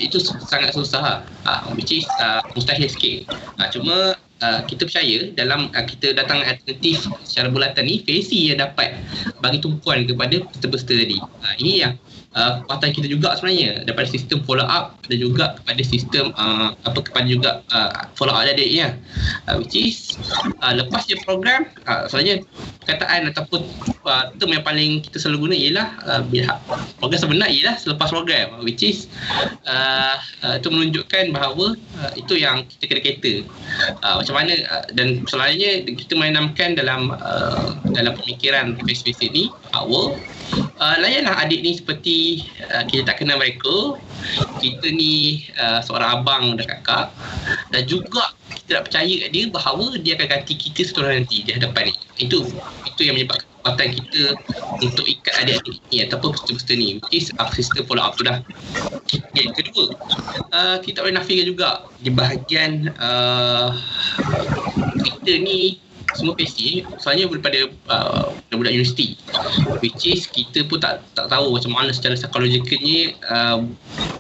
itu 0.01 0.17
sangat 0.49 0.73
susah 0.73 1.01
lah. 1.01 1.19
Uh, 1.45 1.61
which 1.77 1.93
is 1.93 2.05
uh, 2.17 2.41
mustahil 2.57 2.89
sikit. 2.89 3.29
Uh, 3.61 3.67
cuma 3.69 3.95
uh, 4.41 4.59
kita 4.65 4.89
percaya 4.89 5.29
dalam 5.37 5.69
uh, 5.71 5.85
kita 5.85 6.17
datang 6.17 6.41
alternatif 6.41 7.05
secara 7.21 7.53
bulatan 7.53 7.85
ni, 7.85 8.01
Facy 8.01 8.51
yang 8.51 8.59
dapat 8.59 8.97
bagi 9.39 9.61
tumpuan 9.61 10.03
kepada 10.09 10.41
peserta-peserta 10.49 10.93
tadi. 10.97 11.17
Uh, 11.21 11.53
ini 11.61 11.71
yang 11.85 11.93
uh, 12.35 12.63
kekuatan 12.63 12.89
kita 12.95 13.07
juga 13.07 13.35
sebenarnya 13.37 13.83
daripada 13.83 14.07
sistem 14.07 14.43
follow 14.47 14.65
up 14.65 14.99
dan 15.07 15.17
juga 15.19 15.45
kepada 15.59 15.81
sistem 15.83 16.25
uh, 16.35 16.71
apa 16.87 16.99
kepada 17.03 17.27
juga 17.27 17.51
uh, 17.71 17.91
follow 18.15 18.35
up 18.35 18.43
adik 18.43 18.67
ya. 18.67 18.95
Uh, 19.47 19.59
which 19.59 19.75
is 19.75 20.15
uh, 20.63 20.73
lepas 20.75 21.07
je 21.07 21.15
program 21.23 21.67
uh, 21.87 22.07
sebenarnya 22.07 22.43
perkataan 22.83 23.29
ataupun 23.31 23.61
uh, 24.07 24.31
term 24.35 24.51
yang 24.51 24.65
paling 24.65 24.99
kita 25.03 25.17
selalu 25.21 25.49
guna 25.49 25.55
ialah 25.55 25.87
uh, 26.07 26.21
program 26.99 27.19
sebenar 27.19 27.49
ialah 27.51 27.75
selepas 27.77 28.09
program 28.11 28.59
which 28.65 28.81
is 28.81 29.07
uh, 29.67 30.17
uh, 30.43 30.55
itu 30.57 30.67
menunjukkan 30.71 31.31
bahawa 31.35 31.75
uh, 32.01 32.11
itu 32.17 32.39
yang 32.39 32.65
kita 32.67 32.83
kena 32.91 33.01
kata 33.03 33.33
uh, 34.03 34.15
macam 34.19 34.35
mana 34.35 34.53
uh, 34.67 34.85
dan 34.95 35.23
selalunya 35.27 35.85
kita 35.85 36.13
menanamkan 36.17 36.75
dalam 36.75 37.13
uh, 37.15 37.77
dalam 37.93 38.17
pemikiran 38.17 38.75
face-face 38.83 39.21
ini 39.21 39.53
bahawa 39.71 40.17
uh, 40.57 40.95
layanlah 40.99 41.35
adik 41.41 41.61
ni 41.63 41.77
seperti 41.77 42.17
uh, 42.71 42.83
kita 42.87 43.07
tak 43.07 43.23
kenal 43.23 43.37
mereka. 43.39 43.97
Kita 44.61 44.87
ni 44.91 45.45
uh, 45.57 45.81
seorang 45.81 46.21
abang 46.21 46.57
dan 46.59 46.65
kakak 46.67 47.07
dan 47.73 47.83
juga 47.89 48.33
kita 48.53 48.81
tak 48.81 48.83
percaya 48.91 49.13
kat 49.25 49.29
dia 49.33 49.43
bahawa 49.49 49.85
dia 49.99 50.13
akan 50.19 50.27
ganti 50.27 50.53
kita 50.55 50.81
satu 50.85 51.03
nanti 51.03 51.43
di 51.43 51.51
hadapan 51.55 51.89
ni 51.89 51.93
itu 52.21 52.45
itu 52.85 53.01
yang 53.01 53.15
menyebabkan 53.17 53.47
kekuatan 53.61 53.89
kita 53.93 54.23
untuk 54.81 55.05
ikat 55.05 55.33
adik-adik 55.45 55.77
ni 55.93 55.97
ataupun 56.01 56.33
peserta-peserta 56.33 56.73
ni 56.73 56.87
which 56.97 57.13
is 57.13 57.25
uh, 57.37 57.49
sistem 57.53 57.85
follow 57.85 58.01
up 58.01 58.17
tu 58.17 58.25
dah. 58.25 58.41
Okay, 59.31 59.47
kedua 59.53 59.93
uh, 60.51 60.77
kita 60.81 61.05
boleh 61.05 61.15
nafikan 61.15 61.45
juga 61.45 61.69
di 62.01 62.09
bahagian 62.09 62.89
uh, 62.97 63.73
kita 65.01 65.31
ni 65.41 65.77
semua 66.15 66.33
PC 66.35 66.83
soalnya 66.99 67.27
daripada 67.27 67.69
uh, 67.87 68.35
budak 68.51 68.73
universiti. 68.75 69.15
Which 69.79 70.03
is 70.05 70.27
kita 70.27 70.67
pun 70.67 70.83
tak 70.83 71.03
tak 71.15 71.31
tahu 71.31 71.55
macam 71.55 71.71
mana 71.71 71.91
secara 71.95 72.17
psikologikalnya 72.17 73.15
uh, 73.27 73.57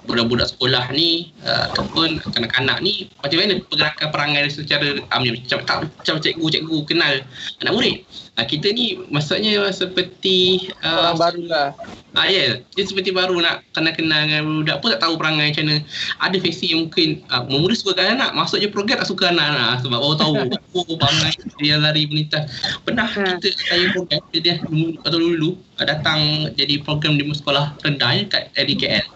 budak-budak 0.07 0.51
sekolah 0.51 0.89
ni 0.91 1.31
uh, 1.45 1.71
ataupun 1.71 2.19
kanak-kanak 2.33 2.81
ni 2.81 3.07
macam 3.21 3.37
mana 3.37 3.53
pergerakan 3.63 4.07
perangai 4.09 4.49
secara 4.49 4.97
um, 4.97 5.21
macam, 5.23 5.59
tak, 5.63 5.77
macam 5.87 6.15
cikgu-cikgu 6.19 6.77
kenal 6.89 7.13
anak 7.61 7.73
murid 7.73 7.97
uh, 8.37 8.45
kita 8.45 8.71
ni 8.71 8.99
maksudnya 9.09 9.67
seperti 9.73 10.69
uh, 10.83 11.15
orang 11.15 11.19
baru 11.19 11.43
lah 11.49 11.69
Ah 12.11 12.27
ya, 12.27 12.35
yeah. 12.35 12.51
dia 12.75 12.83
seperti 12.83 13.15
baru 13.15 13.39
nak 13.39 13.63
kenal-kenal 13.71 14.27
dengan 14.27 14.43
budak 14.43 14.83
pun 14.83 14.91
tak 14.91 14.99
tahu 14.99 15.15
perangai 15.15 15.55
macam 15.55 15.63
mana. 15.63 15.79
Ada 16.19 16.37
fesi 16.43 16.75
yang 16.75 16.91
mungkin 16.91 17.23
uh, 17.31 17.47
memuda 17.47 17.71
suka 17.71 18.03
anak, 18.03 18.35
masuk 18.35 18.59
je 18.59 18.67
program 18.67 18.99
tak 18.99 19.07
suka 19.07 19.31
anak 19.31 19.47
lah 19.47 19.79
sebab 19.79 19.95
orang 19.95 20.19
tahu 20.19 20.33
oh 20.75 20.83
perangai 20.99 21.31
dia 21.63 21.79
lari 21.79 22.11
melintas. 22.11 22.51
Pernah 22.83 23.07
ha. 23.07 23.39
kita 23.39 23.55
saya 23.55 23.95
program 23.95 24.19
dia 24.35 24.59
atau 25.07 25.19
dulu 25.23 25.55
uh, 25.79 25.85
datang 25.87 26.51
jadi 26.59 26.83
program 26.83 27.15
di 27.15 27.23
sekolah 27.31 27.79
rendah 27.79 28.11
ya, 28.11 28.23
kat 28.27 28.51
LDKL. 28.59 29.07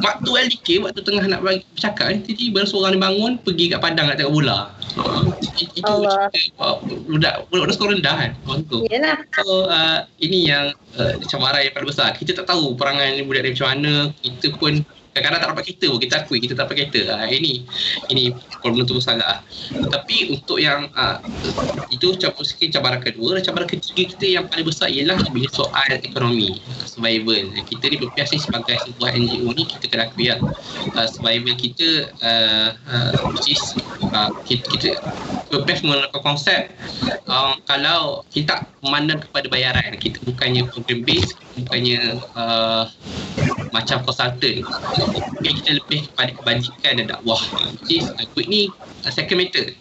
Waktu 0.00 0.30
LDK, 0.48 0.68
waktu 0.82 1.00
tengah 1.04 1.24
nak 1.28 1.40
bercakap, 1.44 2.24
tiba-tiba 2.24 2.64
seorang 2.64 2.96
ni 2.96 3.00
bangun 3.00 3.32
pergi 3.40 3.72
kat 3.72 3.80
padang 3.84 4.08
nak 4.08 4.16
tengok 4.16 4.34
bola. 4.40 4.72
Uh, 4.98 5.30
itu 5.54 5.86
Allah. 5.86 6.26
cerita 6.34 6.82
budak 7.06 7.46
budak 7.46 7.70
sekolah 7.78 7.94
rendah 7.94 8.14
kan. 8.18 8.30
Yalah. 8.90 9.18
So 9.38 9.70
uh, 9.70 9.98
ini 10.18 10.50
yang 10.50 10.74
uh, 10.98 11.14
cabaran 11.30 11.62
yang 11.62 11.74
paling 11.76 11.90
besar. 11.94 12.10
Kita 12.18 12.42
tak 12.42 12.50
tahu 12.50 12.74
perangai 12.74 13.22
budak 13.22 13.46
ni 13.46 13.54
macam 13.54 13.68
mana. 13.70 13.94
Kita 14.18 14.46
pun 14.58 14.82
kadang-kadang 15.20 15.40
tak 15.40 15.50
dapat 15.56 15.64
kereta 15.68 15.86
pun 15.92 16.00
kita 16.00 16.14
akui 16.24 16.38
kita 16.40 16.52
tak 16.56 16.64
dapat 16.66 16.76
kereta. 16.88 17.00
Ha, 17.14 17.28
ini 17.28 17.64
ini 18.08 18.34
problem 18.60 18.84
tu 18.88 18.96
besar 18.96 19.20
lah. 19.20 19.44
tapi 19.90 20.32
untuk 20.32 20.58
yang 20.58 20.90
uh, 20.96 21.20
itu 21.92 22.16
sikit 22.44 22.80
cabaran 22.80 23.00
kedua 23.00 23.38
dan 23.38 23.42
cabaran 23.44 23.68
ketiga 23.68 24.02
kita 24.16 24.26
yang 24.40 24.44
paling 24.48 24.66
besar 24.66 24.88
ialah 24.88 25.18
bila 25.30 25.48
soal 25.52 25.88
ekonomi 25.92 26.60
survival. 26.88 27.52
Kita 27.68 27.84
ni 27.88 27.96
berpiasa 28.00 28.34
sebagai 28.40 28.76
sebuah 28.88 29.16
NGO 29.16 29.48
ni 29.52 29.64
kita 29.68 29.84
kena 29.88 30.08
akui 30.08 30.32
lah. 30.32 30.40
Uh, 30.96 31.06
survival 31.08 31.54
kita 31.56 32.10
uh, 32.24 32.68
uh, 32.88 33.12
which 33.32 33.54
is 33.54 33.62
uh, 34.12 34.30
kita, 34.44 34.64
kita 34.72 34.88
berpiasa 35.50 35.82
menggunakan 35.82 36.22
konsep 36.22 36.70
um, 37.26 37.58
kalau 37.66 38.22
kita 38.30 38.64
memandang 38.86 39.18
kepada 39.26 39.50
bayaran 39.50 39.98
kita 39.98 40.22
bukannya 40.22 40.62
program 40.70 41.02
base 41.02 41.34
bukannya 41.58 42.22
uh, 42.38 42.86
macam 43.70 44.02
consultant. 44.02 44.66
Okay, 45.40 45.52
kita 45.62 45.70
lebih 45.78 46.10
kepada 46.12 46.30
kebajikan 46.34 46.92
dan 47.00 47.06
dakwah. 47.10 47.40
Is 47.86 48.06
uh, 48.10 48.26
quick 48.34 48.50
ni 48.50 48.70
uh, 49.06 49.12
second 49.12 49.38
matter. 49.40 49.74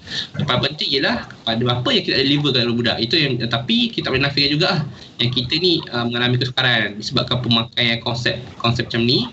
Paling 0.45 0.74
penting 0.74 0.89
ialah 0.99 1.26
pada 1.45 1.61
apa 1.65 1.89
yang 1.89 2.03
kita 2.05 2.17
deliver 2.22 2.49
kepada 2.53 2.74
budak. 2.74 2.97
Itu 3.01 3.15
yang 3.17 3.41
tapi 3.49 3.89
kita 3.91 4.13
boleh 4.13 4.24
nafikan 4.24 4.49
juga 4.53 4.72
yang 5.20 5.30
kita 5.34 5.53
ni 5.59 5.82
uh, 5.91 6.05
mengalami 6.05 6.38
kesukaran 6.39 6.97
disebabkan 6.97 7.41
pemakaian 7.41 7.97
konsep 8.01 8.38
konsep 8.61 8.88
macam 8.88 9.03
ni. 9.03 9.28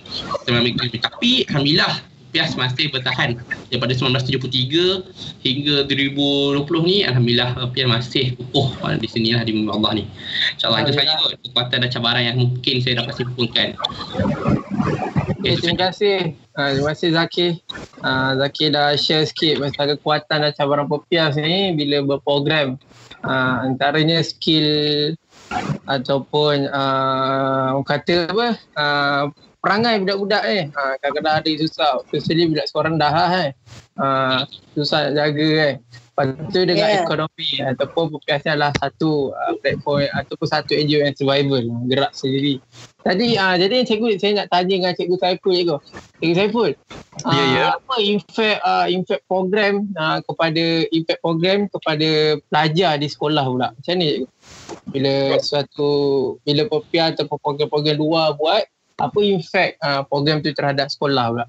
Tapi 1.00 1.46
Alhamdulillah 1.48 2.15
Pias 2.36 2.52
masih 2.52 2.92
bertahan 2.92 3.32
daripada 3.72 3.96
1973 3.96 5.40
hingga 5.40 5.88
2020 5.88 6.68
ni 6.84 7.00
Alhamdulillah 7.00 7.56
Pias 7.72 7.88
masih 7.88 8.36
kukuh 8.36 8.76
di 9.00 9.08
sini 9.08 9.32
lah 9.32 9.40
di 9.40 9.56
Allah 9.64 9.96
ni 9.96 10.04
InsyaAllah 10.52 10.84
itu 10.84 10.92
saja 11.00 11.16
kekuatan 11.40 11.78
dan 11.80 11.88
cabaran 11.88 12.22
yang 12.28 12.36
mungkin 12.36 12.84
saya 12.84 13.00
dapat 13.00 13.16
simpulkan 13.16 13.72
Okay, 15.40 15.62
terima 15.62 15.88
kasih. 15.88 16.34
Uh, 16.58 16.74
terima 16.74 16.90
kasih 16.90 17.08
Zaki. 17.14 17.48
Uh, 18.02 18.34
Zaki 18.34 18.64
dah 18.74 18.98
share 18.98 19.24
sikit 19.30 19.62
pasal 19.62 19.94
kekuatan 19.94 20.42
dan 20.42 20.52
cabaran 20.58 20.90
Popias 20.90 21.38
ni 21.38 21.70
bila 21.72 22.02
berprogram. 22.02 22.82
Uh, 23.22 23.62
antaranya 23.62 24.26
skill 24.26 25.14
ataupun 25.86 26.66
uh, 26.66 27.78
orang 27.78 27.86
kata 27.86 28.26
apa 28.26 28.48
uh, 28.74 29.24
perangai 29.66 29.98
budak-budak 30.06 30.42
ni. 30.46 30.70
Ha, 30.70 30.94
kadang-kadang 31.02 31.34
ada 31.42 31.50
susah. 31.58 31.98
Especially 32.06 32.54
budak 32.54 32.70
sekolah 32.70 32.86
rendah 32.86 33.10
lah 33.10 33.32
eh. 33.34 33.50
Ha, 33.98 34.06
susah 34.78 35.10
nak 35.10 35.14
jaga 35.18 35.48
kan. 35.58 35.74
Lepas 36.16 36.48
tu 36.48 36.64
dengan 36.64 36.88
yeah. 36.88 37.04
ekonomi 37.04 37.50
ataupun 37.60 38.08
perpiasan 38.08 38.56
adalah 38.56 38.72
satu 38.80 39.36
uh, 39.36 39.52
platform 39.60 40.08
ataupun 40.16 40.48
satu 40.48 40.72
NGO 40.72 41.04
yang 41.04 41.12
survival 41.12 41.60
gerak 41.92 42.16
sendiri. 42.16 42.56
Tadi 43.04 43.36
uh, 43.36 43.52
jadi 43.60 43.84
cikgu 43.84 44.16
saya 44.16 44.32
nak 44.40 44.48
tanya 44.48 44.80
dengan 44.80 44.92
cikgu 44.96 45.16
Saiful 45.20 45.52
cikgu. 45.52 45.76
Cikgu 46.24 46.34
Saiful. 46.40 46.72
Uh, 47.20 47.36
yeah, 47.36 47.46
yeah. 47.52 47.68
Apa 47.76 47.94
impact 48.00 48.58
uh, 48.64 48.86
impact 48.88 49.22
program 49.28 49.92
uh, 49.92 50.24
kepada 50.24 50.64
impact 50.88 51.20
program 51.20 51.58
kepada 51.68 52.08
pelajar 52.48 52.92
di 52.96 53.06
sekolah 53.12 53.44
pula. 53.44 53.68
Macam 53.76 53.94
ni 54.00 54.06
cikgu? 54.08 54.28
Bila 54.88 55.12
suatu 55.44 55.90
bila 56.48 56.64
perpiasan 56.64 57.28
ataupun 57.28 57.38
program-program 57.44 57.96
luar 58.00 58.32
buat 58.40 58.64
apa 58.96 59.18
impact 59.20 59.76
uh, 59.84 60.02
program 60.08 60.40
tu 60.40 60.52
terhadap 60.56 60.88
sekolah 60.88 61.24
pula? 61.32 61.46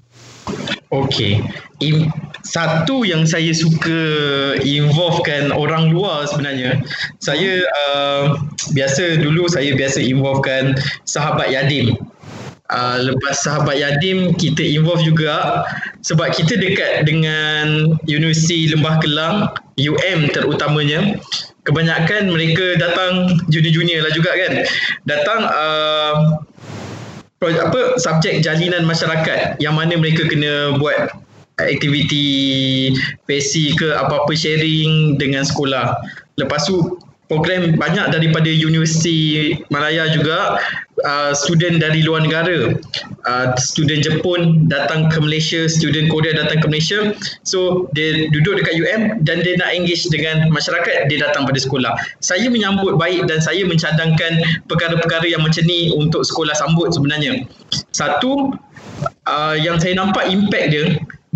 Okay. 0.88 1.44
In, 1.84 2.08
satu 2.48 3.04
yang 3.04 3.28
saya 3.28 3.52
suka 3.52 4.00
involvekan 4.64 5.52
orang 5.52 5.92
luar 5.92 6.24
sebenarnya, 6.28 6.80
saya 7.20 7.60
uh, 7.88 8.40
biasa 8.72 9.20
dulu 9.20 9.48
saya 9.52 9.76
biasa 9.76 10.00
involvekan 10.00 10.76
sahabat 11.04 11.52
Yadim. 11.52 11.96
Uh, 12.68 13.00
lepas 13.00 13.40
sahabat 13.40 13.80
Yadim 13.80 14.36
kita 14.36 14.60
involve 14.60 15.00
juga 15.00 15.64
sebab 16.04 16.36
kita 16.36 16.52
dekat 16.60 17.08
dengan 17.08 17.96
Universiti 18.04 18.68
Lembah 18.68 19.00
Kelang 19.00 19.48
UM 19.80 20.28
terutamanya 20.36 21.16
kebanyakan 21.64 22.28
mereka 22.28 22.76
datang 22.76 23.40
junior-junior 23.48 24.04
lah 24.04 24.12
juga 24.12 24.36
kan 24.36 24.52
datang 25.08 25.40
uh, 25.48 26.16
apa 27.42 27.80
subjek 28.02 28.42
jalinan 28.42 28.82
masyarakat 28.82 29.62
yang 29.62 29.78
mana 29.78 29.94
mereka 29.94 30.26
kena 30.26 30.74
buat 30.78 31.14
aktiviti 31.58 32.90
PSC 33.26 33.74
ke 33.78 33.94
apa-apa 33.94 34.30
sharing 34.34 35.18
dengan 35.18 35.42
sekolah. 35.42 35.94
Lepas 36.38 36.70
tu 36.70 36.98
program 37.28 37.76
banyak 37.76 38.08
daripada 38.10 38.48
Universiti 38.48 39.52
Malaya 39.68 40.08
juga 40.10 40.58
uh, 41.04 41.32
student 41.36 41.78
dari 41.78 42.00
luar 42.02 42.24
negara. 42.24 42.72
Uh, 43.28 43.52
student 43.60 44.00
Jepun 44.00 44.66
datang 44.72 45.12
ke 45.12 45.20
Malaysia 45.20 45.68
student 45.68 46.08
Korea 46.08 46.34
datang 46.34 46.64
ke 46.64 46.66
Malaysia. 46.66 47.12
So 47.44 47.86
dia 47.92 48.32
duduk 48.32 48.64
dekat 48.64 48.74
UM 48.80 49.00
dan 49.22 49.44
dia 49.44 49.60
nak 49.60 49.70
engage 49.76 50.08
dengan 50.08 50.48
masyarakat 50.48 51.12
dia 51.12 51.18
datang 51.20 51.44
pada 51.44 51.60
sekolah. 51.60 51.92
Saya 52.24 52.48
menyambut 52.48 52.96
baik 52.96 53.28
dan 53.28 53.38
saya 53.44 53.62
mencadangkan 53.68 54.64
perkara-perkara 54.66 55.28
yang 55.28 55.44
macam 55.44 55.62
ni 55.68 55.92
untuk 55.94 56.24
sekolah 56.24 56.56
sambut 56.56 56.90
sebenarnya. 56.96 57.44
Satu 57.92 58.56
uh, 59.28 59.56
yang 59.60 59.76
saya 59.76 59.94
nampak 60.00 60.26
impact 60.32 60.66
dia 60.72 60.84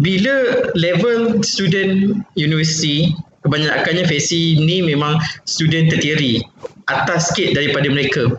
bila 0.00 0.66
level 0.72 1.44
student 1.44 2.16
universiti 2.40 3.12
kebanyakannya 3.42 4.04
Fesi 4.06 4.58
ni 4.58 4.82
memang 4.82 5.18
student 5.44 5.90
tertiary 5.90 6.42
atas 6.90 7.30
sikit 7.30 7.58
daripada 7.58 7.86
mereka. 7.90 8.38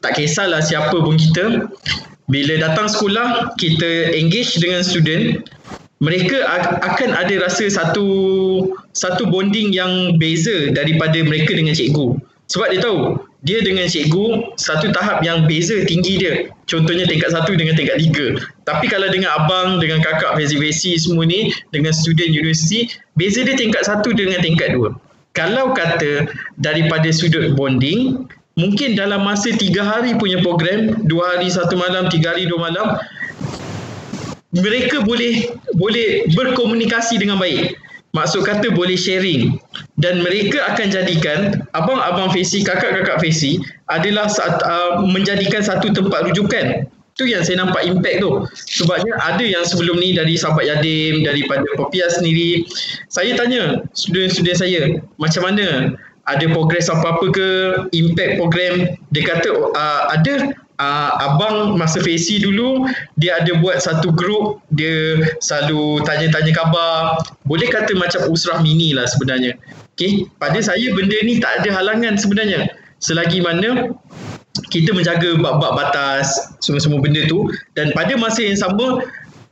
Tak 0.00 0.16
kisahlah 0.16 0.64
siapa 0.64 0.94
pun 0.94 1.20
kita 1.20 1.68
bila 2.30 2.54
datang 2.62 2.86
sekolah 2.86 3.52
kita 3.58 4.14
engage 4.14 4.56
dengan 4.62 4.86
student 4.86 5.44
mereka 6.00 6.40
akan 6.80 7.12
ada 7.12 7.34
rasa 7.44 7.68
satu 7.68 8.06
satu 8.96 9.28
bonding 9.28 9.76
yang 9.76 10.16
beza 10.16 10.72
daripada 10.72 11.20
mereka 11.20 11.52
dengan 11.52 11.76
cikgu. 11.76 12.16
Sebab 12.48 12.72
dia 12.72 12.80
tahu 12.80 13.20
dia 13.40 13.64
dengan 13.64 13.88
cikgu 13.88 14.52
satu 14.60 14.92
tahap 14.92 15.24
yang 15.24 15.48
beza 15.48 15.80
tinggi 15.88 16.20
dia. 16.20 16.34
Contohnya 16.68 17.08
tingkat 17.08 17.32
satu 17.32 17.56
dengan 17.56 17.72
tingkat 17.72 17.96
tiga. 17.96 18.36
Tapi 18.68 18.86
kalau 18.92 19.08
dengan 19.08 19.32
abang 19.32 19.80
dengan 19.80 20.04
kakak 20.04 20.36
vesi-vesi 20.36 21.00
semua 21.00 21.24
ni 21.24 21.48
dengan 21.72 21.90
student 21.96 22.28
universiti 22.28 22.92
beza 23.16 23.40
dia 23.40 23.56
tingkat 23.56 23.88
satu 23.88 24.12
dengan 24.12 24.44
tingkat 24.44 24.76
dua. 24.76 24.92
Kalau 25.32 25.72
kata 25.72 26.28
daripada 26.60 27.08
sudut 27.08 27.56
bonding 27.56 28.28
mungkin 28.60 28.92
dalam 28.92 29.24
masa 29.24 29.56
tiga 29.56 29.88
hari 29.88 30.12
punya 30.20 30.44
program 30.44 31.00
dua 31.08 31.38
hari 31.38 31.48
satu 31.48 31.80
malam 31.80 32.12
tiga 32.12 32.36
hari 32.36 32.44
dua 32.44 32.68
malam 32.68 33.00
mereka 34.52 35.00
boleh 35.06 35.48
boleh 35.78 36.28
berkomunikasi 36.34 37.16
dengan 37.16 37.40
baik 37.40 37.79
maksud 38.10 38.42
kata 38.42 38.74
boleh 38.74 38.98
sharing 38.98 39.54
dan 40.02 40.24
mereka 40.24 40.64
akan 40.74 40.86
jadikan 40.90 41.38
abang-abang 41.76 42.32
Fesi, 42.34 42.64
kakak-kakak 42.66 43.22
Fesi 43.22 43.62
adalah 43.90 44.26
saat, 44.26 44.58
uh, 44.66 45.02
menjadikan 45.06 45.62
satu 45.62 45.92
tempat 45.94 46.30
rujukan. 46.30 46.86
Itu 47.18 47.28
yang 47.28 47.44
saya 47.44 47.60
nampak 47.60 47.84
impact 47.84 48.24
tu. 48.24 48.30
Sebabnya 48.80 49.12
ada 49.20 49.44
yang 49.44 49.60
sebelum 49.66 50.00
ni 50.00 50.16
dari 50.16 50.40
sahabat 50.40 50.64
Yadim, 50.64 51.20
daripada 51.20 51.66
Popia 51.76 52.08
sendiri. 52.08 52.64
Saya 53.12 53.36
tanya 53.36 53.84
student-student 53.92 54.56
saya, 54.56 54.80
macam 55.20 55.42
mana? 55.44 55.94
Ada 56.30 56.46
progres 56.48 56.88
apa-apa 56.88 57.26
ke? 57.34 57.48
Impact 57.92 58.40
program? 58.40 58.96
Dia 59.12 59.22
kata 59.26 59.50
uh, 59.52 60.02
ada 60.16 60.54
uh, 60.80 61.10
abang 61.20 61.76
masa 61.76 62.00
Facy 62.00 62.40
dulu 62.40 62.88
dia 63.20 63.36
ada 63.44 63.52
buat 63.60 63.84
satu 63.84 64.08
grup 64.10 64.64
dia 64.72 65.20
selalu 65.44 66.00
tanya-tanya 66.08 66.52
khabar. 66.56 67.20
Boleh 67.44 67.68
kata 67.68 67.92
macam 67.94 68.32
usrah 68.32 68.64
mini 68.64 68.96
lah 68.96 69.04
sebenarnya. 69.04 69.54
Okay. 70.00 70.24
pada 70.40 70.56
saya 70.64 70.96
benda 70.96 71.12
ni 71.20 71.44
tak 71.44 71.60
ada 71.60 71.76
halangan 71.76 72.16
sebenarnya. 72.16 72.72
Selagi 73.04 73.44
mana 73.44 73.92
kita 74.72 74.96
menjaga 74.96 75.36
bab-bab 75.36 75.76
batas 75.76 76.56
semua-semua 76.64 77.04
benda 77.04 77.28
tu. 77.28 77.44
Dan 77.76 77.92
pada 77.92 78.16
masa 78.16 78.40
yang 78.40 78.56
sama 78.56 79.04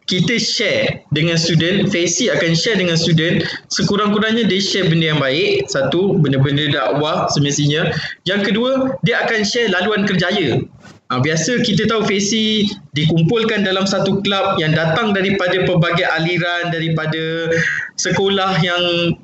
kita 0.08 0.40
share 0.40 1.04
dengan 1.12 1.36
student, 1.36 1.92
Facy 1.92 2.32
akan 2.32 2.56
share 2.56 2.80
dengan 2.80 2.96
student. 2.96 3.44
Sekurang-kurangnya 3.68 4.48
dia 4.48 4.56
share 4.56 4.88
benda 4.88 5.12
yang 5.12 5.20
baik. 5.20 5.68
Satu, 5.68 6.16
benda-benda 6.16 6.64
dakwah 6.72 7.28
semestinya. 7.28 7.92
Yang 8.24 8.52
kedua, 8.52 8.96
dia 9.04 9.20
akan 9.28 9.44
share 9.44 9.68
laluan 9.68 10.08
kerjaya 10.08 10.64
Ha, 11.08 11.24
biasa 11.24 11.64
kita 11.64 11.88
tahu 11.88 12.04
Fesi 12.04 12.68
dikumpulkan 12.92 13.64
dalam 13.64 13.88
satu 13.88 14.20
kelab 14.20 14.60
yang 14.60 14.76
datang 14.76 15.16
daripada 15.16 15.64
pelbagai 15.64 16.04
aliran, 16.04 16.68
daripada 16.68 17.48
sekolah 17.96 18.60
yang 18.60 19.16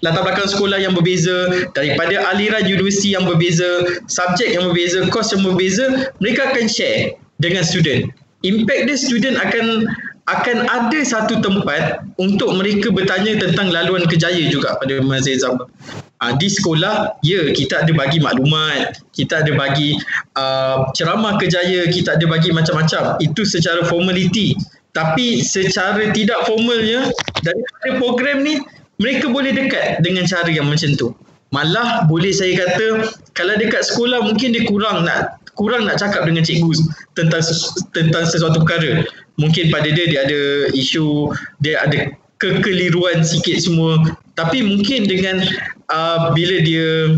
latar 0.00 0.24
belakang 0.24 0.48
sekolah 0.48 0.80
yang 0.80 0.96
berbeza, 0.96 1.68
daripada 1.76 2.24
aliran 2.32 2.64
universiti 2.64 3.12
yang 3.12 3.28
berbeza, 3.28 4.00
subjek 4.08 4.56
yang 4.56 4.72
berbeza, 4.72 5.04
kos 5.12 5.36
yang 5.36 5.44
berbeza, 5.44 6.08
mereka 6.16 6.48
akan 6.48 6.64
share 6.64 7.20
dengan 7.36 7.60
student. 7.60 8.08
Impact 8.40 8.88
dia 8.88 8.96
student 8.96 9.36
akan 9.36 9.84
akan 10.32 10.56
ada 10.64 11.00
satu 11.04 11.44
tempat 11.44 12.08
untuk 12.16 12.56
mereka 12.56 12.88
bertanya 12.88 13.36
tentang 13.36 13.68
laluan 13.68 14.08
kejaya 14.08 14.48
juga 14.48 14.80
pada 14.80 15.00
masa 15.04 15.36
sama 15.36 15.68
uh, 16.22 16.34
di 16.36 16.48
sekolah 16.50 17.20
ya 17.22 17.50
kita 17.54 17.86
ada 17.86 17.92
bagi 17.94 18.18
maklumat 18.22 18.98
kita 19.14 19.42
ada 19.42 19.52
bagi 19.54 19.98
uh, 20.38 20.90
ceramah 20.94 21.38
kejaya 21.38 21.86
kita 21.90 22.18
ada 22.18 22.24
bagi 22.26 22.50
macam-macam. 22.54 23.18
Itu 23.22 23.42
secara 23.46 23.86
formality 23.86 24.54
tapi 24.96 25.44
secara 25.44 26.10
tidak 26.10 26.48
formalnya 26.48 27.12
daripada 27.44 27.88
program 28.02 28.42
ni 28.42 28.58
mereka 28.98 29.30
boleh 29.30 29.54
dekat 29.54 30.02
dengan 30.02 30.26
cara 30.26 30.50
yang 30.50 30.66
macam 30.66 30.90
tu. 30.98 31.14
Malah 31.54 32.04
boleh 32.10 32.34
saya 32.34 32.52
kata 32.58 33.08
kalau 33.32 33.54
dekat 33.56 33.86
sekolah 33.86 34.20
mungkin 34.20 34.52
dia 34.52 34.66
kurang 34.68 35.06
nak 35.06 35.40
kurang 35.56 35.86
nak 35.88 35.98
cakap 35.98 36.26
dengan 36.26 36.44
cikgu 36.44 36.70
tentang 37.14 37.40
tentang 37.94 38.24
sesuatu 38.26 38.62
perkara. 38.66 39.06
Mungkin 39.38 39.70
pada 39.70 39.86
dia 39.86 40.06
dia 40.10 40.26
ada 40.26 40.40
isu 40.74 41.30
dia 41.62 41.78
ada 41.82 42.10
kekeliruan 42.42 43.22
sikit 43.22 43.58
semua. 43.62 44.02
Tapi 44.34 44.62
mungkin 44.66 45.06
dengan 45.06 45.42
uh, 45.92 46.32
bila 46.32 46.56
dia 46.62 47.16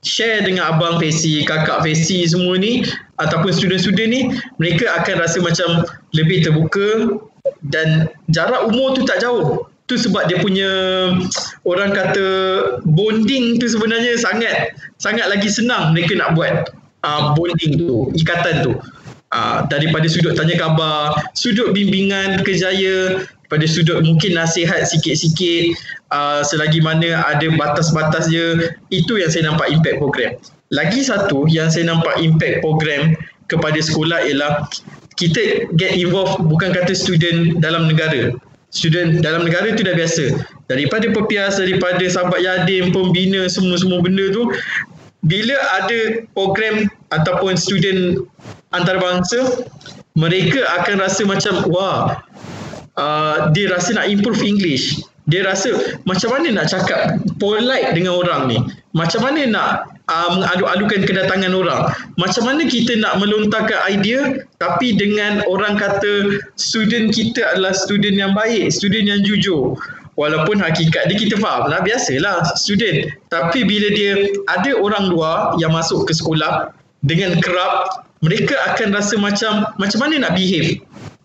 share 0.00 0.44
dengan 0.44 0.76
abang 0.76 0.96
Fesi, 0.96 1.44
kakak 1.44 1.84
Fesi 1.84 2.24
semua 2.24 2.56
ni 2.56 2.84
ataupun 3.20 3.52
student-student 3.52 4.08
ni 4.08 4.20
mereka 4.56 4.88
akan 5.00 5.14
rasa 5.20 5.38
macam 5.44 5.84
lebih 6.16 6.40
terbuka 6.44 7.20
dan 7.68 8.08
jarak 8.32 8.68
umur 8.68 8.96
tu 8.96 9.04
tak 9.04 9.20
jauh. 9.20 9.68
Tu 9.90 9.98
sebab 9.98 10.30
dia 10.30 10.38
punya 10.38 10.70
orang 11.66 11.90
kata 11.90 12.26
bonding 12.86 13.58
tu 13.58 13.66
sebenarnya 13.66 14.14
sangat 14.22 14.78
sangat 15.02 15.26
lagi 15.26 15.50
senang 15.50 15.90
mereka 15.90 16.14
nak 16.14 16.38
buat 16.38 16.70
uh, 17.02 17.34
bonding 17.34 17.74
tu 17.74 18.08
ikatan 18.14 18.62
tu. 18.64 18.72
Uh, 19.30 19.62
daripada 19.70 20.10
sudut 20.10 20.34
tanya 20.34 20.58
khabar 20.58 21.14
sudut 21.38 21.70
bimbingan 21.70 22.42
kejaya 22.42 23.22
pada 23.50 23.66
sudut 23.66 24.00
mungkin 24.06 24.38
nasihat 24.38 24.86
sikit-sikit 24.86 25.74
uh, 26.14 26.40
selagi 26.46 26.78
mana 26.80 27.20
ada 27.26 27.50
batas-batas 27.58 28.30
dia 28.30 28.72
itu 28.94 29.18
yang 29.18 29.28
saya 29.28 29.50
nampak 29.50 29.68
impact 29.74 29.98
program. 29.98 30.32
Lagi 30.70 31.02
satu 31.02 31.50
yang 31.50 31.66
saya 31.66 31.90
nampak 31.90 32.14
impact 32.22 32.62
program 32.62 33.18
kepada 33.50 33.82
sekolah 33.82 34.22
ialah 34.30 34.70
kita 35.18 35.66
get 35.74 35.98
involved 35.98 36.46
bukan 36.46 36.70
kata 36.70 36.94
student 36.94 37.58
dalam 37.58 37.90
negara. 37.90 38.30
Student 38.70 39.18
dalam 39.26 39.42
negara 39.42 39.74
tu 39.74 39.82
dah 39.82 39.98
biasa. 39.98 40.38
Daripada 40.70 41.10
pepias 41.10 41.58
daripada 41.58 42.06
sahabat 42.06 42.38
yadim 42.38 42.94
pembina 42.94 43.50
semua-semua 43.50 43.98
benda 43.98 44.30
tu 44.30 44.46
bila 45.26 45.58
ada 45.82 46.24
program 46.32 46.88
ataupun 47.12 47.58
student 47.58 48.24
antarabangsa 48.72 49.66
mereka 50.16 50.64
akan 50.80 50.96
rasa 51.02 51.22
macam 51.28 51.66
wah 51.68 52.22
uh, 53.00 53.36
dia 53.56 53.72
rasa 53.72 53.96
nak 53.96 54.06
improve 54.12 54.44
English. 54.44 55.00
Dia 55.30 55.46
rasa 55.46 55.94
macam 56.10 56.34
mana 56.34 56.50
nak 56.50 56.66
cakap 56.68 57.22
polite 57.38 57.94
dengan 57.94 58.18
orang 58.18 58.50
ni? 58.50 58.58
Macam 58.92 59.22
mana 59.22 59.46
nak 59.46 59.68
uh, 60.10 60.28
mengadu-adukan 60.34 61.06
kedatangan 61.06 61.54
orang? 61.54 61.86
Macam 62.18 62.42
mana 62.50 62.66
kita 62.66 62.98
nak 62.98 63.22
melontarkan 63.22 63.78
idea 63.86 64.42
tapi 64.58 64.98
dengan 64.98 65.46
orang 65.46 65.78
kata 65.78 66.42
student 66.58 67.14
kita 67.14 67.46
adalah 67.54 67.70
student 67.72 68.18
yang 68.18 68.34
baik 68.34 68.74
student 68.74 69.06
yang 69.06 69.22
jujur? 69.22 69.78
Walaupun 70.18 70.58
hakikat 70.60 71.08
dia 71.08 71.16
kita 71.16 71.38
faham 71.38 71.70
lah 71.70 71.80
biasalah 71.80 72.42
student. 72.58 73.08
Tapi 73.30 73.62
bila 73.62 73.88
dia 73.94 74.34
ada 74.50 74.74
orang 74.76 75.08
luar 75.08 75.54
yang 75.62 75.70
masuk 75.70 76.10
ke 76.10 76.12
sekolah 76.12 76.74
dengan 77.06 77.38
kerap 77.40 78.04
mereka 78.20 78.52
akan 78.72 78.92
rasa 78.92 79.16
macam 79.16 79.64
macam 79.80 79.98
mana 80.02 80.28
nak 80.28 80.32
behave 80.36 80.76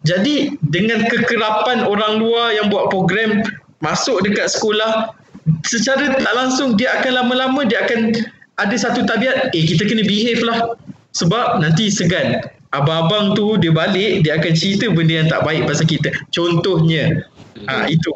jadi 0.05 0.53
dengan 0.69 1.01
kekerapan 1.09 1.83
orang 1.89 2.21
luar 2.21 2.53
yang 2.53 2.69
buat 2.69 2.93
program 2.93 3.41
masuk 3.81 4.21
dekat 4.21 4.53
sekolah 4.53 5.17
secara 5.65 6.13
tak 6.17 6.33
langsung 6.33 6.77
dia 6.77 6.93
akan 7.01 7.25
lama-lama 7.25 7.65
dia 7.65 7.85
akan 7.85 8.13
ada 8.55 8.75
satu 8.77 9.03
tabiat 9.03 9.51
eh 9.51 9.63
kita 9.65 9.83
kena 9.83 10.05
behave 10.07 10.41
lah. 10.45 10.79
Sebab 11.15 11.63
nanti 11.63 11.87
segan. 11.87 12.43
Abang-abang 12.75 13.39
tu 13.39 13.55
dia 13.55 13.71
balik 13.71 14.27
dia 14.27 14.35
akan 14.35 14.51
cerita 14.51 14.91
benda 14.91 15.23
yang 15.23 15.29
tak 15.31 15.47
baik 15.47 15.63
pasal 15.63 15.87
kita. 15.87 16.11
Contohnya 16.31 17.23
ha, 17.71 17.87
itu. 17.87 18.11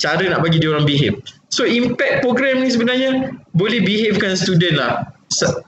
Cara 0.00 0.24
nak 0.24 0.40
bagi 0.40 0.56
dia 0.56 0.72
orang 0.72 0.88
behave. 0.88 1.20
So 1.52 1.68
impact 1.68 2.24
program 2.24 2.64
ni 2.64 2.72
sebenarnya 2.72 3.36
boleh 3.52 3.84
behavekan 3.84 4.40
student 4.40 4.80
lah. 4.80 4.92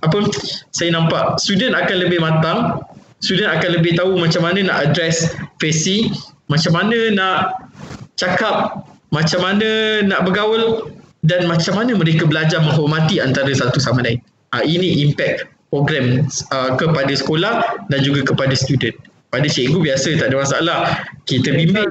Apa 0.01 0.33
saya 0.73 0.97
nampak 0.97 1.37
student 1.45 1.77
akan 1.77 1.97
lebih 2.09 2.25
matang 2.25 2.81
student 3.23 3.55
akan 3.55 3.81
lebih 3.81 3.95
tahu 3.97 4.18
macam 4.18 4.43
mana 4.45 4.66
nak 4.66 4.91
address 4.91 5.33
Fesi, 5.62 6.11
macam 6.51 6.75
mana 6.75 6.99
nak 7.14 7.70
cakap, 8.18 8.85
macam 9.14 9.41
mana 9.41 10.03
nak 10.03 10.27
bergaul 10.27 10.91
dan 11.23 11.47
macam 11.47 11.79
mana 11.79 11.95
mereka 11.95 12.27
belajar 12.27 12.59
menghormati 12.59 13.23
antara 13.23 13.49
satu 13.55 13.79
sama 13.79 14.03
lain. 14.03 14.18
Ha, 14.53 14.66
ini 14.66 15.07
impact 15.07 15.49
program 15.73 16.29
uh, 16.53 16.77
kepada 16.77 17.14
sekolah 17.14 17.87
dan 17.89 18.01
juga 18.05 18.27
kepada 18.27 18.53
student. 18.53 18.93
Pada 19.33 19.49
cikgu 19.49 19.81
biasa 19.81 20.20
tak 20.20 20.29
ada 20.29 20.37
masalah. 20.37 20.79
Kita 21.25 21.57
bimbing. 21.57 21.89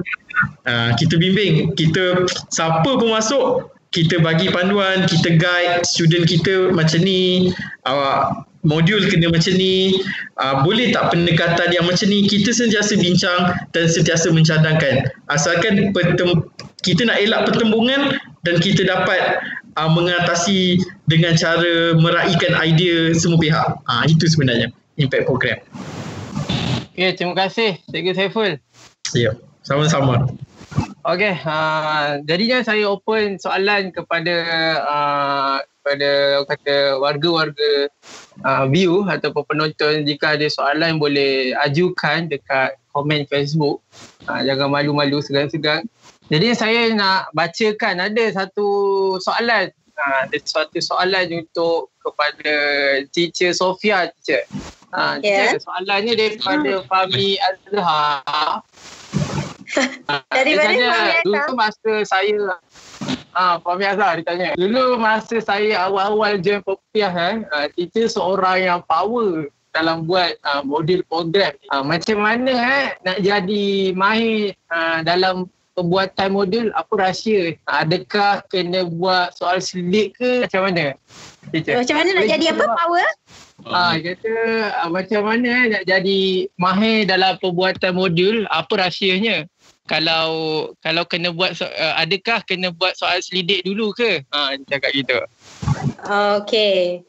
Uh, 0.62 0.94
kita 0.94 1.18
bimbing. 1.18 1.74
Kita 1.74 2.22
siapa 2.54 2.86
pun 2.86 3.10
masuk, 3.10 3.74
kita 3.90 4.22
bagi 4.22 4.46
panduan, 4.54 5.10
kita 5.10 5.34
guide 5.34 5.82
student 5.82 6.22
kita 6.22 6.70
macam 6.70 7.02
ni. 7.02 7.50
Uh, 7.82 8.46
modul 8.62 9.02
kena 9.10 9.30
macam 9.30 9.54
ni. 9.58 9.94
Uh, 10.38 10.62
boleh 10.62 10.94
tak 10.94 11.14
pendekatan 11.14 11.68
yang 11.74 11.86
macam 11.86 12.06
ni? 12.08 12.26
Kita 12.26 12.54
sentiasa 12.54 12.98
bincang 12.98 13.54
dan 13.74 13.84
sentiasa 13.86 14.30
mencadangkan. 14.30 15.10
Asalkan 15.30 15.90
petem- 15.94 16.46
kita 16.82 17.06
nak 17.06 17.18
elak 17.22 17.46
pertembungan 17.46 18.18
dan 18.42 18.58
kita 18.58 18.86
dapat 18.86 19.42
uh, 19.78 19.90
mengatasi 19.90 20.82
dengan 21.06 21.34
cara 21.38 21.94
meraihkan 21.98 22.58
idea 22.62 23.14
semua 23.14 23.38
pihak. 23.38 23.68
Uh, 23.86 24.02
itu 24.06 24.26
sebenarnya 24.30 24.70
impact 24.98 25.26
program. 25.26 25.58
Okay, 26.92 27.16
terima 27.16 27.34
kasih 27.34 27.80
Cikgu 27.88 28.12
Saiful. 28.12 28.60
Ya, 29.16 29.32
sama-sama. 29.64 30.28
Okay, 31.02 31.34
uh, 31.34 32.22
jadinya 32.28 32.62
saya 32.62 32.86
open 32.86 33.40
soalan 33.40 33.90
kepada 33.90 34.34
uh, 34.86 35.56
kepada 35.82 36.46
kata 36.46 37.02
warga-warga 37.02 37.90
uh, 38.46 38.64
view 38.70 39.02
ataupun 39.02 39.42
penonton 39.50 40.06
jika 40.06 40.38
ada 40.38 40.46
soalan 40.46 41.02
boleh 41.02 41.58
ajukan 41.66 42.30
dekat 42.30 42.78
komen 42.94 43.26
Facebook. 43.26 43.82
Uh, 44.30 44.46
jangan 44.46 44.70
malu-malu 44.70 45.18
segan-segan. 45.18 45.82
Jadi 46.30 46.54
saya 46.54 46.94
nak 46.94 47.34
bacakan 47.34 47.98
ada 47.98 48.24
satu 48.30 48.68
soalan. 49.18 49.74
Ha, 49.98 50.24
ada 50.30 50.38
satu 50.40 50.78
soalan 50.80 51.44
untuk 51.44 51.92
kepada 52.00 52.54
teacher 53.12 53.52
Sofia 53.52 54.08
teacher. 54.16 54.46
Ha, 54.94 55.18
teacher, 55.18 55.60
soalannya 55.60 56.14
daripada 56.16 56.86
Fahmi 56.88 57.36
Azhar. 57.42 58.64
Dari 60.36 60.52
mana 60.56 60.72
Fahmi 60.72 60.84
Azhar? 60.88 61.20
Dulu 61.26 61.52
masa 61.58 61.92
saya 62.06 62.56
Ah, 63.32 63.56
ha, 63.56 63.64
Fahmi 63.64 63.88
Azhar 63.88 64.20
dia 64.20 64.24
tanya. 64.28 64.48
Dulu 64.60 65.00
masa 65.00 65.40
saya 65.40 65.88
awal-awal 65.88 66.36
join 66.44 66.60
Popiah 66.60 67.12
eh, 67.12 67.34
uh, 67.48 67.66
teacher 67.72 68.04
seorang 68.04 68.68
yang 68.68 68.80
power 68.84 69.48
dalam 69.72 70.04
buat 70.04 70.36
uh, 70.44 70.60
modul 70.60 71.00
program. 71.08 71.56
Uh, 71.72 71.80
macam 71.80 72.20
mana 72.20 72.52
eh 72.52 72.86
nak 73.00 73.18
jadi 73.24 73.96
mahir 73.96 74.52
uh, 74.68 75.00
dalam 75.00 75.48
pembuatan 75.72 76.28
modul? 76.36 76.68
Apa 76.76 77.08
rahsia. 77.08 77.56
Adakah 77.64 78.44
kena 78.52 78.84
buat 78.84 79.32
soal 79.36 79.64
selit 79.64 80.12
ke? 80.16 80.44
Macam 80.44 80.68
mana? 80.68 80.92
Teacher. 81.50 81.80
macam 81.80 81.96
mana 81.98 82.10
nak 82.12 82.28
jadi 82.28 82.44
apa 82.52 82.64
power? 82.68 83.08
Ah, 83.62 83.94
kata 83.94 84.32
ah, 84.74 84.90
macam 84.90 85.22
mana 85.22 85.70
nak 85.70 85.82
jadi 85.86 86.50
mahir 86.58 87.08
dalam 87.08 87.38
pembuatan 87.40 87.96
modul? 87.96 88.44
Apa 88.52 88.88
rahsianya 88.88 89.48
kalau 89.90 90.70
kalau 90.78 91.02
kena 91.06 91.34
buat 91.34 91.58
so, 91.58 91.66
uh, 91.66 91.94
adakah 91.98 92.38
kena 92.46 92.70
buat 92.70 92.94
soal 92.94 93.18
selidik 93.18 93.66
dulu 93.66 93.90
ke? 93.94 94.22
Ha 94.30 94.54
cakap 94.70 94.94
gitu 94.94 95.18
okey. 96.42 97.02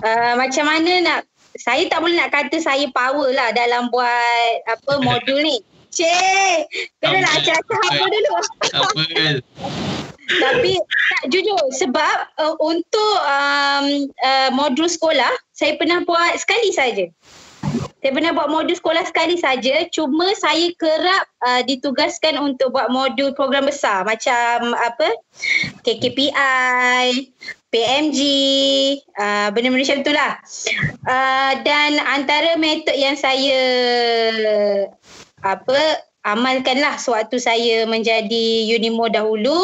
Uh, 0.00 0.32
macam 0.36 0.64
mana 0.68 0.92
nak 1.04 1.20
saya 1.58 1.84
tak 1.90 2.00
boleh 2.00 2.16
nak 2.16 2.32
kata 2.32 2.56
saya 2.62 2.86
power 2.94 3.34
lah 3.34 3.52
dalam 3.52 3.90
buat 3.92 4.52
apa 4.68 4.92
modul 5.06 5.40
ni. 5.44 5.58
Cik, 5.90 6.70
kena 7.02 7.26
nak 7.26 7.42
acah-acah 7.42 7.80
apa 7.90 8.04
dulu. 8.06 8.32
Tapi 10.30 10.78
tak 10.78 11.24
jujur 11.34 11.58
sebab 11.74 12.16
uh, 12.38 12.54
untuk 12.62 13.14
um, 13.26 14.06
uh, 14.22 14.48
modul 14.54 14.86
sekolah 14.86 15.34
saya 15.50 15.74
pernah 15.74 16.06
buat 16.06 16.38
sekali 16.38 16.70
saja. 16.70 17.10
Saya 18.00 18.16
pernah 18.16 18.32
buat 18.32 18.48
modul 18.48 18.72
sekolah 18.72 19.04
sekali 19.04 19.36
saja 19.36 19.84
cuma 19.92 20.32
saya 20.40 20.72
kerap 20.80 21.24
uh, 21.44 21.60
ditugaskan 21.68 22.40
untuk 22.40 22.72
buat 22.72 22.88
modul 22.88 23.36
program 23.36 23.68
besar 23.68 24.08
macam 24.08 24.72
apa 24.72 25.12
KKPI, 25.84 27.28
PMG, 27.68 28.20
uh, 29.20 29.52
benda-benda 29.52 29.84
macam 29.84 30.00
itulah. 30.00 30.32
Uh, 31.04 31.52
dan 31.60 32.00
antara 32.08 32.56
metod 32.56 32.96
yang 32.96 33.20
saya 33.20 33.60
apa 35.44 36.00
amalkanlah 36.24 36.96
sewaktu 36.96 37.36
saya 37.36 37.84
menjadi 37.84 38.64
Unimo 38.80 39.12
dahulu. 39.12 39.60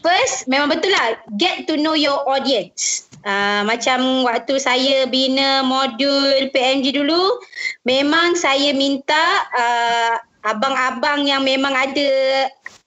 First, 0.00 0.46
memang 0.46 0.70
betul 0.70 0.94
lah. 0.94 1.18
Get 1.34 1.66
to 1.66 1.76
know 1.76 1.98
your 1.98 2.22
audience. 2.30 3.05
Uh, 3.26 3.66
macam 3.66 4.22
waktu 4.22 4.54
saya 4.62 5.02
bina 5.10 5.66
modul 5.66 6.46
PMG 6.54 6.94
dulu, 6.94 7.42
memang 7.82 8.38
saya 8.38 8.70
minta 8.70 9.42
uh, 9.50 10.14
abang-abang 10.46 11.26
yang 11.26 11.42
memang 11.42 11.74
ada 11.74 12.10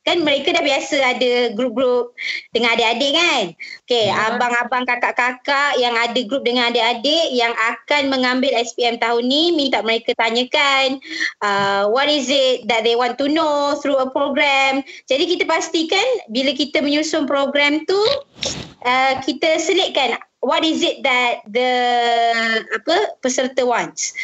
kan 0.07 0.25
mereka 0.25 0.55
dah 0.55 0.63
biasa 0.63 0.97
ada 1.03 1.31
grup-grup 1.53 2.15
dengan 2.55 2.73
adik-adik 2.73 3.13
kan. 3.13 3.43
Okay, 3.85 4.09
ya. 4.09 4.33
abang-abang 4.33 4.87
kakak-kakak 4.87 5.77
yang 5.77 5.93
ada 5.93 6.19
grup 6.25 6.47
dengan 6.47 6.71
adik-adik 6.71 7.35
yang 7.35 7.53
akan 7.53 8.09
mengambil 8.09 8.49
SPM 8.57 8.97
tahun 8.97 9.27
ni 9.27 9.53
minta 9.53 9.83
mereka 9.83 10.15
tanyakan 10.17 10.97
uh, 11.43 11.85
what 11.91 12.09
is 12.09 12.31
it 12.31 12.65
that 12.65 12.81
they 12.87 12.95
want 12.97 13.19
to 13.19 13.29
know 13.29 13.77
through 13.83 13.99
a 13.99 14.09
program. 14.09 14.81
Jadi 15.11 15.29
kita 15.35 15.43
pastikan 15.45 16.07
bila 16.31 16.55
kita 16.55 16.81
menyusun 16.81 17.27
program 17.27 17.83
tu 17.85 18.01
uh, 18.87 19.13
kita 19.21 19.61
selitkan 19.61 20.17
what 20.39 20.63
is 20.63 20.83
it 20.83 21.03
that 21.03 21.43
the 21.47 21.69
apa 22.75 23.19
peserta 23.19 23.63
wants. 23.63 24.15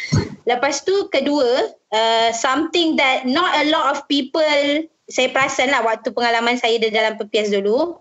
Lepas 0.46 0.84
tu 0.86 1.10
kedua 1.12 1.72
uh, 1.92 2.30
something 2.32 2.96
that 2.96 3.28
not 3.28 3.52
a 3.60 3.64
lot 3.68 3.96
of 3.96 4.04
people 4.08 4.84
saya 5.06 5.30
perasan 5.30 5.70
lah 5.70 5.86
waktu 5.86 6.10
pengalaman 6.10 6.58
saya 6.58 6.82
dalam 6.82 7.14
PPS 7.14 7.54
dulu 7.54 7.94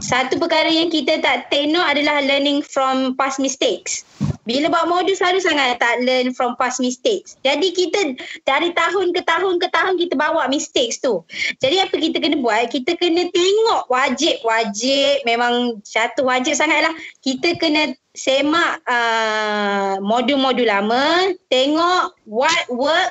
satu 0.00 0.38
perkara 0.38 0.70
yang 0.70 0.88
kita 0.88 1.18
tak 1.18 1.50
tengok 1.50 1.82
adalah 1.82 2.22
learning 2.22 2.62
from 2.62 3.18
past 3.18 3.42
mistakes 3.42 4.06
bila 4.50 4.66
buat 4.66 4.86
modul 4.90 5.14
selalu 5.14 5.38
sangat 5.38 5.78
tak 5.78 6.02
learn 6.02 6.34
from 6.34 6.58
past 6.58 6.82
mistakes. 6.82 7.38
Jadi 7.46 7.70
kita 7.70 8.18
dari 8.42 8.74
tahun 8.74 9.14
ke 9.14 9.22
tahun 9.22 9.62
ke 9.62 9.70
tahun 9.70 9.94
kita 9.94 10.18
bawa 10.18 10.50
mistakes 10.50 10.98
tu. 10.98 11.22
Jadi 11.62 11.78
apa 11.78 11.94
kita 11.94 12.18
kena 12.18 12.42
buat? 12.42 12.66
Kita 12.66 12.98
kena 12.98 13.30
tengok 13.30 13.86
wajib-wajib 13.86 15.22
memang 15.22 15.78
satu 15.86 16.26
wajib 16.26 16.58
sangatlah. 16.58 16.90
Kita 17.22 17.54
kena 17.62 17.94
semak 18.10 18.82
uh, 18.90 20.02
modul-modul 20.02 20.66
lama, 20.66 21.30
tengok 21.46 22.18
what 22.26 22.66
work 22.74 23.10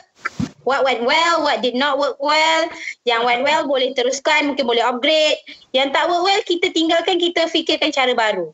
what 0.70 0.86
went 0.86 1.02
well, 1.02 1.42
what 1.42 1.66
did 1.66 1.74
not 1.74 1.98
work 1.98 2.22
well. 2.22 2.70
Yang 3.10 3.22
went 3.26 3.42
well 3.42 3.66
boleh 3.66 3.90
teruskan, 3.98 4.54
mungkin 4.54 4.70
boleh 4.70 4.86
upgrade. 4.86 5.42
Yang 5.74 5.98
tak 5.98 6.06
work 6.14 6.30
well, 6.30 6.42
kita 6.46 6.70
tinggalkan, 6.70 7.18
kita 7.18 7.50
fikirkan 7.50 7.90
cara 7.90 8.14
baru. 8.14 8.54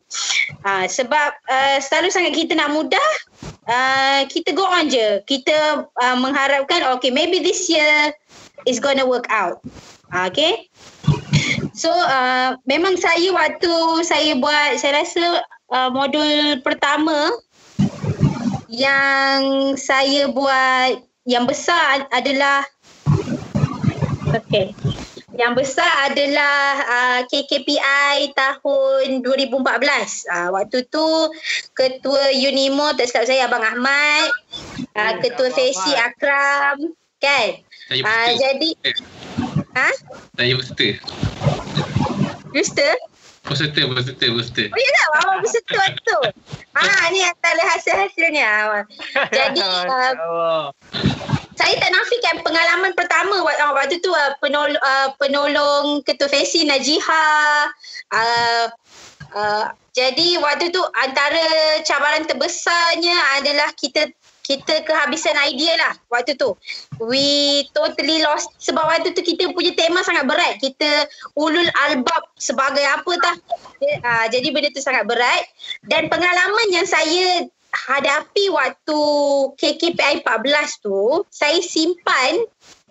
Ha, 0.64 0.88
sebab 0.88 1.36
uh, 1.52 1.76
selalu 1.84 2.08
sangat 2.08 2.32
kita 2.32 2.56
nak 2.56 2.72
mudah, 2.72 3.10
uh, 3.68 4.24
kita 4.32 4.56
go 4.56 4.64
on 4.64 4.88
je. 4.88 5.20
Kita 5.28 5.84
uh, 5.84 6.16
mengharapkan, 6.16 6.88
okay, 6.96 7.12
maybe 7.12 7.44
this 7.44 7.68
year 7.68 8.16
is 8.64 8.80
gonna 8.80 9.04
work 9.04 9.28
out. 9.28 9.60
Ha, 10.16 10.32
okay? 10.32 10.72
So, 11.76 11.92
uh, 11.92 12.56
memang 12.64 12.96
saya 12.96 13.28
waktu 13.36 13.72
saya 14.08 14.32
buat, 14.40 14.80
saya 14.80 15.04
rasa 15.04 15.44
uh, 15.68 15.92
modul 15.92 16.64
pertama 16.64 17.36
yang 18.72 19.74
saya 19.78 20.26
buat 20.26 21.05
yang 21.26 21.44
besar 21.44 22.06
adalah 22.14 22.62
okey 24.40 24.72
yang 25.36 25.52
besar 25.52 26.08
adalah 26.08 26.80
uh, 26.88 27.20
KKPI 27.28 28.32
tahun 28.32 29.20
2014. 29.20 29.52
Uh, 30.32 30.48
waktu 30.56 30.80
tu 30.88 31.04
ketua 31.76 32.32
Unimo 32.32 32.96
tak 32.96 33.12
silap 33.12 33.28
saya 33.28 33.44
Abang 33.44 33.60
Ahmad, 33.60 34.32
uh, 34.96 35.12
ketua 35.20 35.52
Fesi 35.52 35.92
Akram, 35.92 36.88
kan? 37.20 37.60
Saya 37.92 38.00
uh, 38.00 38.28
jadi 38.32 38.70
Ha? 39.76 39.92
Saya 40.40 40.56
Peserta, 43.46 43.80
peserta, 43.86 44.26
peserta. 44.26 44.64
Oh 44.74 44.78
ya 44.78 44.90
tak? 44.90 45.06
Awak 45.22 45.36
peserta 45.46 45.82
tu. 46.02 46.18
Ha, 46.74 47.08
ni 47.14 47.20
antara 47.22 47.62
hasil-hasilnya. 47.74 48.50
Jadi, 49.30 49.62
uh, 49.62 50.68
saya 51.58 51.74
tak 51.80 51.90
nafikan 51.94 52.36
pengalaman 52.42 52.92
pertama 52.92 53.40
waktu, 53.40 53.64
waktu 53.72 53.96
tu 54.02 54.10
uh, 54.12 54.34
penol, 54.42 54.74
uh, 54.76 55.08
penolong 55.16 56.02
ketua 56.02 56.28
Fesi 56.28 56.66
Najiha. 56.66 57.26
Uh, 58.12 58.66
uh, 59.32 59.64
jadi 59.96 60.36
waktu 60.42 60.68
tu 60.68 60.82
antara 60.92 61.80
cabaran 61.88 62.28
terbesarnya 62.28 63.16
adalah 63.40 63.72
kita 63.72 64.12
kita 64.46 64.86
kehabisan 64.86 65.34
idea 65.42 65.74
lah 65.74 65.92
waktu 66.06 66.38
tu. 66.38 66.54
We 67.02 67.66
totally 67.74 68.22
lost 68.22 68.54
sebab 68.62 68.86
waktu 68.86 69.10
tu 69.10 69.26
kita 69.26 69.50
punya 69.50 69.74
tema 69.74 70.06
sangat 70.06 70.30
berat. 70.30 70.62
Kita 70.62 71.10
ulul 71.34 71.66
albab 71.90 72.30
sebagai 72.38 72.86
apa 72.86 73.12
tah. 73.18 73.36
Uh, 73.82 74.26
jadi 74.30 74.54
benda 74.54 74.70
tu 74.70 74.80
sangat 74.80 75.04
berat 75.10 75.42
dan 75.90 76.06
pengalaman 76.06 76.68
yang 76.70 76.86
saya 76.86 77.50
hadapi 77.76 78.48
waktu 78.54 79.00
KKPI 79.60 80.24
14 80.24 80.80
tu, 80.80 81.26
saya 81.28 81.60
simpan 81.60 82.40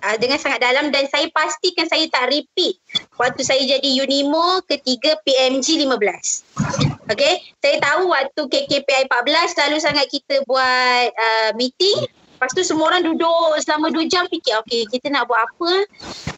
uh, 0.05 0.15
dengan 0.21 0.37
sangat 0.37 0.61
dalam 0.61 0.93
dan 0.93 1.09
saya 1.09 1.25
pastikan 1.33 1.89
saya 1.89 2.05
tak 2.11 2.29
repeat 2.29 2.77
waktu 3.15 3.41
saya 3.43 3.63
jadi 3.63 3.89
Unimo 4.03 4.63
ketiga 4.67 5.15
PMG 5.23 5.83
15. 5.83 7.07
Okay, 7.11 7.33
saya 7.61 7.77
tahu 7.77 8.09
waktu 8.11 8.41
KKPI 8.49 9.07
14 9.07 9.53
selalu 9.55 9.77
sangat 9.77 10.05
kita 10.09 10.41
buat 10.49 11.07
uh, 11.13 11.51
meeting. 11.53 12.05
Lepas 12.35 12.51
tu 12.51 12.67
semua 12.67 12.91
orang 12.91 13.07
duduk 13.07 13.55
selama 13.63 13.87
2 13.95 14.11
jam 14.11 14.27
fikir 14.27 14.59
okay 14.59 14.83
kita 14.91 15.07
nak 15.07 15.31
buat 15.31 15.39
apa? 15.39 15.71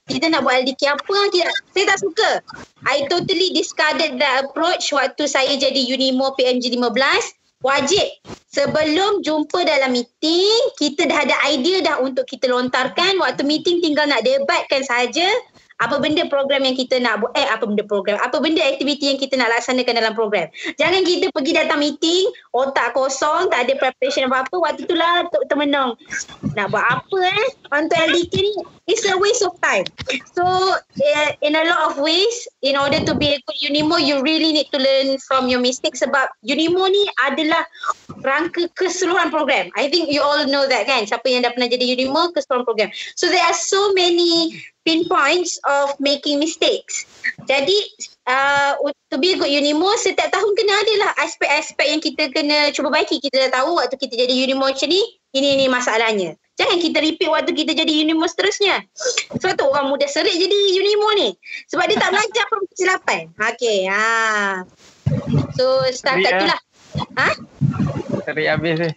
Kita 0.06 0.30
nak 0.30 0.46
buat 0.46 0.62
LDK 0.62 0.94
apa? 0.94 1.18
Kita, 1.34 1.50
saya 1.74 1.86
tak 1.90 2.00
suka. 2.00 2.30
I 2.86 3.10
totally 3.10 3.52
discarded 3.58 4.22
that 4.22 4.46
approach 4.46 4.94
waktu 4.94 5.26
saya 5.26 5.58
jadi 5.58 5.82
Unimo 5.90 6.38
PMG 6.38 6.78
15 6.78 6.94
wajib. 7.66 8.06
Sebelum 8.54 9.22
jumpa 9.22 9.66
dalam 9.66 9.94
meeting 9.94 10.62
kita 10.78 11.06
dah 11.10 11.26
ada 11.26 11.36
idea 11.50 11.82
dah 11.82 11.98
untuk 12.02 12.30
kita 12.30 12.50
lontarkan. 12.50 13.18
Waktu 13.22 13.42
meeting 13.46 13.82
tinggal 13.82 14.06
nak 14.10 14.22
debatkan 14.22 14.86
saja 14.86 15.28
apa 15.78 16.02
benda 16.02 16.26
program 16.26 16.66
yang 16.66 16.74
kita 16.74 16.98
nak 16.98 17.22
buat 17.22 17.32
eh 17.38 17.46
apa 17.46 17.64
benda 17.70 17.86
program? 17.86 18.18
Apa 18.26 18.42
benda 18.42 18.66
aktiviti 18.66 19.14
yang 19.14 19.20
kita 19.22 19.38
nak 19.38 19.54
laksanakan 19.54 19.94
dalam 19.94 20.14
program? 20.18 20.50
Jangan 20.82 21.06
kita 21.06 21.30
pergi 21.30 21.52
datang 21.54 21.80
meeting 21.82 22.26
otak 22.50 22.98
kosong 22.98 23.54
tak 23.54 23.70
ada 23.70 23.74
preparation 23.78 24.26
apa-apa 24.26 24.56
waktu 24.58 24.90
itulah 24.90 25.30
untuk 25.30 25.42
termenung. 25.46 25.94
Nak 26.58 26.74
buat 26.74 26.82
apa 26.82 27.18
eh? 27.30 27.46
Untuk 27.70 27.98
LDK 27.98 28.34
ni 28.42 28.54
it's 28.90 29.06
a 29.06 29.14
waste 29.22 29.46
of 29.46 29.54
time. 29.62 29.86
So 30.34 30.44
uh, 30.82 31.30
in 31.46 31.54
a 31.54 31.64
lot 31.70 31.94
of 31.94 32.02
ways 32.02 32.50
in 32.66 32.74
order 32.74 33.04
to 33.06 33.14
be 33.14 33.38
a 33.38 33.40
good 33.46 33.60
Unimo 33.70 34.02
you 34.02 34.24
really 34.26 34.56
need 34.56 34.74
to 34.74 34.80
learn 34.82 35.22
from 35.30 35.46
your 35.46 35.62
mistakes 35.62 36.02
sebab 36.02 36.32
Unimo 36.42 36.90
ni 36.90 37.06
adalah 37.30 37.62
rangka 38.26 38.66
keseluruhan 38.74 39.30
program. 39.30 39.70
I 39.78 39.94
think 39.94 40.10
you 40.10 40.26
all 40.26 40.48
know 40.50 40.66
that 40.66 40.90
kan? 40.90 41.06
Siapa 41.06 41.30
yang 41.30 41.46
dah 41.46 41.54
pernah 41.54 41.70
jadi 41.70 41.86
Unimo 41.94 42.34
keseluruhan 42.34 42.66
program. 42.66 42.90
So 43.14 43.30
there 43.30 43.46
are 43.46 43.54
so 43.54 43.94
many 43.94 44.58
pinpoints 44.88 45.60
of 45.68 45.92
making 46.00 46.40
mistakes. 46.40 47.04
Jadi 47.44 47.76
uh, 48.24 48.80
to 49.12 49.20
be 49.20 49.36
a 49.36 49.38
good 49.38 49.52
Unimo 49.52 49.92
setiap 50.00 50.32
tahun 50.32 50.52
kena 50.56 50.74
ada 50.80 50.94
lah 51.04 51.12
aspek-aspek 51.28 51.88
yang 51.92 52.00
kita 52.00 52.32
kena 52.32 52.72
cuba 52.72 52.96
baiki. 52.96 53.20
Kita 53.20 53.52
dah 53.52 53.60
tahu 53.60 53.84
waktu 53.84 54.00
kita 54.00 54.16
jadi 54.16 54.32
Unimo 54.48 54.72
macam 54.72 54.88
ni, 54.88 55.04
ini 55.36 55.60
ini 55.60 55.66
masalahnya. 55.68 56.40
Jangan 56.56 56.80
kita 56.80 57.04
repeat 57.04 57.28
waktu 57.28 57.52
kita 57.52 57.76
jadi 57.76 58.08
Unimo 58.08 58.24
seterusnya. 58.32 58.88
Sebab 59.36 59.60
tu 59.60 59.68
orang 59.68 59.92
muda 59.92 60.08
serik 60.08 60.40
jadi 60.40 60.58
Unimo 60.80 61.12
ni. 61.20 61.36
Sebab 61.68 61.84
dia 61.92 62.00
tak 62.00 62.16
belajar 62.16 62.44
pun 62.48 62.64
kesilapan. 62.72 63.22
Okay. 63.36 63.92
Ha. 63.92 64.64
So 65.60 65.84
setakat 65.92 66.32
tu 66.40 66.46
lah. 66.48 66.60
Ha? 67.20 67.30
Serik 68.24 68.48
habis 68.48 68.76
ni. 68.80 68.92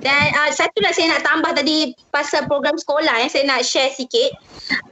Dan 0.00 0.32
uh, 0.32 0.50
satu 0.50 0.80
lah 0.80 0.92
saya 0.96 1.12
nak 1.12 1.22
tambah 1.22 1.52
tadi 1.52 1.92
pasal 2.08 2.48
program 2.48 2.76
sekolah 2.80 3.20
yang 3.20 3.30
saya 3.30 3.44
nak 3.44 3.60
share 3.64 3.92
sikit. 3.92 4.32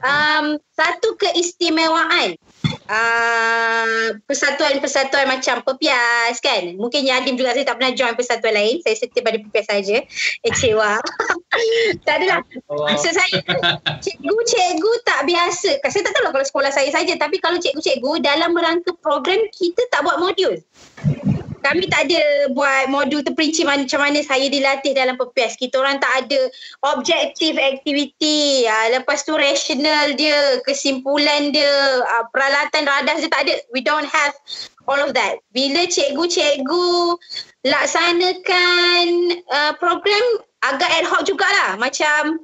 Um, 0.05 0.61
satu 0.77 1.17
keistimewaan 1.17 2.37
uh, 2.87 4.15
persatuan-persatuan 4.29 5.25
macam 5.25 5.65
Pepias 5.65 6.37
kan. 6.39 6.77
Mungkin 6.77 7.09
Yadim 7.09 7.35
juga 7.35 7.57
saya 7.57 7.65
tak 7.65 7.81
pernah 7.81 7.93
join 7.97 8.13
persatuan 8.13 8.53
lain. 8.53 8.79
Saya 8.85 8.95
setia 9.01 9.25
pada 9.25 9.41
Pepias 9.41 9.65
saja. 9.65 9.97
Eh 10.45 10.53
cewa. 10.53 11.01
tak 12.05 12.15
adalah. 12.21 12.39
Maksud 12.69 13.13
saya 13.17 13.37
cikgu-cikgu 14.05 14.91
tak 15.03 15.25
biasa. 15.25 15.69
Saya 15.89 16.01
tak 16.05 16.13
tahu 16.13 16.23
lah 16.29 16.31
kalau 16.37 16.45
sekolah 16.45 16.71
saya 16.71 16.89
saja. 16.93 17.17
Tapi 17.17 17.41
kalau 17.41 17.57
cikgu-cikgu 17.57 18.21
dalam 18.21 18.53
rangka 18.53 18.93
program 19.01 19.41
kita 19.57 19.81
tak 19.89 20.05
buat 20.05 20.21
modul 20.21 20.61
kami 21.59 21.85
tak 21.91 22.07
ada 22.07 22.51
buat 22.55 22.87
modul 22.87 23.21
terperinci 23.21 23.67
macam 23.67 23.99
mana 23.99 24.19
saya 24.23 24.47
dilatih 24.47 24.95
dalam 24.95 25.19
PPS. 25.19 25.59
Kita 25.59 25.79
orang 25.79 25.99
tak 25.99 26.25
ada 26.25 26.49
objektif 26.95 27.59
aktiviti. 27.59 28.63
Uh, 28.65 28.99
lepas 28.99 29.23
tu 29.27 29.35
rational 29.35 30.15
dia, 30.15 30.63
kesimpulan 30.63 31.51
dia, 31.51 31.71
uh, 32.03 32.25
peralatan 32.31 32.87
radas 32.87 33.21
dia 33.21 33.31
tak 33.31 33.43
ada. 33.47 33.53
We 33.75 33.83
don't 33.83 34.07
have 34.07 34.33
all 34.87 34.99
of 34.99 35.11
that. 35.13 35.43
Bila 35.51 35.85
cikgu-cikgu 35.85 37.17
laksanakan 37.67 39.07
uh, 39.51 39.73
program 39.77 40.25
agak 40.63 40.89
ad 40.89 41.05
hoc 41.07 41.27
jugalah. 41.27 41.75
Macam 41.75 42.39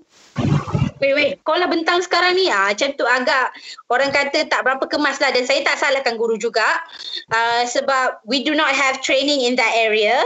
Wait, 1.04 1.14
wait. 1.14 1.32
Sekolah 1.44 1.68
bentang 1.68 2.00
sekarang 2.00 2.40
ni 2.40 2.48
ah, 2.48 2.72
macam 2.72 2.96
tu 2.96 3.04
agak 3.04 3.52
orang 3.92 4.16
kata 4.16 4.48
tak 4.48 4.64
berapa 4.64 4.86
kemas 4.88 5.20
lah. 5.20 5.36
Dan 5.36 5.44
saya 5.44 5.60
tak 5.68 5.80
salahkan 5.80 6.16
guru 6.16 6.40
juga. 6.40 6.64
Uh, 7.32 7.68
sebab 7.68 8.24
we 8.24 8.48
do 8.48 8.56
not 8.56 8.72
have 8.72 9.04
training 9.04 9.44
in 9.44 9.60
that 9.60 9.76
area. 9.76 10.24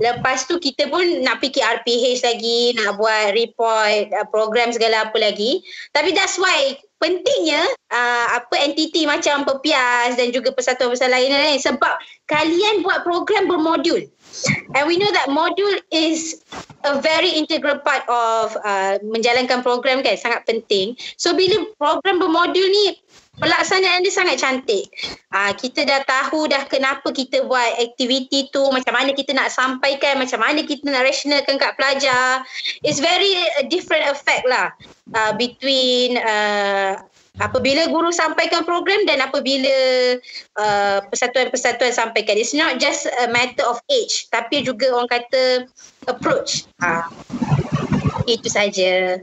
Lepas 0.00 0.48
tu 0.48 0.56
kita 0.56 0.88
pun 0.88 1.04
nak 1.20 1.44
fikir 1.44 1.60
RPH 1.60 2.24
lagi, 2.24 2.72
nak 2.80 2.96
buat 2.96 3.36
report, 3.36 4.08
uh, 4.16 4.26
program 4.32 4.72
segala 4.72 5.10
apa 5.10 5.16
lagi. 5.20 5.60
Tapi 5.92 6.16
that's 6.16 6.40
why 6.40 6.80
pentingnya 6.96 7.60
uh, 7.92 8.26
apa 8.40 8.56
entiti 8.64 9.04
macam 9.04 9.44
Pepias 9.44 10.16
dan 10.16 10.32
juga 10.32 10.48
persatuan-persatuan 10.56 11.12
lain 11.12 11.32
lain 11.32 11.60
sebab 11.60 11.92
kalian 12.24 12.80
buat 12.80 13.04
program 13.04 13.52
bermodul. 13.52 14.08
And 14.74 14.84
we 14.84 15.00
know 15.00 15.10
that 15.12 15.32
module 15.32 15.80
is 15.88 16.42
a 16.84 17.00
very 17.00 17.32
integral 17.34 17.80
part 17.80 18.04
of 18.08 18.56
uh, 18.60 19.00
menjalankan 19.02 19.64
program 19.64 20.04
kan 20.04 20.18
sangat 20.20 20.44
penting. 20.44 20.94
So 21.16 21.32
bila 21.32 21.64
program 21.80 22.20
bermodul 22.20 22.68
ni 22.68 23.00
pelaksanaan 23.40 24.04
dia 24.04 24.12
sangat 24.12 24.40
cantik. 24.40 24.88
Uh, 25.32 25.52
kita 25.56 25.84
dah 25.84 26.00
tahu 26.08 26.48
dah 26.48 26.64
kenapa 26.68 27.12
kita 27.12 27.44
buat 27.44 27.76
aktiviti 27.80 28.48
tu, 28.52 28.64
macam 28.72 28.96
mana 28.96 29.12
kita 29.12 29.36
nak 29.36 29.52
sampaikan, 29.52 30.20
macam 30.20 30.40
mana 30.40 30.64
kita 30.64 30.88
nak 30.88 31.04
rationalkan 31.04 31.60
kat 31.60 31.72
pelajar. 31.76 32.44
It's 32.80 33.00
very 33.00 33.36
a 33.60 33.64
different 33.68 34.08
effect 34.08 34.48
lah 34.48 34.72
uh, 35.12 35.32
between 35.36 36.16
uh, 36.20 37.00
apabila 37.36 37.88
guru 37.92 38.08
sampaikan 38.12 38.64
program 38.64 39.04
dan 39.04 39.20
apabila 39.20 39.76
uh, 40.56 40.98
persatuan-persatuan 41.08 41.92
sampaikan. 41.92 42.36
It's 42.40 42.56
not 42.56 42.80
just 42.80 43.08
a 43.20 43.28
matter 43.28 43.64
of 43.68 43.80
age 43.92 44.28
tapi 44.32 44.64
juga 44.64 44.92
orang 44.92 45.10
kata 45.10 45.68
approach. 46.08 46.64
Ha. 46.80 47.08
Itu 48.26 48.48
saja. 48.48 49.20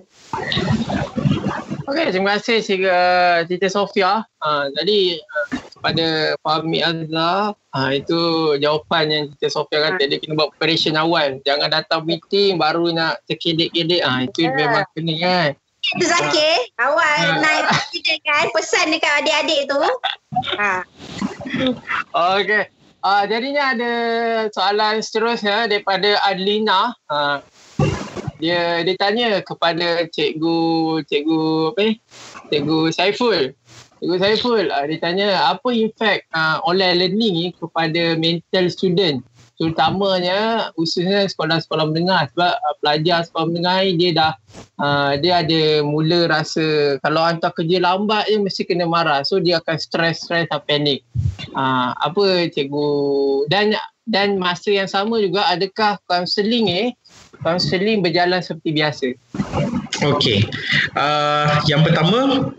Okey, 1.83 2.15
terima 2.15 2.39
kasih 2.39 2.63
Cik 2.63 2.81
uh, 2.87 3.43
Tita 3.43 3.67
Sofia. 3.67 4.23
Uh, 4.39 4.71
jadi 4.79 5.19
uh, 5.19 5.47
pada 5.83 6.07
Fahmi 6.39 6.79
Azhar, 6.79 7.59
uh, 7.59 7.91
itu 7.91 8.19
jawapan 8.63 9.11
yang 9.11 9.23
Tita 9.35 9.51
Sofia 9.51 9.83
kata, 9.83 9.99
ha. 9.99 10.07
dia 10.07 10.17
kena 10.23 10.39
buat 10.39 10.55
preparation 10.55 10.95
awal. 10.95 11.43
Jangan 11.43 11.67
datang 11.67 12.07
meeting 12.07 12.55
baru 12.55 12.87
nak 12.95 13.19
terkedek-kedek. 13.27 13.99
Uh, 13.99 14.19
itu 14.23 14.47
yeah. 14.47 14.55
memang 14.55 14.85
kena 14.95 15.13
kan. 15.19 15.51
Itu 15.83 16.05
Zakir, 16.07 16.57
awal 16.79 17.19
ha. 17.35 17.43
naik 17.43 17.67
kan 18.23 18.47
pesan 18.55 18.95
dekat 18.95 19.11
adik-adik 19.19 19.67
tu. 19.67 19.81
Ha. 20.55 20.87
Okey. 22.39 22.63
Uh, 23.03 23.23
jadinya 23.27 23.75
ada 23.75 23.93
soalan 24.55 25.03
seterusnya 25.03 25.67
daripada 25.67 26.23
Adlina. 26.23 26.95
Uh, 27.11 27.43
dia 28.39 28.79
dia 28.87 28.95
tanya 28.95 29.43
kepada 29.43 30.07
cikgu 30.07 30.57
cikgu 31.11 31.75
apa 31.75 31.79
ni? 31.83 31.93
Cikgu 32.47 32.79
Saiful. 32.95 33.51
Cikgu 33.99 34.15
Saiful 34.23 34.71
uh, 34.71 34.87
dia 34.87 34.99
tanya 35.03 35.51
apa 35.51 35.67
impact 35.75 36.31
uh, 36.31 36.63
online 36.63 36.95
learning 37.03 37.33
ni 37.35 37.47
kepada 37.59 38.15
mental 38.15 38.71
student 38.71 39.19
terutamanya 39.59 40.71
khususnya 40.73 41.29
sekolah-sekolah 41.29 41.93
menengah 41.93 42.29
sebab 42.33 42.53
uh, 42.57 42.75
pelajar 42.81 43.25
sekolah 43.27 43.45
menengah 43.53 43.77
dia 43.93 44.11
dah 44.13 44.33
uh, 44.81 45.13
dia 45.21 45.45
ada 45.45 45.85
mula 45.85 46.25
rasa 46.25 46.97
kalau 47.05 47.21
hantar 47.21 47.53
kerja 47.53 47.77
lambat 47.77 48.25
je 48.29 48.41
mesti 48.41 48.65
kena 48.65 48.89
marah 48.89 49.21
so 49.21 49.37
dia 49.37 49.61
akan 49.61 49.77
stress 49.77 50.25
stress 50.25 50.49
atau 50.49 50.61
panik 50.65 51.05
uh, 51.53 51.93
apa 52.01 52.49
cikgu 52.49 52.89
dan 53.47 53.77
dan 54.03 54.35
masa 54.35 54.73
yang 54.73 54.89
sama 54.89 55.21
juga 55.21 55.47
adakah 55.47 55.95
kaunseling 56.09 56.67
eh 56.67 56.87
kaunseling 57.43 57.99
berjalan 57.99 58.39
seperti 58.39 58.71
biasa? 58.71 59.07
Okey. 60.07 60.47
Uh, 60.95 61.59
yang 61.67 61.83
pertama, 61.83 62.51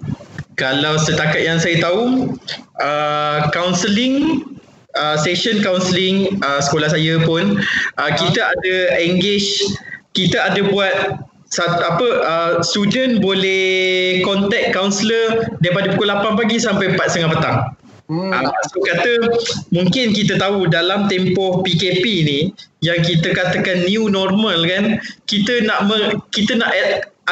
kalau 0.54 0.94
setakat 1.00 1.40
yang 1.42 1.58
saya 1.58 1.80
tahu, 1.80 2.30
uh, 2.78 3.48
counselling 3.50 4.44
uh, 4.96 5.16
session 5.18 5.60
counselling 5.60 6.30
uh, 6.42 6.60
sekolah 6.62 6.90
saya 6.90 7.20
pun 7.22 7.58
uh, 7.98 8.10
kita 8.14 8.40
ada 8.40 8.74
engage 8.98 9.62
kita 10.14 10.38
ada 10.38 10.62
buat 10.70 11.18
apa 11.62 12.08
uh, 12.26 12.52
student 12.66 13.22
boleh 13.22 14.18
contact 14.26 14.74
counselor 14.74 15.54
daripada 15.62 15.94
pukul 15.94 16.10
8 16.10 16.34
pagi 16.34 16.58
sampai 16.58 16.98
4.30 16.98 17.30
petang. 17.30 17.58
Hmm. 18.10 18.34
Uh, 18.34 18.50
so 18.68 18.82
kata 18.84 19.12
mungkin 19.70 20.12
kita 20.12 20.36
tahu 20.36 20.68
dalam 20.68 21.06
tempoh 21.06 21.62
PKP 21.62 22.04
ni 22.26 22.40
yang 22.84 23.00
kita 23.00 23.32
katakan 23.32 23.86
new 23.88 24.12
normal 24.12 24.60
kan 24.66 25.00
kita 25.24 25.64
nak 25.64 25.88
me, 25.88 26.18
kita 26.34 26.58
nak 26.58 26.68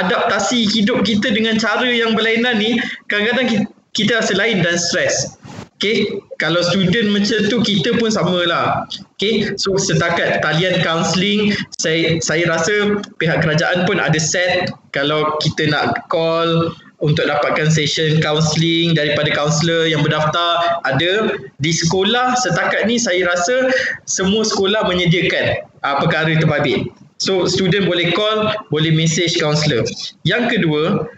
adaptasi 0.01 0.65
hidup 0.73 1.05
kita 1.05 1.29
dengan 1.29 1.61
cara 1.61 1.85
yang 1.85 2.17
berlainan 2.17 2.57
ni 2.57 2.81
kadang-kadang 3.13 3.47
kita, 3.53 3.67
kita 3.93 4.11
rasa 4.25 4.33
lain 4.33 4.65
dan 4.65 4.81
stres. 4.81 5.37
Okay, 5.83 6.15
kalau 6.39 6.63
student 6.63 7.11
macam 7.11 7.43
tu 7.51 7.59
kita 7.59 7.99
pun 7.99 8.07
samalah. 8.07 8.87
Okay, 9.19 9.51
so 9.59 9.75
setakat 9.75 10.39
talian 10.39 10.79
counselling, 10.79 11.51
saya 11.83 12.23
saya 12.23 12.47
rasa 12.47 13.03
pihak 13.19 13.43
kerajaan 13.43 13.83
pun 13.91 13.99
ada 13.99 14.15
set 14.15 14.71
kalau 14.95 15.35
kita 15.43 15.67
nak 15.75 16.07
call 16.07 16.71
untuk 17.03 17.27
dapatkan 17.27 17.67
session 17.67 18.23
counselling 18.23 18.95
daripada 18.95 19.35
kaunselor 19.35 19.91
yang 19.91 20.07
berdaftar 20.07 20.79
ada 20.87 21.35
di 21.59 21.75
sekolah 21.75 22.39
setakat 22.39 22.87
ni 22.87 22.95
saya 22.95 23.27
rasa 23.27 23.75
semua 24.07 24.47
sekolah 24.47 24.87
menyediakan 24.87 25.67
uh, 25.83 25.99
perkara 25.99 26.31
terbabit. 26.39 26.95
So 27.19 27.51
student 27.51 27.91
boleh 27.91 28.15
call, 28.15 28.55
boleh 28.71 28.95
message 28.95 29.35
kaunselor. 29.43 29.83
Yang 30.23 30.59
kedua, 30.59 31.11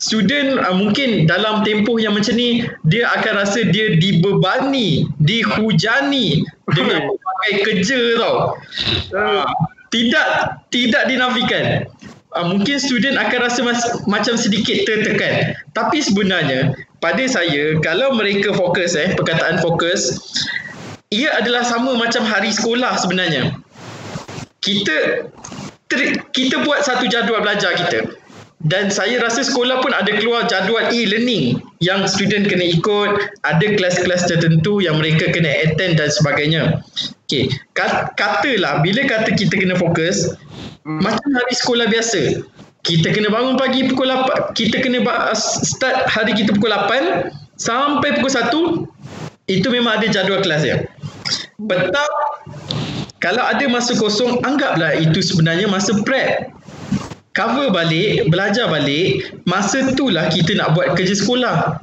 student 0.00 0.56
uh, 0.64 0.72
mungkin 0.72 1.28
dalam 1.28 1.60
tempoh 1.62 2.00
yang 2.00 2.16
macam 2.16 2.34
ni 2.34 2.64
dia 2.88 3.06
akan 3.20 3.44
rasa 3.44 3.68
dia 3.68 4.00
dibebani, 4.00 5.04
dihujani 5.20 6.42
dengan 6.72 7.04
pakai 7.12 7.52
kerja 7.62 8.00
tau. 8.16 8.56
Uh, 9.12 9.44
tidak 9.92 10.58
tidak 10.72 11.04
dinafikan. 11.06 11.84
Uh, 12.32 12.46
mungkin 12.48 12.80
student 12.80 13.20
akan 13.20 13.38
rasa 13.44 13.60
mas- 13.60 13.92
macam 14.08 14.34
sedikit 14.40 14.88
tertekan. 14.88 15.52
Tapi 15.76 16.00
sebenarnya 16.00 16.72
pada 17.04 17.22
saya 17.28 17.76
kalau 17.84 18.16
mereka 18.16 18.56
fokus 18.56 18.96
eh 18.96 19.12
perkataan 19.14 19.60
fokus 19.60 20.16
ia 21.12 21.28
adalah 21.36 21.60
sama 21.66 21.92
macam 22.00 22.24
hari 22.24 22.48
sekolah 22.48 22.96
sebenarnya. 22.96 23.52
Kita 24.64 25.28
ter- 25.92 26.24
kita 26.32 26.64
buat 26.64 26.86
satu 26.88 27.04
jadual 27.04 27.44
belajar 27.44 27.76
kita 27.76 28.19
dan 28.60 28.92
saya 28.92 29.16
rasa 29.24 29.40
sekolah 29.40 29.80
pun 29.80 29.88
ada 29.96 30.12
keluar 30.20 30.44
jadual 30.44 30.92
e-learning 30.92 31.64
yang 31.80 32.04
student 32.04 32.44
kena 32.44 32.68
ikut, 32.76 33.40
ada 33.48 33.66
kelas-kelas 33.72 34.28
tertentu 34.28 34.84
yang 34.84 35.00
mereka 35.00 35.32
kena 35.32 35.48
attend 35.64 35.96
dan 35.96 36.12
sebagainya. 36.12 36.84
Okey, 37.24 37.48
katalah 37.72 38.84
bila 38.84 39.00
kata 39.08 39.32
kita 39.32 39.56
kena 39.56 39.80
fokus 39.80 40.36
hmm. 40.84 41.00
macam 41.00 41.28
hari 41.32 41.54
sekolah 41.56 41.88
biasa. 41.88 42.44
Kita 42.80 43.12
kena 43.12 43.28
bangun 43.32 43.60
pagi 43.60 43.88
pukul 43.92 44.08
8, 44.08 44.56
kita 44.56 44.80
kena 44.84 45.04
start 45.36 46.08
hari 46.08 46.32
kita 46.36 46.52
pukul 46.56 46.72
8 46.72 47.32
sampai 47.56 48.20
pukul 48.20 48.32
1 49.48 49.52
itu 49.52 49.68
memang 49.72 50.00
ada 50.00 50.06
jadual 50.08 50.44
kelas 50.44 50.64
dia. 50.64 50.84
Petang 51.64 52.12
kalau 53.20 53.44
ada 53.44 53.64
masa 53.68 53.92
kosong 53.96 54.40
anggaplah 54.44 54.96
itu 54.96 55.20
sebenarnya 55.20 55.68
masa 55.68 55.92
prep 56.04 56.48
cover 57.34 57.70
balik, 57.70 58.28
belajar 58.28 58.66
balik, 58.70 59.34
masa 59.46 59.86
itulah 59.86 60.26
kita 60.30 60.56
nak 60.58 60.74
buat 60.74 60.94
kerja 60.98 61.14
sekolah. 61.14 61.80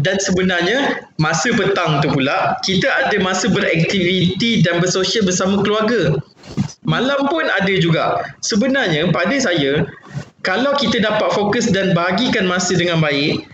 Dan 0.00 0.16
sebenarnya 0.16 1.04
masa 1.20 1.52
petang 1.52 2.00
tu 2.00 2.08
pula 2.08 2.56
kita 2.64 2.88
ada 2.88 3.12
masa 3.20 3.52
beraktiviti 3.52 4.64
dan 4.64 4.80
bersosial 4.80 5.28
bersama 5.28 5.60
keluarga. 5.60 6.16
Malam 6.88 7.28
pun 7.28 7.44
ada 7.44 7.74
juga. 7.76 8.24
Sebenarnya 8.40 9.12
pada 9.12 9.36
saya 9.36 9.84
kalau 10.40 10.72
kita 10.80 11.04
dapat 11.04 11.28
fokus 11.36 11.68
dan 11.68 11.92
bahagikan 11.92 12.48
masa 12.48 12.72
dengan 12.72 13.04
baik, 13.04 13.44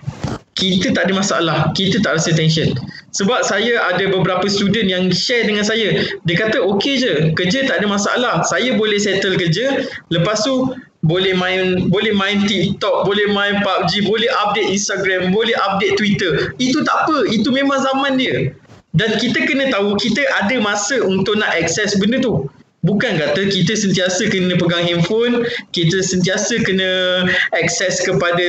kita 0.54 0.94
tak 0.94 1.10
ada 1.10 1.14
masalah. 1.18 1.58
Kita 1.74 1.98
tak 1.98 2.22
rasa 2.22 2.30
tension. 2.30 2.70
Sebab 3.12 3.42
saya 3.42 3.82
ada 3.92 4.06
beberapa 4.06 4.46
student 4.46 4.86
yang 4.86 5.10
share 5.10 5.44
dengan 5.44 5.66
saya. 5.66 5.98
Dia 6.24 6.34
kata 6.38 6.62
okey 6.62 6.94
je, 7.00 7.12
kerja 7.34 7.66
tak 7.66 7.82
ada 7.82 7.86
masalah. 7.90 8.46
Saya 8.46 8.78
boleh 8.78 8.96
settle 9.02 9.34
kerja. 9.34 9.82
Lepas 10.14 10.46
tu 10.46 10.72
boleh 11.06 11.32
main 11.38 11.86
boleh 11.88 12.12
main 12.12 12.42
TikTok, 12.44 13.06
boleh 13.06 13.30
main 13.30 13.62
PUBG, 13.62 14.10
boleh 14.10 14.28
update 14.42 14.68
Instagram, 14.74 15.30
boleh 15.30 15.54
update 15.54 15.94
Twitter. 15.96 16.50
Itu 16.58 16.82
tak 16.82 17.06
apa, 17.06 17.30
itu 17.30 17.48
memang 17.54 17.78
zaman 17.80 18.18
dia. 18.18 18.50
Dan 18.96 19.14
kita 19.22 19.46
kena 19.46 19.70
tahu 19.70 19.94
kita 20.00 20.24
ada 20.42 20.56
masa 20.58 20.98
untuk 21.06 21.38
nak 21.38 21.54
akses 21.54 21.94
benda 22.02 22.18
tu. 22.18 22.50
Bukan 22.86 23.18
kata 23.18 23.50
kita 23.50 23.74
sentiasa 23.74 24.30
kena 24.30 24.54
pegang 24.58 24.86
handphone, 24.86 25.42
kita 25.74 26.02
sentiasa 26.02 26.62
kena 26.62 27.22
akses 27.50 27.98
kepada 28.06 28.48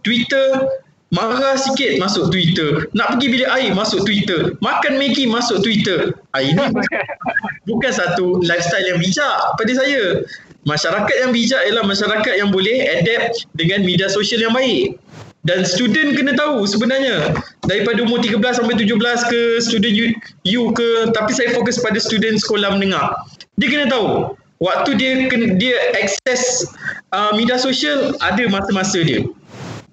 Twitter, 0.00 0.64
marah 1.12 1.60
sikit 1.60 2.00
masuk 2.00 2.32
Twitter, 2.32 2.88
nak 2.96 3.14
pergi 3.14 3.26
bilik 3.36 3.50
air 3.52 3.70
masuk 3.76 4.06
Twitter, 4.08 4.56
makan 4.64 4.96
Maggi 4.96 5.28
masuk 5.28 5.60
Twitter. 5.60 6.16
Ah, 6.32 6.40
ini 6.40 6.56
bukan 7.68 7.92
satu 7.92 8.40
lifestyle 8.42 8.86
yang 8.86 8.98
bijak 8.98 9.38
pada 9.60 9.72
saya 9.76 10.24
masyarakat 10.68 11.16
yang 11.24 11.30
bijak 11.32 11.60
ialah 11.68 11.84
masyarakat 11.86 12.34
yang 12.36 12.50
boleh 12.52 13.00
adapt 13.00 13.48
dengan 13.56 13.84
media 13.84 14.08
sosial 14.12 14.40
yang 14.44 14.52
baik. 14.52 14.96
Dan 15.40 15.64
student 15.64 16.12
kena 16.20 16.36
tahu 16.36 16.68
sebenarnya 16.68 17.32
daripada 17.64 18.04
umur 18.04 18.20
13 18.20 18.60
sampai 18.60 18.76
17 18.76 18.92
ke 19.32 19.40
student 19.64 19.94
U, 19.96 20.06
U 20.44 20.62
ke 20.76 20.88
tapi 21.16 21.32
saya 21.32 21.56
fokus 21.56 21.80
pada 21.80 21.96
student 21.96 22.36
sekolah 22.36 22.76
menengah. 22.76 23.08
Dia 23.56 23.68
kena 23.72 23.86
tahu 23.88 24.36
waktu 24.60 25.00
dia 25.00 25.32
dia 25.56 25.76
akses 25.96 26.68
uh, 27.16 27.32
media 27.32 27.56
sosial 27.56 28.12
ada 28.20 28.44
masa-masa 28.52 29.00
dia. 29.00 29.24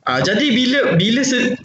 Uh, 0.04 0.20
jadi 0.20 0.52
bila 0.52 1.00
bila 1.00 1.24
se, 1.24 1.56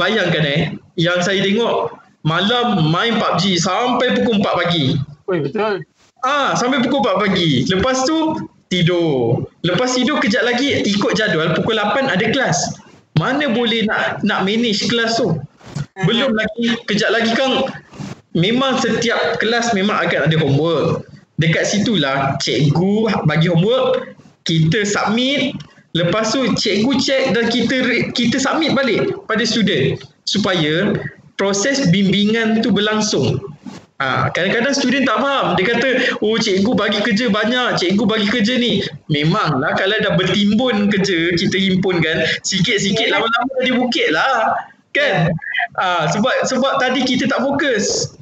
bayangkan 0.00 0.44
eh 0.44 0.60
yang 0.96 1.20
saya 1.20 1.44
tengok 1.44 1.92
malam 2.24 2.88
main 2.88 3.20
PUBG 3.20 3.60
sampai 3.60 4.16
pukul 4.16 4.40
4 4.40 4.60
pagi. 4.64 4.96
Oi 5.28 5.44
betul. 5.44 5.84
Ah, 6.20 6.52
sampai 6.56 6.84
pukul 6.84 7.00
4 7.00 7.22
pagi. 7.28 7.50
Lepas 7.68 8.04
tu 8.04 8.36
tidur. 8.68 9.44
Lepas 9.66 9.96
tidur 9.96 10.20
kejap 10.20 10.44
lagi 10.46 10.84
ikut 10.84 11.12
jadual 11.16 11.56
pukul 11.56 11.76
8 11.76 12.12
ada 12.12 12.26
kelas. 12.30 12.78
Mana 13.18 13.50
boleh 13.50 13.84
nak 13.84 14.22
nak 14.24 14.46
manage 14.46 14.86
kelas 14.88 15.18
tu? 15.20 15.36
Belum 16.06 16.32
lagi 16.32 16.78
kejap 16.88 17.12
lagi 17.12 17.36
kan 17.36 17.68
memang 18.32 18.78
setiap 18.78 19.36
kelas 19.42 19.74
memang 19.76 19.98
akan 20.00 20.30
ada 20.30 20.36
homework. 20.38 21.04
Dekat 21.40 21.64
situlah 21.66 22.36
cikgu 22.40 23.24
bagi 23.24 23.48
homework, 23.48 24.12
kita 24.44 24.84
submit, 24.84 25.56
lepas 25.96 26.36
tu 26.36 26.52
cikgu 26.52 26.92
check 27.00 27.22
dan 27.32 27.48
kita 27.48 27.76
kita 28.12 28.36
submit 28.36 28.76
balik 28.76 29.08
pada 29.24 29.42
student 29.42 29.96
supaya 30.28 30.94
proses 31.40 31.88
bimbingan 31.88 32.60
tu 32.60 32.68
berlangsung. 32.68 33.40
Ha, 34.00 34.32
kadang-kadang 34.32 34.72
student 34.72 35.04
tak 35.04 35.20
faham. 35.20 35.60
Dia 35.60 35.76
kata, 35.76 35.88
oh 36.24 36.40
cikgu 36.40 36.72
bagi 36.72 37.04
kerja 37.04 37.28
banyak, 37.28 37.76
cikgu 37.76 38.04
bagi 38.08 38.32
kerja 38.32 38.56
ni. 38.56 38.80
Memanglah 39.12 39.76
kalau 39.76 39.92
dah 40.00 40.16
bertimbun 40.16 40.88
kerja, 40.88 41.36
kita 41.36 41.56
himpunkan, 41.60 42.24
sikit-sikit 42.40 43.12
lama-lama 43.12 43.52
jadi 43.60 43.72
bukit 43.76 44.08
lah. 44.16 44.56
Kan? 44.96 45.36
Ha, 45.76 46.08
sebab 46.16 46.48
sebab 46.48 46.80
tadi 46.80 47.04
kita 47.04 47.28
tak 47.28 47.44
fokus. 47.44 48.16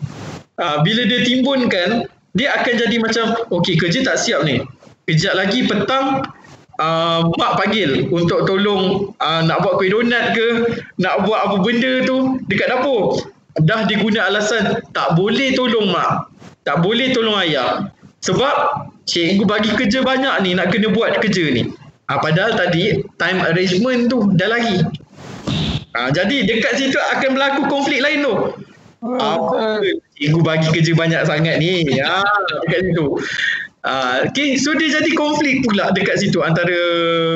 Ha, 0.59 0.83
bila 0.83 1.07
dia 1.07 1.23
timbunkan, 1.23 2.11
dia 2.35 2.59
akan 2.59 2.75
jadi 2.75 2.97
macam, 2.99 3.25
okey 3.63 3.79
kerja 3.79 4.03
tak 4.03 4.19
siap 4.19 4.43
ni. 4.43 4.59
Kejap 5.07 5.39
lagi 5.39 5.63
petang, 5.63 6.27
uh, 6.83 7.23
mak 7.39 7.55
panggil 7.55 8.11
untuk 8.11 8.45
tolong 8.51 9.15
uh, 9.23 9.41
nak 9.47 9.63
buat 9.63 9.79
kuih 9.79 9.95
donat 9.95 10.35
ke, 10.35 10.49
nak 10.99 11.23
buat 11.23 11.49
apa 11.49 11.57
benda 11.63 12.03
tu 12.03 12.43
dekat 12.51 12.67
dapur 12.69 13.17
dah 13.65 13.87
diguna 13.87 14.29
alasan 14.31 14.83
tak 14.95 15.19
boleh 15.19 15.55
tolong 15.55 15.91
mak, 15.91 16.31
tak 16.63 16.83
boleh 16.85 17.11
tolong 17.15 17.39
ayah. 17.43 17.91
Sebab 18.23 18.87
cikgu 19.07 19.45
bagi 19.47 19.71
kerja 19.79 20.03
banyak 20.03 20.35
ni 20.43 20.59
nak 20.59 20.75
kena 20.75 20.91
buat 20.91 21.17
kerja 21.23 21.55
ni. 21.55 21.71
Ha, 22.09 22.19
padahal 22.19 22.57
tadi 22.57 23.05
time 23.21 23.41
arrangement 23.45 24.09
tu 24.09 24.33
dah 24.35 24.49
lagi. 24.49 24.81
Ha, 25.95 26.09
jadi 26.13 26.45
dekat 26.45 26.73
situ 26.77 26.97
akan 26.97 27.37
berlaku 27.37 27.63
konflik 27.69 28.01
lain 28.03 28.25
tu. 28.25 28.35
Apa 28.99 29.79
cikgu 30.19 30.41
bagi 30.43 30.69
kerja 30.75 30.93
banyak 30.99 31.23
sangat 31.29 31.63
ni? 31.63 31.87
Ha, 32.03 32.23
dekat 32.67 32.91
situ. 32.91 33.07
Uh, 33.87 34.27
okay, 34.27 34.59
so 34.59 34.75
dia 34.75 34.91
jadi 34.91 35.15
konflik 35.15 35.63
pula 35.63 35.95
dekat 35.95 36.19
situ 36.19 36.43
antara 36.43 36.75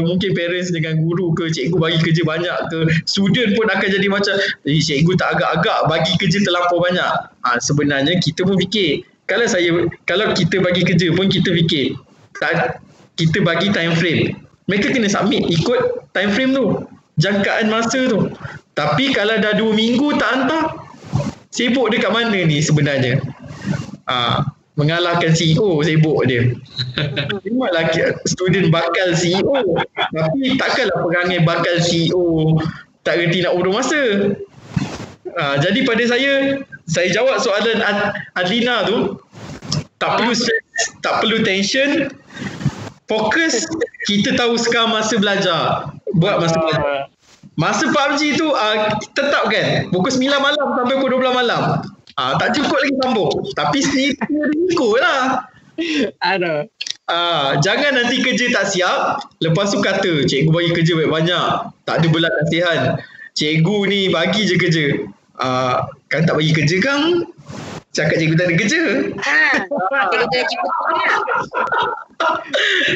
mungkin 0.02 0.34
parents 0.34 0.74
dengan 0.74 0.98
guru 0.98 1.30
ke 1.38 1.46
cikgu 1.54 1.78
bagi 1.78 2.02
kerja 2.02 2.22
banyak 2.26 2.56
ke 2.66 2.78
student 3.06 3.54
pun 3.54 3.70
akan 3.70 3.86
jadi 3.86 4.06
macam 4.10 4.34
eh, 4.66 4.82
cikgu 4.82 5.14
tak 5.14 5.38
agak-agak 5.38 5.78
bagi 5.86 6.12
kerja 6.18 6.42
terlampau 6.42 6.82
banyak. 6.82 7.12
Uh, 7.46 7.58
sebenarnya 7.62 8.18
kita 8.18 8.42
pun 8.42 8.58
fikir 8.58 9.06
kalau 9.30 9.46
saya 9.46 9.86
kalau 10.10 10.34
kita 10.34 10.58
bagi 10.58 10.82
kerja 10.82 11.14
pun 11.14 11.30
kita 11.30 11.54
fikir 11.54 11.94
tak, 12.42 12.82
kita 13.14 13.38
bagi 13.46 13.70
time 13.70 13.94
frame. 13.94 14.34
Mereka 14.66 14.90
kena 14.98 15.06
submit 15.06 15.46
ikut 15.46 16.10
time 16.10 16.30
frame 16.34 16.52
tu. 16.58 16.82
Jangkaan 17.22 17.70
masa 17.70 18.10
tu. 18.10 18.34
Tapi 18.74 19.14
kalau 19.14 19.38
dah 19.38 19.54
dua 19.54 19.70
minggu 19.76 20.16
tak 20.18 20.30
hantar 20.32 20.62
sibuk 21.54 21.92
dekat 21.92 22.10
mana 22.10 22.34
ni 22.34 22.58
sebenarnya? 22.58 23.20
Ah, 24.08 24.42
mengalahkan 24.76 25.36
CEO 25.36 25.84
sibuk 25.84 26.24
dia. 26.24 26.52
Memanglah 27.44 27.92
student 28.24 28.72
bakal 28.72 29.12
CEO. 29.12 29.80
Tapi 29.92 30.56
takkanlah 30.56 30.98
perangai 31.04 31.40
bakal 31.44 31.76
CEO 31.82 32.56
tak 33.02 33.18
reti 33.18 33.42
nak 33.42 33.58
urus 33.58 33.74
masa. 33.82 34.02
Uh, 35.32 35.56
jadi 35.58 35.82
pada 35.86 36.04
saya, 36.06 36.32
saya 36.86 37.08
jawab 37.10 37.40
soalan 37.42 37.82
Ad- 37.82 38.14
Adlina 38.38 38.86
tu, 38.86 39.18
tak 39.98 40.18
perlu 40.18 40.34
stress, 40.34 40.92
tak 41.00 41.22
perlu 41.22 41.40
tension, 41.42 42.10
fokus, 43.06 43.64
kita 44.06 44.34
tahu 44.34 44.58
sekarang 44.58 44.92
masa 44.92 45.14
belajar, 45.18 45.62
buat 46.18 46.42
masa 46.42 46.56
belajar. 46.58 47.10
Masa 47.52 47.84
PUBG 47.92 48.40
tu 48.40 48.48
uh, 48.48 48.96
tetap 49.12 49.52
kan 49.52 49.84
pukul 49.92 50.08
9 50.08 50.24
malam 50.40 50.66
sampai 50.72 50.96
pukul 50.96 51.20
12 51.20 51.36
malam. 51.36 51.84
Ah 52.22 52.30
uh, 52.30 52.32
tak 52.38 52.54
cukup 52.54 52.78
lagi 52.78 52.94
sambung. 53.02 53.34
Tapi 53.58 53.78
ikut 54.70 54.94
lah. 55.02 55.50
Ada. 56.22 56.70
Ah, 57.10 57.58
jangan 57.58 57.98
nanti 57.98 58.22
kerja 58.22 58.46
tak 58.54 58.70
siap, 58.70 59.26
lepas 59.42 59.74
tu 59.74 59.82
kata 59.82 60.22
cikgu 60.22 60.54
bagi 60.54 60.70
kerja 60.70 60.92
banyak-banyak. 60.94 61.46
Tak 61.82 61.94
ada 61.98 62.06
belas 62.06 62.32
kasihan. 62.46 62.80
Cikgu 63.34 63.78
ni 63.90 64.00
bagi 64.06 64.46
je 64.46 64.54
kerja. 64.54 64.84
Ah, 65.42 65.90
kan 66.06 66.22
tak 66.22 66.38
bagi 66.38 66.54
kerja 66.54 66.78
kan? 66.78 67.26
Cakap 67.92 68.16
cikgu 68.16 68.38
tak 68.38 68.46
ada 68.48 68.54
kerja. 68.54 68.82
Ha, 69.18 69.40
cikgu 70.08 70.26
gaji 70.30 70.56
betul 70.62 70.90
lah. 70.94 71.14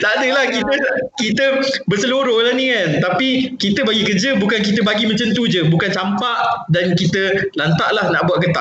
tak 0.00 0.12
adalah 0.22 0.44
kita 0.48 0.74
kita 1.18 1.44
berseluruh 1.90 2.46
lah 2.46 2.54
ni 2.54 2.70
kan. 2.72 3.02
Tapi 3.02 3.58
kita 3.58 3.82
bagi 3.82 4.06
kerja 4.06 4.38
bukan 4.38 4.62
kita 4.62 4.80
bagi 4.86 5.04
macam 5.04 5.34
tu 5.34 5.44
je. 5.50 5.66
Bukan 5.66 5.90
campak 5.92 6.70
dan 6.72 6.94
kita 6.94 7.52
lantak 7.58 7.90
lah 7.90 8.08
nak 8.08 8.24
buat 8.24 8.40
ke 8.40 8.54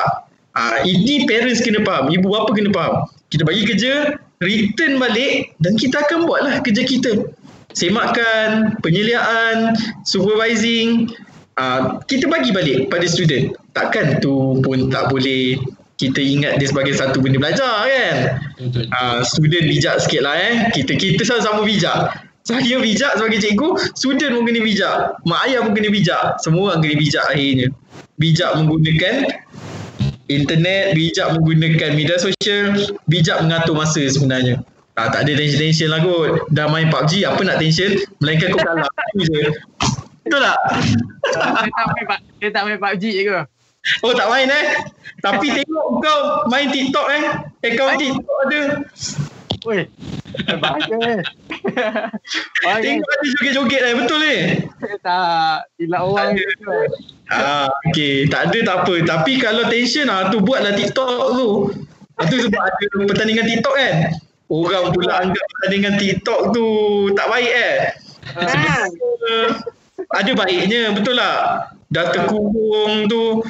Ah, 0.55 0.79
ini 0.87 1.27
parents 1.27 1.59
kena 1.59 1.83
faham. 1.83 2.07
Ibu 2.07 2.27
bapa 2.31 2.55
kena 2.55 2.71
faham. 2.71 3.03
Kita 3.27 3.43
bagi 3.43 3.67
kerja, 3.67 4.15
return 4.39 4.97
balik 5.03 5.51
dan 5.59 5.75
kita 5.75 5.99
akan 6.07 6.23
buatlah 6.23 6.63
kerja 6.63 6.87
kita. 6.87 7.27
Semakkan, 7.75 8.79
penyeliaan, 8.79 9.75
supervising, 10.07 11.11
uh, 11.59 11.99
kita 12.07 12.31
bagi 12.31 12.55
balik 12.55 12.87
pada 12.87 13.03
student. 13.03 13.51
Takkan 13.75 14.23
tu 14.23 14.63
pun 14.63 14.87
tak 14.87 15.11
boleh 15.11 15.59
kita 15.95 16.19
ingat 16.19 16.59
dia 16.59 16.67
sebagai 16.71 16.95
satu 16.95 17.19
benda 17.19 17.39
belajar 17.39 17.87
kan. 17.87 18.15
Betul. 18.59 18.87
Uh, 18.91 19.19
student 19.27 19.65
bijak 19.67 19.95
sikit 20.03 20.23
lah 20.23 20.35
eh. 20.39 20.55
Kita 20.71 20.95
kita 20.95 21.23
sama-sama 21.27 21.67
bijak. 21.67 22.15
Saya 22.45 22.77
bijak 22.77 23.17
sebagai 23.17 23.41
cikgu, 23.41 23.69
student 23.97 24.37
pun 24.37 24.43
kena 24.45 24.61
bijak. 24.61 24.95
Mak 25.25 25.39
ayah 25.49 25.59
pun 25.65 25.73
kena 25.73 25.89
bijak. 25.89 26.39
Semua 26.39 26.75
orang 26.75 26.79
kena 26.85 26.95
bijak 26.95 27.25
akhirnya. 27.27 27.67
Bijak 28.15 28.49
menggunakan 28.55 29.15
internet, 30.27 30.97
bijak 30.97 31.37
menggunakan 31.37 31.91
media 31.93 32.17
sosial, 32.17 32.73
bijak 33.05 33.41
mengatur 33.45 33.77
masa 33.77 34.01
sebenarnya. 34.09 34.61
Ah, 34.95 35.11
tak 35.11 35.27
ada 35.27 35.35
tension-tension 35.35 35.91
lah 35.91 35.99
kot. 35.99 36.47
Dah 36.55 36.71
main 36.71 36.87
PUBG, 36.87 37.27
apa 37.27 37.43
nak 37.43 37.59
tension? 37.59 37.99
Melainkan 38.23 38.55
kau 38.55 38.63
kalah. 38.63 38.87
Itu 39.11 39.27
je. 39.35 39.51
Betul 40.23 40.39
tak? 40.41 40.57
Saya 41.35 42.49
tak 42.49 42.63
main, 42.63 42.79
tak 42.79 42.91
PUBG 42.95 43.03
je 43.11 43.21
ke? 43.27 43.39
Oh 44.01 44.13
tak 44.17 44.27
main 44.33 44.49
eh? 44.49 44.65
Tapi 45.21 45.45
tengok 45.61 45.87
kau 46.01 46.19
main 46.49 46.71
TikTok 46.73 47.07
eh. 47.13 47.23
Akaun 47.69 47.99
TikTok 48.01 48.37
ada. 48.49 48.61
Weh. 49.67 49.83
Bagus. 50.63 51.25
Oh, 52.65 52.77
Tengok 52.79 53.09
ada 53.09 53.25
joget-joget 53.37 53.81
eh. 53.81 53.93
Betul 53.95 54.21
eh? 54.25 54.41
tak. 55.01 55.69
Silap 55.77 56.01
orang. 56.05 56.35
Ah, 57.29 57.67
okay. 57.89 58.25
Tak 58.29 58.51
ada 58.51 58.59
tak 58.63 58.77
apa. 58.85 58.95
Tapi 59.05 59.33
kalau 59.41 59.65
tension 59.69 60.09
ah 60.11 60.29
tu 60.29 60.41
buatlah 60.41 60.73
TikTok 60.73 61.35
tu. 61.35 61.49
Itu 62.23 62.35
sebab 62.47 62.61
ada 62.61 62.85
pertandingan 63.11 63.45
TikTok 63.47 63.75
kan. 63.75 63.95
Orang 64.45 64.93
pula 64.93 65.25
anggap 65.25 65.45
pertandingan 65.57 65.97
TikTok 65.97 66.53
tu 66.53 66.65
tak 67.17 67.27
baik 67.27 67.51
eh. 67.51 67.77
Ha. 68.35 68.89
Uh, 68.89 69.47
ada 70.13 70.31
baiknya 70.33 70.93
betul 70.93 71.17
lah. 71.17 71.69
Dah 71.89 72.11
terkurung 72.11 73.07
tu 73.09 73.41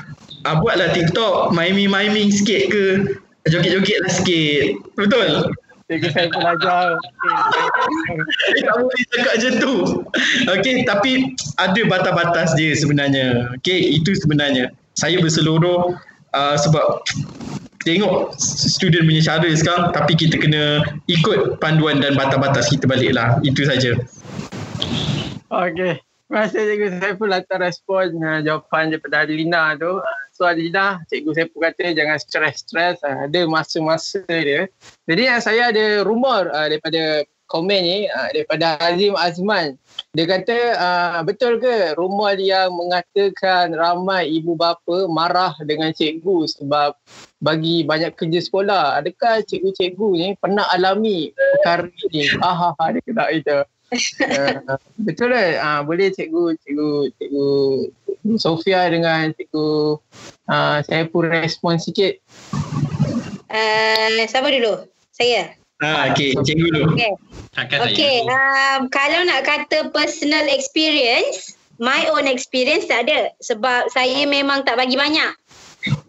ah, 0.44 0.56
buatlah 0.60 0.92
TikTok 0.92 1.52
miming-miming 1.52 2.32
sikit 2.32 2.72
ke. 2.72 2.86
Joget-joget 3.46 4.02
lah 4.02 4.12
sikit. 4.12 4.66
Betul? 4.98 5.54
Cikgu 5.86 6.10
saya 6.18 6.28
belajar. 6.34 6.98
Eh, 6.98 8.62
tak 8.66 8.76
boleh 8.82 9.04
cakap 9.14 9.34
macam 9.38 9.54
tu. 9.62 9.74
Okey, 10.50 10.76
tapi 10.82 11.12
ada 11.62 11.82
batas-batas 11.86 12.58
dia 12.58 12.74
sebenarnya. 12.74 13.54
Okey, 13.62 14.02
itu 14.02 14.18
sebenarnya. 14.18 14.74
Saya 14.98 15.22
berseluruh 15.22 15.94
uh, 16.34 16.56
sebab 16.58 17.06
tengok 17.86 18.34
student 18.42 19.06
punya 19.06 19.22
cara 19.22 19.46
sekarang 19.54 19.94
tapi 19.94 20.18
kita 20.18 20.42
kena 20.42 20.82
ikut 21.06 21.62
panduan 21.62 22.02
dan 22.02 22.18
batas-batas 22.18 22.66
kita 22.74 22.90
balik 22.90 23.14
lah. 23.14 23.38
Itu 23.46 23.62
saja. 23.70 23.94
Okey. 25.54 26.05
Kasih 26.26 26.66
Cikgu 26.66 26.88
Saiful 26.98 27.30
atas 27.30 27.60
respon 27.62 28.18
uh, 28.18 28.42
jawapan 28.42 28.90
daripada 28.90 29.30
Adlina 29.30 29.78
tu. 29.78 30.02
Uh, 30.02 30.22
so 30.34 30.50
Adlina, 30.50 31.06
Cikgu 31.06 31.38
Saiful 31.38 31.62
kata 31.62 31.94
jangan 31.94 32.18
stres-stres. 32.18 32.98
Uh, 33.06 33.30
ada 33.30 33.46
masa-masa 33.46 34.26
dia. 34.26 34.66
Jadi 35.06 35.24
uh, 35.30 35.38
saya 35.38 35.70
ada 35.70 36.02
rumor 36.02 36.50
uh, 36.50 36.66
daripada 36.66 37.22
komen 37.46 37.78
ni 37.78 38.00
uh, 38.10 38.30
daripada 38.34 38.82
Azim 38.82 39.14
Azman. 39.14 39.78
Dia 40.18 40.26
kata 40.26 40.58
uh, 40.74 41.22
betul 41.22 41.62
ke 41.62 41.94
rumor 41.94 42.34
yang 42.42 42.74
mengatakan 42.74 43.78
ramai 43.78 44.26
ibu 44.26 44.58
bapa 44.58 45.06
marah 45.06 45.54
dengan 45.62 45.94
cikgu 45.94 46.50
sebab 46.50 46.98
bagi 47.38 47.86
banyak 47.86 48.18
kerja 48.18 48.42
sekolah. 48.42 48.98
Adakah 48.98 49.46
cikgu-cikgu 49.46 50.10
ni 50.18 50.30
pernah 50.42 50.66
alami 50.74 51.30
perkara 51.58 51.86
ini? 52.10 52.34
Ah, 52.42 52.74
ah, 52.74 52.82
ah 52.82 52.90
dia 52.90 53.02
kata 53.06 53.24
itu. 53.30 53.58
Uh, 54.22 54.78
betul 55.08 55.32
ke? 55.32 55.60
Uh, 55.60 55.82
boleh 55.84 56.12
cikgu, 56.12 56.56
cikgu, 56.64 56.90
cikgu, 57.18 57.50
Sofia 58.36 58.90
dengan 58.90 59.30
cikgu 59.38 60.02
uh, 60.50 60.78
saya 60.82 61.06
pun 61.10 61.30
respon 61.30 61.78
sikit. 61.78 62.18
Uh, 63.50 64.26
siapa 64.26 64.50
dulu? 64.50 64.86
Saya. 65.14 65.54
Ha, 65.84 66.12
okey, 66.12 66.34
cikgu 66.42 66.68
dulu. 66.72 66.84
Okay. 66.96 67.14
Okay, 67.56 68.28
saya. 68.28 68.36
um, 68.80 68.92
kalau 68.92 69.24
nak 69.24 69.48
kata 69.48 69.88
personal 69.96 70.44
experience, 70.52 71.56
my 71.80 72.04
own 72.12 72.28
experience 72.28 72.88
tak 72.88 73.08
ada. 73.08 73.32
Sebab 73.40 73.92
saya 73.92 74.28
memang 74.28 74.68
tak 74.68 74.76
bagi 74.76 75.00
banyak. 75.00 75.32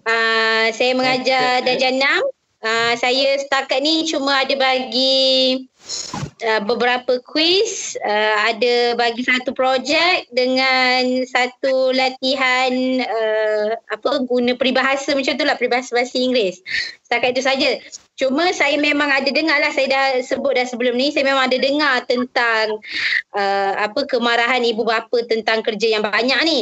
Uh, 0.07 0.73
saya 0.73 0.97
mengajar 0.97 1.63
darjah 1.63 1.93
6. 1.93 2.03
Uh, 2.67 2.93
saya 2.99 3.39
setakat 3.39 3.79
ni 3.85 4.09
cuma 4.09 4.43
ada 4.43 4.55
bagi 4.59 5.69
uh, 6.45 6.61
beberapa 6.65 7.19
quiz, 7.25 7.97
uh, 8.03 8.37
ada 8.51 8.95
bagi 8.99 9.23
satu 9.25 9.57
projek 9.57 10.29
dengan 10.35 11.25
satu 11.25 11.95
latihan 11.95 12.73
uh, 13.03 13.69
apa 13.93 14.23
guna 14.27 14.53
peribahasa 14.59 15.17
macam 15.17 15.35
tu 15.37 15.45
lah 15.47 15.57
peribahasa 15.57 15.97
bahasa 15.97 16.17
Inggeris. 16.19 16.61
Setakat 17.07 17.39
itu 17.39 17.43
saja. 17.45 17.71
Cuma 18.17 18.49
saya 18.57 18.81
memang 18.81 19.13
ada 19.13 19.29
dengar 19.29 19.61
lah 19.61 19.71
saya 19.77 19.93
dah 19.93 20.07
sebut 20.25 20.57
dah 20.57 20.65
sebelum 20.65 20.97
ni 20.97 21.13
saya 21.13 21.29
memang 21.29 21.53
ada 21.53 21.59
dengar 21.61 22.01
tentang 22.09 22.81
uh, 23.37 23.73
apa 23.77 24.09
kemarahan 24.09 24.65
ibu 24.65 24.89
bapa 24.89 25.21
tentang 25.29 25.61
kerja 25.61 26.01
yang 26.01 26.03
banyak 26.03 26.41
ni. 26.49 26.61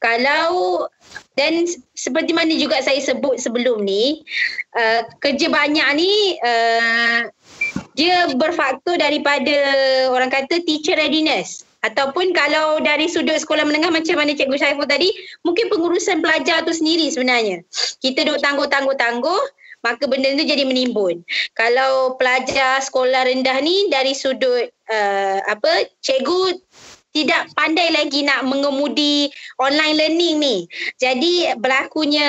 Kalau 0.00 0.88
dan 1.36 1.68
seperti 1.92 2.32
mana 2.32 2.50
juga 2.56 2.80
saya 2.80 2.96
sebut 3.04 3.36
sebelum 3.36 3.84
ni 3.84 4.24
uh, 4.72 5.04
kerja 5.20 5.52
banyak 5.52 5.88
ni 6.00 6.40
uh, 6.40 7.28
dia 7.96 8.28
berfaktor 8.36 9.00
daripada 9.00 9.56
orang 10.12 10.28
kata 10.28 10.60
teacher 10.68 11.00
readiness. 11.00 11.64
Ataupun 11.80 12.34
kalau 12.36 12.82
dari 12.82 13.06
sudut 13.08 13.38
sekolah 13.38 13.62
menengah 13.62 13.94
macam 13.94 14.18
mana 14.18 14.34
Cikgu 14.34 14.58
Syaiful 14.58 14.90
tadi 14.90 15.08
mungkin 15.46 15.70
pengurusan 15.70 16.20
pelajar 16.20 16.66
tu 16.66 16.74
sendiri 16.74 17.08
sebenarnya. 17.08 17.62
Kita 18.02 18.26
duk 18.26 18.42
tangguh-tangguh-tangguh 18.42 19.42
maka 19.86 20.04
benda 20.10 20.34
tu 20.34 20.42
jadi 20.42 20.66
menimbun. 20.66 21.22
Kalau 21.54 22.18
pelajar 22.18 22.82
sekolah 22.82 23.30
rendah 23.30 23.62
ni 23.62 23.86
dari 23.86 24.18
sudut 24.18 24.66
uh, 24.90 25.38
apa 25.46 25.86
cikgu 26.02 26.58
tidak 27.14 27.48
pandai 27.56 27.94
lagi 27.94 28.26
nak 28.26 28.44
mengemudi 28.44 29.30
online 29.62 29.96
learning 29.96 30.36
ni. 30.36 30.56
Jadi 30.98 31.54
berlakunya 31.56 32.28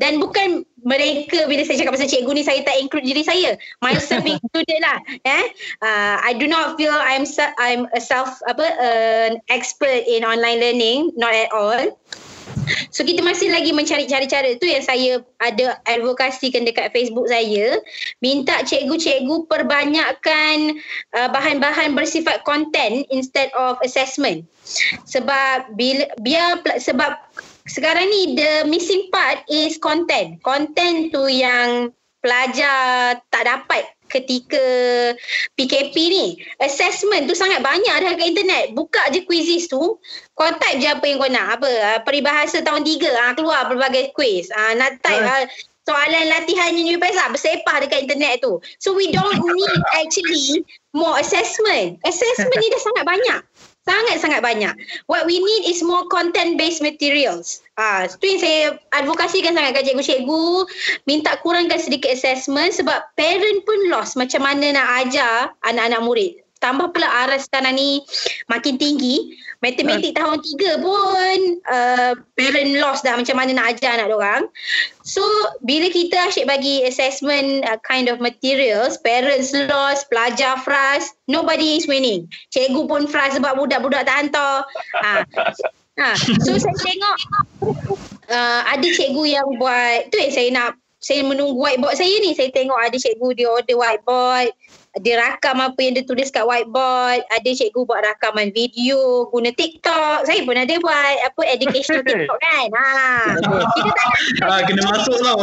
dan 0.00 0.12
bukan 0.22 0.64
mereka 0.82 1.46
bila 1.46 1.62
saya 1.62 1.82
cakap 1.82 1.94
pasal 1.98 2.10
cikgu 2.10 2.32
ni 2.34 2.42
saya 2.42 2.60
tak 2.62 2.76
include 2.78 3.06
diri 3.06 3.22
saya. 3.22 3.54
Myself 3.82 4.26
included 4.26 4.80
lah 4.82 4.98
eh. 5.26 5.44
Uh, 5.82 6.16
I 6.22 6.34
do 6.34 6.46
not 6.50 6.78
feel 6.78 6.94
I'm 6.94 7.26
I'm 7.58 7.86
a 7.94 8.00
self 8.02 8.38
apa 8.50 8.66
uh, 8.78 9.28
expert 9.50 10.06
in 10.06 10.26
online 10.26 10.58
learning 10.58 11.14
not 11.14 11.34
at 11.34 11.50
all. 11.54 11.94
So 12.94 13.02
kita 13.02 13.24
masih 13.24 13.50
lagi 13.50 13.74
mencari 13.74 14.06
cara-cara 14.06 14.54
tu 14.58 14.66
yang 14.68 14.84
saya 14.84 15.22
ada 15.42 15.78
advokasikan 15.88 16.62
dekat 16.62 16.94
Facebook 16.94 17.26
saya. 17.26 17.80
Minta 18.22 18.62
cikgu-cikgu 18.62 19.50
perbanyakkan 19.50 20.78
uh, 21.16 21.28
bahan-bahan 21.32 21.96
bersifat 21.96 22.46
content 22.46 23.06
instead 23.10 23.50
of 23.58 23.78
assessment. 23.82 24.46
Sebab 25.08 25.74
bila 25.74 26.06
biar 26.22 26.62
sebab 26.78 27.18
sekarang 27.66 28.06
ni 28.10 28.34
the 28.34 28.66
missing 28.66 29.06
part 29.12 29.46
is 29.46 29.78
content. 29.78 30.42
Content 30.42 31.14
tu 31.14 31.30
yang 31.30 31.94
pelajar 32.22 33.18
tak 33.34 33.44
dapat 33.46 33.82
ketika 34.12 34.64
PKP 35.56 35.94
ni. 35.96 36.26
Assessment 36.60 37.26
tu 37.26 37.34
sangat 37.34 37.64
banyak 37.64 37.96
dah 38.04 38.12
kat 38.14 38.28
internet. 38.28 38.64
Buka 38.76 39.00
je 39.10 39.24
quizzes 39.24 39.66
tu. 39.66 39.96
Kau 40.36 40.50
type 40.60 40.78
je 40.78 40.88
apa 40.92 41.04
yang 41.08 41.18
kau 41.18 41.30
nak. 41.32 41.46
Apa? 41.58 41.68
Uh, 41.68 41.98
peribahasa 42.04 42.60
tahun 42.60 42.84
tiga. 42.84 43.08
Uh, 43.08 43.32
keluar 43.32 43.66
berbagai 43.72 44.12
quiz. 44.12 44.52
Uh, 44.52 44.76
nak 44.76 45.00
type 45.00 45.24
uh, 45.24 45.48
soalan 45.88 46.30
latihannya 46.30 46.82
new 46.86 46.98
pesa 47.00 47.26
bersepah 47.32 47.82
dekat 47.82 48.06
internet 48.06 48.38
tu. 48.44 48.62
So 48.78 48.94
we 48.94 49.10
don't 49.10 49.42
need 49.42 49.80
actually 49.98 50.62
more 50.94 51.18
assessment. 51.18 51.98
Assessment 52.06 52.58
ni 52.60 52.68
dah 52.70 52.82
sangat 52.84 53.04
banyak. 53.08 53.40
Sangat-sangat 53.82 54.46
banyak. 54.46 54.74
What 55.10 55.26
we 55.26 55.42
need 55.42 55.74
is 55.74 55.82
more 55.82 56.06
content-based 56.06 56.86
materials. 56.86 57.66
Ah, 57.74 58.06
tu 58.06 58.30
yang 58.30 58.38
saya 58.38 58.60
advokasikan 58.94 59.58
sangat 59.58 59.74
kat 59.74 59.90
cikgu-cikgu. 59.90 60.70
Minta 61.10 61.34
kurangkan 61.42 61.82
sedikit 61.82 62.14
assessment 62.14 62.78
sebab 62.78 63.02
parent 63.18 63.58
pun 63.66 63.90
lost 63.90 64.14
macam 64.14 64.46
mana 64.46 64.78
nak 64.78 64.86
ajar 65.02 65.50
anak-anak 65.66 66.02
murid. 66.06 66.41
Tambah 66.62 66.94
pula 66.94 67.10
aras 67.26 67.50
sekarang 67.50 67.74
ni 67.74 68.06
makin 68.46 68.78
tinggi. 68.78 69.34
Matematik 69.62 70.14
tahun 70.14 70.38
tiga 70.42 70.78
pun 70.78 71.38
uh, 71.70 72.14
parent 72.38 72.78
lost 72.78 73.02
dah 73.02 73.18
macam 73.18 73.34
mana 73.34 73.50
nak 73.50 73.74
ajar 73.74 73.98
anak 73.98 74.14
orang. 74.14 74.42
So 75.02 75.22
bila 75.66 75.90
kita 75.90 76.30
asyik 76.30 76.46
bagi 76.46 76.86
assessment 76.86 77.66
uh, 77.66 77.78
kind 77.82 78.06
of 78.06 78.22
materials, 78.22 78.98
parents 79.02 79.50
lost, 79.66 80.06
pelajar 80.06 80.58
frust, 80.62 81.18
nobody 81.26 81.82
is 81.82 81.90
winning. 81.90 82.30
Cikgu 82.54 82.86
pun 82.86 83.10
frust 83.10 83.42
sebab 83.42 83.58
budak-budak 83.58 84.06
tak 84.06 84.16
hantar. 84.26 84.66
Ha. 85.02 85.26
Ha. 85.98 86.10
So 86.46 86.58
saya 86.58 86.76
tengok 86.78 87.16
uh, 88.30 88.60
ada 88.66 88.86
cikgu 88.86 89.34
yang 89.34 89.48
buat, 89.58 90.10
tu 90.10 90.18
yang 90.18 90.34
saya 90.34 90.48
nak 90.54 90.70
saya 91.02 91.26
menunggu 91.26 91.58
whiteboard 91.58 91.98
saya 91.98 92.14
ni. 92.22 92.34
Saya 92.34 92.54
tengok 92.54 92.78
ada 92.78 92.94
cikgu 92.94 93.28
dia 93.34 93.50
order 93.50 93.74
whiteboard 93.78 94.54
dia 95.00 95.16
rakam 95.16 95.56
apa 95.56 95.80
yang 95.80 95.96
dia 95.96 96.04
tulis 96.04 96.28
kat 96.28 96.44
whiteboard 96.44 97.24
ada 97.32 97.48
cikgu 97.48 97.88
buat 97.88 98.04
rakaman 98.04 98.52
video 98.52 99.24
guna 99.32 99.48
TikTok. 99.48 100.28
Saya 100.28 100.44
pun 100.44 100.52
ada 100.52 100.74
buat 100.84 101.14
apa 101.32 101.42
educational 101.48 102.04
TikTok 102.08 102.36
kan? 102.36 102.68
Ha. 102.76 102.88
Kita 103.40 103.90
tak 103.96 104.06
nak 104.44 104.50
ha, 104.52 104.60
kena 104.68 104.82
masuk 104.92 105.16
tau. 105.24 105.40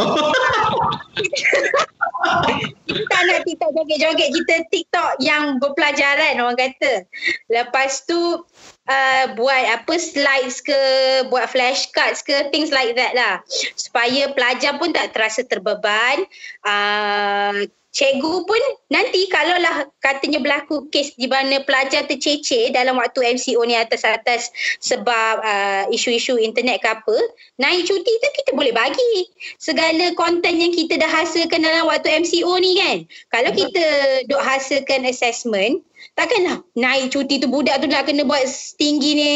Kita 2.86 3.02
tak 3.10 3.22
nak 3.26 3.40
TikTok 3.42 3.70
joget-joget. 3.74 4.30
Kita 4.38 4.54
TikTok 4.70 5.10
yang 5.18 5.58
berpelajaran 5.58 6.38
orang 6.38 6.54
kata. 6.54 7.02
Lepas 7.50 8.06
tu 8.06 8.46
uh, 8.86 9.24
buat 9.34 9.62
apa 9.66 9.94
slides 9.98 10.62
ke 10.62 10.78
buat 11.26 11.50
flashcards 11.50 12.22
ke 12.22 12.54
things 12.54 12.70
like 12.70 12.94
that 12.94 13.18
lah. 13.18 13.42
Supaya 13.74 14.30
pelajar 14.30 14.78
pun 14.78 14.94
tak 14.94 15.10
terasa 15.10 15.42
terbeban. 15.42 16.22
Uh, 16.62 17.66
cikgu 17.90 18.46
pun 18.46 18.62
nanti 18.86 19.26
kalaulah 19.26 19.90
katanya 19.98 20.38
berlaku 20.38 20.86
kes 20.94 21.18
di 21.18 21.26
mana 21.26 21.58
pelajar 21.66 22.06
tercecer 22.06 22.70
dalam 22.70 22.94
waktu 23.02 23.34
MCO 23.34 23.66
ni 23.66 23.74
atas-atas 23.74 24.54
sebab 24.78 25.34
uh, 25.42 25.84
isu-isu 25.90 26.38
internet 26.38 26.78
ke 26.82 26.88
apa, 26.90 27.16
naik 27.58 27.90
cuti 27.90 28.12
tu 28.14 28.28
kita 28.42 28.50
boleh 28.54 28.70
bagi 28.70 29.26
segala 29.58 30.14
konten 30.14 30.62
yang 30.62 30.70
kita 30.70 31.02
dah 31.02 31.10
hasilkan 31.10 31.66
dalam 31.66 31.90
waktu 31.90 32.22
MCO 32.22 32.52
ni 32.62 32.78
kan. 32.78 32.98
Kalau 33.34 33.50
kita 33.50 33.84
duk 34.30 34.42
hasilkan 34.42 35.02
assessment, 35.10 35.82
takkanlah 36.14 36.62
naik 36.78 37.10
cuti 37.10 37.42
tu 37.42 37.50
budak 37.50 37.82
tu 37.82 37.90
nak 37.90 38.06
kena 38.06 38.22
buat 38.22 38.46
tinggi 38.78 39.10
ni 39.18 39.32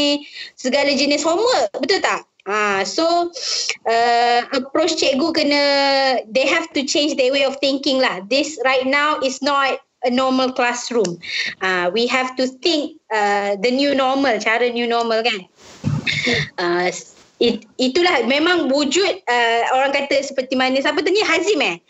segala 0.55 0.95
jenis 0.95 1.27
homework, 1.27 1.75
betul 1.83 1.99
tak? 1.99 2.23
Ah, 2.45 2.85
so 2.85 3.33
uh, 3.89 4.41
approach 4.53 5.01
cikgu 5.01 5.33
kena 5.33 5.63
they 6.29 6.45
have 6.45 6.69
to 6.77 6.85
change 6.85 7.17
their 7.17 7.33
way 7.33 7.49
of 7.49 7.57
thinking 7.57 7.97
lah. 7.97 8.21
This 8.29 8.61
right 8.69 8.85
now 8.85 9.17
is 9.25 9.41
not 9.41 9.81
a 10.05 10.13
normal 10.13 10.53
classroom. 10.53 11.17
Uh, 11.65 11.89
we 11.89 12.05
have 12.05 12.37
to 12.37 12.45
think 12.61 13.01
uh, 13.09 13.57
the 13.65 13.73
new 13.73 13.97
normal, 13.97 14.37
cara 14.45 14.69
new 14.69 14.85
normal 14.85 15.25
kan. 15.25 15.49
Uh, 16.61 16.93
it, 17.41 17.65
itulah 17.81 18.29
memang 18.29 18.69
wujud 18.69 19.25
uh, 19.25 19.63
orang 19.73 19.97
kata 19.97 20.21
seperti 20.21 20.53
mana 20.53 20.85
siapa 20.85 21.01
tanya 21.01 21.25
Hazim 21.25 21.65
eh 21.65 21.81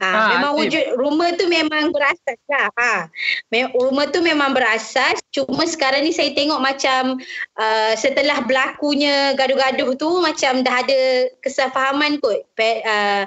Ha, 0.00 0.08
ha, 0.08 0.20
memang 0.32 0.52
Atif. 0.56 0.60
wujud 0.64 0.84
rumah 0.96 1.28
tu 1.36 1.44
memang 1.44 1.92
berasas 1.92 2.40
lah. 2.48 2.72
Ha. 2.80 3.12
Rumah 3.52 4.08
tu 4.08 4.24
memang 4.24 4.56
berasas. 4.56 5.20
Cuma 5.28 5.68
sekarang 5.68 6.08
ni 6.08 6.12
saya 6.16 6.32
tengok 6.32 6.56
macam 6.56 7.20
uh, 7.60 7.92
setelah 7.92 8.40
berlakunya 8.48 9.36
gaduh-gaduh 9.36 9.92
tu 10.00 10.08
macam 10.24 10.64
dah 10.64 10.80
ada 10.80 11.28
kesefahaman 11.44 12.16
kot. 12.24 12.48
Pa, 12.56 12.80
uh, 12.80 13.22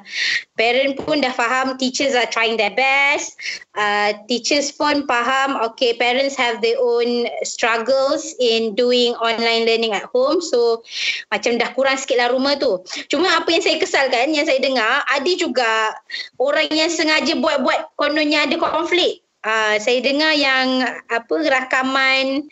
parent 0.58 0.98
pun 0.98 1.22
dah 1.22 1.30
faham 1.30 1.78
teachers 1.78 2.18
are 2.18 2.28
trying 2.28 2.58
their 2.58 2.74
best. 2.74 3.38
Uh, 3.78 4.14
teachers 4.26 4.74
pun 4.74 5.06
faham 5.06 5.58
okay 5.62 5.94
parents 5.98 6.34
have 6.38 6.62
their 6.62 6.78
own 6.82 7.30
struggles 7.46 8.34
in 8.42 8.74
doing 8.74 9.14
online 9.22 9.70
learning 9.70 9.94
at 9.94 10.10
home. 10.10 10.42
So 10.42 10.82
macam 11.30 11.62
dah 11.62 11.70
kurang 11.78 12.02
sikit 12.02 12.18
lah 12.18 12.34
rumah 12.34 12.58
tu. 12.58 12.82
Cuma 13.14 13.30
apa 13.38 13.50
yang 13.54 13.64
saya 13.64 13.78
kesalkan 13.78 14.34
yang 14.34 14.50
saya 14.50 14.60
dengar 14.60 15.06
ada 15.06 15.32
juga 15.38 15.94
orang 16.42 16.70
yang 16.74 16.90
sengaja 16.90 17.38
buat-buat 17.38 17.98
kononnya 18.02 18.50
ada 18.50 18.58
konflik. 18.58 19.23
Uh, 19.44 19.76
saya 19.76 20.00
dengar 20.00 20.32
yang 20.40 20.88
apa 21.12 21.36
rakaman 21.52 22.48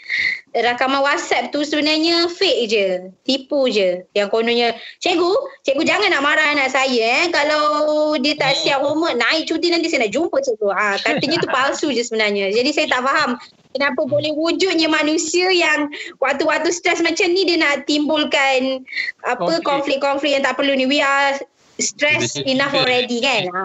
rakaman 0.52 1.00
WhatsApp 1.00 1.56
tu 1.56 1.64
sebenarnya 1.64 2.28
fake 2.28 2.68
je, 2.68 2.88
tipu 3.24 3.72
je. 3.72 4.04
Yang 4.12 4.28
kononnya, 4.36 4.76
cikgu, 5.00 5.32
cikgu 5.64 5.88
jangan 5.88 6.12
nak 6.12 6.24
marah 6.28 6.52
anak 6.52 6.68
saya 6.68 7.24
eh. 7.24 7.26
Kalau 7.32 7.64
dia 8.20 8.36
tak 8.36 8.60
siap 8.60 8.84
homework, 8.84 9.16
naik 9.16 9.48
cuti 9.48 9.72
nanti 9.72 9.88
saya 9.88 10.04
nak 10.04 10.12
jumpa 10.12 10.36
cikgu. 10.44 10.68
Ah, 10.76 11.00
katanya 11.00 11.40
tu 11.40 11.48
palsu 11.48 11.96
je 11.96 12.04
sebenarnya. 12.04 12.52
Jadi 12.52 12.70
saya 12.76 12.92
tak 12.92 13.08
faham 13.08 13.40
kenapa 13.72 14.04
boleh 14.04 14.36
wujudnya 14.36 14.92
manusia 14.92 15.48
yang 15.48 15.88
waktu-waktu 16.20 16.76
stres 16.76 17.00
macam 17.00 17.32
ni 17.32 17.48
dia 17.48 17.56
nak 17.56 17.88
timbulkan 17.88 18.84
apa 19.24 19.64
konflik-konflik 19.64 20.36
yang 20.36 20.44
tak 20.44 20.60
perlu 20.60 20.76
ni. 20.76 20.84
We 20.84 21.00
are 21.00 21.40
stress 21.80 22.38
enough 22.46 22.76
already 22.76 23.24
kan 23.24 23.50
ha. 23.50 23.64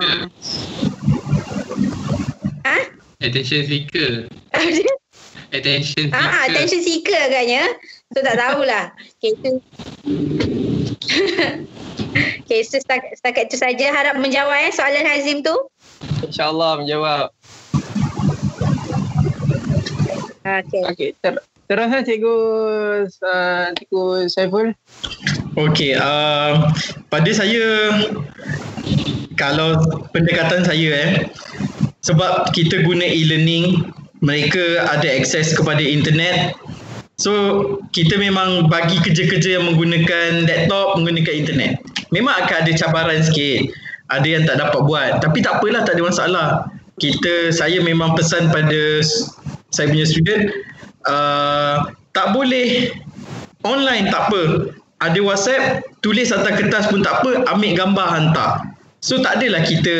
Attention 3.25 3.65
seeker. 3.65 4.29
attention 5.57 6.13
ah, 6.13 6.21
seeker. 6.21 6.29
Ah, 6.37 6.41
attention 6.53 6.81
seeker 6.85 7.17
agaknya. 7.17 7.65
So 8.13 8.21
tak 8.21 8.37
tahulah. 8.37 8.93
Okay, 9.17 9.33
itu. 9.33 9.51
okay, 12.45 12.61
so 12.61 12.77
setakat, 12.77 13.17
setakat 13.17 13.49
itu 13.49 13.57
saja. 13.57 13.87
Harap 13.89 14.21
menjawab 14.21 14.53
eh, 14.53 14.73
soalan 14.73 15.09
Hazim 15.09 15.41
tu. 15.41 15.57
InsyaAllah 16.29 16.85
menjawab. 16.85 17.33
Okay. 20.47 20.83
Okay, 20.93 21.09
ter- 21.25 21.43
teruslah 21.67 22.05
cikgu 22.07 22.37
uh, 23.25 23.67
cikgu 23.75 24.03
Saiful. 24.31 24.71
Okey, 25.57 25.97
uh, 25.97 26.69
pada 27.09 27.31
saya 27.33 27.97
kalau 29.41 29.81
pendekatan 30.13 30.63
saya 30.63 30.89
eh 30.95 31.13
sebab 32.07 32.55
kita 32.55 32.87
guna 32.87 33.03
e-learning, 33.03 33.91
mereka 34.23 34.87
ada 34.87 35.11
akses 35.11 35.51
kepada 35.59 35.83
internet. 35.83 36.55
So, 37.19 37.33
kita 37.91 38.15
memang 38.21 38.71
bagi 38.71 39.03
kerja-kerja 39.03 39.59
yang 39.59 39.75
menggunakan 39.75 40.47
laptop, 40.47 41.01
menggunakan 41.01 41.35
internet. 41.35 41.83
Memang 42.15 42.47
akan 42.47 42.57
ada 42.63 42.73
cabaran 42.79 43.21
sikit. 43.27 43.75
Ada 44.15 44.27
yang 44.27 44.43
tak 44.47 44.63
dapat 44.63 44.81
buat, 44.87 45.19
tapi 45.19 45.43
tak 45.43 45.59
apalah, 45.59 45.83
tak 45.83 45.99
ada 45.99 46.03
masalah. 46.07 46.49
Kita 47.03 47.51
saya 47.51 47.83
memang 47.83 48.15
pesan 48.15 48.55
pada 48.55 49.03
saya 49.75 49.91
punya 49.91 50.07
student 50.09 50.49
uh, 51.05 51.91
tak 52.17 52.33
boleh 52.33 52.95
online 53.67 54.09
tak 54.09 54.31
apa 54.31 54.73
ada 55.05 55.21
WhatsApp, 55.21 55.85
tulis 56.01 56.33
atas 56.33 56.57
kertas 56.57 56.89
pun 56.89 57.05
tak 57.05 57.21
apa, 57.21 57.45
ambil 57.53 57.77
gambar 57.77 58.07
hantar. 58.09 58.51
So 59.05 59.21
tak 59.23 59.39
adalah 59.39 59.63
kita 59.63 59.97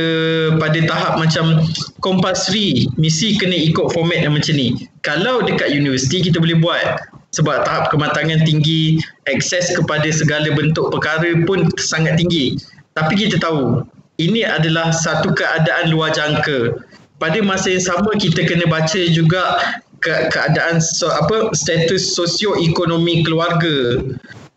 pada 0.57 0.79
tahap 0.83 1.21
macam 1.21 1.63
compulsory, 2.03 2.89
misi 2.97 3.37
kena 3.37 3.55
ikut 3.55 3.93
format 3.93 4.25
yang 4.25 4.35
macam 4.35 4.57
ni. 4.57 4.75
Kalau 5.05 5.45
dekat 5.45 5.71
universiti 5.77 6.27
kita 6.27 6.41
boleh 6.43 6.59
buat 6.59 7.01
sebab 7.37 7.69
tahap 7.69 7.93
kematangan 7.93 8.43
tinggi, 8.49 8.99
akses 9.29 9.77
kepada 9.77 10.09
segala 10.09 10.49
bentuk 10.57 10.89
perkara 10.89 11.37
pun 11.45 11.69
sangat 11.77 12.17
tinggi. 12.17 12.57
Tapi 12.97 13.13
kita 13.15 13.37
tahu, 13.37 13.85
ini 14.17 14.41
adalah 14.43 14.91
satu 14.91 15.37
keadaan 15.37 15.93
luar 15.93 16.17
jangka. 16.17 16.81
Pada 17.21 17.39
masa 17.45 17.73
yang 17.73 17.85
sama 17.85 18.17
kita 18.17 18.45
kena 18.49 18.65
baca 18.65 19.01
juga 19.13 19.61
ke- 20.01 20.29
keadaan 20.33 20.81
so, 20.81 21.09
apa 21.09 21.53
status 21.57 22.17
sosioekonomi 22.17 23.25
keluarga 23.25 24.01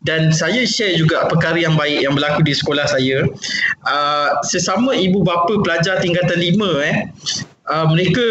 dan 0.08 0.32
saya 0.32 0.64
share 0.64 0.96
juga 0.96 1.28
perkara 1.28 1.60
yang 1.60 1.76
baik 1.76 2.08
yang 2.08 2.16
berlaku 2.16 2.40
di 2.48 2.56
sekolah 2.56 2.88
saya. 2.88 3.28
Uh, 3.84 4.40
sesama 4.48 4.96
ibu 4.96 5.20
bapa 5.28 5.60
pelajar 5.60 6.00
tingkatan 6.00 6.40
lima 6.40 6.70
eh. 6.80 6.96
Uh, 7.68 7.86
mereka 7.92 8.28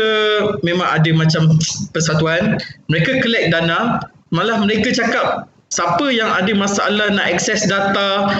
memang 0.65 0.89
ada 0.89 1.11
macam 1.12 1.61
persatuan. 1.93 2.57
Mereka 2.89 3.20
collect 3.20 3.53
dana. 3.53 4.01
Malah 4.32 4.65
mereka 4.65 4.93
cakap 4.97 5.49
siapa 5.69 6.09
yang 6.09 6.32
ada 6.32 6.53
masalah 6.57 7.12
nak 7.12 7.28
akses 7.28 7.69
data 7.69 8.32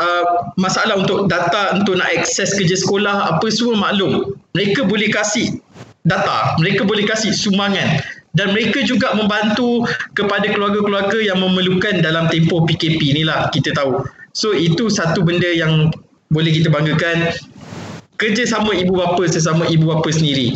uh, 0.00 0.24
masalah 0.56 1.04
untuk 1.04 1.28
data 1.28 1.76
untuk 1.76 2.00
nak 2.00 2.08
akses 2.16 2.56
kerja 2.56 2.76
sekolah 2.76 3.36
apa 3.36 3.46
semua 3.52 3.92
maklum. 3.92 4.32
Mereka 4.56 4.88
boleh 4.88 5.12
kasih 5.12 5.60
data. 6.08 6.56
Mereka 6.56 6.88
boleh 6.88 7.04
kasih 7.04 7.36
sumbangan 7.36 8.00
dan 8.36 8.52
mereka 8.52 8.84
juga 8.84 9.16
membantu 9.16 9.88
kepada 10.12 10.44
keluarga-keluarga 10.52 11.18
yang 11.24 11.40
memerlukan 11.40 12.04
dalam 12.04 12.28
tempoh 12.28 12.68
PKP 12.68 13.16
ni 13.16 13.22
lah 13.24 13.48
kita 13.48 13.72
tahu. 13.72 14.04
So 14.36 14.52
itu 14.52 14.92
satu 14.92 15.24
benda 15.24 15.48
yang 15.48 15.88
boleh 16.28 16.52
kita 16.52 16.68
banggakan. 16.68 17.32
Kerjasama 18.20 18.76
ibu 18.76 18.96
bapa 19.00 19.24
sesama 19.24 19.64
ibu 19.72 19.88
bapa 19.88 20.12
sendiri. 20.12 20.52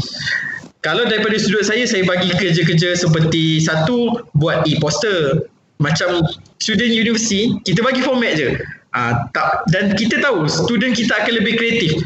Kalau 0.85 1.09
daripada 1.09 1.37
sudut 1.41 1.65
saya 1.65 1.85
saya 1.89 2.05
bagi 2.05 2.33
kerja-kerja 2.37 2.97
seperti 2.97 3.65
satu 3.65 4.29
buat 4.37 4.69
e-poster. 4.69 5.49
Macam 5.81 6.21
student 6.61 6.93
university 6.93 7.57
kita 7.65 7.81
bagi 7.81 8.05
format 8.05 8.37
je. 8.37 8.61
Uh, 8.93 9.15
tak 9.33 9.65
dan 9.73 9.97
kita 9.97 10.21
tahu 10.21 10.45
student 10.45 10.93
kita 10.93 11.17
akan 11.17 11.41
lebih 11.41 11.57
kreatif. 11.57 11.97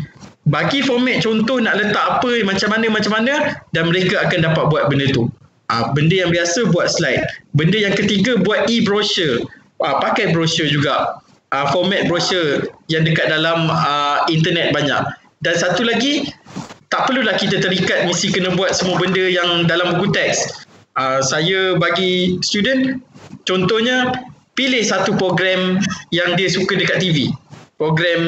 Bagi 0.47 0.87
format 0.87 1.19
contoh 1.19 1.59
nak 1.59 1.83
letak 1.83 2.23
apa 2.23 2.31
macam 2.47 2.69
mana 2.71 2.87
macam 2.93 3.13
mana 3.15 3.59
dan 3.75 3.91
mereka 3.91 4.23
akan 4.23 4.39
dapat 4.47 4.65
buat 4.71 4.87
benda 4.87 5.11
tu 5.11 5.27
uh, 5.75 5.91
benda 5.91 6.23
yang 6.23 6.31
biasa 6.31 6.71
buat 6.71 6.87
slide. 6.87 7.27
Benda 7.59 7.75
yang 7.75 7.99
ketiga 7.99 8.39
buat 8.39 8.71
e-brochure. 8.71 9.43
Uh, 9.83 9.99
pakai 9.99 10.31
brochure 10.31 10.71
juga. 10.71 11.19
Uh, 11.51 11.67
format 11.75 12.07
brochure 12.07 12.71
yang 12.87 13.03
dekat 13.03 13.27
dalam 13.27 13.67
uh, 13.67 14.23
internet 14.31 14.71
banyak. 14.71 15.03
Dan 15.43 15.55
satu 15.59 15.83
lagi 15.83 16.31
tak 16.95 17.11
perlulah 17.11 17.35
kita 17.35 17.59
terikat 17.59 18.07
mesti 18.07 18.31
kena 18.31 18.55
buat 18.55 18.71
semua 18.71 19.03
benda 19.03 19.27
yang 19.27 19.67
dalam 19.67 19.99
buku 19.99 20.15
teks. 20.15 20.63
Uh, 20.95 21.19
saya 21.19 21.75
bagi 21.75 22.39
student 22.47 23.03
Contohnya 23.45 24.25
pilih 24.57 24.81
satu 24.81 25.13
program 25.21 25.83
yang 26.15 26.39
dia 26.39 26.49
suka 26.49 26.79
dekat 26.79 27.01
TV. 27.01 27.29
Program 27.77 28.23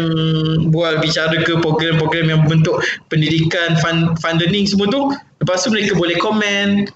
bual 0.75 0.99
bicara 0.99 1.39
ke 1.47 1.55
program-program 1.63 2.27
yang 2.29 2.43
bentuk 2.51 2.83
pendidikan, 3.09 3.79
fun, 3.81 4.13
fun 4.21 4.37
learning 4.43 4.67
semua 4.69 4.91
tu. 4.91 5.15
Lepas 5.41 5.65
tu 5.65 5.71
mereka 5.71 5.95
boleh 5.95 6.19
komen, 6.19 6.91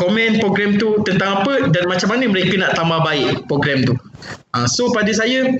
komen 0.00 0.40
program 0.40 0.80
tu 0.80 1.00
tentang 1.04 1.42
apa 1.42 1.68
dan 1.68 1.84
macam 1.84 2.08
mana 2.16 2.24
mereka 2.28 2.56
nak 2.56 2.72
tambah 2.74 3.00
baik 3.04 3.44
program 3.46 3.84
tu. 3.84 3.94
Uh, 4.56 4.66
so 4.68 4.88
pada 4.90 5.12
saya 5.12 5.52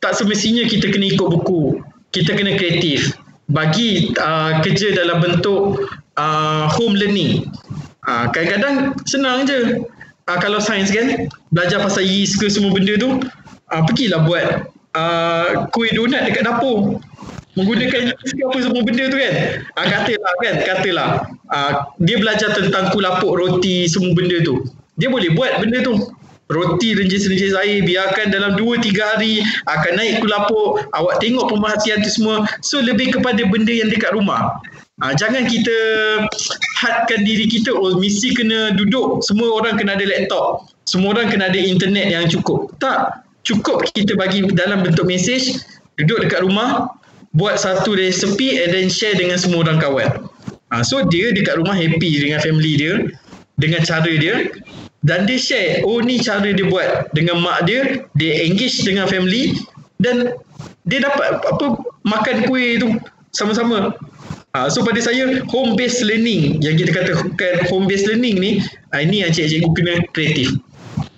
tak 0.00 0.16
semestinya 0.16 0.64
kita 0.64 0.88
kena 0.88 1.12
ikut 1.12 1.28
buku. 1.28 1.80
Kita 2.10 2.32
kena 2.32 2.56
kreatif. 2.56 3.12
Bagi 3.48 4.12
uh, 4.16 4.60
kerja 4.64 4.96
dalam 4.96 5.20
bentuk 5.20 5.88
uh, 6.16 6.64
home 6.72 6.96
learning. 6.96 7.48
Uh, 8.08 8.28
kadang-kadang 8.32 8.96
senang 9.04 9.44
je 9.44 9.84
uh, 10.28 10.38
kalau 10.40 10.60
sains 10.60 10.88
kan 10.88 11.28
belajar 11.52 11.80
pasal 11.80 12.04
yeast 12.04 12.40
ke 12.40 12.48
semua 12.48 12.72
benda 12.72 12.96
tu 12.96 13.20
uh, 13.72 13.82
pergilah 13.84 14.24
buat 14.24 14.46
uh, 14.96 15.68
kuih 15.72 15.92
donat 15.92 16.28
dekat 16.28 16.44
dapur 16.48 17.00
menggunakan 17.58 18.14
apa 18.14 18.58
semua 18.62 18.82
benda 18.86 19.04
tu 19.10 19.18
kan? 19.18 19.34
Uh, 19.74 19.86
katalah 19.90 20.32
kan 20.38 20.54
katalah. 20.62 21.10
Uh, 21.50 21.72
dia 22.06 22.16
belajar 22.22 22.54
tentang 22.54 22.94
kulapuk 22.94 23.34
roti 23.34 23.90
semua 23.90 24.14
benda 24.14 24.38
tu. 24.46 24.62
Dia 24.94 25.10
boleh 25.10 25.34
buat 25.34 25.58
benda 25.58 25.82
tu. 25.82 25.98
Roti 26.48 26.96
renjis-renjis 26.96 27.52
air 27.60 27.84
biarkan 27.84 28.32
dalam 28.32 28.56
2-3 28.56 28.88
hari 29.04 29.44
akan 29.68 29.92
naik 30.00 30.24
kulapuk 30.24 30.80
awak 30.96 31.20
tengok 31.20 31.50
pemerhatian 31.50 32.00
tu 32.00 32.08
semua. 32.08 32.48
So 32.64 32.80
lebih 32.80 33.18
kepada 33.18 33.42
benda 33.44 33.74
yang 33.74 33.92
dekat 33.92 34.16
rumah. 34.16 34.56
Ha, 34.98 35.14
jangan 35.14 35.46
kita 35.46 35.76
hadkan 36.80 37.22
diri 37.22 37.46
kita 37.46 37.76
oh 37.76 38.00
mesti 38.00 38.32
kena 38.32 38.72
duduk. 38.80 39.20
Semua 39.20 39.60
orang 39.60 39.76
kena 39.76 39.98
ada 39.98 40.08
laptop. 40.08 40.72
Semua 40.88 41.12
orang 41.12 41.28
kena 41.28 41.52
ada 41.52 41.60
internet 41.60 42.06
yang 42.08 42.24
cukup. 42.32 42.72
Tak. 42.80 43.28
Cukup 43.44 43.84
kita 43.92 44.16
bagi 44.16 44.44
dalam 44.56 44.80
bentuk 44.80 45.04
mesej 45.04 45.60
duduk 45.98 46.24
dekat 46.24 46.46
rumah 46.46 46.86
buat 47.36 47.60
satu 47.60 47.96
resepi 47.96 48.62
and 48.64 48.72
then 48.72 48.88
share 48.88 49.16
dengan 49.16 49.36
semua 49.36 49.66
orang 49.66 49.78
kawan. 49.82 50.10
Ha, 50.68 50.84
so 50.84 51.00
dia 51.08 51.32
dekat 51.32 51.60
rumah 51.60 51.76
happy 51.76 52.20
dengan 52.20 52.40
family 52.44 52.76
dia 52.76 52.94
dengan 53.60 53.84
cara 53.84 54.08
dia. 54.08 54.48
Dan 55.06 55.30
dia 55.30 55.38
share 55.38 55.86
oh 55.86 56.02
ni 56.02 56.18
cara 56.18 56.50
dia 56.50 56.66
buat 56.66 57.10
dengan 57.14 57.40
mak 57.40 57.68
dia. 57.68 58.04
Dia 58.18 58.32
engage 58.44 58.82
dengan 58.82 59.06
family. 59.06 59.56
Dan 59.98 60.34
dia 60.86 61.02
dapat 61.02 61.42
apa 61.42 61.66
makan 62.06 62.46
kuih 62.46 62.80
tu 62.80 62.88
sama-sama. 63.34 63.94
Uh, 64.56 64.66
so 64.72 64.80
pada 64.80 64.96
saya 64.98 65.44
home 65.52 65.76
based 65.76 66.00
learning 66.00 66.56
yang 66.64 66.74
kita 66.80 66.88
katakan 66.90 67.60
home 67.68 67.84
based 67.84 68.08
learning 68.08 68.40
ni 68.40 68.64
uh, 68.96 69.00
ini 69.04 69.20
yang 69.20 69.28
cikgu 69.28 69.68
kena 69.76 70.00
kreatif 70.16 70.56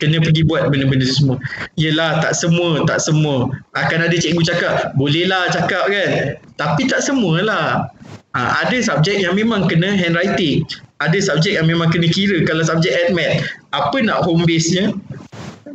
kena 0.00 0.18
pergi 0.18 0.42
buat 0.48 0.72
benda-benda 0.72 1.04
semua. 1.06 1.36
Yelah 1.76 2.24
tak 2.24 2.32
semua 2.34 2.82
tak 2.88 3.04
semua. 3.04 3.52
Akan 3.76 4.00
ada 4.00 4.16
cikgu 4.16 4.42
cakap 4.42 4.96
bolehlah 4.96 5.52
cakap 5.52 5.92
kan? 5.92 6.40
Tapi 6.56 6.88
tak 6.88 7.04
semualah. 7.04 7.92
Uh, 8.30 8.50
ada 8.62 8.78
subjek 8.80 9.20
yang 9.20 9.36
memang 9.36 9.68
kena 9.68 9.92
handwriting. 9.92 10.64
Ada 11.04 11.18
subjek 11.20 11.60
yang 11.60 11.68
memang 11.68 11.92
kena 11.92 12.08
kira 12.08 12.42
kalau 12.48 12.64
subjek 12.64 12.92
admat 13.08 13.44
apa 13.76 13.96
nak 14.00 14.24
home 14.24 14.48
base 14.48 14.72
nya 14.72 14.96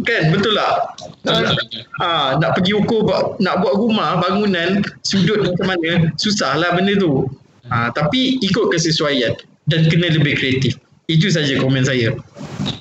kan? 0.05 0.33
Betul 0.33 0.57
tak? 0.57 0.73
Nak, 1.25 1.57
ha, 2.01 2.37
nak 2.37 2.51
pergi 2.57 2.77
ukur 2.77 3.37
nak 3.41 3.55
buat 3.65 3.75
rumah 3.79 4.21
bangunan 4.21 4.85
sudut 5.01 5.41
macam 5.41 5.65
mana 5.73 6.13
susahlah 6.19 6.77
benda 6.77 6.93
tu. 6.97 7.25
Ha, 7.73 7.89
tapi 7.91 8.37
ikut 8.45 8.69
kesesuaian 8.69 9.33
dan 9.65 9.89
kena 9.89 10.13
lebih 10.13 10.37
kreatif. 10.37 10.77
Itu 11.09 11.29
saja 11.29 11.57
komen 11.57 11.85
saya. 11.85 12.13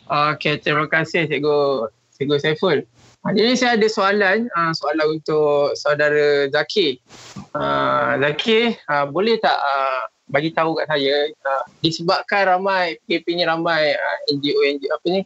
Okey, 0.04 0.60
terima 0.60 0.84
kasih 0.84 1.24
Cikgu 1.24 1.88
Cikgu 2.16 2.36
Saiful. 2.36 2.84
Ha, 3.24 3.32
jadi 3.32 3.56
saya 3.56 3.80
ada 3.80 3.88
soalan, 3.88 4.52
ha, 4.52 4.76
soalan 4.76 5.16
untuk 5.16 5.72
saudara 5.80 6.44
Zaki. 6.52 7.00
Ha, 7.56 8.20
Zaki, 8.20 8.76
boleh 9.08 9.40
tak 9.40 9.56
bagi 10.28 10.52
tahu 10.52 10.76
kat 10.76 10.88
saya 10.92 11.32
disebabkan 11.80 12.52
ramai 12.52 13.00
PKP 13.08 13.40
ni 13.40 13.44
ramai 13.48 13.96
NGO 14.28 14.60
NGO 14.76 14.92
apa 14.92 15.06
ni? 15.08 15.20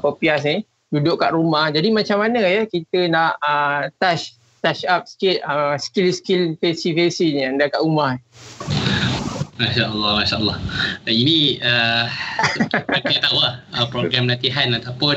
Pepias 0.00 0.44
ni 0.44 0.60
duduk 0.92 1.24
kat 1.24 1.32
rumah. 1.32 1.72
Jadi 1.72 1.88
macam 1.88 2.20
mana 2.20 2.40
ya 2.44 2.68
kita 2.68 3.08
nak 3.08 3.40
touch 3.96 4.36
touch 4.60 4.84
up 4.84 5.08
sikit 5.08 5.40
skill-skill 5.80 6.60
face-to-face 6.60 7.32
ni 7.32 7.48
yang 7.48 7.56
dekat 7.56 7.80
rumah. 7.80 8.20
Masya 9.62 9.84
Allah, 9.94 10.10
Masya 10.18 10.36
Allah. 10.42 10.56
Ini 11.06 11.62
uh, 11.62 12.06
kita 13.06 13.22
tahu 13.22 13.38
lah 13.38 13.62
uh, 13.78 13.86
program 13.86 14.26
latihan 14.26 14.74
ataupun 14.74 15.14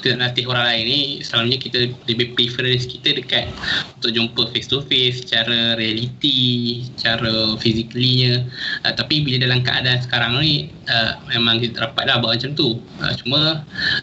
kita 0.00 0.16
nak 0.16 0.32
latih 0.32 0.48
orang 0.48 0.64
lain 0.64 0.84
ni 0.88 1.00
selalunya 1.20 1.58
kita 1.60 1.78
lebih 2.08 2.32
preference 2.32 2.88
kita 2.88 3.20
dekat 3.20 3.52
untuk 4.00 4.16
jumpa 4.16 4.42
face 4.56 4.64
to 4.64 4.80
face 4.88 5.20
secara 5.20 5.76
reality, 5.76 6.80
secara 6.96 7.58
physically-nya. 7.60 8.48
Uh, 8.88 8.96
tapi 8.96 9.20
bila 9.20 9.44
dalam 9.44 9.60
keadaan 9.60 10.00
sekarang 10.00 10.40
ni 10.40 10.72
uh, 10.88 11.20
memang 11.28 11.60
kita 11.60 11.84
dapat 11.84 12.08
dah 12.08 12.16
buat 12.16 12.40
macam 12.40 12.56
tu. 12.56 12.80
Uh, 13.02 13.12
cuma 13.20 13.40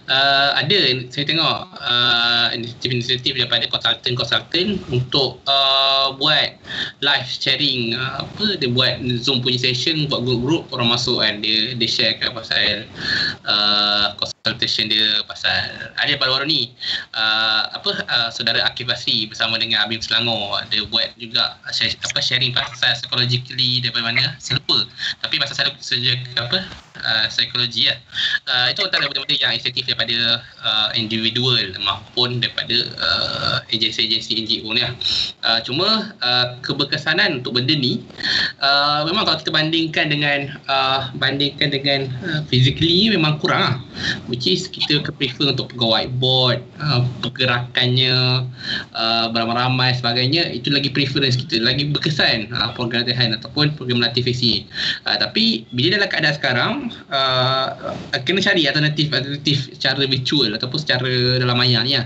uh, 0.06 0.49
ada 0.53 0.78
saya 1.10 1.26
tengok 1.26 1.57
uh, 1.82 2.53
inisiatif-inisiatif 2.53 3.34
daripada 3.34 3.65
konsultan-konsultan 3.74 4.78
untuk 4.94 5.41
uh, 5.49 6.14
buat 6.19 6.61
live 7.02 7.30
sharing 7.32 7.98
uh, 7.98 8.22
apa 8.22 8.60
dia 8.61 8.69
buat 8.69 9.02
Zoom 9.24 9.41
punya 9.41 9.57
session 9.57 10.06
buat 10.06 10.22
group-group 10.22 10.69
orang 10.76 10.94
masuk 10.94 11.24
kan 11.24 11.41
dia 11.41 11.74
dia 11.74 11.90
share 11.90 12.22
kan 12.22 12.36
pasal 12.36 12.86
uh, 13.48 14.14
consultation 14.48 14.88
dia 14.88 15.19
pasal 15.28 15.91
ada 15.99 16.14
baru-baru 16.15 16.48
ni 16.48 16.72
uh, 17.11 17.68
apa 17.76 17.91
uh, 18.07 18.30
saudara 18.32 18.64
Akif 18.64 18.88
Basri 18.88 19.28
bersama 19.28 19.60
dengan 19.60 19.84
Abim 19.84 19.99
Selangor 19.99 20.64
dia 20.72 20.88
buat 20.88 21.11
juga 21.19 21.60
share, 21.76 21.91
apa 21.99 22.19
sharing 22.24 22.56
pasal 22.56 22.95
psychologically 22.95 23.84
daripada 23.84 24.07
mana 24.07 24.24
saya 24.40 24.56
lupa. 24.64 24.88
Tapi 25.19 25.36
pasal 25.44 25.76
sejak 25.84 26.24
apa 26.40 26.64
uh, 27.03 27.26
psikologi 27.30 27.90
lah. 27.91 27.99
Uh, 28.48 28.68
itu 28.74 28.82
antara 28.86 29.06
benda-benda 29.06 29.36
yang 29.38 29.53
inisiatif 29.53 29.86
daripada 29.86 30.41
uh, 30.65 30.90
individual 30.98 31.76
maupun 31.84 32.41
daripada 32.41 32.78
uh, 32.98 33.56
agensi-agensi 33.69 34.44
NGO 34.45 34.74
ni 34.74 34.82
lah. 34.82 34.94
Uh, 35.45 35.60
cuma 35.61 36.14
uh, 36.22 36.57
keberkesanan 36.65 37.44
untuk 37.44 37.60
benda 37.60 37.74
ni 37.78 38.02
uh, 38.61 39.06
memang 39.06 39.28
kalau 39.28 39.38
kita 39.40 39.52
bandingkan 39.53 40.06
dengan 40.10 40.40
uh, 40.68 41.11
bandingkan 41.18 41.69
dengan 41.74 42.10
uh, 42.26 42.41
physically 42.49 43.11
memang 43.11 43.38
kurang 43.38 43.61
lah. 43.61 43.76
Which 44.30 44.45
is 44.45 44.69
kita 44.69 45.02
prefer 45.18 45.52
untuk 45.52 45.74
pegang 45.74 45.90
whiteboard, 45.90 46.61
uh, 46.78 47.02
pergerakannya, 47.26 48.45
uh, 48.94 49.26
beramai-ramai 49.34 49.98
sebagainya 49.98 50.53
itu 50.53 50.69
lagi 50.69 50.94
preference 50.94 51.34
kita, 51.40 51.64
lagi 51.64 51.90
berkesan 51.90 52.53
uh, 52.53 52.72
program 52.78 53.03
latihan 53.03 53.34
ataupun 53.34 53.74
program 53.74 54.03
latih 54.03 54.22
fasi. 54.22 54.69
Uh, 55.10 55.18
tapi 55.18 55.65
bila 55.74 55.98
dalam 55.98 56.10
keadaan 56.10 56.36
sekarang 56.38 56.74
uh, 56.92 57.94
kena 58.26 58.44
cari 58.44 58.68
alternatif 58.68 59.14
alternatif 59.14 59.72
secara 59.74 60.04
virtual 60.04 60.52
ataupun 60.54 60.80
secara 60.82 61.40
dalam 61.40 61.56
maya 61.56 61.80
ni 61.86 61.96
lah. 61.96 62.06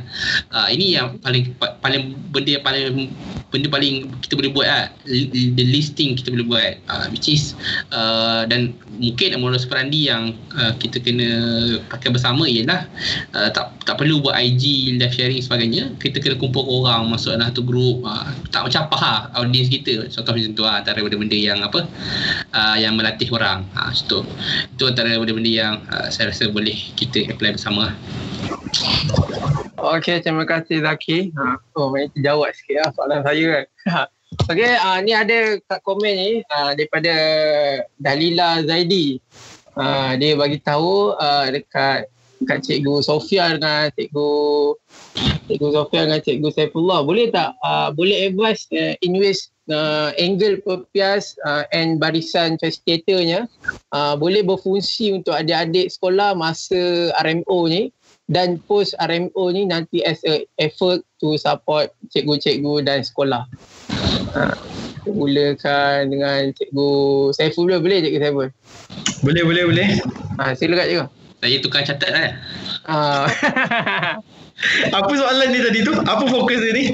Uh, 0.53 0.68
ini 0.70 0.95
yang 0.98 1.18
paling 1.20 1.56
paling 1.82 2.14
benda 2.30 2.60
yang 2.60 2.66
paling 2.66 3.10
benda 3.52 3.68
paling 3.68 4.08
kita 4.24 4.34
boleh 4.38 4.52
buat 4.53 4.68
lah. 4.68 4.86
The 5.32 5.66
listing 5.66 6.20
kita 6.20 6.32
boleh 6.32 6.45
buat 6.48 6.72
uh, 6.88 7.06
which 7.10 7.28
is 7.32 7.58
uh, 7.91 8.45
dan 8.45 8.76
mungkin 9.02 9.40
modus 9.41 9.66
operandi 9.66 10.08
yang 10.12 10.38
uh, 10.56 10.72
kita 10.78 11.02
kena 11.02 11.30
pakai 11.90 12.14
bersama 12.14 12.45
ialah 12.45 12.86
uh, 13.34 13.49
tak 13.49 13.74
tak 13.84 13.98
perlu 13.98 14.22
buat 14.22 14.38
IG 14.38 14.95
live 15.02 15.14
sharing 15.14 15.41
sebagainya. 15.41 15.98
Kita 15.98 16.22
kena 16.22 16.38
kumpul 16.38 16.64
orang 16.64 17.10
masuk 17.10 17.34
dalam 17.34 17.49
satu 17.49 17.66
group 17.66 18.06
uh, 18.06 18.30
tak 18.53 18.70
macam 18.70 18.88
apa 18.88 18.98
ha 19.02 19.14
audience 19.41 19.72
kita. 19.72 20.06
Contoh 20.12 20.34
macam 20.38 20.52
tu 20.53 20.64
lah, 20.64 20.76
antara 20.84 20.99
benda-benda 21.02 21.38
yang 21.38 21.60
apa 21.66 21.88
uh, 22.53 22.76
yang 22.78 22.94
melatih 22.95 23.28
orang. 23.34 23.66
Uh, 23.74 23.91
itu 23.91 24.20
itu 24.76 24.84
antara 24.88 25.14
benda-benda 25.19 25.52
yang 25.52 25.76
uh, 25.91 26.07
saya 26.10 26.31
rasa 26.31 26.49
boleh 26.49 26.76
kita 26.95 27.27
apply 27.30 27.56
bersama 27.56 27.93
Okey, 29.81 30.22
terima 30.22 30.45
kasih 30.45 30.85
Zaki. 30.85 31.34
Ha, 31.34 31.57
oh, 31.73 31.89
main 31.89 32.06
terjawab 32.14 32.53
sikit 32.53 32.85
lah 32.85 32.89
soalan 32.93 33.22
saya 33.26 33.45
kan. 33.49 33.65
Okey, 34.48 34.73
uh, 34.77 34.98
ni 35.02 35.11
ada 35.11 35.57
kat 35.65 35.80
komen 35.81 36.14
ni 36.14 36.30
uh, 36.53 36.72
daripada 36.77 37.14
Dalila 37.98 38.61
Zaidi. 38.61 39.18
Uh, 39.73 40.14
dia 40.22 40.38
bagi 40.38 40.61
tahu 40.61 41.18
uh, 41.18 41.49
dekat 41.49 42.07
dekat 42.41 42.60
cikgu 42.65 43.06
Sofia 43.06 43.57
dengan 43.57 43.89
cikgu 43.93 44.30
cikgu 45.49 45.68
Sofia 45.73 46.02
dengan 46.06 46.22
cikgu 46.22 46.49
Saifullah. 46.53 47.02
Boleh 47.02 47.34
tak 47.34 47.57
uh, 47.65 47.89
boleh 47.91 48.30
advice 48.30 48.69
uh, 48.77 48.93
in 49.02 49.18
ways 49.18 49.49
uh, 49.72 50.11
angle 50.19 50.60
pepias 50.61 51.35
uh, 51.48 51.64
and 51.72 51.98
barisan 51.98 52.60
facilitatornya 52.60 53.49
uh, 53.95 54.14
boleh 54.19 54.43
berfungsi 54.43 55.15
untuk 55.15 55.35
adik-adik 55.35 55.89
sekolah 55.89 56.35
masa 56.35 57.11
RMO 57.23 57.68
ni 57.72 57.91
dan 58.31 58.64
post 58.64 58.95
RMO 58.99 59.52
ni 59.52 59.68
nanti 59.68 59.99
as 60.07 60.23
a 60.23 60.48
effort 60.56 61.03
to 61.19 61.35
support 61.35 61.91
cikgu-cikgu 62.15 62.80
dan 62.88 63.03
sekolah. 63.03 63.43
Ha, 64.31 64.56
mulakan 65.03 66.15
dengan 66.15 66.56
cikgu 66.56 66.91
Saiful 67.35 67.68
dulu 67.68 67.91
boleh 67.91 67.99
cikgu 68.07 68.19
Saiful? 68.23 68.49
Boleh, 69.27 69.43
boleh, 69.43 69.64
boleh. 69.68 69.88
Ha, 70.39 70.56
silakan 70.56 70.88
cikgu. 70.88 71.06
Saya 71.41 71.57
tukar 71.60 71.81
catat 71.84 72.10
lah. 72.14 72.31
Ha. 72.88 72.98
Apa 74.98 75.11
soalan 75.11 75.48
ni 75.52 75.60
tadi 75.60 75.80
tu? 75.81 75.93
Apa 76.06 76.23
fokus 76.30 76.61
dia 76.61 76.72
ni? 76.72 76.85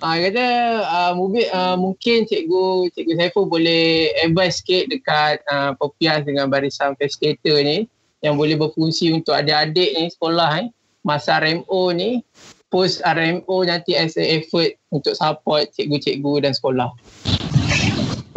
Ah 0.00 0.16
uh, 0.16 0.18
kata 0.24 0.46
uh, 0.80 1.12
mungkin 1.12 1.44
uh, 1.52 1.76
mungkin 1.76 2.24
cikgu 2.24 2.88
cikgu 2.96 3.20
Saiful 3.20 3.44
boleh 3.44 4.08
advice 4.24 4.64
sikit 4.64 4.88
dekat 4.88 5.44
uh, 5.44 5.76
Popias 5.76 6.24
dengan 6.24 6.48
barisan 6.48 6.96
facilitator 6.96 7.60
ni 7.60 7.84
yang 8.24 8.40
boleh 8.40 8.56
berfungsi 8.56 9.12
untuk 9.12 9.36
adik-adik 9.36 9.92
ni 9.92 10.08
sekolah 10.08 10.64
eh 10.64 10.68
masa 11.04 11.36
RMO 11.40 11.92
ni 11.92 12.24
post 12.72 13.04
RMO 13.04 13.56
nanti 13.68 13.92
as 13.92 14.16
a 14.16 14.24
effort 14.40 14.72
untuk 14.88 15.12
support 15.12 15.68
cikgu-cikgu 15.76 16.48
dan 16.48 16.56
sekolah. 16.56 16.88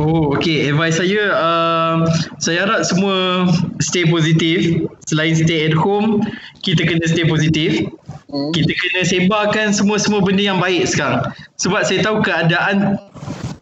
Oh, 0.03 0.35
okay. 0.35 0.67
Advice 0.67 0.99
saya, 0.99 1.31
um, 1.31 2.03
saya 2.43 2.67
harap 2.67 2.83
semua 2.83 3.47
stay 3.79 4.03
positif. 4.03 4.83
Selain 5.07 5.31
stay 5.31 5.71
at 5.71 5.75
home, 5.79 6.19
kita 6.59 6.83
kena 6.83 7.07
stay 7.07 7.23
positif. 7.23 7.87
Hmm. 8.27 8.51
Kita 8.51 8.67
kena 8.67 9.01
sebarkan 9.07 9.71
semua-semua 9.71 10.19
benda 10.19 10.43
yang 10.43 10.59
baik 10.59 10.91
sekarang. 10.91 11.31
Sebab 11.55 11.87
saya 11.87 12.03
tahu 12.03 12.19
keadaan 12.19 12.99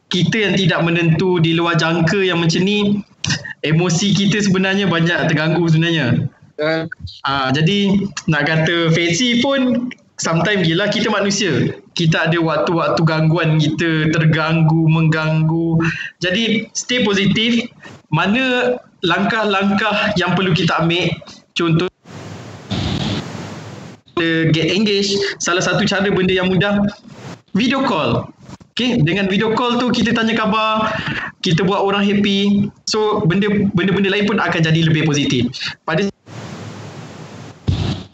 kita 0.09 0.49
yang 0.49 0.53
tidak 0.57 0.81
menentu 0.81 1.37
di 1.37 1.53
luar 1.53 1.77
jangka 1.77 2.25
yang 2.25 2.41
macam 2.41 2.65
ni, 2.65 3.05
emosi 3.61 4.17
kita 4.17 4.41
sebenarnya 4.41 4.89
banyak 4.89 5.29
terganggu 5.29 5.61
sebenarnya. 5.69 6.25
Uh. 6.57 6.89
Uh, 7.25 7.49
jadi 7.53 8.01
nak 8.25 8.49
kata 8.49 8.89
fancy 8.93 9.45
pun 9.45 9.93
sometimes 10.21 10.69
gila 10.69 10.85
kita 10.93 11.09
manusia. 11.09 11.73
Kita 11.97 12.29
ada 12.29 12.37
waktu-waktu 12.37 13.01
gangguan 13.01 13.57
kita 13.57 14.13
terganggu, 14.13 14.85
mengganggu. 14.85 15.81
Jadi 16.21 16.69
stay 16.77 17.01
positif. 17.01 17.65
Mana 18.13 18.77
langkah-langkah 19.01 20.13
yang 20.15 20.37
perlu 20.37 20.53
kita 20.53 20.85
ambil? 20.85 21.09
Contoh 21.57 21.89
get 24.53 24.69
engaged. 24.69 25.17
Salah 25.41 25.65
satu 25.65 25.81
cara 25.89 26.05
benda 26.13 26.37
yang 26.37 26.53
mudah 26.53 26.85
video 27.57 27.81
call. 27.81 28.29
Okay, 28.71 29.01
dengan 29.03 29.27
video 29.27 29.51
call 29.51 29.83
tu 29.83 29.91
kita 29.91 30.15
tanya 30.15 30.31
khabar, 30.31 30.95
kita 31.43 31.65
buat 31.67 31.83
orang 31.83 32.07
happy. 32.07 32.71
So 32.87 33.19
benda 33.27 33.51
benda-benda 33.75 34.07
lain 34.07 34.29
pun 34.29 34.39
akan 34.39 34.59
jadi 34.63 34.87
lebih 34.87 35.03
positif. 35.03 35.51
Pada 35.83 36.07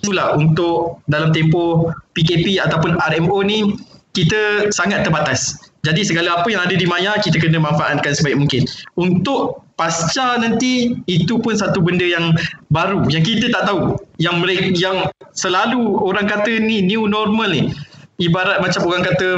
itulah 0.08 0.40
untuk 0.40 1.04
dalam 1.12 1.36
tempoh 1.36 1.92
PKP 2.16 2.64
ataupun 2.64 2.96
RMO 2.96 3.44
ni 3.44 3.76
kita 4.16 4.72
sangat 4.72 5.04
terbatas. 5.04 5.60
Jadi 5.84 6.08
segala 6.08 6.40
apa 6.40 6.48
yang 6.48 6.64
ada 6.64 6.72
di 6.72 6.88
maya 6.88 7.20
kita 7.20 7.36
kena 7.36 7.60
manfaatkan 7.60 8.16
sebaik 8.16 8.40
mungkin. 8.40 8.64
Untuk 8.96 9.68
pasca 9.76 10.40
nanti 10.40 10.96
itu 11.12 11.38
pun 11.44 11.60
satu 11.60 11.84
benda 11.84 12.08
yang 12.08 12.32
baru 12.72 13.04
yang 13.12 13.28
kita 13.28 13.52
tak 13.52 13.68
tahu. 13.68 14.00
Yang 14.16 14.36
mereka 14.40 14.66
yang 14.80 14.98
selalu 15.36 16.00
orang 16.00 16.26
kata 16.32 16.56
ni 16.64 16.88
new 16.88 17.04
normal 17.04 17.52
ni. 17.52 17.76
Ibarat 18.18 18.64
macam 18.64 18.88
orang 18.88 19.04
kata 19.04 19.30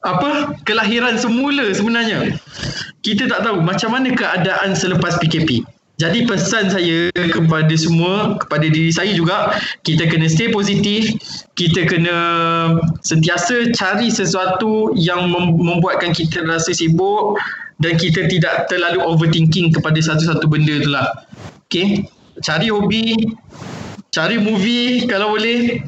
apa 0.00 0.56
kelahiran 0.64 1.20
semula 1.20 1.68
sebenarnya 1.76 2.40
kita 3.04 3.28
tak 3.28 3.44
tahu 3.44 3.60
macam 3.60 3.92
mana 3.92 4.08
keadaan 4.16 4.72
selepas 4.72 5.20
PKP 5.20 5.60
jadi 6.00 6.24
pesan 6.24 6.72
saya 6.72 7.12
kepada 7.12 7.74
semua 7.76 8.40
kepada 8.40 8.64
diri 8.64 8.88
saya 8.88 9.12
juga 9.12 9.52
kita 9.84 10.08
kena 10.08 10.32
stay 10.32 10.48
positif 10.48 11.12
kita 11.60 11.84
kena 11.84 12.16
sentiasa 13.04 13.68
cari 13.76 14.08
sesuatu 14.08 14.96
yang 14.96 15.28
membuatkan 15.36 16.16
kita 16.16 16.40
rasa 16.48 16.72
sibuk 16.72 17.36
dan 17.84 18.00
kita 18.00 18.24
tidak 18.32 18.72
terlalu 18.72 19.04
overthinking 19.04 19.72
kepada 19.72 20.00
satu-satu 20.00 20.44
benda 20.48 20.80
tu 20.80 20.92
lah. 20.92 21.08
Okay 21.68 22.08
cari 22.40 22.72
hobi 22.72 23.36
cari 24.10 24.40
movie 24.40 25.06
kalau 25.06 25.36
boleh 25.36 25.84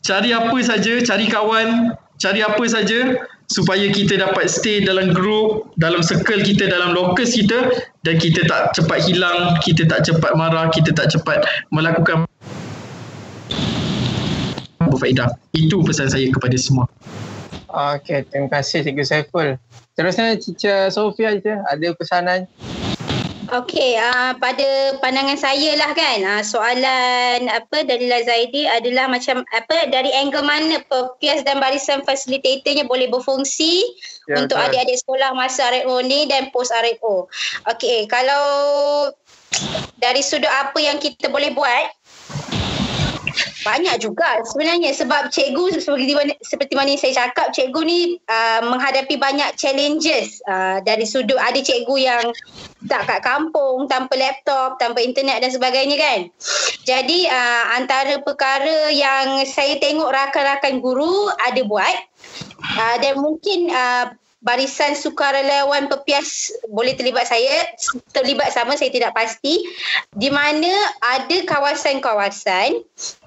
cari 0.00 0.30
apa 0.32 0.56
saja 0.64 1.02
cari 1.02 1.26
kawan 1.28 1.92
cari 2.16 2.40
apa 2.40 2.64
saja 2.70 3.18
supaya 3.50 3.90
kita 3.90 4.14
dapat 4.14 4.46
stay 4.46 4.78
dalam 4.78 5.10
group, 5.10 5.74
dalam 5.74 6.06
circle 6.06 6.38
kita, 6.46 6.70
dalam 6.70 6.94
locus 6.94 7.34
kita 7.34 7.74
dan 8.06 8.14
kita 8.22 8.46
tak 8.46 8.70
cepat 8.78 9.02
hilang, 9.02 9.58
kita 9.66 9.90
tak 9.90 10.06
cepat 10.06 10.38
marah, 10.38 10.70
kita 10.70 10.94
tak 10.94 11.10
cepat 11.10 11.42
melakukan 11.74 12.30
berfaedah. 14.78 15.34
Itu 15.50 15.82
pesan 15.82 16.14
saya 16.14 16.30
kepada 16.30 16.54
semua. 16.54 16.86
Okey, 17.70 18.26
terima 18.30 18.50
kasih 18.50 18.86
Cikgu 18.86 19.04
Saiful. 19.06 19.58
Terusnya 19.98 20.38
Cica 20.38 20.86
Sofia 20.94 21.34
je, 21.38 21.54
ada 21.54 21.88
pesanan? 21.98 22.46
Okey, 23.50 23.98
uh, 23.98 24.30
pada 24.38 24.94
pandangan 25.02 25.34
saya 25.34 25.74
lah 25.74 25.90
kan, 25.90 26.22
uh, 26.22 26.42
soalan 26.46 27.50
apa 27.50 27.82
dari 27.82 28.06
Zaidi 28.06 28.70
adalah 28.70 29.10
macam 29.10 29.42
apa 29.50 29.90
dari 29.90 30.14
angle 30.14 30.46
mana 30.46 30.78
pepias 30.86 31.42
dan 31.42 31.58
barisan 31.58 32.06
fasilitatornya 32.06 32.86
boleh 32.86 33.10
berfungsi 33.10 33.82
ya, 34.30 34.38
untuk 34.38 34.54
kan. 34.54 34.70
adik-adik 34.70 35.02
sekolah 35.02 35.34
masa 35.34 35.66
RFO 35.66 35.98
ni 36.06 36.30
dan 36.30 36.54
post 36.54 36.70
RFO. 36.70 37.26
Okey, 37.74 38.06
kalau 38.06 38.46
dari 39.98 40.22
sudut 40.22 40.50
apa 40.50 40.78
yang 40.78 41.02
kita 41.02 41.26
boleh 41.26 41.50
buat, 41.50 41.90
banyak 43.60 43.96
juga 44.00 44.40
sebenarnya 44.48 44.96
sebab 44.96 45.28
cikgu 45.28 45.80
seperti 45.80 46.12
mana, 46.16 46.32
seperti 46.40 46.74
mana 46.76 46.96
saya 46.96 47.26
cakap 47.26 47.52
cikgu 47.52 47.80
ni 47.84 48.00
uh, 48.28 48.60
menghadapi 48.64 49.20
banyak 49.20 49.52
challenges 49.60 50.40
uh, 50.48 50.80
dari 50.80 51.04
sudut 51.04 51.36
ada 51.36 51.60
cikgu 51.60 51.96
yang 52.00 52.24
tak 52.88 53.04
kat 53.04 53.20
kampung 53.20 53.84
tanpa 53.86 54.16
laptop 54.16 54.80
tanpa 54.80 55.04
internet 55.04 55.44
dan 55.44 55.52
sebagainya 55.52 55.96
kan. 56.00 56.18
Jadi 56.88 57.28
uh, 57.28 57.64
antara 57.76 58.16
perkara 58.24 58.88
yang 58.88 59.44
saya 59.44 59.76
tengok 59.76 60.08
rakan-rakan 60.08 60.80
guru 60.80 61.28
ada 61.44 61.60
buat 61.68 61.96
uh, 62.80 62.96
dan 63.04 63.20
mungkin 63.20 63.68
uh, 63.68 64.08
barisan 64.40 64.96
sukarelawan 64.96 65.88
pepias 65.88 66.52
boleh 66.72 66.96
terlibat 66.96 67.28
saya. 67.28 67.68
Terlibat 68.12 68.52
sama 68.52 68.76
saya 68.76 68.92
tidak 68.92 69.12
pasti. 69.12 69.64
Di 70.16 70.28
mana 70.32 70.72
ada 71.04 71.38
kawasan-kawasan 71.44 72.80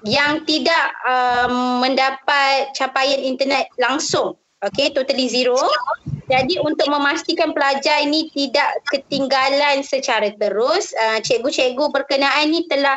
yang 0.06 0.42
tidak 0.44 0.84
um, 1.06 1.82
mendapat 1.82 2.74
capaian 2.74 3.22
internet 3.22 3.70
langsung. 3.78 4.34
Okay 4.62 4.90
totally 4.90 5.28
zero. 5.28 5.58
Jadi 6.24 6.56
untuk 6.64 6.88
memastikan 6.88 7.52
pelajar 7.52 8.00
ini 8.00 8.32
tidak 8.32 8.80
ketinggalan 8.88 9.84
secara 9.84 10.32
terus 10.40 10.96
uh, 10.96 11.20
cikgu-cikgu 11.20 11.84
berkenaan 11.92 12.48
ini 12.48 12.64
telah 12.64 12.96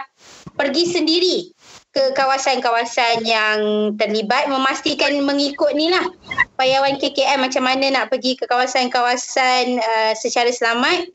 pergi 0.56 0.88
sendiri 0.88 1.52
ke 1.95 2.14
kawasan-kawasan 2.14 3.26
yang 3.26 3.57
terlibat 3.97 4.51
memastikan 4.51 5.18
mengikut 5.23 5.73
ni 5.73 5.89
lah. 5.89 6.05
Payawan 6.59 7.01
KKM 7.01 7.41
macam 7.41 7.64
mana 7.65 7.89
nak 7.89 8.14
pergi 8.14 8.38
ke 8.38 8.45
kawasan-kawasan 8.45 9.81
uh, 9.81 10.14
secara 10.14 10.51
selamat. 10.53 11.09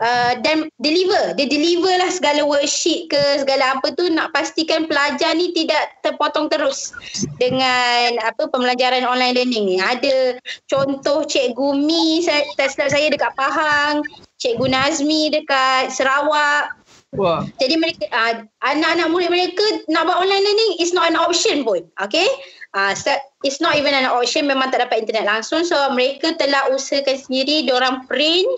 Uh, 0.00 0.38
dan 0.46 0.70
deliver 0.80 1.34
dia 1.34 1.50
deliver 1.50 1.90
lah 1.98 2.08
segala 2.08 2.46
worksheet 2.46 3.10
ke 3.10 3.20
segala 3.42 3.76
apa 3.76 3.90
tu 3.98 4.06
nak 4.08 4.30
pastikan 4.32 4.86
pelajar 4.86 5.34
ni 5.34 5.52
tidak 5.52 5.92
terpotong 6.00 6.46
terus 6.48 6.94
dengan 7.42 8.16
apa 8.22 8.48
pembelajaran 8.48 9.02
online 9.04 9.36
learning 9.42 9.66
ni. 9.66 9.76
Ada 9.82 10.38
contoh 10.70 11.26
cikgu 11.26 11.74
Mi 11.74 12.22
saya, 12.22 12.46
saya 12.70 13.12
dekat 13.12 13.34
Pahang 13.34 14.00
cikgu 14.40 14.72
Nazmi 14.72 15.28
dekat 15.36 15.92
Sarawak 15.92 16.79
Wah. 17.18 17.42
Jadi 17.58 17.74
mereka 17.74 18.06
uh, 18.14 18.46
anak-anak 18.62 19.10
murid 19.10 19.30
mereka 19.34 19.64
nak 19.90 20.06
buat 20.06 20.22
online 20.22 20.46
learning 20.46 20.72
is 20.78 20.94
not 20.94 21.10
an 21.10 21.18
option 21.18 21.66
pun. 21.66 21.82
Okay. 21.98 22.26
Uh, 22.70 22.94
it's 23.44 23.60
not 23.60 23.76
even 23.76 23.96
an 23.96 24.08
option 24.08 24.44
memang 24.44 24.68
tak 24.68 24.84
dapat 24.84 25.08
internet 25.08 25.24
langsung. 25.24 25.64
So 25.64 25.76
mereka 25.96 26.36
telah 26.36 26.68
usahakan 26.72 27.16
sendiri 27.16 27.64
orang 27.72 28.04
print 28.04 28.48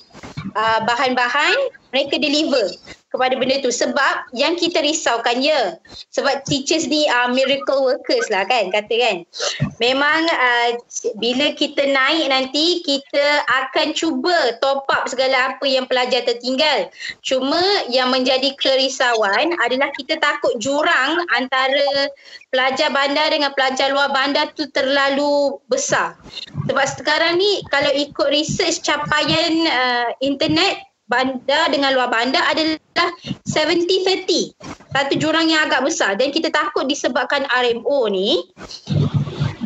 uh, 0.58 0.80
bahan-bahan 0.82 1.54
mereka 1.92 2.16
deliver 2.16 2.72
kepada 3.12 3.36
benda 3.36 3.60
tu. 3.60 3.68
Sebab 3.68 4.32
yang 4.32 4.56
kita 4.56 4.80
risaukan 4.80 5.44
ya 5.44 5.76
sebab 6.10 6.42
teachers 6.48 6.88
ni 6.88 7.04
uh, 7.12 7.28
miracle 7.28 7.84
workers 7.84 8.26
lah 8.32 8.48
kan 8.48 8.72
kata 8.72 8.94
kan. 8.96 9.16
Memang 9.78 10.24
uh, 10.32 10.70
bila 11.20 11.52
kita 11.52 11.84
naik 11.84 12.32
nanti 12.32 12.80
kita 12.80 13.44
akan 13.68 13.92
cuba 13.92 14.56
top 14.64 14.88
up 14.88 15.04
segala 15.06 15.54
apa 15.54 15.64
yang 15.68 15.84
pelajar 15.84 16.24
tertinggal. 16.24 16.88
Cuma 17.20 17.60
yang 17.92 18.08
menjadi 18.08 18.56
kerisauan 18.56 19.52
adalah 19.60 19.92
kita 19.92 20.16
takut 20.16 20.56
jurang 20.56 21.20
antara 21.36 22.08
pelajar 22.48 22.88
bandar 22.88 23.28
dengan 23.28 23.52
pelajar 23.52 23.92
luar 23.92 24.08
bandar 24.12 24.48
tu 24.56 24.64
terlalu 24.72 25.60
besar 25.68 26.16
sebab 26.68 26.86
sekarang 26.88 27.38
ni 27.38 27.60
kalau 27.68 27.92
ikut 27.92 28.28
research 28.32 28.80
capaian 28.84 29.52
uh, 29.68 30.08
internet 30.24 30.82
bandar 31.12 31.68
dengan 31.68 31.92
luar 31.92 32.08
bandar 32.08 32.40
adalah 32.48 32.80
70-30. 33.44 34.56
Satu 34.92 35.14
jurang 35.20 35.44
yang 35.52 35.68
agak 35.68 35.84
besar 35.84 36.16
dan 36.16 36.32
kita 36.32 36.48
takut 36.48 36.88
disebabkan 36.88 37.44
RMO 37.52 38.08
ni 38.08 38.48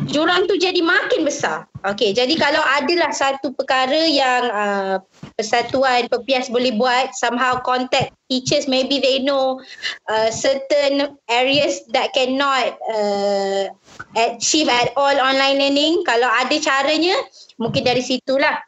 jurang 0.07 0.47
tu 0.47 0.55
jadi 0.59 0.79
makin 0.83 1.23
besar. 1.27 1.67
Okey, 1.87 2.11
jadi 2.15 2.33
kalau 2.35 2.59
adalah 2.59 3.13
satu 3.15 3.53
perkara 3.53 4.07
yang 4.07 4.43
uh, 4.51 4.95
persatuan 5.39 6.09
pepias 6.11 6.51
boleh 6.51 6.75
buat 6.75 7.15
somehow 7.15 7.59
contact 7.63 8.11
teachers 8.27 8.67
maybe 8.67 8.99
they 8.99 9.23
know 9.23 9.61
uh, 10.11 10.27
certain 10.33 11.15
areas 11.31 11.79
that 11.95 12.11
cannot 12.11 12.75
uh, 12.91 13.71
achieve 14.15 14.69
at 14.69 14.93
all 14.95 15.15
online 15.17 15.57
learning 15.57 16.01
kalau 16.05 16.27
ada 16.27 16.55
caranya 16.61 17.15
mungkin 17.57 17.85
dari 17.85 18.01
situlah 18.01 18.61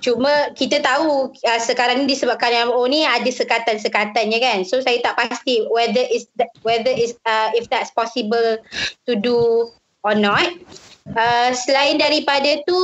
Cuma 0.00 0.48
kita 0.56 0.80
tahu 0.80 1.28
uh, 1.28 1.60
sekarang 1.60 2.04
ni 2.04 2.16
disebabkan 2.16 2.72
MO 2.72 2.88
ni 2.88 3.04
ada 3.04 3.28
sekatan-sekatannya 3.28 4.38
kan. 4.40 4.58
So 4.64 4.80
saya 4.80 4.98
tak 5.04 5.20
pasti 5.20 5.68
whether 5.68 6.04
is 6.08 6.26
that, 6.40 6.48
whether 6.64 6.90
is 6.90 7.14
uh, 7.28 7.52
if 7.52 7.68
that's 7.68 7.92
possible 7.92 8.56
to 9.04 9.12
do 9.12 9.68
or 10.00 10.16
not. 10.16 10.48
Uh, 11.12 11.52
selain 11.52 12.00
daripada 12.00 12.64
tu 12.64 12.80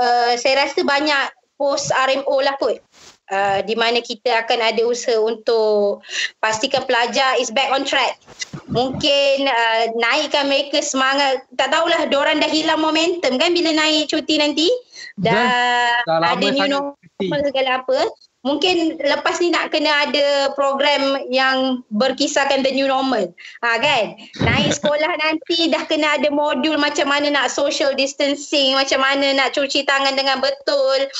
uh, 0.00 0.32
saya 0.40 0.64
rasa 0.64 0.80
banyak 0.80 1.24
post 1.60 1.92
RMO 1.92 2.40
lah 2.40 2.56
kot. 2.56 2.80
Uh, 3.26 3.58
di 3.66 3.74
mana 3.74 3.98
kita 3.98 4.46
akan 4.46 4.70
ada 4.70 4.86
usaha 4.86 5.18
untuk 5.18 5.98
pastikan 6.38 6.86
pelajar 6.86 7.34
is 7.42 7.50
back 7.50 7.74
on 7.74 7.82
track. 7.82 8.22
Mungkin 8.70 9.50
uh, 9.50 9.82
naikkan 9.98 10.46
mereka 10.46 10.78
semangat. 10.78 11.42
Tak 11.58 11.74
tahulah, 11.74 12.06
diorang 12.06 12.38
dah 12.38 12.46
hilang 12.46 12.78
momentum 12.78 13.34
kan 13.34 13.50
bila 13.50 13.74
naik 13.74 14.14
cuti 14.14 14.38
nanti 14.38 14.70
dah, 15.18 16.06
dah 16.06 16.22
ada 16.22 16.46
new 16.54 16.70
normal 16.70 16.94
segala 17.20 17.80
apa 17.80 17.98
mungkin 18.44 19.00
lepas 19.00 19.40
ni 19.42 19.50
nak 19.50 19.72
kena 19.72 20.06
ada 20.06 20.52
program 20.54 21.18
yang 21.32 21.82
berkisahkan 21.90 22.62
the 22.62 22.70
new 22.70 22.86
normal. 22.86 23.26
Ha 23.64 23.80
kan? 23.82 24.14
Naik 24.44 24.76
sekolah 24.76 25.12
nanti 25.24 25.72
dah 25.72 25.82
kena 25.88 26.20
ada 26.20 26.28
modul 26.30 26.78
macam 26.78 27.10
mana 27.10 27.32
nak 27.32 27.50
social 27.50 27.96
distancing 27.96 28.76
macam 28.78 29.02
mana 29.02 29.34
nak 29.34 29.56
cuci 29.56 29.82
tangan 29.82 30.14
dengan 30.14 30.38
betul 30.38 31.10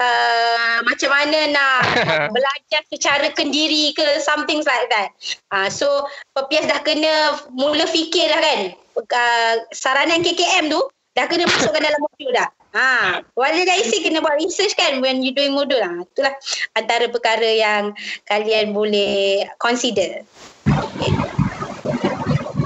uh, 0.00 0.76
macam 0.82 1.10
mana 1.12 1.38
nak 1.52 1.80
belajar 2.34 2.82
secara 2.90 3.30
kendiri 3.36 3.94
ke 3.94 4.18
something 4.24 4.64
like 4.66 4.88
that. 4.90 5.14
Ha 5.54 5.70
so 5.70 6.08
pepias 6.34 6.66
dah 6.66 6.82
kena 6.82 7.38
mula 7.54 7.86
fikir 7.86 8.26
dah 8.32 8.40
kan? 8.40 8.60
Uh, 8.94 9.54
saranan 9.70 10.24
KKM 10.26 10.72
tu 10.72 10.80
dah 11.14 11.28
kena 11.30 11.46
masukkan 11.46 11.82
dalam 11.84 12.00
modul 12.02 12.32
dah 12.34 12.50
Ha, 12.74 13.22
wali 13.38 13.62
isi 13.62 14.02
kena 14.02 14.18
buat 14.18 14.34
research 14.34 14.74
kan 14.74 14.98
when 14.98 15.22
you 15.22 15.30
doing 15.30 15.54
modul 15.54 15.78
lah. 15.78 16.02
Itulah 16.02 16.34
antara 16.74 17.06
perkara 17.06 17.46
yang 17.46 17.94
kalian 18.26 18.74
boleh 18.74 19.46
consider. 19.62 20.26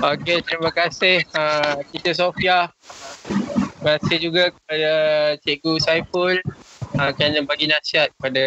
Okay, 0.00 0.40
terima 0.40 0.72
kasih 0.72 1.20
uh, 1.36 1.84
Teacher 1.92 2.16
Sofia. 2.16 2.72
Terima 3.28 4.00
kasih 4.00 4.16
juga 4.16 4.44
kepada 4.48 4.92
Cikgu 5.44 5.72
Saiful 5.76 6.40
uh, 6.96 7.10
kerana 7.12 7.44
bagi 7.44 7.68
nasihat 7.68 8.08
kepada 8.16 8.44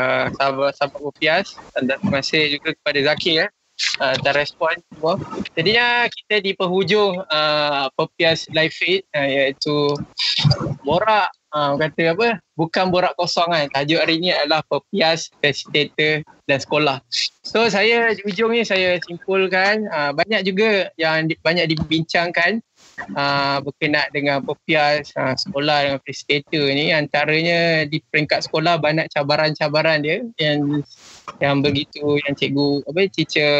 uh, 0.00 0.26
sahabat-sahabat 0.32 1.00
Upias 1.04 1.60
dan 1.76 1.92
terima 1.92 2.24
kasih 2.24 2.56
juga 2.56 2.72
kepada 2.72 2.98
Zaki 3.04 3.44
ya. 3.44 3.46
Eh 3.52 3.59
uh, 4.00 4.16
dan 4.20 4.32
respon 4.36 4.72
semua. 4.92 5.14
Jadinya 5.56 6.06
kita 6.08 6.42
di 6.42 6.52
penghujung 6.56 7.20
uh, 7.24 7.86
Pepias 7.96 8.48
Live 8.52 8.74
Feed 8.76 9.04
uh, 9.14 9.28
iaitu 9.28 9.96
Borak 10.84 11.30
uh, 11.54 11.74
kata 11.76 12.14
apa 12.14 12.28
bukan 12.54 12.92
borak 12.92 13.14
kosong 13.18 13.50
kan. 13.50 13.66
Tajuk 13.70 14.00
hari 14.00 14.22
ni 14.22 14.30
adalah 14.30 14.62
Pepias 14.66 15.30
Facilitator 15.42 16.22
dan 16.46 16.58
Sekolah. 16.60 16.98
So 17.42 17.66
saya 17.66 18.14
di 18.14 18.22
ujung 18.26 18.54
ni 18.54 18.62
saya 18.62 18.98
simpulkan 19.02 19.88
uh, 19.90 20.10
banyak 20.14 20.46
juga 20.46 20.92
yang 20.94 21.26
di, 21.26 21.34
banyak 21.40 21.72
dibincangkan 21.74 22.62
uh, 23.16 23.58
berkenaan 23.64 24.10
dengan 24.12 24.38
Pepias 24.44 25.10
uh, 25.16 25.34
Sekolah 25.34 25.78
dengan 25.88 26.00
Facilitator 26.04 26.64
ni. 26.74 26.92
Antaranya 26.94 27.84
di 27.88 27.98
peringkat 28.04 28.46
sekolah 28.46 28.78
banyak 28.78 29.10
cabaran-cabaran 29.10 30.04
dia 30.04 30.22
yang 30.38 30.84
yang 31.38 31.62
begitu 31.62 32.18
yang 32.26 32.34
cikgu 32.34 32.82
apa 32.84 33.00
teacher 33.12 33.52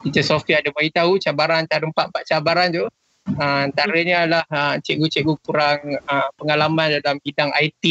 teacher 0.00 0.24
Sofia 0.24 0.64
ada 0.64 0.72
beritahu 0.72 1.20
cabaran 1.20 1.68
antara 1.68 1.84
empat-empat 1.84 2.22
cabaran 2.24 2.68
tu 2.72 2.84
uh, 2.84 3.60
antaranya 3.68 4.24
adalah 4.24 4.44
uh, 4.48 4.74
cikgu-cikgu 4.80 5.34
kurang 5.44 6.00
uh, 6.08 6.28
pengalaman 6.40 7.00
dalam 7.00 7.20
bidang 7.20 7.52
IT 7.60 7.84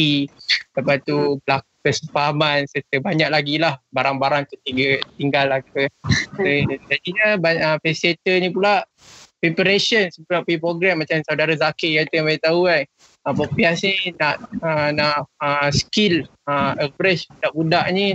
lepas 0.74 0.98
tu 1.06 1.38
berlaku 1.42 1.68
kesepahaman 1.84 2.64
serta 2.64 2.96
banyak 2.96 3.28
lagi 3.28 3.60
lah 3.60 3.76
barang-barang 3.92 4.48
ketiga 4.48 5.04
tinggal 5.20 5.52
lah 5.52 5.60
ke. 5.60 5.84
Jadinya 6.88 7.36
uh, 7.36 7.76
facilitator 7.84 8.40
ni 8.40 8.48
pula 8.48 8.80
preparation 9.36 10.08
sebelum 10.08 10.48
pergi 10.48 10.56
program 10.56 11.04
macam 11.04 11.20
saudara 11.20 11.52
Zakir 11.52 12.00
kata 12.00 12.24
yang 12.24 12.40
tahu 12.40 12.64
kan 12.64 12.88
Popias 13.32 13.80
ni 13.80 14.12
nak 14.20 14.36
uh, 14.60 14.92
nak 14.92 15.24
uh, 15.40 15.72
skill 15.72 16.28
uh, 16.44 16.76
average 16.76 17.24
budak-budak 17.32 17.84
ni. 17.96 18.06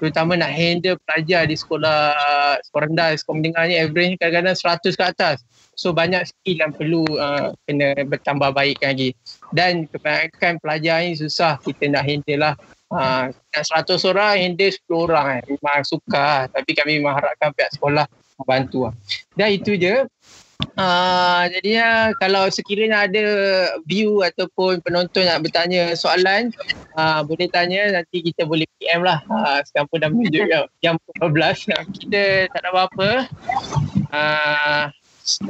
Terutama 0.00 0.40
nak 0.40 0.56
handle 0.56 0.96
pelajar 1.04 1.44
di 1.44 1.52
sekolah 1.52 2.16
sekolah 2.64 2.84
rendah 2.88 3.12
sekolah 3.12 3.36
mendengar 3.36 3.68
ni 3.68 3.76
average 3.76 4.08
ni 4.08 4.16
kadang-kadang 4.16 4.56
100 4.56 4.96
ke 4.96 5.04
atas. 5.04 5.36
So 5.76 5.92
banyak 5.92 6.24
skill 6.24 6.64
yang 6.64 6.72
perlu 6.72 7.04
uh, 7.20 7.52
kena 7.68 7.92
bertambah 8.08 8.56
baik 8.56 8.80
lagi. 8.80 9.12
Dan 9.52 9.84
kebanyakan 9.84 10.56
pelajar 10.64 11.04
ni 11.04 11.12
susah 11.12 11.60
kita 11.60 11.84
nak 11.92 12.08
handle 12.08 12.40
lah. 12.40 12.54
Uh, 12.88 13.28
nak 13.52 13.64
100 13.84 14.00
orang 14.08 14.32
handle 14.40 14.72
10 14.72 15.06
orang. 15.12 15.26
Kan 15.28 15.44
memang 15.60 15.84
suka 15.84 16.48
tapi 16.48 16.72
kami 16.72 17.04
memang 17.04 17.20
harapkan 17.20 17.52
pihak 17.52 17.68
sekolah 17.76 18.08
membantu 18.34 18.90
lah. 18.90 18.94
dan 19.38 19.48
itu 19.54 19.78
je 19.78 20.06
Uh, 20.74 21.46
jadi 21.54 21.70
ya 21.70 21.90
kalau 22.18 22.50
sekiranya 22.50 23.06
ada 23.06 23.26
view 23.86 24.26
ataupun 24.26 24.82
penonton 24.82 25.22
nak 25.22 25.46
bertanya 25.46 25.94
soalan 25.94 26.50
uh, 26.98 27.22
boleh 27.22 27.46
tanya 27.46 27.94
nanti 27.94 28.26
kita 28.26 28.42
boleh 28.42 28.66
PM 28.82 29.06
lah. 29.06 29.22
Uh, 29.30 29.62
sekarang 29.62 29.86
pun 29.86 29.98
dah 30.02 30.10
menunjuk 30.10 30.46
jam 30.82 30.98
12 31.22 31.70
kita 32.02 32.50
tak 32.50 32.60
ada 32.62 32.68
apa-apa. 32.74 33.10
Uh, 34.10 34.84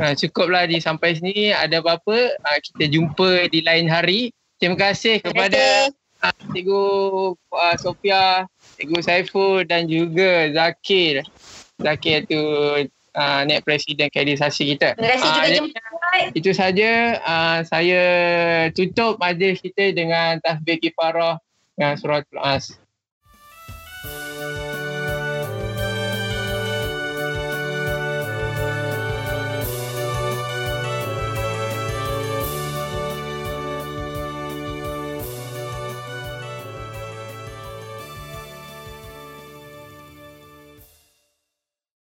uh, 0.00 0.12
cukuplah 0.12 0.68
di 0.68 0.76
sampai 0.80 1.16
sini. 1.16 1.56
Ada 1.56 1.80
apa-apa 1.80 2.36
uh, 2.44 2.58
kita 2.60 2.84
jumpa 2.92 3.48
di 3.48 3.64
lain 3.64 3.88
hari. 3.88 4.28
Terima 4.60 4.76
kasih 4.76 5.24
kepada 5.24 5.88
uh, 6.20 6.36
Cikgu 6.52 6.84
uh, 7.48 7.76
Sofia 7.80 8.44
Cikgu 8.76 8.98
Saiful 9.00 9.64
dan 9.64 9.88
juga 9.88 10.52
Zakir. 10.52 11.24
Zakir 11.80 12.28
tu 12.28 12.40
uh, 13.14 13.42
net 13.46 13.62
presiden 13.62 14.10
kaderisasi 14.10 14.76
kita. 14.76 14.98
Terima 14.98 15.14
kasih 15.14 15.28
juga 15.30 15.40
uh, 15.40 15.54
jemput. 15.54 15.72
Itu 16.34 16.50
saja 16.54 16.90
uh, 17.22 17.58
saya 17.66 18.02
tutup 18.70 19.18
majlis 19.18 19.62
kita 19.62 19.94
dengan 19.94 20.38
tasbih 20.42 20.78
kifarah 20.78 21.38
dengan 21.74 21.94
surah 21.98 22.22
Al-As. 22.38 22.78